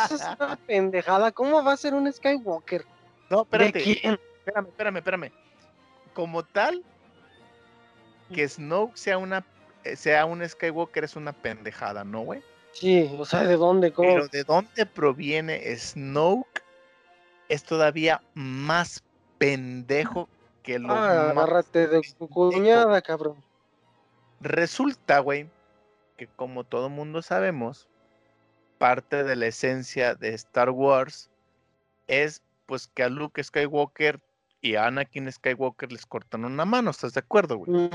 Eso 0.04 0.14
es 0.14 0.22
una 0.38 0.56
pendejada. 0.56 1.32
¿Cómo 1.32 1.62
va 1.62 1.72
a 1.72 1.76
ser 1.76 1.94
un 1.94 2.10
Skywalker? 2.12 2.84
No, 3.30 3.38
¿De 3.38 3.42
espérate. 3.42 3.82
quién? 3.82 4.18
Espérame, 4.38 4.66
espérame, 4.68 4.96
espérame. 4.96 5.32
Como 6.14 6.42
tal, 6.44 6.82
que 8.34 8.48
Snoke 8.48 8.96
sea 8.96 9.18
una 9.18 9.44
eh, 9.84 9.96
sea 9.96 10.26
un 10.26 10.46
Skywalker 10.46 11.04
es 11.04 11.16
una 11.16 11.32
pendejada, 11.32 12.04
¿no, 12.04 12.20
güey? 12.22 12.42
Sí, 12.72 13.10
o 13.18 13.24
sea, 13.24 13.44
¿de 13.44 13.56
dónde? 13.56 13.92
¿Cómo? 13.92 14.08
Pero 14.08 14.28
de 14.28 14.44
dónde 14.44 14.86
proviene 14.86 15.76
Snoke 15.76 16.62
es 17.48 17.64
todavía 17.64 18.22
más 18.34 19.02
pendejo 19.38 20.28
que 20.62 20.78
lo 20.78 20.92
Ah, 20.92 21.30
agárrate 21.30 21.88
de 21.88 22.00
tu 22.18 22.28
cuñada, 22.28 23.00
cabrón. 23.02 23.36
Resulta, 24.40 25.18
güey, 25.20 25.48
que 26.20 26.26
como 26.36 26.64
todo 26.64 26.90
mundo 26.90 27.22
sabemos, 27.22 27.88
parte 28.76 29.24
de 29.24 29.36
la 29.36 29.46
esencia 29.46 30.14
de 30.14 30.34
Star 30.34 30.68
Wars 30.68 31.30
es 32.08 32.42
pues 32.66 32.88
que 32.88 33.04
a 33.04 33.08
Luke 33.08 33.42
Skywalker 33.42 34.20
y 34.60 34.74
a 34.74 34.88
Anakin 34.88 35.32
Skywalker 35.32 35.90
les 35.90 36.04
cortan 36.04 36.44
una 36.44 36.66
mano, 36.66 36.90
¿estás 36.90 37.14
de 37.14 37.20
acuerdo, 37.20 37.56
güey? 37.56 37.90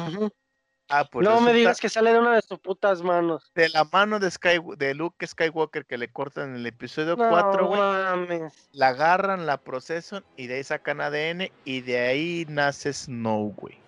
Ah, 0.89 1.06
pues 1.06 1.23
no 1.23 1.39
me 1.39 1.53
digas 1.53 1.80
que 1.80 1.88
sale 1.88 2.14
de 2.14 2.18
una 2.19 2.34
de 2.34 2.41
sus 2.41 2.57
putas 2.57 3.03
manos. 3.03 3.52
de 3.53 3.69
la 3.69 3.84
mano 3.93 4.18
de, 4.18 4.31
Sky, 4.31 4.60
de 4.76 4.95
Luke 4.95 5.27
Skywalker 5.27 5.85
que 5.85 5.99
le 5.99 6.07
cortan 6.07 6.49
en 6.49 6.56
el 6.56 6.65
episodio 6.65 7.15
No 7.15 7.30
4, 7.30 7.68
güey. 7.68 7.80
mames. 7.80 8.69
la 8.72 8.88
agarran, 8.88 9.45
la 9.45 9.57
procesan 9.57 10.26
y 10.35 10.47
de 10.47 10.56
ahí 10.56 10.64
sacan 10.64 10.99
ADN 10.99 11.52
y 11.64 11.81
de 11.81 11.99
ahí 11.99 12.45
nace 12.49 12.91
Snow, 12.91 13.53
güey. 13.56 13.84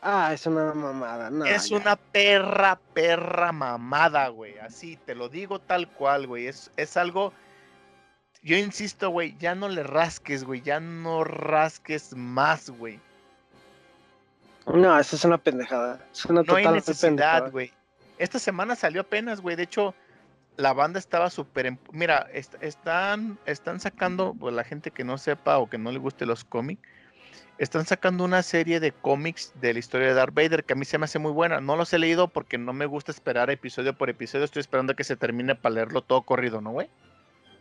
Ah, 0.00 0.32
es 0.32 0.46
una 0.46 0.72
mamada. 0.74 1.28
No, 1.30 1.44
es 1.44 1.68
ya. 1.70 1.76
una 1.76 1.96
perra, 1.96 2.78
perra 2.94 3.50
mamada, 3.52 4.28
güey. 4.28 4.56
Así, 4.58 4.96
te 5.04 5.14
lo 5.14 5.28
digo 5.28 5.58
tal 5.58 5.88
cual, 5.88 6.26
güey. 6.26 6.46
Es, 6.46 6.70
es 6.76 6.96
algo... 6.96 7.32
Yo 8.42 8.56
insisto, 8.56 9.10
güey, 9.10 9.36
ya 9.38 9.56
no 9.56 9.68
le 9.68 9.82
rasques, 9.82 10.44
güey. 10.44 10.60
Ya 10.62 10.78
no 10.78 11.24
rasques 11.24 12.14
más, 12.14 12.70
güey. 12.70 13.00
No, 14.66 14.98
eso 14.98 15.16
es 15.16 15.24
una 15.24 15.38
pendejada. 15.38 15.98
Es 16.12 16.24
una 16.26 16.42
No 16.42 16.54
hay 16.54 16.68
necesidad, 16.68 17.50
güey. 17.50 17.72
Esta 18.18 18.38
semana 18.38 18.76
salió 18.76 19.00
apenas, 19.00 19.40
güey. 19.40 19.56
De 19.56 19.64
hecho, 19.64 19.94
la 20.56 20.72
banda 20.72 21.00
estaba 21.00 21.30
súper... 21.30 21.76
Mira, 21.90 22.28
est- 22.32 22.54
están, 22.60 23.38
están 23.46 23.80
sacando, 23.80 24.34
pues 24.38 24.54
la 24.54 24.62
gente 24.62 24.92
que 24.92 25.02
no 25.04 25.18
sepa 25.18 25.58
o 25.58 25.68
que 25.68 25.78
no 25.78 25.90
le 25.90 25.98
guste 25.98 26.24
los 26.26 26.44
cómics, 26.44 26.86
están 27.58 27.84
sacando 27.86 28.24
una 28.24 28.42
serie 28.42 28.78
de 28.78 28.92
cómics 28.92 29.52
de 29.60 29.72
la 29.72 29.78
historia 29.80 30.08
de 30.08 30.14
Darth 30.14 30.34
Vader 30.34 30.64
que 30.64 30.74
a 30.74 30.76
mí 30.76 30.84
se 30.84 30.96
me 30.96 31.04
hace 31.04 31.18
muy 31.18 31.32
buena. 31.32 31.60
No 31.60 31.76
los 31.76 31.92
he 31.92 31.98
leído 31.98 32.28
porque 32.28 32.56
no 32.56 32.72
me 32.72 32.86
gusta 32.86 33.10
esperar 33.10 33.50
episodio 33.50 33.96
por 33.96 34.08
episodio. 34.08 34.44
Estoy 34.44 34.60
esperando 34.60 34.92
a 34.92 34.96
que 34.96 35.04
se 35.04 35.16
termine 35.16 35.54
para 35.56 35.74
leerlo 35.74 36.02
todo 36.02 36.22
corrido, 36.22 36.60
¿no, 36.60 36.70
güey? 36.70 36.88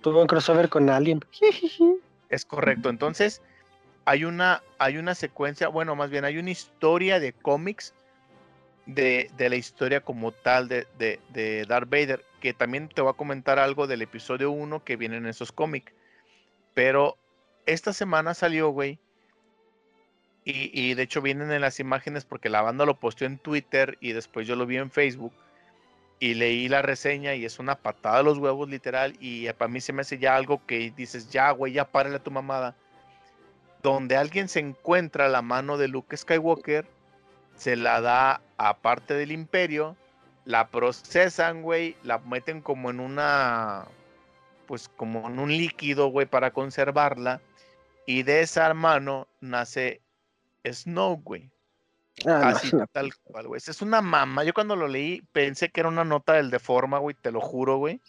Tuvo 0.02 0.22
un 0.22 0.28
crossover 0.28 0.70
con 0.70 0.90
Alien. 0.90 1.22
Es 2.30 2.44
correcto. 2.44 2.90
Entonces, 2.90 3.42
hay 4.04 4.26
una, 4.26 4.62
hay 4.80 4.98
una 4.98 5.16
secuencia, 5.16 5.70
bueno, 5.70 5.96
más 5.96 6.10
bien 6.10 6.26
hay 6.26 6.38
una 6.38 6.52
historia 6.52 7.22
de 7.22 7.32
cómics 7.32 7.94
de, 8.86 9.32
de 9.38 9.50
la 9.50 9.56
historia 9.56 10.02
como 10.02 10.34
tal 10.34 10.68
de, 10.68 10.88
de, 10.98 11.22
de 11.30 11.66
Darth 11.66 11.90
Vader, 11.90 12.26
que 12.42 12.54
también 12.54 12.90
te 12.90 13.02
voy 13.02 13.12
a 13.12 13.14
comentar 13.14 13.60
algo 13.60 13.88
del 13.88 14.02
episodio 14.02 14.52
1 14.52 14.84
que 14.84 14.98
viene 14.98 15.16
en 15.16 15.26
esos 15.26 15.54
cómics. 15.54 15.94
Pero 16.74 17.18
esta 17.66 17.94
semana 17.94 18.34
salió, 18.34 18.70
güey. 18.72 19.00
Y, 20.50 20.94
de 20.94 21.04
hecho 21.04 21.22
vienen 21.22 21.52
en 21.52 21.60
las 21.60 21.82
imágenes 21.82 22.24
porque 22.24 22.48
la 22.48 22.62
banda 22.62 22.86
lo 22.86 22.98
posteó 22.98 23.28
en 23.28 23.38
Twitter 23.38 23.98
y 24.00 24.14
después 24.14 24.48
yo 24.48 24.56
lo 24.56 24.66
vi 24.66 24.78
en 24.78 24.90
Facebook. 24.90 25.34
Y 26.22 26.36
leí 26.36 26.70
la 26.70 26.82
reseña 26.82 27.36
y 27.36 27.44
es 27.44 27.60
una 27.60 27.76
patada 27.76 28.20
a 28.20 28.24
los 28.24 28.38
huevos 28.38 28.70
literal. 28.70 29.18
Y 29.20 29.52
para 29.54 29.68
mí 29.68 29.82
se 29.82 29.92
me 29.92 30.04
hace 30.04 30.20
ya 30.20 30.38
algo 30.38 30.66
que 30.66 30.94
dices, 30.96 31.30
ya, 31.32 31.52
güey, 31.52 31.74
ya 31.74 31.84
párale 31.84 32.16
a 32.16 32.24
tu 32.24 32.32
mamada. 32.32 32.78
Donde 33.84 34.16
alguien 34.16 34.48
se 34.48 34.62
encuentra 34.62 35.28
la 35.28 35.42
mano 35.42 35.78
de 35.78 35.90
Luke 35.90 36.16
Skywalker, 36.16 36.88
se 37.58 37.76
la 37.76 38.00
da 38.00 38.42
a 38.56 38.78
parte 38.78 39.16
del 39.16 39.34
imperio, 39.34 39.98
la 40.46 40.70
procesan, 40.70 41.62
güey, 41.62 41.98
la 42.04 42.20
meten 42.20 42.62
como 42.62 42.90
en 42.90 43.02
una, 43.02 43.86
pues 44.66 44.88
como 44.88 45.28
en 45.28 45.40
un 45.40 45.50
líquido, 45.50 46.08
güey, 46.08 46.26
para 46.26 46.52
conservarla. 46.52 47.42
Y 48.06 48.24
de 48.24 48.40
esa 48.40 48.74
mano 48.74 49.28
nace 49.42 50.00
Snow, 50.74 51.18
güey. 51.24 51.50
Ah, 52.26 52.40
no, 52.40 52.48
Así, 52.48 52.76
una- 52.76 52.88
tal 52.88 53.14
cual, 53.24 53.48
güey. 53.48 53.62
Es 53.66 53.82
una 53.82 54.02
mamá. 54.02 54.44
Yo 54.44 54.54
cuando 54.54 54.76
lo 54.76 54.88
leí 54.88 55.22
pensé 55.32 55.70
que 55.70 55.82
era 55.82 55.90
una 55.90 56.04
nota 56.04 56.34
del 56.34 56.50
Deforma, 56.50 56.98
güey, 56.98 57.16
te 57.20 57.32
lo 57.32 57.42
juro, 57.42 57.78
güey. 57.78 58.02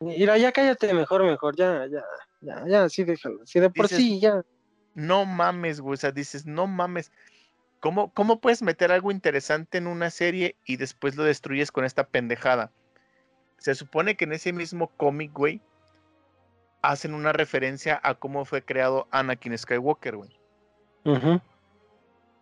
Mira, 0.00 0.36
ya 0.36 0.52
cállate 0.52 0.92
mejor, 0.92 1.24
mejor. 1.24 1.56
Ya, 1.56 1.86
ya, 1.86 2.04
ya, 2.42 2.64
ya, 2.66 2.88
sí, 2.88 3.04
déjalo. 3.04 3.46
Sí, 3.46 3.60
de 3.60 3.70
por 3.70 3.86
Dices, 3.86 3.98
sí, 3.98 4.20
ya. 4.20 4.42
No 4.94 5.24
mames, 5.24 5.80
güey. 5.80 5.94
O 5.94 5.96
sea, 5.96 6.12
dices, 6.12 6.44
no 6.46 6.66
mames. 6.66 7.10
¿Cómo, 7.80 8.12
¿Cómo 8.12 8.40
puedes 8.40 8.62
meter 8.62 8.92
algo 8.92 9.10
interesante 9.10 9.78
en 9.78 9.86
una 9.86 10.10
serie 10.10 10.56
y 10.64 10.76
después 10.76 11.16
lo 11.16 11.24
destruyes 11.24 11.70
con 11.72 11.84
esta 11.84 12.04
pendejada? 12.06 12.70
Se 13.58 13.74
supone 13.74 14.16
que 14.16 14.24
en 14.24 14.32
ese 14.32 14.52
mismo 14.52 14.88
cómic, 14.96 15.32
güey, 15.32 15.62
hacen 16.82 17.14
una 17.14 17.32
referencia 17.32 17.98
a 18.02 18.14
cómo 18.14 18.44
fue 18.44 18.62
creado 18.62 19.08
Anakin 19.10 19.56
Skywalker, 19.56 20.16
güey. 20.16 20.38
Ujú. 21.04 21.40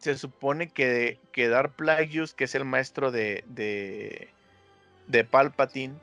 Se 0.03 0.19
supone 0.19 0.69
que, 0.69 1.21
que 1.31 1.49
Darth 1.49 1.77
Plagueis, 1.77 2.35
que 2.35 2.45
es 2.45 2.55
el 2.57 2.65
maestro 2.65 3.13
de, 3.13 3.45
de, 3.47 4.29
de 5.07 5.25
Palpatine, 5.25 5.95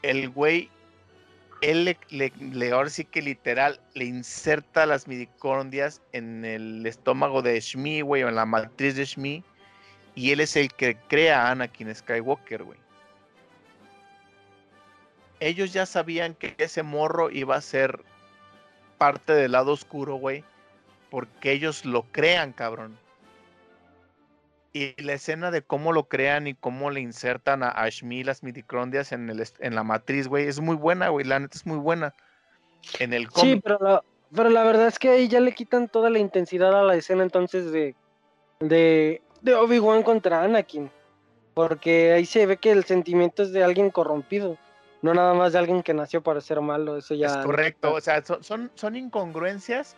el 0.00 0.30
güey, 0.30 0.70
él 1.60 1.84
le, 1.84 1.98
le- 2.40 2.70
ahora 2.72 2.88
sí 2.88 3.04
que 3.04 3.20
literal, 3.20 3.78
le 3.92 4.06
inserta 4.06 4.86
las 4.86 5.06
midicondrias 5.06 6.00
en 6.12 6.46
el 6.46 6.86
estómago 6.86 7.42
de 7.42 7.60
Shmi, 7.60 8.00
güey, 8.00 8.22
o 8.22 8.28
en 8.30 8.36
la 8.36 8.46
matriz 8.46 8.96
de 8.96 9.04
Shmi, 9.04 9.44
y 10.14 10.30
él 10.30 10.40
es 10.40 10.56
el 10.56 10.72
que 10.72 10.96
crea 10.96 11.46
a 11.46 11.50
Anakin 11.50 11.94
Skywalker, 11.94 12.62
güey. 12.62 12.78
Ellos 15.40 15.74
ya 15.74 15.84
sabían 15.84 16.32
que 16.34 16.54
ese 16.56 16.82
morro 16.82 17.30
iba 17.30 17.54
a 17.56 17.60
ser 17.60 18.02
parte 18.96 19.34
del 19.34 19.52
lado 19.52 19.72
oscuro, 19.72 20.14
güey, 20.14 20.42
porque 21.16 21.52
ellos 21.52 21.86
lo 21.86 22.02
crean, 22.02 22.52
cabrón. 22.52 22.98
Y 24.74 25.00
la 25.02 25.14
escena 25.14 25.50
de 25.50 25.62
cómo 25.62 25.94
lo 25.94 26.08
crean 26.08 26.46
y 26.46 26.52
cómo 26.52 26.90
le 26.90 27.00
insertan 27.00 27.62
a, 27.62 27.70
a 27.70 27.88
Shmi 27.88 28.22
las 28.22 28.42
midicrondias 28.42 29.12
en, 29.12 29.30
el, 29.30 29.42
en 29.60 29.74
la 29.74 29.82
matriz, 29.82 30.28
güey, 30.28 30.46
es 30.46 30.60
muy 30.60 30.76
buena, 30.76 31.08
güey, 31.08 31.24
la 31.24 31.40
neta 31.40 31.56
es 31.56 31.64
muy 31.64 31.78
buena. 31.78 32.14
En 32.98 33.14
el 33.14 33.28
Sí, 33.28 33.32
cómic. 33.32 33.62
pero 33.64 33.78
la, 33.80 34.02
pero 34.34 34.50
la 34.50 34.62
verdad 34.64 34.88
es 34.88 34.98
que 34.98 35.08
ahí 35.08 35.26
ya 35.26 35.40
le 35.40 35.54
quitan 35.54 35.88
toda 35.88 36.10
la 36.10 36.18
intensidad 36.18 36.78
a 36.78 36.82
la 36.82 36.96
escena 36.96 37.22
entonces 37.22 37.72
de, 37.72 37.94
de, 38.60 39.22
de 39.40 39.54
Obi-Wan 39.54 40.02
contra 40.02 40.42
Anakin. 40.42 40.90
Porque 41.54 42.12
ahí 42.12 42.26
se 42.26 42.44
ve 42.44 42.58
que 42.58 42.72
el 42.72 42.84
sentimiento 42.84 43.42
es 43.42 43.52
de 43.52 43.64
alguien 43.64 43.90
corrompido, 43.90 44.58
no 45.00 45.14
nada 45.14 45.32
más 45.32 45.54
de 45.54 45.60
alguien 45.60 45.82
que 45.82 45.94
nació 45.94 46.22
para 46.22 46.42
ser 46.42 46.60
malo. 46.60 46.98
Eso 46.98 47.14
ya 47.14 47.28
Es 47.28 47.36
correcto, 47.38 47.94
o 47.94 48.00
sea, 48.02 48.22
son, 48.22 48.44
son, 48.44 48.70
son 48.74 48.96
incongruencias, 48.96 49.96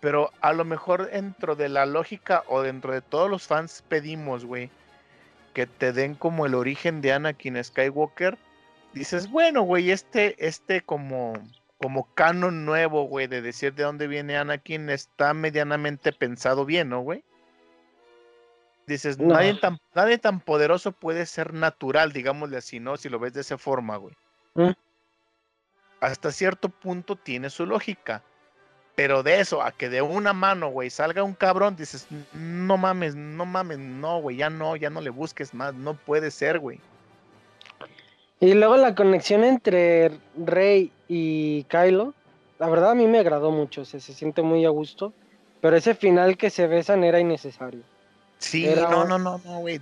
pero 0.00 0.30
a 0.40 0.52
lo 0.52 0.64
mejor 0.64 1.10
dentro 1.10 1.56
de 1.56 1.68
la 1.68 1.86
lógica 1.86 2.42
o 2.48 2.62
dentro 2.62 2.92
de 2.92 3.02
todos 3.02 3.30
los 3.30 3.46
fans 3.46 3.84
pedimos, 3.88 4.44
güey, 4.44 4.70
que 5.54 5.66
te 5.66 5.92
den 5.92 6.14
como 6.14 6.46
el 6.46 6.54
origen 6.54 7.00
de 7.00 7.12
Anakin 7.12 7.62
Skywalker. 7.62 8.38
Dices, 8.92 9.30
bueno, 9.30 9.62
güey, 9.62 9.90
este, 9.90 10.34
este 10.44 10.80
como, 10.80 11.34
como 11.78 12.12
canon 12.14 12.64
nuevo, 12.64 13.04
güey, 13.04 13.26
de 13.26 13.42
decir 13.42 13.74
de 13.74 13.84
dónde 13.84 14.06
viene 14.06 14.36
Anakin 14.36 14.90
está 14.90 15.34
medianamente 15.34 16.12
pensado 16.12 16.64
bien, 16.64 16.88
¿no, 16.88 17.00
güey? 17.00 17.22
Dices, 18.86 19.18
No. 19.18 19.34
nadie, 19.34 19.54
tan, 19.54 19.78
nadie 19.94 20.18
tan 20.18 20.40
poderoso 20.40 20.92
puede 20.92 21.26
ser 21.26 21.52
natural, 21.52 22.12
digámosle 22.12 22.56
así, 22.56 22.80
¿no? 22.80 22.96
Si 22.96 23.08
lo 23.08 23.18
ves 23.18 23.34
de 23.34 23.42
esa 23.42 23.58
forma, 23.58 23.96
güey 23.96 24.16
¿Mm? 24.54 24.70
hasta 26.00 26.32
cierto 26.32 26.68
punto 26.70 27.16
tiene 27.16 27.50
su 27.50 27.66
lógica. 27.66 28.24
Pero 28.94 29.22
de 29.22 29.40
eso 29.40 29.62
a 29.62 29.72
que 29.72 29.88
de 29.88 30.02
una 30.02 30.32
mano, 30.32 30.68
güey, 30.68 30.90
salga 30.90 31.22
un 31.22 31.34
cabrón, 31.34 31.76
dices, 31.76 32.06
no 32.32 32.76
mames, 32.76 33.14
no 33.14 33.46
mames, 33.46 33.78
no, 33.78 34.20
güey, 34.20 34.36
ya 34.36 34.50
no, 34.50 34.76
ya 34.76 34.90
no 34.90 35.00
le 35.00 35.10
busques 35.10 35.54
más, 35.54 35.74
no 35.74 35.94
puede 35.94 36.30
ser, 36.30 36.58
güey. 36.58 36.80
Y 38.40 38.54
luego 38.54 38.76
la 38.76 38.94
conexión 38.94 39.44
entre 39.44 40.12
Rey 40.36 40.92
y 41.08 41.64
Kylo, 41.64 42.14
la 42.58 42.68
verdad 42.68 42.90
a 42.92 42.94
mí 42.94 43.06
me 43.06 43.18
agradó 43.18 43.50
mucho, 43.50 43.82
o 43.82 43.84
sea, 43.84 44.00
se 44.00 44.12
siente 44.12 44.42
muy 44.42 44.64
a 44.64 44.70
gusto. 44.70 45.12
Pero 45.60 45.76
ese 45.76 45.94
final 45.94 46.36
que 46.36 46.50
se 46.50 46.66
besan 46.66 47.04
era 47.04 47.20
innecesario. 47.20 47.82
Sí, 48.38 48.66
Era 48.66 48.88
no, 48.88 49.04
no, 49.04 49.18
no, 49.18 49.38
no, 49.44 49.58
güey. 49.58 49.80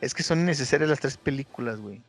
Es 0.00 0.14
que 0.14 0.22
son 0.22 0.40
innecesarias 0.40 0.88
las 0.88 1.00
tres 1.00 1.18
películas, 1.18 1.80
güey. 1.80 2.00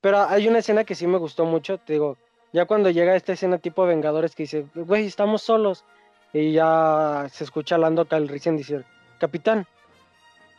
Pero 0.00 0.20
hay 0.28 0.46
una 0.46 0.58
escena 0.58 0.84
que 0.84 0.94
sí 0.94 1.06
me 1.06 1.18
gustó 1.18 1.44
mucho, 1.44 1.78
te 1.78 1.94
digo, 1.94 2.18
ya 2.52 2.64
cuando 2.66 2.90
llega 2.90 3.14
esta 3.16 3.32
escena 3.32 3.58
tipo 3.58 3.84
Vengadores 3.86 4.34
que 4.34 4.44
dice, 4.44 4.66
güey, 4.74 5.06
estamos 5.06 5.42
solos. 5.42 5.84
Y 6.32 6.52
ya 6.52 7.26
se 7.32 7.44
escucha 7.44 7.76
a 7.76 7.78
Lando 7.78 8.06
Calrissian 8.06 8.56
decir, 8.56 8.84
capitán, 9.18 9.66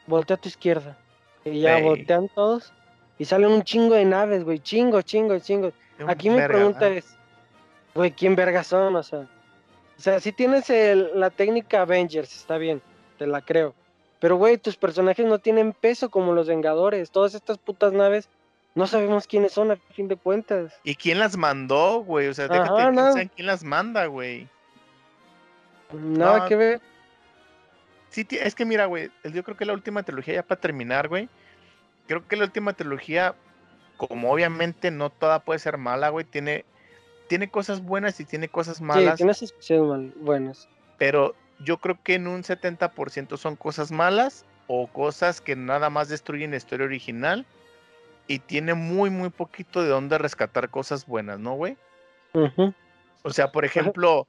voltea 0.08 0.36
a 0.36 0.40
tu 0.42 0.50
izquierda. 0.50 0.98
Y 1.46 1.62
ya 1.62 1.78
voltean 1.84 2.28
todos 2.30 2.74
y 3.18 3.26
salen 3.26 3.52
un 3.52 3.64
chingo 3.64 3.96
de 3.96 4.06
naves, 4.06 4.44
güey, 4.44 4.60
chingo, 4.60 5.02
chingo, 5.02 5.38
chingo. 5.40 5.72
Aquí 6.08 6.30
mi 6.30 6.38
verga, 6.38 6.56
pregunta 6.56 6.88
es, 6.90 7.18
güey, 7.94 8.12
¿quién 8.12 8.36
vergas 8.36 8.68
son? 8.68 8.96
O 8.96 9.04
sea, 9.04 9.20
o 9.20 10.02
sea, 10.02 10.20
si 10.20 10.32
tienes 10.32 10.70
el- 10.70 11.12
la 11.20 11.30
técnica 11.30 11.82
Avengers, 11.82 12.36
está 12.36 12.58
bien, 12.58 12.82
te 13.18 13.28
la 13.28 13.42
creo. 13.42 13.74
Pero, 14.20 14.38
güey, 14.38 14.58
tus 14.58 14.76
personajes 14.76 15.26
no 15.26 15.40
tienen 15.40 15.74
peso 15.74 16.10
como 16.10 16.34
los 16.34 16.48
Vengadores. 16.48 17.12
Todas 17.12 17.36
estas 17.36 17.58
putas 17.58 17.94
naves, 17.94 18.28
no 18.76 18.88
sabemos 18.88 19.28
quiénes 19.28 19.52
son 19.54 19.72
a 19.72 19.76
fin 19.94 20.08
de 20.08 20.16
cuentas. 20.16 20.74
¿Y 20.84 20.96
quién 20.96 21.20
las 21.20 21.36
mandó, 21.38 22.00
güey? 22.04 22.28
O 22.28 22.34
sea, 22.34 22.46
Ajá, 22.46 22.54
déjate 22.54 22.82
de 22.84 22.92
no. 22.92 23.04
pensar 23.14 23.30
quién 23.36 23.48
las 23.48 23.64
manda, 23.64 24.06
güey. 24.06 24.48
Nada 25.94 26.40
No. 26.40 26.46
que 26.48 26.56
ver. 26.56 26.82
Sí, 28.10 28.26
es 28.32 28.56
que 28.56 28.66
mira, 28.66 28.86
güey, 28.86 29.12
yo 29.34 29.44
creo 29.44 29.56
que 29.56 29.66
la 29.66 29.74
última 29.74 30.02
trilogía, 30.04 30.36
ya 30.36 30.44
para 30.44 30.60
terminar, 30.60 31.08
güey, 31.08 31.30
creo 32.08 32.28
que 32.28 32.36
la 32.36 32.46
última 32.46 32.74
trilogía, 32.74 33.36
como 33.98 34.32
obviamente 34.32 34.90
no 34.90 35.12
toda 35.12 35.40
puede 35.44 35.60
ser 35.60 35.78
mala, 35.78 36.10
güey, 36.10 36.26
tiene, 36.26 36.66
tiene 37.28 37.52
cosas 37.52 37.82
buenas 37.84 38.20
y 38.20 38.26
tiene 38.26 38.50
cosas 38.50 38.78
Sí, 38.78 38.84
malas, 38.84 39.18
tiene 39.18 39.34
sus 39.36 39.52
cosas 39.54 39.80
buenas. 40.16 40.68
pero 40.98 41.36
yo 41.60 41.78
creo 41.78 42.00
que 42.02 42.16
en 42.16 42.28
un 42.28 42.42
70% 42.44 43.38
son 43.38 43.56
cosas 43.56 43.92
malas 43.92 44.44
o 44.66 44.88
cosas 44.88 45.40
que 45.42 45.56
nada 45.56 45.90
más 45.92 46.10
destruyen 46.10 46.52
la 46.52 46.58
historia 46.58 46.86
original 46.88 47.46
y 48.30 48.38
tiene 48.38 48.76
muy, 48.76 49.10
muy 49.10 49.32
poquito 49.32 49.82
de 49.82 49.90
dónde 49.90 50.20
rescatar 50.20 50.70
cosas 50.70 51.08
buenas, 51.08 51.40
¿no, 51.40 51.56
güey? 51.56 51.78
O 53.24 53.32
sea, 53.32 53.52
por 53.52 53.66
ejemplo, 53.66 54.28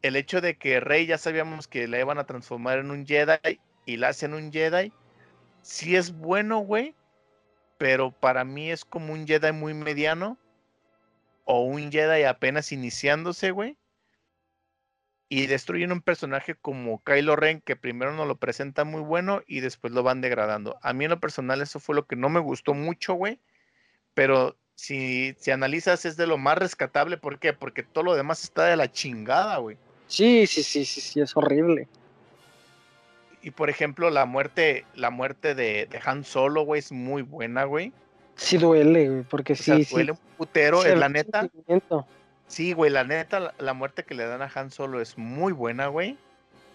el 0.00 0.16
hecho 0.16 0.40
de 0.40 0.56
que 0.56 0.80
Rey 0.80 1.04
ya 1.04 1.18
sabíamos 1.18 1.68
que 1.68 1.86
la 1.86 2.00
iban 2.00 2.18
a 2.18 2.24
transformar 2.24 2.78
en 2.78 2.90
un 2.90 3.06
Jedi 3.06 3.60
y 3.84 3.98
la 3.98 4.08
hacen 4.08 4.32
un 4.32 4.50
Jedi, 4.50 4.90
sí 5.60 5.96
es 5.96 6.16
bueno, 6.16 6.60
güey, 6.60 6.94
pero 7.76 8.10
para 8.10 8.42
mí 8.42 8.70
es 8.70 8.86
como 8.86 9.12
un 9.12 9.26
Jedi 9.26 9.52
muy 9.52 9.74
mediano 9.74 10.38
o 11.44 11.60
un 11.60 11.92
Jedi 11.92 12.24
apenas 12.24 12.72
iniciándose, 12.72 13.50
güey. 13.50 13.76
Y 15.34 15.46
destruyen 15.46 15.92
un 15.92 16.02
personaje 16.02 16.54
como 16.54 17.02
Kylo 17.04 17.36
Ren 17.36 17.62
que 17.62 17.74
primero 17.74 18.12
nos 18.12 18.28
lo 18.28 18.36
presenta 18.36 18.84
muy 18.84 19.00
bueno 19.00 19.40
y 19.46 19.60
después 19.60 19.94
lo 19.94 20.02
van 20.02 20.20
degradando. 20.20 20.76
A 20.82 20.92
mí 20.92 21.06
en 21.06 21.10
lo 21.10 21.20
personal 21.20 21.62
eso 21.62 21.80
fue 21.80 21.94
lo 21.94 22.06
que 22.06 22.16
no 22.16 22.28
me 22.28 22.38
gustó 22.38 22.74
mucho, 22.74 23.14
güey. 23.14 23.38
Pero 24.12 24.58
si, 24.74 25.34
si 25.38 25.50
analizas 25.50 26.04
es 26.04 26.18
de 26.18 26.26
lo 26.26 26.36
más 26.36 26.58
rescatable. 26.58 27.16
¿Por 27.16 27.38
qué? 27.38 27.54
Porque 27.54 27.82
todo 27.82 28.04
lo 28.04 28.14
demás 28.14 28.44
está 28.44 28.66
de 28.66 28.76
la 28.76 28.92
chingada, 28.92 29.56
güey. 29.56 29.78
Sí, 30.06 30.46
sí, 30.46 30.62
sí, 30.62 30.84
sí, 30.84 31.00
sí, 31.00 31.22
es 31.22 31.34
horrible. 31.34 31.88
Y 33.40 33.52
por 33.52 33.70
ejemplo, 33.70 34.10
la 34.10 34.26
muerte, 34.26 34.84
la 34.94 35.08
muerte 35.08 35.54
de, 35.54 35.86
de 35.86 36.00
Han 36.04 36.24
Solo, 36.24 36.66
güey, 36.66 36.80
es 36.80 36.92
muy 36.92 37.22
buena, 37.22 37.64
güey. 37.64 37.94
Sí 38.36 38.58
duele, 38.58 39.08
güey, 39.08 39.22
porque 39.22 39.54
O 39.54 39.56
sea, 39.56 39.76
sí, 39.76 39.84
sí. 39.84 39.94
duele 39.94 40.12
un 40.12 40.18
putero. 40.36 40.84
es 40.84 40.98
la 40.98 41.08
neta, 41.08 41.40
sentimiento. 41.40 42.06
Sí, 42.52 42.72
güey, 42.74 42.90
la 42.90 43.04
neta, 43.04 43.40
la, 43.40 43.54
la 43.58 43.72
muerte 43.74 44.04
que 44.04 44.14
le 44.14 44.26
dan 44.26 44.42
a 44.42 44.50
Han 44.54 44.70
Solo 44.70 45.00
es 45.00 45.16
muy 45.18 45.52
buena, 45.52 45.88
güey. 45.88 46.18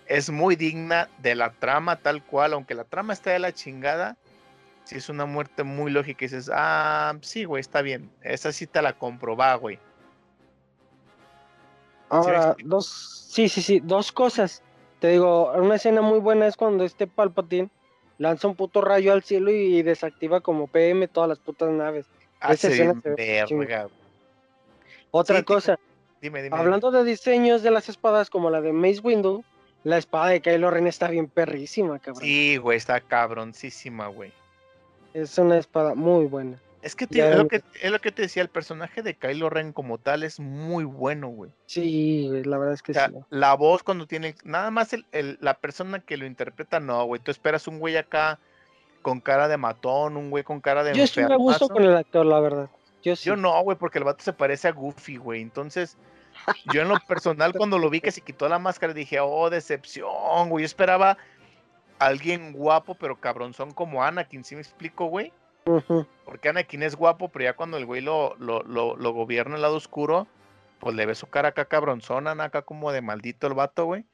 Es 0.08 0.30
muy 0.30 0.56
digna 0.56 1.10
de 1.20 1.36
la 1.36 1.52
trama 1.52 1.98
tal 1.98 2.24
cual, 2.24 2.54
aunque 2.54 2.74
la 2.76 2.86
trama 2.86 3.14
está 3.14 3.32
de 3.32 3.40
la 3.40 3.54
chingada. 3.54 4.18
Sí, 4.86 4.95
es 4.98 5.10
una 5.10 5.26
muerte 5.26 5.64
muy 5.64 5.91
lógica 5.91 6.26
y 6.26 6.28
dices, 6.30 6.49
ah, 6.54 7.16
sí, 7.22 7.44
güey, 7.45 7.62
está 7.62 7.82
bien. 7.82 8.10
Esa 8.22 8.52
sí 8.54 8.68
te 8.68 8.82
la 8.82 8.94
compro, 8.94 9.36
va, 9.36 9.54
güey. 9.56 9.80
Ahora, 12.10 12.48
explico? 12.48 12.70
dos, 12.70 12.88
sí, 13.32 13.49
sí, 13.49 13.62
sí, 13.62 13.80
dos 13.82 14.12
cosas. 14.12 14.64
Te 14.99 15.10
digo, 15.10 15.52
una 15.54 15.76
escena 15.76 16.02
muy 16.02 16.20
buena 16.20 16.48
es 16.48 16.56
cuando 16.58 16.86
este 16.86 17.06
Palpatine 17.08 17.70
lanza 18.18 18.48
un 18.48 18.56
puto 18.56 18.82
rayo 18.82 19.14
al 19.14 19.24
cielo 19.24 19.52
y 19.52 19.82
desactiva 19.84 20.41
como 20.41 20.68
PM 20.68 21.08
todas 21.10 21.30
las 21.30 21.40
putas 21.40 21.70
naves. 21.70 22.08
Esa 22.48 22.68
Hace 22.68 22.68
escena 22.70 22.94
bien 22.94 23.02
se 23.02 23.10
ve 23.12 23.44
chingón. 23.45 23.68
verga. 23.68 23.90
Otra 25.11 25.39
Sí, 25.39 25.43
cosa, 25.45 25.79
Dime, 26.21 26.39
dime. 26.41 26.55
dime. 26.55 26.57
hablando 26.57 26.91
de 26.91 27.03
diseños 27.03 27.61
de 27.63 27.71
las 27.71 27.89
espadas 27.89 28.29
como 28.29 28.49
la 28.49 28.61
de 28.61 28.73
Mace 28.73 28.99
Windu, 29.01 29.43
la 29.84 29.97
espada 29.97 30.27
de 30.29 30.41
Kylo 30.41 30.69
Ren 30.71 30.88
está 30.88 31.07
bien 31.09 31.27
perrísima, 31.27 31.99
cabrón. 31.99 32.23
Sí, 32.23 32.57
güey, 32.57 32.77
está 32.77 32.99
cabroncísima, 32.99 34.07
güey. 34.07 34.34
Es 35.13 35.38
una 35.38 35.57
espada 35.57 35.95
muy 35.95 36.25
buena. 36.25 36.59
Es 36.81 36.95
que, 36.95 37.05
es, 37.09 37.35
lo 37.35 37.47
que 37.47 37.61
es 37.81 37.91
lo 37.91 37.99
que 37.99 38.11
te 38.11 38.21
decía, 38.21 38.41
el 38.43 38.49
personaje 38.49 39.01
de 39.01 39.15
Kylo 39.15 39.49
Ren 39.49 39.73
como 39.73 39.97
tal 39.97 40.23
es 40.23 40.39
muy 40.39 40.84
bueno, 40.84 41.27
güey. 41.29 41.51
Sí, 41.65 42.27
güey, 42.29 42.43
la 42.43 42.57
verdad 42.57 42.75
es 42.75 42.81
que 42.81 42.91
O 42.91 42.95
sea, 42.95 43.09
sí. 43.09 43.15
la 43.29 43.55
voz 43.55 43.84
cuando 43.84 44.05
tiene, 44.05 44.35
nada 44.43 44.69
más 44.71 44.93
el, 44.93 45.05
el- 45.11 45.38
la 45.41 45.55
persona 45.55 45.99
que 45.99 46.17
lo 46.17 46.25
interpreta, 46.25 46.79
no, 46.79 47.03
güey. 47.05 47.19
Tú 47.21 47.31
esperas 47.31 47.67
un 47.67 47.79
güey 47.79 47.97
acá 47.97 48.39
con 49.01 49.19
cara 49.21 49.47
de 49.47 49.57
matón, 49.57 50.17
un 50.17 50.29
güey 50.29 50.43
con 50.43 50.61
cara 50.61 50.84
de 50.84 50.93
Yo 50.93 51.03
estoy 51.03 51.23
a 51.23 51.35
gusto 51.35 51.67
con 51.67 51.84
el 51.84 51.95
actor, 51.95 52.25
la 52.25 52.39
verdad. 52.39 52.69
Yo 53.07 53.15
sí. 53.15 53.29
Yo 53.29 53.38
no, 53.38 53.61
güey, 53.61 53.77
porque 53.77 53.99
el 53.99 54.03
vato 54.03 54.21
se 54.21 54.34
parece 54.34 54.67
a 54.67 54.73
Goofy, 54.73 55.15
güey. 55.15 55.41
Entonces, 55.41 55.97
yo 56.73 56.81
en 56.81 56.89
lo 56.89 56.99
personal, 57.07 57.53
cuando 57.53 57.77
lo 57.77 57.89
vi 57.89 58.01
que 58.01 58.11
se 58.11 58.19
quitó 58.19 58.49
la 58.49 58.59
máscara, 58.59 58.93
dije, 58.93 59.21
oh, 59.21 59.49
decepción, 59.49 60.49
güey. 60.49 60.63
Yo 60.63 60.65
esperaba 60.65 61.17
alguien 61.99 62.51
guapo, 62.51 62.95
pero 62.95 63.19
cabronzón 63.19 63.71
como 63.71 64.03
Anakin, 64.03 64.43
¿sí 64.43 64.55
me 64.55 64.61
explico, 64.61 65.05
güey? 65.05 65.31
Porque 66.25 66.49
Anakin 66.49 66.84
es 66.84 66.95
guapo, 66.97 67.29
pero 67.29 67.45
ya 67.45 67.55
cuando 67.55 67.77
el 67.77 67.85
güey 67.85 68.01
lo, 68.01 68.35
lo, 68.39 68.61
lo, 68.63 68.97
lo 68.97 69.11
gobierna 69.13 69.55
el 69.55 69.61
lado 69.61 69.75
oscuro, 69.75 70.27
pues 70.79 70.93
le 70.93 71.05
ve 71.05 71.15
su 71.15 71.27
cara 71.27 71.49
acá 71.49 71.65
cabronzona, 71.65 72.31
acá 72.43 72.61
como 72.61 72.91
de 72.91 73.01
maldito 73.01 73.47
el 73.47 73.53
vato, 73.53 73.85
güey. 73.85 74.05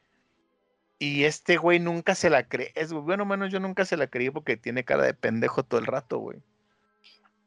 Y 0.99 1.23
este 1.23 1.57
güey 1.57 1.79
nunca 1.79 2.13
se 2.13 2.29
la 2.29 2.47
crees, 2.47 2.93
güey. 2.93 3.03
Bueno, 3.03 3.25
menos 3.25 3.51
yo 3.51 3.59
nunca 3.59 3.85
se 3.85 3.97
la 3.97 4.07
creí 4.07 4.29
porque 4.29 4.55
tiene 4.55 4.85
cara 4.85 5.03
de 5.03 5.15
pendejo 5.15 5.63
todo 5.63 5.79
el 5.79 5.87
rato, 5.87 6.19
güey. 6.19 6.43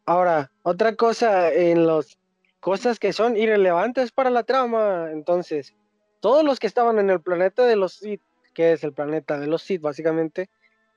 Ahora, 0.06 0.52
otra 0.62 0.94
cosa 0.94 1.52
en 1.52 1.86
los 1.86 2.16
cosas 2.60 3.00
que 3.00 3.12
son 3.12 3.36
irrelevantes 3.36 4.12
para 4.12 4.30
la 4.30 4.44
trama. 4.44 5.10
Entonces, 5.10 5.74
todos 6.20 6.44
los 6.44 6.60
que 6.60 6.68
estaban 6.68 6.98
en 6.98 7.10
el 7.10 7.20
planeta 7.20 7.64
de 7.64 7.76
los 7.76 7.94
Sith, 7.94 8.22
que 8.54 8.72
es 8.72 8.84
el 8.84 8.92
planeta 8.92 9.38
de 9.38 9.48
los 9.48 9.62
Sith, 9.62 9.82
básicamente, 9.82 10.48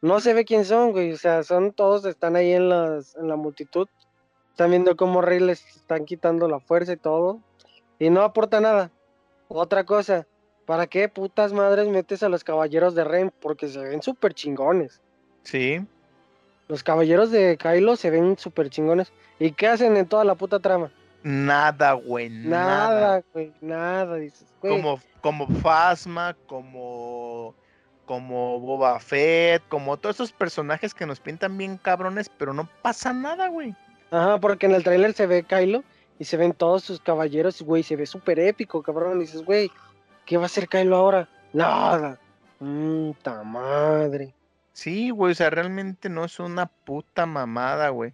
no 0.01 0.19
se 0.19 0.33
ve 0.33 0.45
quién 0.45 0.63
son, 0.63 0.91
güey. 0.91 1.11
O 1.11 1.17
sea, 1.17 1.43
son 1.43 1.73
todos, 1.73 2.05
están 2.05 2.35
ahí 2.35 2.53
en, 2.53 2.69
las, 2.69 3.15
en 3.15 3.27
la 3.27 3.35
multitud. 3.35 3.87
Están 4.51 4.69
viendo 4.69 4.95
cómo 4.95 5.21
Rey 5.21 5.39
les 5.39 5.65
están 5.75 6.05
quitando 6.05 6.47
la 6.47 6.59
fuerza 6.59 6.93
y 6.93 6.97
todo. 6.97 7.39
Y 7.97 8.11
no 8.11 8.21
aporta 8.21 8.61
nada. 8.61 8.91
Otra 9.47 9.85
cosa, 9.85 10.27
¿para 10.65 10.85
qué 10.85 11.09
putas 11.09 11.51
madres 11.51 11.87
metes 11.87 12.21
a 12.21 12.29
los 12.29 12.43
caballeros 12.43 12.93
de 12.93 13.03
Ren? 13.03 13.33
Porque 13.41 13.67
se 13.67 13.79
ven 13.79 14.03
súper 14.03 14.35
chingones. 14.35 15.01
Sí. 15.43 15.81
Los 16.69 16.83
caballeros 16.83 17.31
de 17.31 17.57
Kylo 17.57 17.95
se 17.95 18.11
ven 18.11 18.37
súper 18.37 18.69
chingones. 18.69 19.11
¿Y 19.39 19.51
qué 19.53 19.67
hacen 19.67 19.97
en 19.97 20.05
toda 20.05 20.23
la 20.23 20.35
puta 20.35 20.59
trama? 20.59 20.91
Nada, 21.23 21.93
güey. 21.93 22.29
Nada. 22.29 22.89
Nada, 22.89 23.23
güey, 23.33 23.51
nada. 23.59 24.15
Dices, 24.17 24.45
güey. 24.61 24.75
Como, 24.75 24.99
como 25.19 25.47
Phasma, 25.47 26.35
como, 26.45 27.55
como 28.05 28.59
Boba 28.59 28.99
Fett, 28.99 29.63
como 29.67 29.97
todos 29.97 30.17
esos 30.17 30.31
personajes 30.31 30.93
que 30.93 31.07
nos 31.07 31.19
pintan 31.19 31.57
bien 31.57 31.77
cabrones, 31.77 32.29
pero 32.29 32.53
no 32.53 32.69
pasa 32.83 33.13
nada, 33.13 33.47
güey. 33.47 33.75
Ajá, 34.11 34.39
porque 34.39 34.67
en 34.67 34.75
el 34.75 34.83
tráiler 34.83 35.13
se 35.13 35.25
ve 35.25 35.43
Kylo 35.43 35.83
y 36.19 36.25
se 36.25 36.37
ven 36.37 36.53
todos 36.53 36.83
sus 36.83 37.01
caballeros, 37.01 37.63
güey, 37.63 37.81
se 37.81 37.95
ve 37.95 38.05
súper 38.05 38.39
épico, 38.39 38.83
cabrón. 38.83 39.19
Dices, 39.19 39.43
güey, 39.43 39.71
¿qué 40.27 40.37
va 40.37 40.43
a 40.43 40.45
hacer 40.45 40.67
Kylo 40.67 40.95
ahora? 40.95 41.27
Nada. 41.51 42.19
Puta 42.59 43.41
madre. 43.41 44.35
Sí, 44.79 45.09
güey, 45.09 45.33
o 45.33 45.35
sea, 45.35 45.49
realmente 45.49 46.07
no 46.07 46.23
es 46.23 46.39
una 46.39 46.67
puta 46.67 47.25
mamada, 47.25 47.89
güey. 47.89 48.13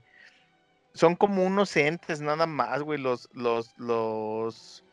Son 0.96 1.16
como 1.16 1.46
unos 1.46 1.78
entes 1.78 2.22
nada 2.22 2.48
más, 2.48 2.82
güey, 2.82 3.00
los, 3.00 3.30
los, 3.34 3.78
los, 3.78 4.84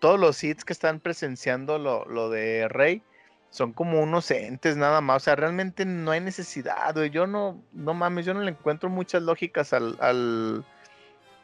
todos 0.00 0.20
los 0.20 0.44
hits 0.44 0.66
que 0.66 0.74
están 0.74 1.00
presenciando 1.00 1.78
lo, 1.78 2.04
lo 2.04 2.28
de 2.28 2.68
Rey 2.68 3.02
son 3.48 3.72
como 3.72 4.02
unos 4.02 4.30
entes 4.30 4.76
nada 4.76 5.00
más, 5.00 5.16
o 5.16 5.24
sea, 5.24 5.34
realmente 5.34 5.86
no 5.86 6.10
hay 6.10 6.20
necesidad, 6.20 6.92
güey, 6.92 7.08
yo 7.08 7.26
no, 7.26 7.58
no 7.72 7.94
mames, 7.94 8.26
yo 8.26 8.34
no 8.34 8.42
le 8.42 8.50
encuentro 8.50 8.90
muchas 8.90 9.22
lógicas 9.22 9.72
al, 9.72 9.96
al, 10.00 10.62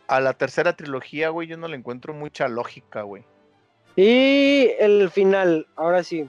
a 0.08 0.20
la 0.20 0.34
tercera 0.34 0.76
trilogía, 0.76 1.30
güey, 1.30 1.48
yo 1.48 1.56
no 1.56 1.68
le 1.68 1.78
encuentro 1.78 2.12
mucha 2.12 2.48
lógica, 2.48 3.00
güey. 3.00 3.24
Y 3.96 4.72
el 4.78 5.08
final, 5.08 5.66
ahora 5.74 6.04
sí. 6.04 6.28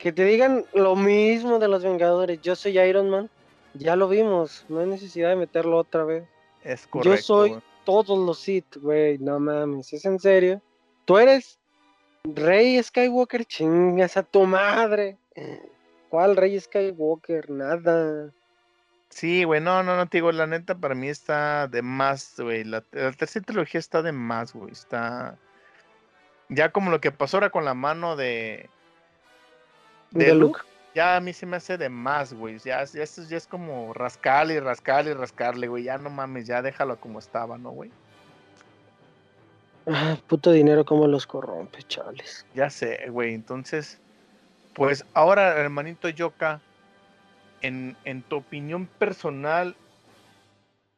Que 0.00 0.12
te 0.12 0.24
digan 0.24 0.64
lo 0.72 0.96
mismo 0.96 1.58
de 1.58 1.68
los 1.68 1.84
Vengadores. 1.84 2.40
Yo 2.40 2.56
soy 2.56 2.78
Iron 2.78 3.10
Man. 3.10 3.28
Ya 3.74 3.96
lo 3.96 4.08
vimos. 4.08 4.64
No 4.70 4.80
hay 4.80 4.86
necesidad 4.86 5.28
de 5.28 5.36
meterlo 5.36 5.76
otra 5.76 6.04
vez. 6.04 6.24
Es 6.64 6.86
correcto. 6.86 7.16
Yo 7.16 7.22
soy 7.22 7.62
todos 7.84 8.18
los 8.18 8.38
Sith, 8.40 8.76
güey. 8.76 9.18
No 9.18 9.38
mames. 9.38 9.92
¿Es 9.92 10.06
en 10.06 10.18
serio? 10.18 10.62
Tú 11.04 11.18
eres 11.18 11.58
Rey 12.24 12.82
Skywalker. 12.82 13.44
Chingas 13.44 14.16
a 14.16 14.22
tu 14.22 14.46
madre. 14.46 15.18
¿Cuál 16.08 16.34
Rey 16.34 16.58
Skywalker? 16.58 17.50
Nada. 17.50 18.32
Sí, 19.10 19.44
güey, 19.44 19.60
no, 19.60 19.82
no, 19.82 19.96
no, 19.96 20.06
te 20.06 20.18
digo, 20.18 20.32
la 20.32 20.46
neta 20.46 20.76
para 20.76 20.94
mí 20.94 21.08
está 21.08 21.68
de 21.68 21.82
más, 21.82 22.36
güey. 22.38 22.64
La, 22.64 22.82
la 22.92 23.12
tercera 23.12 23.44
trilogía 23.44 23.78
está 23.78 24.00
de 24.00 24.12
más, 24.12 24.54
güey. 24.54 24.72
Está. 24.72 25.36
Ya 26.48 26.70
como 26.70 26.90
lo 26.90 27.02
que 27.02 27.12
pasó 27.12 27.36
ahora 27.36 27.50
con 27.50 27.66
la 27.66 27.74
mano 27.74 28.16
de. 28.16 28.70
De, 30.10 30.26
De 30.26 30.34
Luke, 30.34 30.60
Luke. 30.60 30.60
ya 30.94 31.16
a 31.16 31.20
mí 31.20 31.32
se 31.32 31.46
me 31.46 31.56
hace 31.56 31.78
de 31.78 31.88
más, 31.88 32.32
güey. 32.32 32.58
Ya, 32.58 32.84
ya 32.84 33.02
esto 33.02 33.22
ya 33.24 33.36
es 33.36 33.46
como 33.46 33.92
rascarle 33.94 34.54
y 34.54 34.60
rascarle 34.60 35.12
y 35.12 35.14
rascarle, 35.14 35.68
güey. 35.68 35.84
Ya 35.84 35.98
no 35.98 36.10
mames, 36.10 36.46
ya 36.46 36.62
déjalo 36.62 37.00
como 37.00 37.18
estaba, 37.18 37.58
¿no, 37.58 37.70
güey? 37.70 37.92
Ah, 39.86 40.16
puto 40.26 40.52
dinero, 40.52 40.84
cómo 40.84 41.06
los 41.06 41.26
corrompe, 41.26 41.82
chales. 41.84 42.46
Ya 42.54 42.70
sé, 42.70 43.08
güey. 43.08 43.34
Entonces, 43.34 43.98
pues 44.74 45.04
ahora, 45.14 45.56
hermanito 45.58 46.08
Yoka, 46.08 46.60
en, 47.62 47.96
en 48.04 48.22
tu 48.22 48.36
opinión 48.36 48.86
personal, 48.86 49.74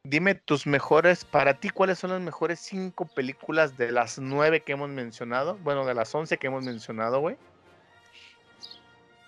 dime 0.05 0.35
tus 0.35 0.67
mejores, 0.67 1.25
para 1.25 1.55
ti, 1.55 1.71
¿cuáles 1.71 1.99
son 2.01 2.11
las 2.11 2.21
mejores 2.21 2.61
cinco 2.61 3.07
películas 3.07 3.77
de 3.77 3.93
las 3.93 4.19
nueve 4.19 4.61
que 4.61 4.73
hemos 4.73 4.91
mencionado? 4.91 5.57
Bueno, 5.63 5.87
de 5.87 5.95
las 5.95 6.15
once 6.15 6.39
que 6.39 6.49
hemos 6.49 6.65
mencionado, 6.65 7.21
güey. 7.21 7.37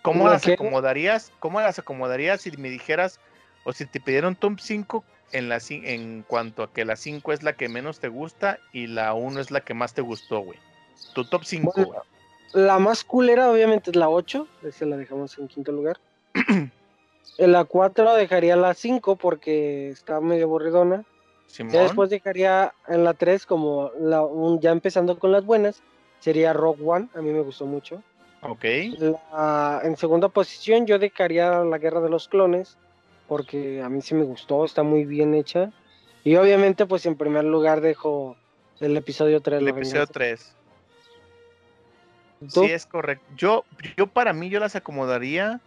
¿Cómo 0.05 0.19
¿Cómo 0.19 0.31
las 0.31 0.47
acomodarías? 0.47 1.33
¿Cómo 1.41 1.61
las 1.63 1.79
acomodarías 1.79 2.43
si 2.43 2.51
me 2.59 2.69
dijeras, 2.69 3.21
o 3.65 3.73
si 3.73 3.87
te 3.87 4.01
pidieron 4.01 4.37
top 4.37 4.61
5 4.61 5.03
en, 5.33 5.49
la, 5.49 5.59
en 5.71 6.23
cuanto 6.29 6.63
a 6.63 6.71
que 6.71 6.85
la 6.85 6.97
5 6.97 7.33
es 7.33 7.43
la 7.43 7.55
que 7.55 7.71
menos 7.71 8.01
te 8.01 8.09
gusta 8.09 8.59
y 8.71 8.87
la 8.87 9.15
1 9.15 9.41
es 9.41 9.51
la 9.51 9.63
que 9.63 9.73
más 9.73 9.95
te 9.95 10.03
gustó, 10.03 10.41
güey? 10.41 10.59
Tu 11.15 11.25
top 11.25 11.45
5, 11.45 11.73
Bueno. 11.75 12.03
La 12.53 12.79
más 12.79 13.03
culera, 13.03 13.51
obviamente, 13.51 13.91
es 13.91 13.97
la 13.97 14.11
8. 14.11 14.47
Esa 14.63 14.85
la 14.85 14.99
dejamos 14.99 15.39
en 15.39 15.49
quinto 15.49 15.73
lugar. 15.73 15.99
en 16.35 16.71
la 17.53 17.65
4 17.65 18.15
dejaría 18.15 18.57
la 18.57 18.75
5 18.75 19.17
porque 19.17 19.89
está 19.89 20.21
medio 20.21 20.45
aburridona. 20.45 21.03
Simón. 21.47 21.73
Ya 21.73 21.83
después 21.83 22.11
dejaría 22.11 22.75
en 22.89 23.05
la 23.05 23.15
3 23.15 23.47
como 23.47 23.91
la, 23.99 24.21
un- 24.23 24.61
ya 24.61 24.71
empezando 24.71 25.19
con 25.19 25.33
las 25.33 25.47
buenas. 25.47 25.83
Sería 26.21 26.53
Rock 26.53 26.79
One, 26.85 27.09
a 27.15 27.23
mí 27.23 27.31
me 27.31 27.41
gustó 27.41 27.65
mucho. 27.65 28.03
Ok. 28.45 28.65
La- 29.33 29.81
en 29.85 29.97
segunda 29.97 30.29
posición 30.29 30.87
yo 30.87 30.99
dejaría 30.99 31.61
La 31.65 31.79
Guerra 31.79 32.01
de 32.01 32.11
los 32.11 32.29
Clones, 32.29 32.77
porque 33.27 33.83
a 33.83 33.89
mí 33.89 34.01
sí 34.03 34.15
me 34.15 34.25
gustó, 34.25 34.65
está 34.65 34.83
muy 34.83 35.05
bien 35.05 35.35
hecha. 35.35 35.71
Y 36.25 36.37
obviamente 36.37 36.87
pues 36.87 37.07
en 37.07 37.17
primer 37.17 37.45
lugar 37.45 37.81
dejo 37.81 38.37
el 38.81 38.97
episodio 38.97 39.41
3. 39.41 39.61
El 39.61 39.69
episodio 39.69 40.01
Venganza. 40.01 40.13
3. 40.13 40.57
¿Tú? 42.53 42.65
Sí, 42.65 42.71
es 42.73 42.85
correcto. 42.87 43.25
Yo, 43.37 43.65
yo 43.97 44.07
para 44.07 44.33
mí, 44.33 44.51
yo 44.51 44.61
las 44.61 44.77
acomodaría. 44.77 45.61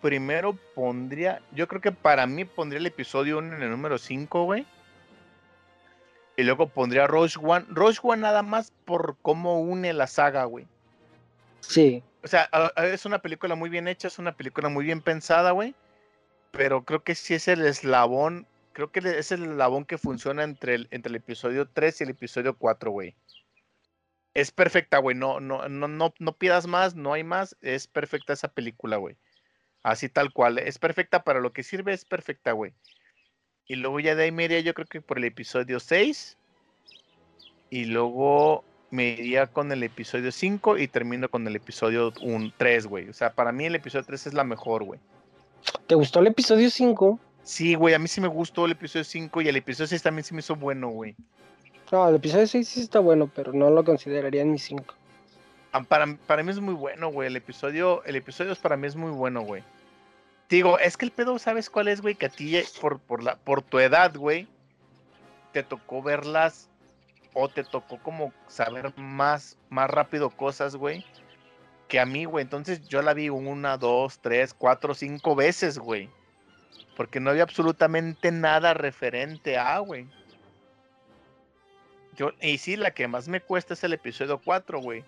Primero 0.00 0.56
pondría, 0.74 1.40
yo 1.52 1.68
creo 1.68 1.80
que 1.80 1.92
para 1.92 2.26
mí 2.26 2.44
pondría 2.44 2.80
el 2.80 2.86
episodio 2.86 3.38
1 3.38 3.56
en 3.56 3.62
el 3.62 3.70
número 3.70 3.98
5, 3.98 4.44
güey. 4.44 4.66
Y 6.36 6.42
luego 6.42 6.66
pondría 6.68 7.06
Rogue 7.06 7.30
One. 7.40 7.66
Rogue 7.68 7.98
One 8.02 8.22
nada 8.22 8.42
más 8.42 8.72
por 8.84 9.16
cómo 9.22 9.60
une 9.60 9.92
la 9.92 10.06
saga, 10.08 10.44
güey. 10.44 10.66
Sí, 11.62 12.02
O 12.24 12.28
sea, 12.28 12.50
es 12.76 13.06
una 13.06 13.22
película 13.22 13.54
muy 13.54 13.70
bien 13.70 13.88
hecha, 13.88 14.08
es 14.08 14.18
una 14.18 14.36
película 14.36 14.68
muy 14.68 14.84
bien 14.84 15.00
pensada, 15.00 15.52
güey. 15.52 15.74
Pero 16.50 16.84
creo 16.84 17.02
que 17.02 17.14
sí 17.14 17.34
es 17.34 17.48
el 17.48 17.64
eslabón, 17.64 18.46
creo 18.72 18.92
que 18.92 19.00
es 19.00 19.32
el 19.32 19.44
eslabón 19.44 19.84
que 19.84 19.96
funciona 19.96 20.42
entre 20.44 20.74
el, 20.74 20.88
entre 20.90 21.10
el 21.10 21.16
episodio 21.16 21.66
3 21.66 22.00
y 22.00 22.04
el 22.04 22.10
episodio 22.10 22.56
4, 22.58 22.90
güey. 22.90 23.14
Es 24.34 24.50
perfecta, 24.50 24.98
güey. 24.98 25.16
No, 25.16 25.40
no, 25.40 25.68
no, 25.68 25.88
no, 25.88 26.14
no 26.18 26.32
pidas 26.36 26.66
más, 26.66 26.94
no 26.94 27.12
hay 27.12 27.24
más. 27.24 27.56
Es 27.62 27.86
perfecta 27.86 28.32
esa 28.32 28.48
película, 28.48 28.96
güey. 28.96 29.16
Así 29.82 30.08
tal 30.08 30.32
cual. 30.32 30.58
Es 30.58 30.78
perfecta 30.78 31.24
para 31.24 31.40
lo 31.40 31.52
que 31.52 31.62
sirve, 31.62 31.92
es 31.92 32.04
perfecta, 32.04 32.52
güey. 32.52 32.74
Y 33.66 33.76
luego 33.76 34.00
ya 34.00 34.14
de 34.14 34.24
ahí 34.24 34.32
me 34.32 34.44
iría 34.44 34.60
yo 34.60 34.74
creo 34.74 34.86
que 34.86 35.00
por 35.00 35.18
el 35.18 35.24
episodio 35.24 35.80
6. 35.80 36.36
Y 37.70 37.86
luego 37.86 38.64
me 38.92 39.08
iría 39.08 39.46
con 39.46 39.72
el 39.72 39.82
episodio 39.82 40.30
5 40.30 40.76
y 40.76 40.86
termino 40.86 41.30
con 41.30 41.46
el 41.48 41.56
episodio 41.56 42.12
1, 42.20 42.52
3, 42.58 42.86
güey. 42.86 43.08
O 43.08 43.14
sea, 43.14 43.32
para 43.32 43.50
mí 43.50 43.64
el 43.64 43.74
episodio 43.74 44.04
3 44.04 44.26
es 44.26 44.34
la 44.34 44.44
mejor, 44.44 44.84
güey. 44.84 45.00
¿te 45.86 45.94
gustó 45.94 46.20
el 46.20 46.26
episodio 46.26 46.70
5? 46.70 47.18
Sí, 47.42 47.74
güey, 47.74 47.94
a 47.94 47.98
mí 47.98 48.06
sí 48.06 48.20
me 48.20 48.28
gustó 48.28 48.66
el 48.66 48.72
episodio 48.72 49.04
5 49.04 49.40
y 49.40 49.48
el 49.48 49.56
episodio 49.56 49.88
6 49.88 50.02
también 50.02 50.24
se 50.24 50.34
me 50.34 50.40
hizo 50.40 50.56
bueno, 50.56 50.90
güey. 50.90 51.16
No, 51.90 52.06
el 52.06 52.16
episodio 52.16 52.46
6 52.46 52.68
sí 52.68 52.80
está 52.82 53.00
bueno, 53.00 53.30
pero 53.34 53.54
no 53.54 53.70
lo 53.70 53.82
consideraría 53.82 54.42
en 54.42 54.52
mi 54.52 54.58
5. 54.58 54.84
Ah, 55.72 55.82
Para, 55.82 56.14
para 56.26 56.42
mí 56.42 56.50
es 56.50 56.60
muy 56.60 56.74
bueno, 56.74 57.10
güey. 57.10 57.28
El 57.28 57.36
episodio, 57.36 58.04
el 58.04 58.16
episodio 58.16 58.52
es 58.52 58.58
para 58.58 58.76
mí 58.76 58.86
es 58.86 58.94
muy 58.94 59.10
bueno, 59.10 59.40
güey. 59.40 59.62
Digo, 60.50 60.78
es 60.78 60.98
que 60.98 61.06
el 61.06 61.12
pedo, 61.12 61.38
¿sabes 61.38 61.70
cuál 61.70 61.88
es, 61.88 62.02
güey? 62.02 62.14
Que 62.14 62.26
a 62.26 62.28
ti, 62.28 62.60
por, 62.78 62.98
por, 62.98 63.22
la, 63.22 63.36
por 63.36 63.62
tu 63.62 63.78
edad, 63.78 64.14
güey, 64.14 64.46
te 65.52 65.62
tocó 65.62 66.02
verlas 66.02 66.68
o 67.34 67.48
te 67.48 67.64
tocó 67.64 67.98
como 67.98 68.32
saber 68.46 68.92
más, 68.96 69.58
más 69.68 69.90
rápido 69.90 70.30
cosas, 70.30 70.76
güey, 70.76 71.04
que 71.88 72.00
a 72.00 72.06
mí, 72.06 72.24
güey. 72.24 72.42
Entonces 72.42 72.86
yo 72.88 73.02
la 73.02 73.14
vi 73.14 73.28
una, 73.28 73.76
dos, 73.76 74.18
tres, 74.20 74.54
cuatro, 74.54 74.94
cinco 74.94 75.34
veces, 75.34 75.78
güey. 75.78 76.10
Porque 76.96 77.20
no 77.20 77.30
había 77.30 77.42
absolutamente 77.42 78.30
nada 78.30 78.74
referente 78.74 79.56
a, 79.56 79.78
güey. 79.78 80.06
Yo, 82.14 82.32
y 82.40 82.58
sí, 82.58 82.76
la 82.76 82.90
que 82.90 83.08
más 83.08 83.28
me 83.28 83.40
cuesta 83.40 83.74
es 83.74 83.82
el 83.84 83.94
episodio 83.94 84.38
4, 84.38 84.80
güey. 84.80 85.04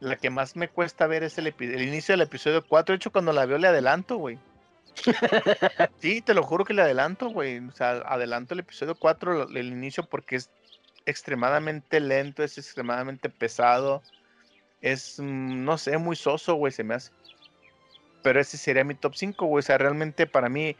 la 0.00 0.16
que 0.16 0.28
más 0.28 0.54
me 0.56 0.68
cuesta 0.68 1.06
ver 1.06 1.22
es 1.22 1.38
el, 1.38 1.46
el 1.46 1.82
inicio 1.82 2.12
del 2.12 2.20
episodio 2.20 2.62
4. 2.66 2.92
De 2.92 2.96
hecho, 2.96 3.10
cuando 3.10 3.32
la 3.32 3.46
veo 3.46 3.56
le 3.56 3.68
adelanto, 3.68 4.16
güey. 4.18 4.38
Sí, 6.00 6.20
te 6.20 6.34
lo 6.34 6.42
juro 6.42 6.64
que 6.64 6.74
le 6.74 6.82
adelanto, 6.82 7.28
güey. 7.30 7.58
O 7.58 7.72
sea, 7.72 7.90
adelanto 8.06 8.54
el 8.54 8.60
episodio 8.60 8.94
4, 8.94 9.32
lo- 9.34 9.48
el 9.48 9.68
inicio, 9.68 10.04
porque 10.04 10.36
es 10.36 10.50
extremadamente 11.06 12.00
lento, 12.00 12.42
es 12.42 12.56
extremadamente 12.58 13.28
pesado. 13.28 14.02
Es, 14.80 15.18
mm, 15.18 15.64
no 15.64 15.78
sé, 15.78 15.98
muy 15.98 16.16
soso, 16.16 16.54
güey, 16.54 16.72
se 16.72 16.84
me 16.84 16.94
hace. 16.94 17.10
Pero 18.22 18.40
ese 18.40 18.56
sería 18.56 18.84
mi 18.84 18.94
top 18.94 19.14
5, 19.14 19.46
güey. 19.46 19.60
O 19.60 19.62
sea, 19.62 19.78
realmente 19.78 20.26
para 20.26 20.48
mí. 20.48 20.76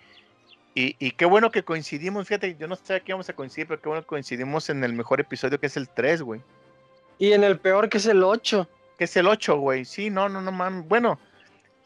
Y, 0.75 0.97
y 0.99 1.13
qué 1.13 1.25
bueno 1.25 1.51
que 1.51 1.63
coincidimos. 1.63 2.27
Fíjate, 2.27 2.57
yo 2.59 2.67
no 2.67 2.75
sé 2.77 3.01
que 3.01 3.13
íbamos 3.13 3.29
a 3.29 3.35
coincidir, 3.35 3.69
pero 3.69 3.81
qué 3.81 3.89
bueno 3.89 4.03
que 4.03 4.09
coincidimos 4.09 4.71
en 4.71 4.83
el 4.83 4.93
mejor 4.93 5.21
episodio 5.21 5.61
que 5.61 5.67
es 5.67 5.77
el 5.77 5.89
3, 5.89 6.23
güey. 6.23 6.41
Y 7.19 7.33
en 7.33 7.45
el 7.45 7.59
peor 7.61 7.89
que 7.89 7.99
es 7.99 8.07
el 8.07 8.23
8. 8.25 8.69
Que 8.99 9.05
es 9.05 9.17
el 9.17 9.27
8, 9.27 9.57
güey. 9.59 9.85
Sí, 9.85 10.11
no, 10.11 10.29
no, 10.29 10.41
no, 10.41 10.51
man. 10.53 10.89
Bueno, 10.89 11.19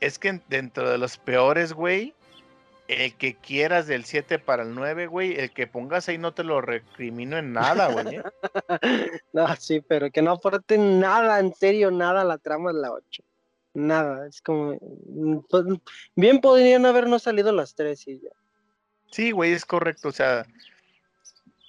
es 0.00 0.18
que 0.18 0.28
en- 0.28 0.42
dentro 0.48 0.88
de 0.88 0.96
los 0.98 1.18
peores, 1.18 1.72
güey, 1.72 2.14
el 2.88 3.14
que 3.14 3.34
quieras 3.36 3.86
del 3.86 4.04
7 4.04 4.38
para 4.38 4.62
el 4.62 4.74
9, 4.74 5.06
güey, 5.06 5.38
el 5.38 5.52
que 5.52 5.66
pongas 5.66 6.08
ahí 6.08 6.16
no 6.16 6.32
te 6.32 6.42
lo 6.42 6.62
recrimino 6.62 7.36
en 7.36 7.52
nada, 7.52 7.92
güey. 7.92 8.16
¿eh? 8.16 8.22
No, 9.32 9.54
sí, 9.56 9.80
pero 9.80 10.10
que 10.10 10.22
no 10.22 10.32
aporte 10.32 10.78
nada, 10.78 11.38
en 11.38 11.54
serio, 11.54 11.90
nada 11.90 12.22
a 12.22 12.24
la 12.24 12.38
trama 12.38 12.72
de 12.72 12.80
la 12.80 12.92
8. 12.92 13.22
Nada, 13.74 14.26
es 14.26 14.40
como. 14.40 14.72
mm, 14.72 15.38
pues, 15.48 15.64
Bien 16.16 16.40
podrían 16.40 16.86
habernos 16.86 17.22
salido 17.22 17.52
las 17.52 17.74
tres 17.74 18.08
y 18.08 18.20
ya. 18.20 18.30
Sí, 19.10 19.30
güey, 19.30 19.52
es 19.52 19.64
correcto. 19.64 20.08
O 20.08 20.12
sea, 20.12 20.46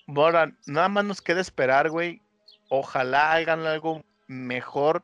ahora, 0.08 0.56
nada 0.66 0.90
más 0.90 1.06
nos 1.06 1.22
queda 1.22 1.42
esperar, 1.42 1.90
güey. 1.90 2.22
Ojalá 2.70 3.34
hagan 3.34 3.66
algo 3.66 4.04
mejor 4.28 5.04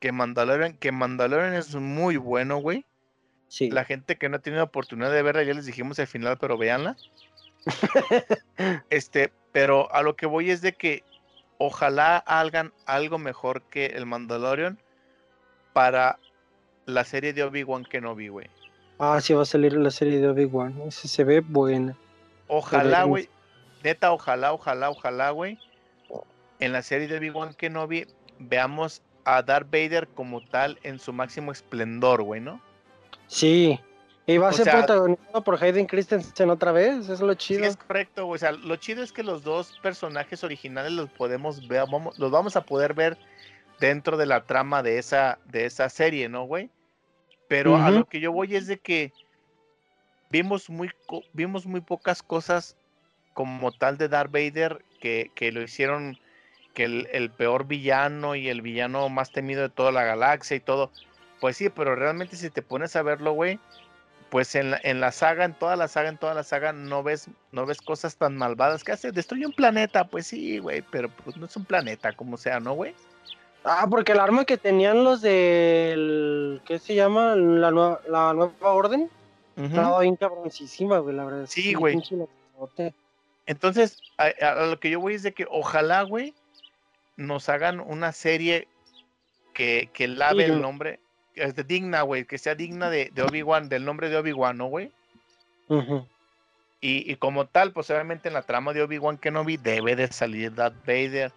que 0.00 0.12
Mandalorian, 0.12 0.76
que 0.78 0.92
Mandalorian 0.92 1.54
es 1.54 1.74
muy 1.74 2.16
bueno, 2.16 2.56
güey. 2.56 2.84
Sí. 3.52 3.70
La 3.70 3.84
gente 3.84 4.16
que 4.16 4.30
no 4.30 4.36
ha 4.36 4.38
tenido 4.38 4.64
oportunidad 4.64 5.12
de 5.12 5.20
verla, 5.20 5.42
ya 5.42 5.52
les 5.52 5.66
dijimos 5.66 5.98
al 5.98 6.06
final, 6.06 6.38
pero 6.38 6.56
véanla. 6.56 6.96
este, 8.88 9.30
pero 9.52 9.94
a 9.94 10.00
lo 10.00 10.16
que 10.16 10.24
voy 10.24 10.50
es 10.50 10.62
de 10.62 10.72
que 10.72 11.04
ojalá 11.58 12.16
hagan 12.16 12.72
algo 12.86 13.18
mejor 13.18 13.60
que 13.64 13.84
el 13.88 14.06
Mandalorian 14.06 14.78
para 15.74 16.18
la 16.86 17.04
serie 17.04 17.34
de 17.34 17.44
Obi-Wan 17.44 17.84
Kenobi, 17.84 18.28
güey. 18.28 18.48
Ah, 18.98 19.20
sí, 19.20 19.34
va 19.34 19.42
a 19.42 19.44
salir 19.44 19.74
la 19.74 19.90
serie 19.90 20.18
de 20.18 20.30
Obi-Wan. 20.30 20.80
Ese 20.86 21.06
se 21.06 21.22
ve 21.22 21.40
buena. 21.40 21.94
Ojalá, 22.48 23.04
güey. 23.04 23.28
Neta, 23.84 24.14
ojalá, 24.14 24.54
ojalá, 24.54 24.88
ojalá, 24.88 25.28
güey. 25.28 25.58
En 26.58 26.72
la 26.72 26.80
serie 26.80 27.06
de 27.06 27.18
Obi-Wan 27.18 27.52
Kenobi 27.52 28.06
veamos 28.38 29.02
a 29.26 29.42
Darth 29.42 29.70
Vader 29.70 30.08
como 30.08 30.40
tal 30.40 30.78
en 30.84 30.98
su 30.98 31.12
máximo 31.12 31.52
esplendor, 31.52 32.22
güey, 32.22 32.40
¿no? 32.40 32.62
Sí. 33.32 33.80
Y 34.26 34.36
va 34.36 34.48
a 34.48 34.50
O 34.50 34.52
ser 34.52 34.64
sea- 34.64 34.74
protagonizado 34.84 35.42
por 35.42 35.62
Hayden 35.62 35.86
Christensen 35.86 36.50
otra 36.50 36.70
vez. 36.70 37.08
Es 37.08 37.20
lo 37.20 37.32
Sí, 37.32 37.38
chido. 37.38 37.64
es 37.64 37.76
correcto, 37.76 38.26
güey. 38.26 38.36
O 38.36 38.38
sea, 38.38 38.52
lo 38.52 38.76
chido 38.76 39.02
es 39.02 39.10
que 39.10 39.22
los 39.22 39.42
dos 39.42 39.78
personajes 39.82 40.44
originales 40.44 40.92
los 40.92 41.10
podemos 41.10 41.66
ver, 41.66 41.84
vamos, 41.90 42.18
los 42.18 42.30
vamos 42.30 42.54
a 42.56 42.60
poder 42.64 42.94
ver 42.94 43.16
dentro 43.80 44.16
de 44.16 44.26
la 44.26 44.44
trama 44.44 44.82
de 44.82 44.98
esa, 44.98 45.38
de 45.46 45.64
esa 45.64 45.88
serie, 45.88 46.28
¿no, 46.28 46.44
güey? 46.44 46.70
Pero 47.48 47.76
a 47.76 47.90
lo 47.90 48.04
que 48.04 48.20
yo 48.20 48.32
voy 48.32 48.54
es 48.54 48.66
de 48.66 48.78
que 48.78 49.12
vimos 50.30 50.70
muy, 50.70 50.90
vimos 51.32 51.66
muy 51.66 51.80
pocas 51.80 52.22
cosas 52.22 52.76
como 53.34 53.72
tal 53.72 53.98
de 53.98 54.08
Darth 54.08 54.30
Vader 54.30 54.84
que, 55.00 55.30
que 55.34 55.52
lo 55.52 55.62
hicieron 55.62 56.18
que 56.74 56.84
el, 56.84 57.08
el 57.12 57.30
peor 57.30 57.66
villano 57.66 58.34
y 58.36 58.48
el 58.48 58.62
villano 58.62 59.08
más 59.08 59.32
temido 59.32 59.62
de 59.62 59.68
toda 59.68 59.90
la 59.92 60.04
galaxia 60.04 60.56
y 60.56 60.60
todo. 60.60 60.90
Pues 61.42 61.56
sí, 61.56 61.70
pero 61.70 61.96
realmente 61.96 62.36
si 62.36 62.50
te 62.50 62.62
pones 62.62 62.94
a 62.94 63.02
verlo, 63.02 63.32
güey, 63.32 63.58
pues 64.30 64.54
en 64.54 64.70
la, 64.70 64.80
en 64.84 65.00
la 65.00 65.10
saga, 65.10 65.44
en 65.44 65.54
toda 65.54 65.74
la 65.74 65.88
saga, 65.88 66.08
en 66.08 66.16
toda 66.16 66.34
la 66.34 66.44
saga, 66.44 66.72
no 66.72 67.02
ves, 67.02 67.28
no 67.50 67.66
ves 67.66 67.80
cosas 67.80 68.14
tan 68.14 68.36
malvadas 68.36 68.84
que 68.84 68.92
hace. 68.92 69.10
Destruye 69.10 69.44
un 69.44 69.52
planeta, 69.52 70.06
pues 70.06 70.28
sí, 70.28 70.60
güey, 70.60 70.82
pero 70.82 71.08
pues 71.08 71.36
no 71.36 71.46
es 71.46 71.56
un 71.56 71.64
planeta, 71.64 72.12
como 72.12 72.36
sea, 72.36 72.60
¿no, 72.60 72.74
güey? 72.74 72.94
Ah, 73.64 73.88
porque 73.90 74.12
el 74.12 74.20
arma 74.20 74.44
que 74.44 74.56
tenían 74.56 75.02
los 75.02 75.20
del. 75.20 76.62
¿Qué 76.64 76.78
se 76.78 76.94
llama? 76.94 77.34
La, 77.34 77.72
nueva 77.72 78.00
la 78.06 78.32
nueva 78.34 78.54
orden. 78.72 79.10
Estaba 79.56 79.98
bien 79.98 80.14
cabroncísima, 80.14 80.98
güey, 80.98 81.16
la 81.16 81.24
verdad. 81.24 81.46
Sí, 81.48 81.74
güey. 81.74 82.00
Entonces, 83.46 84.00
a, 84.16 84.26
a 84.46 84.66
lo 84.66 84.78
que 84.78 84.90
yo 84.90 85.00
voy 85.00 85.14
es 85.14 85.24
de 85.24 85.32
que 85.32 85.48
ojalá, 85.50 86.02
güey, 86.02 86.34
nos 87.16 87.48
hagan 87.48 87.80
una 87.80 88.12
serie 88.12 88.68
que, 89.52 89.90
que 89.92 90.06
lave 90.06 90.44
el 90.44 90.60
nombre, 90.60 91.00
este, 91.34 91.64
digna, 91.64 92.02
güey, 92.02 92.24
que 92.24 92.38
sea 92.38 92.54
digna 92.54 92.90
de, 92.90 93.10
de 93.14 93.22
Obi-Wan, 93.22 93.68
del 93.68 93.84
nombre 93.84 94.08
de 94.08 94.16
Obi-Wan, 94.16 94.56
¿no, 94.58 94.66
güey? 94.66 94.90
Y, 96.80 97.10
y 97.10 97.16
como 97.16 97.46
tal, 97.46 97.72
pues 97.72 97.88
obviamente 97.90 98.28
en 98.28 98.34
la 98.34 98.42
trama 98.42 98.72
de 98.72 98.82
Obi-Wan 98.82 99.16
Kenobi 99.16 99.56
debe 99.56 99.96
de 99.96 100.08
salir 100.08 100.54
Darth 100.54 100.74
Vader. 100.86 101.32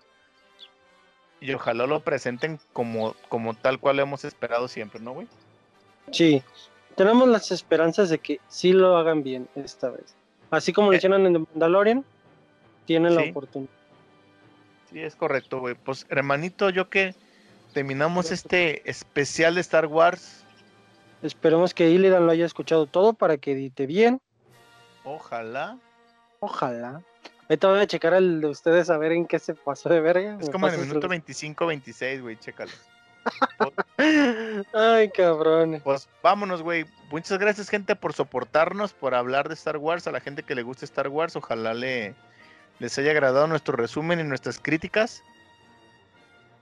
Y 1.40 1.54
ojalá 1.54 1.86
lo 1.86 2.00
presenten 2.00 2.60
como, 2.74 3.16
como 3.30 3.54
tal 3.54 3.80
cual 3.80 4.00
hemos 4.00 4.26
esperado 4.26 4.68
siempre, 4.68 5.00
¿no, 5.00 5.14
güey? 5.14 5.28
Sí. 6.12 6.42
Tenemos 6.96 7.28
las 7.28 7.52
esperanzas 7.52 8.10
de 8.10 8.18
que 8.18 8.40
sí 8.48 8.74
lo 8.74 8.98
hagan 8.98 9.22
bien 9.22 9.48
esta 9.56 9.90
vez. 9.90 10.16
Así 10.50 10.74
como 10.74 10.88
lo 10.88 10.94
Eh. 10.94 10.98
hicieron 10.98 11.26
en 11.26 11.34
The 11.34 11.40
Mandalorian, 11.40 12.06
tienen 12.86 13.16
la 13.16 13.24
oportunidad. 13.24 13.72
Sí, 14.92 15.00
es 15.02 15.16
correcto, 15.16 15.60
güey. 15.60 15.76
Pues, 15.76 16.06
hermanito, 16.10 16.70
yo 16.70 16.90
que 16.90 17.14
terminamos 17.76 18.32
este 18.32 18.90
especial 18.90 19.56
de 19.56 19.62
Star 19.62 19.88
Wars. 19.88 20.46
Esperemos 21.22 21.74
que 21.74 21.90
Illidan 21.90 22.26
lo 22.26 22.32
haya 22.32 22.46
escuchado 22.46 22.86
todo 22.86 23.12
para 23.12 23.36
que 23.36 23.52
edite 23.52 23.86
bien. 23.86 24.22
Ojalá. 25.04 25.78
Ojalá. 26.40 27.02
Ahorita 27.50 27.68
voy 27.68 27.80
a 27.80 27.86
checar 27.86 28.14
el 28.14 28.40
de 28.40 28.48
ustedes 28.48 28.90
a 28.90 28.98
ver 28.98 29.12
en 29.12 29.28
qué 29.28 29.40
se 29.40 29.56
pasó 29.56 29.90
de 29.90 30.00
verga. 30.00 30.38
Es 30.40 30.50
como 30.50 30.70
en 30.70 30.76
el 30.76 30.88
minuto 30.88 31.10
25-26, 31.10 32.22
güey, 32.22 32.40
chécalo. 32.40 32.72
Ay, 34.74 35.10
cabrón. 35.10 35.82
Pues 35.84 36.08
vámonos, 36.24 36.62
güey. 36.62 36.86
Muchas 37.12 37.38
gracias, 37.40 37.68
gente, 37.68 37.98
por 37.98 38.14
soportarnos, 38.14 38.94
por 38.94 39.16
hablar 39.16 39.50
de 39.50 39.56
Star 39.56 39.76
Wars. 39.76 40.08
A 40.08 40.14
la 40.14 40.22
gente 40.22 40.44
que 40.44 40.56
le 40.56 40.64
gusta 40.64 40.86
Star 40.86 41.10
Wars, 41.10 41.36
ojalá 41.36 41.74
le, 41.74 42.16
les 42.80 42.98
haya 42.98 43.12
agradado 43.12 43.48
nuestro 43.48 43.76
resumen 43.76 44.22
y 44.22 44.24
nuestras 44.24 44.60
críticas. 44.60 45.24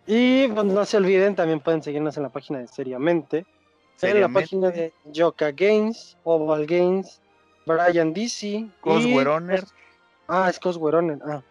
Y 0.06 0.48
pues, 0.50 0.66
no 0.66 0.86
se 0.86 0.98
olviden, 0.98 1.36
también 1.36 1.60
pueden 1.60 1.82
seguirnos 1.82 2.18
en 2.18 2.24
la 2.24 2.30
página 2.30 2.60
de 2.60 2.68
Seriamente. 2.68 3.38
En 3.40 3.46
la 3.46 4.00
Seriamente. 4.00 4.42
página 4.42 4.70
de 4.72 4.94
Yoka 5.06 5.52
Games, 5.52 6.18
Oval 6.24 6.66
Games, 6.66 7.22
Brian 7.66 8.14
DC. 8.14 8.68
Cos 8.82 9.04
y- 9.06 9.16
Weroner. 9.16 9.64
Ah, 10.28 10.50
es 10.50 10.60
Cos 10.60 10.78
Weroner, 10.78 11.20
Ah. 11.26 11.42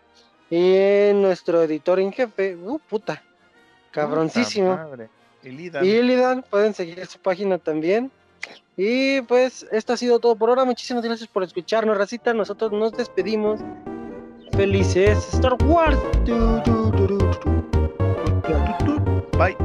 Y 0.50 1.12
nuestro 1.14 1.62
editor 1.62 1.98
en 1.98 2.12
jefe, 2.12 2.56
uh, 2.56 2.78
puta, 2.80 3.22
cabroncísimo. 3.90 4.76
Madre. 4.76 5.08
Y 5.42 5.48
Lidan. 5.50 5.84
Y 5.84 5.88
Illidan, 5.88 6.44
pueden 6.48 6.74
seguir 6.74 7.04
su 7.06 7.18
página 7.18 7.56
también. 7.58 8.10
Y 8.76 9.22
pues 9.22 9.66
esto 9.72 9.92
ha 9.94 9.96
sido 9.96 10.18
todo 10.18 10.36
por 10.36 10.50
ahora. 10.50 10.64
Muchísimas 10.64 11.02
gracias 11.04 11.28
por 11.28 11.42
escucharnos, 11.42 11.96
Racita. 11.96 12.34
Nosotros 12.34 12.70
nos 12.72 12.92
despedimos. 12.92 13.60
Felices 14.52 15.32
Star 15.34 15.56
Wars. 15.64 15.98
Tu, 16.24 16.60
tu, 16.62 16.90
tu. 17.06 17.61
Bye. 18.42 19.56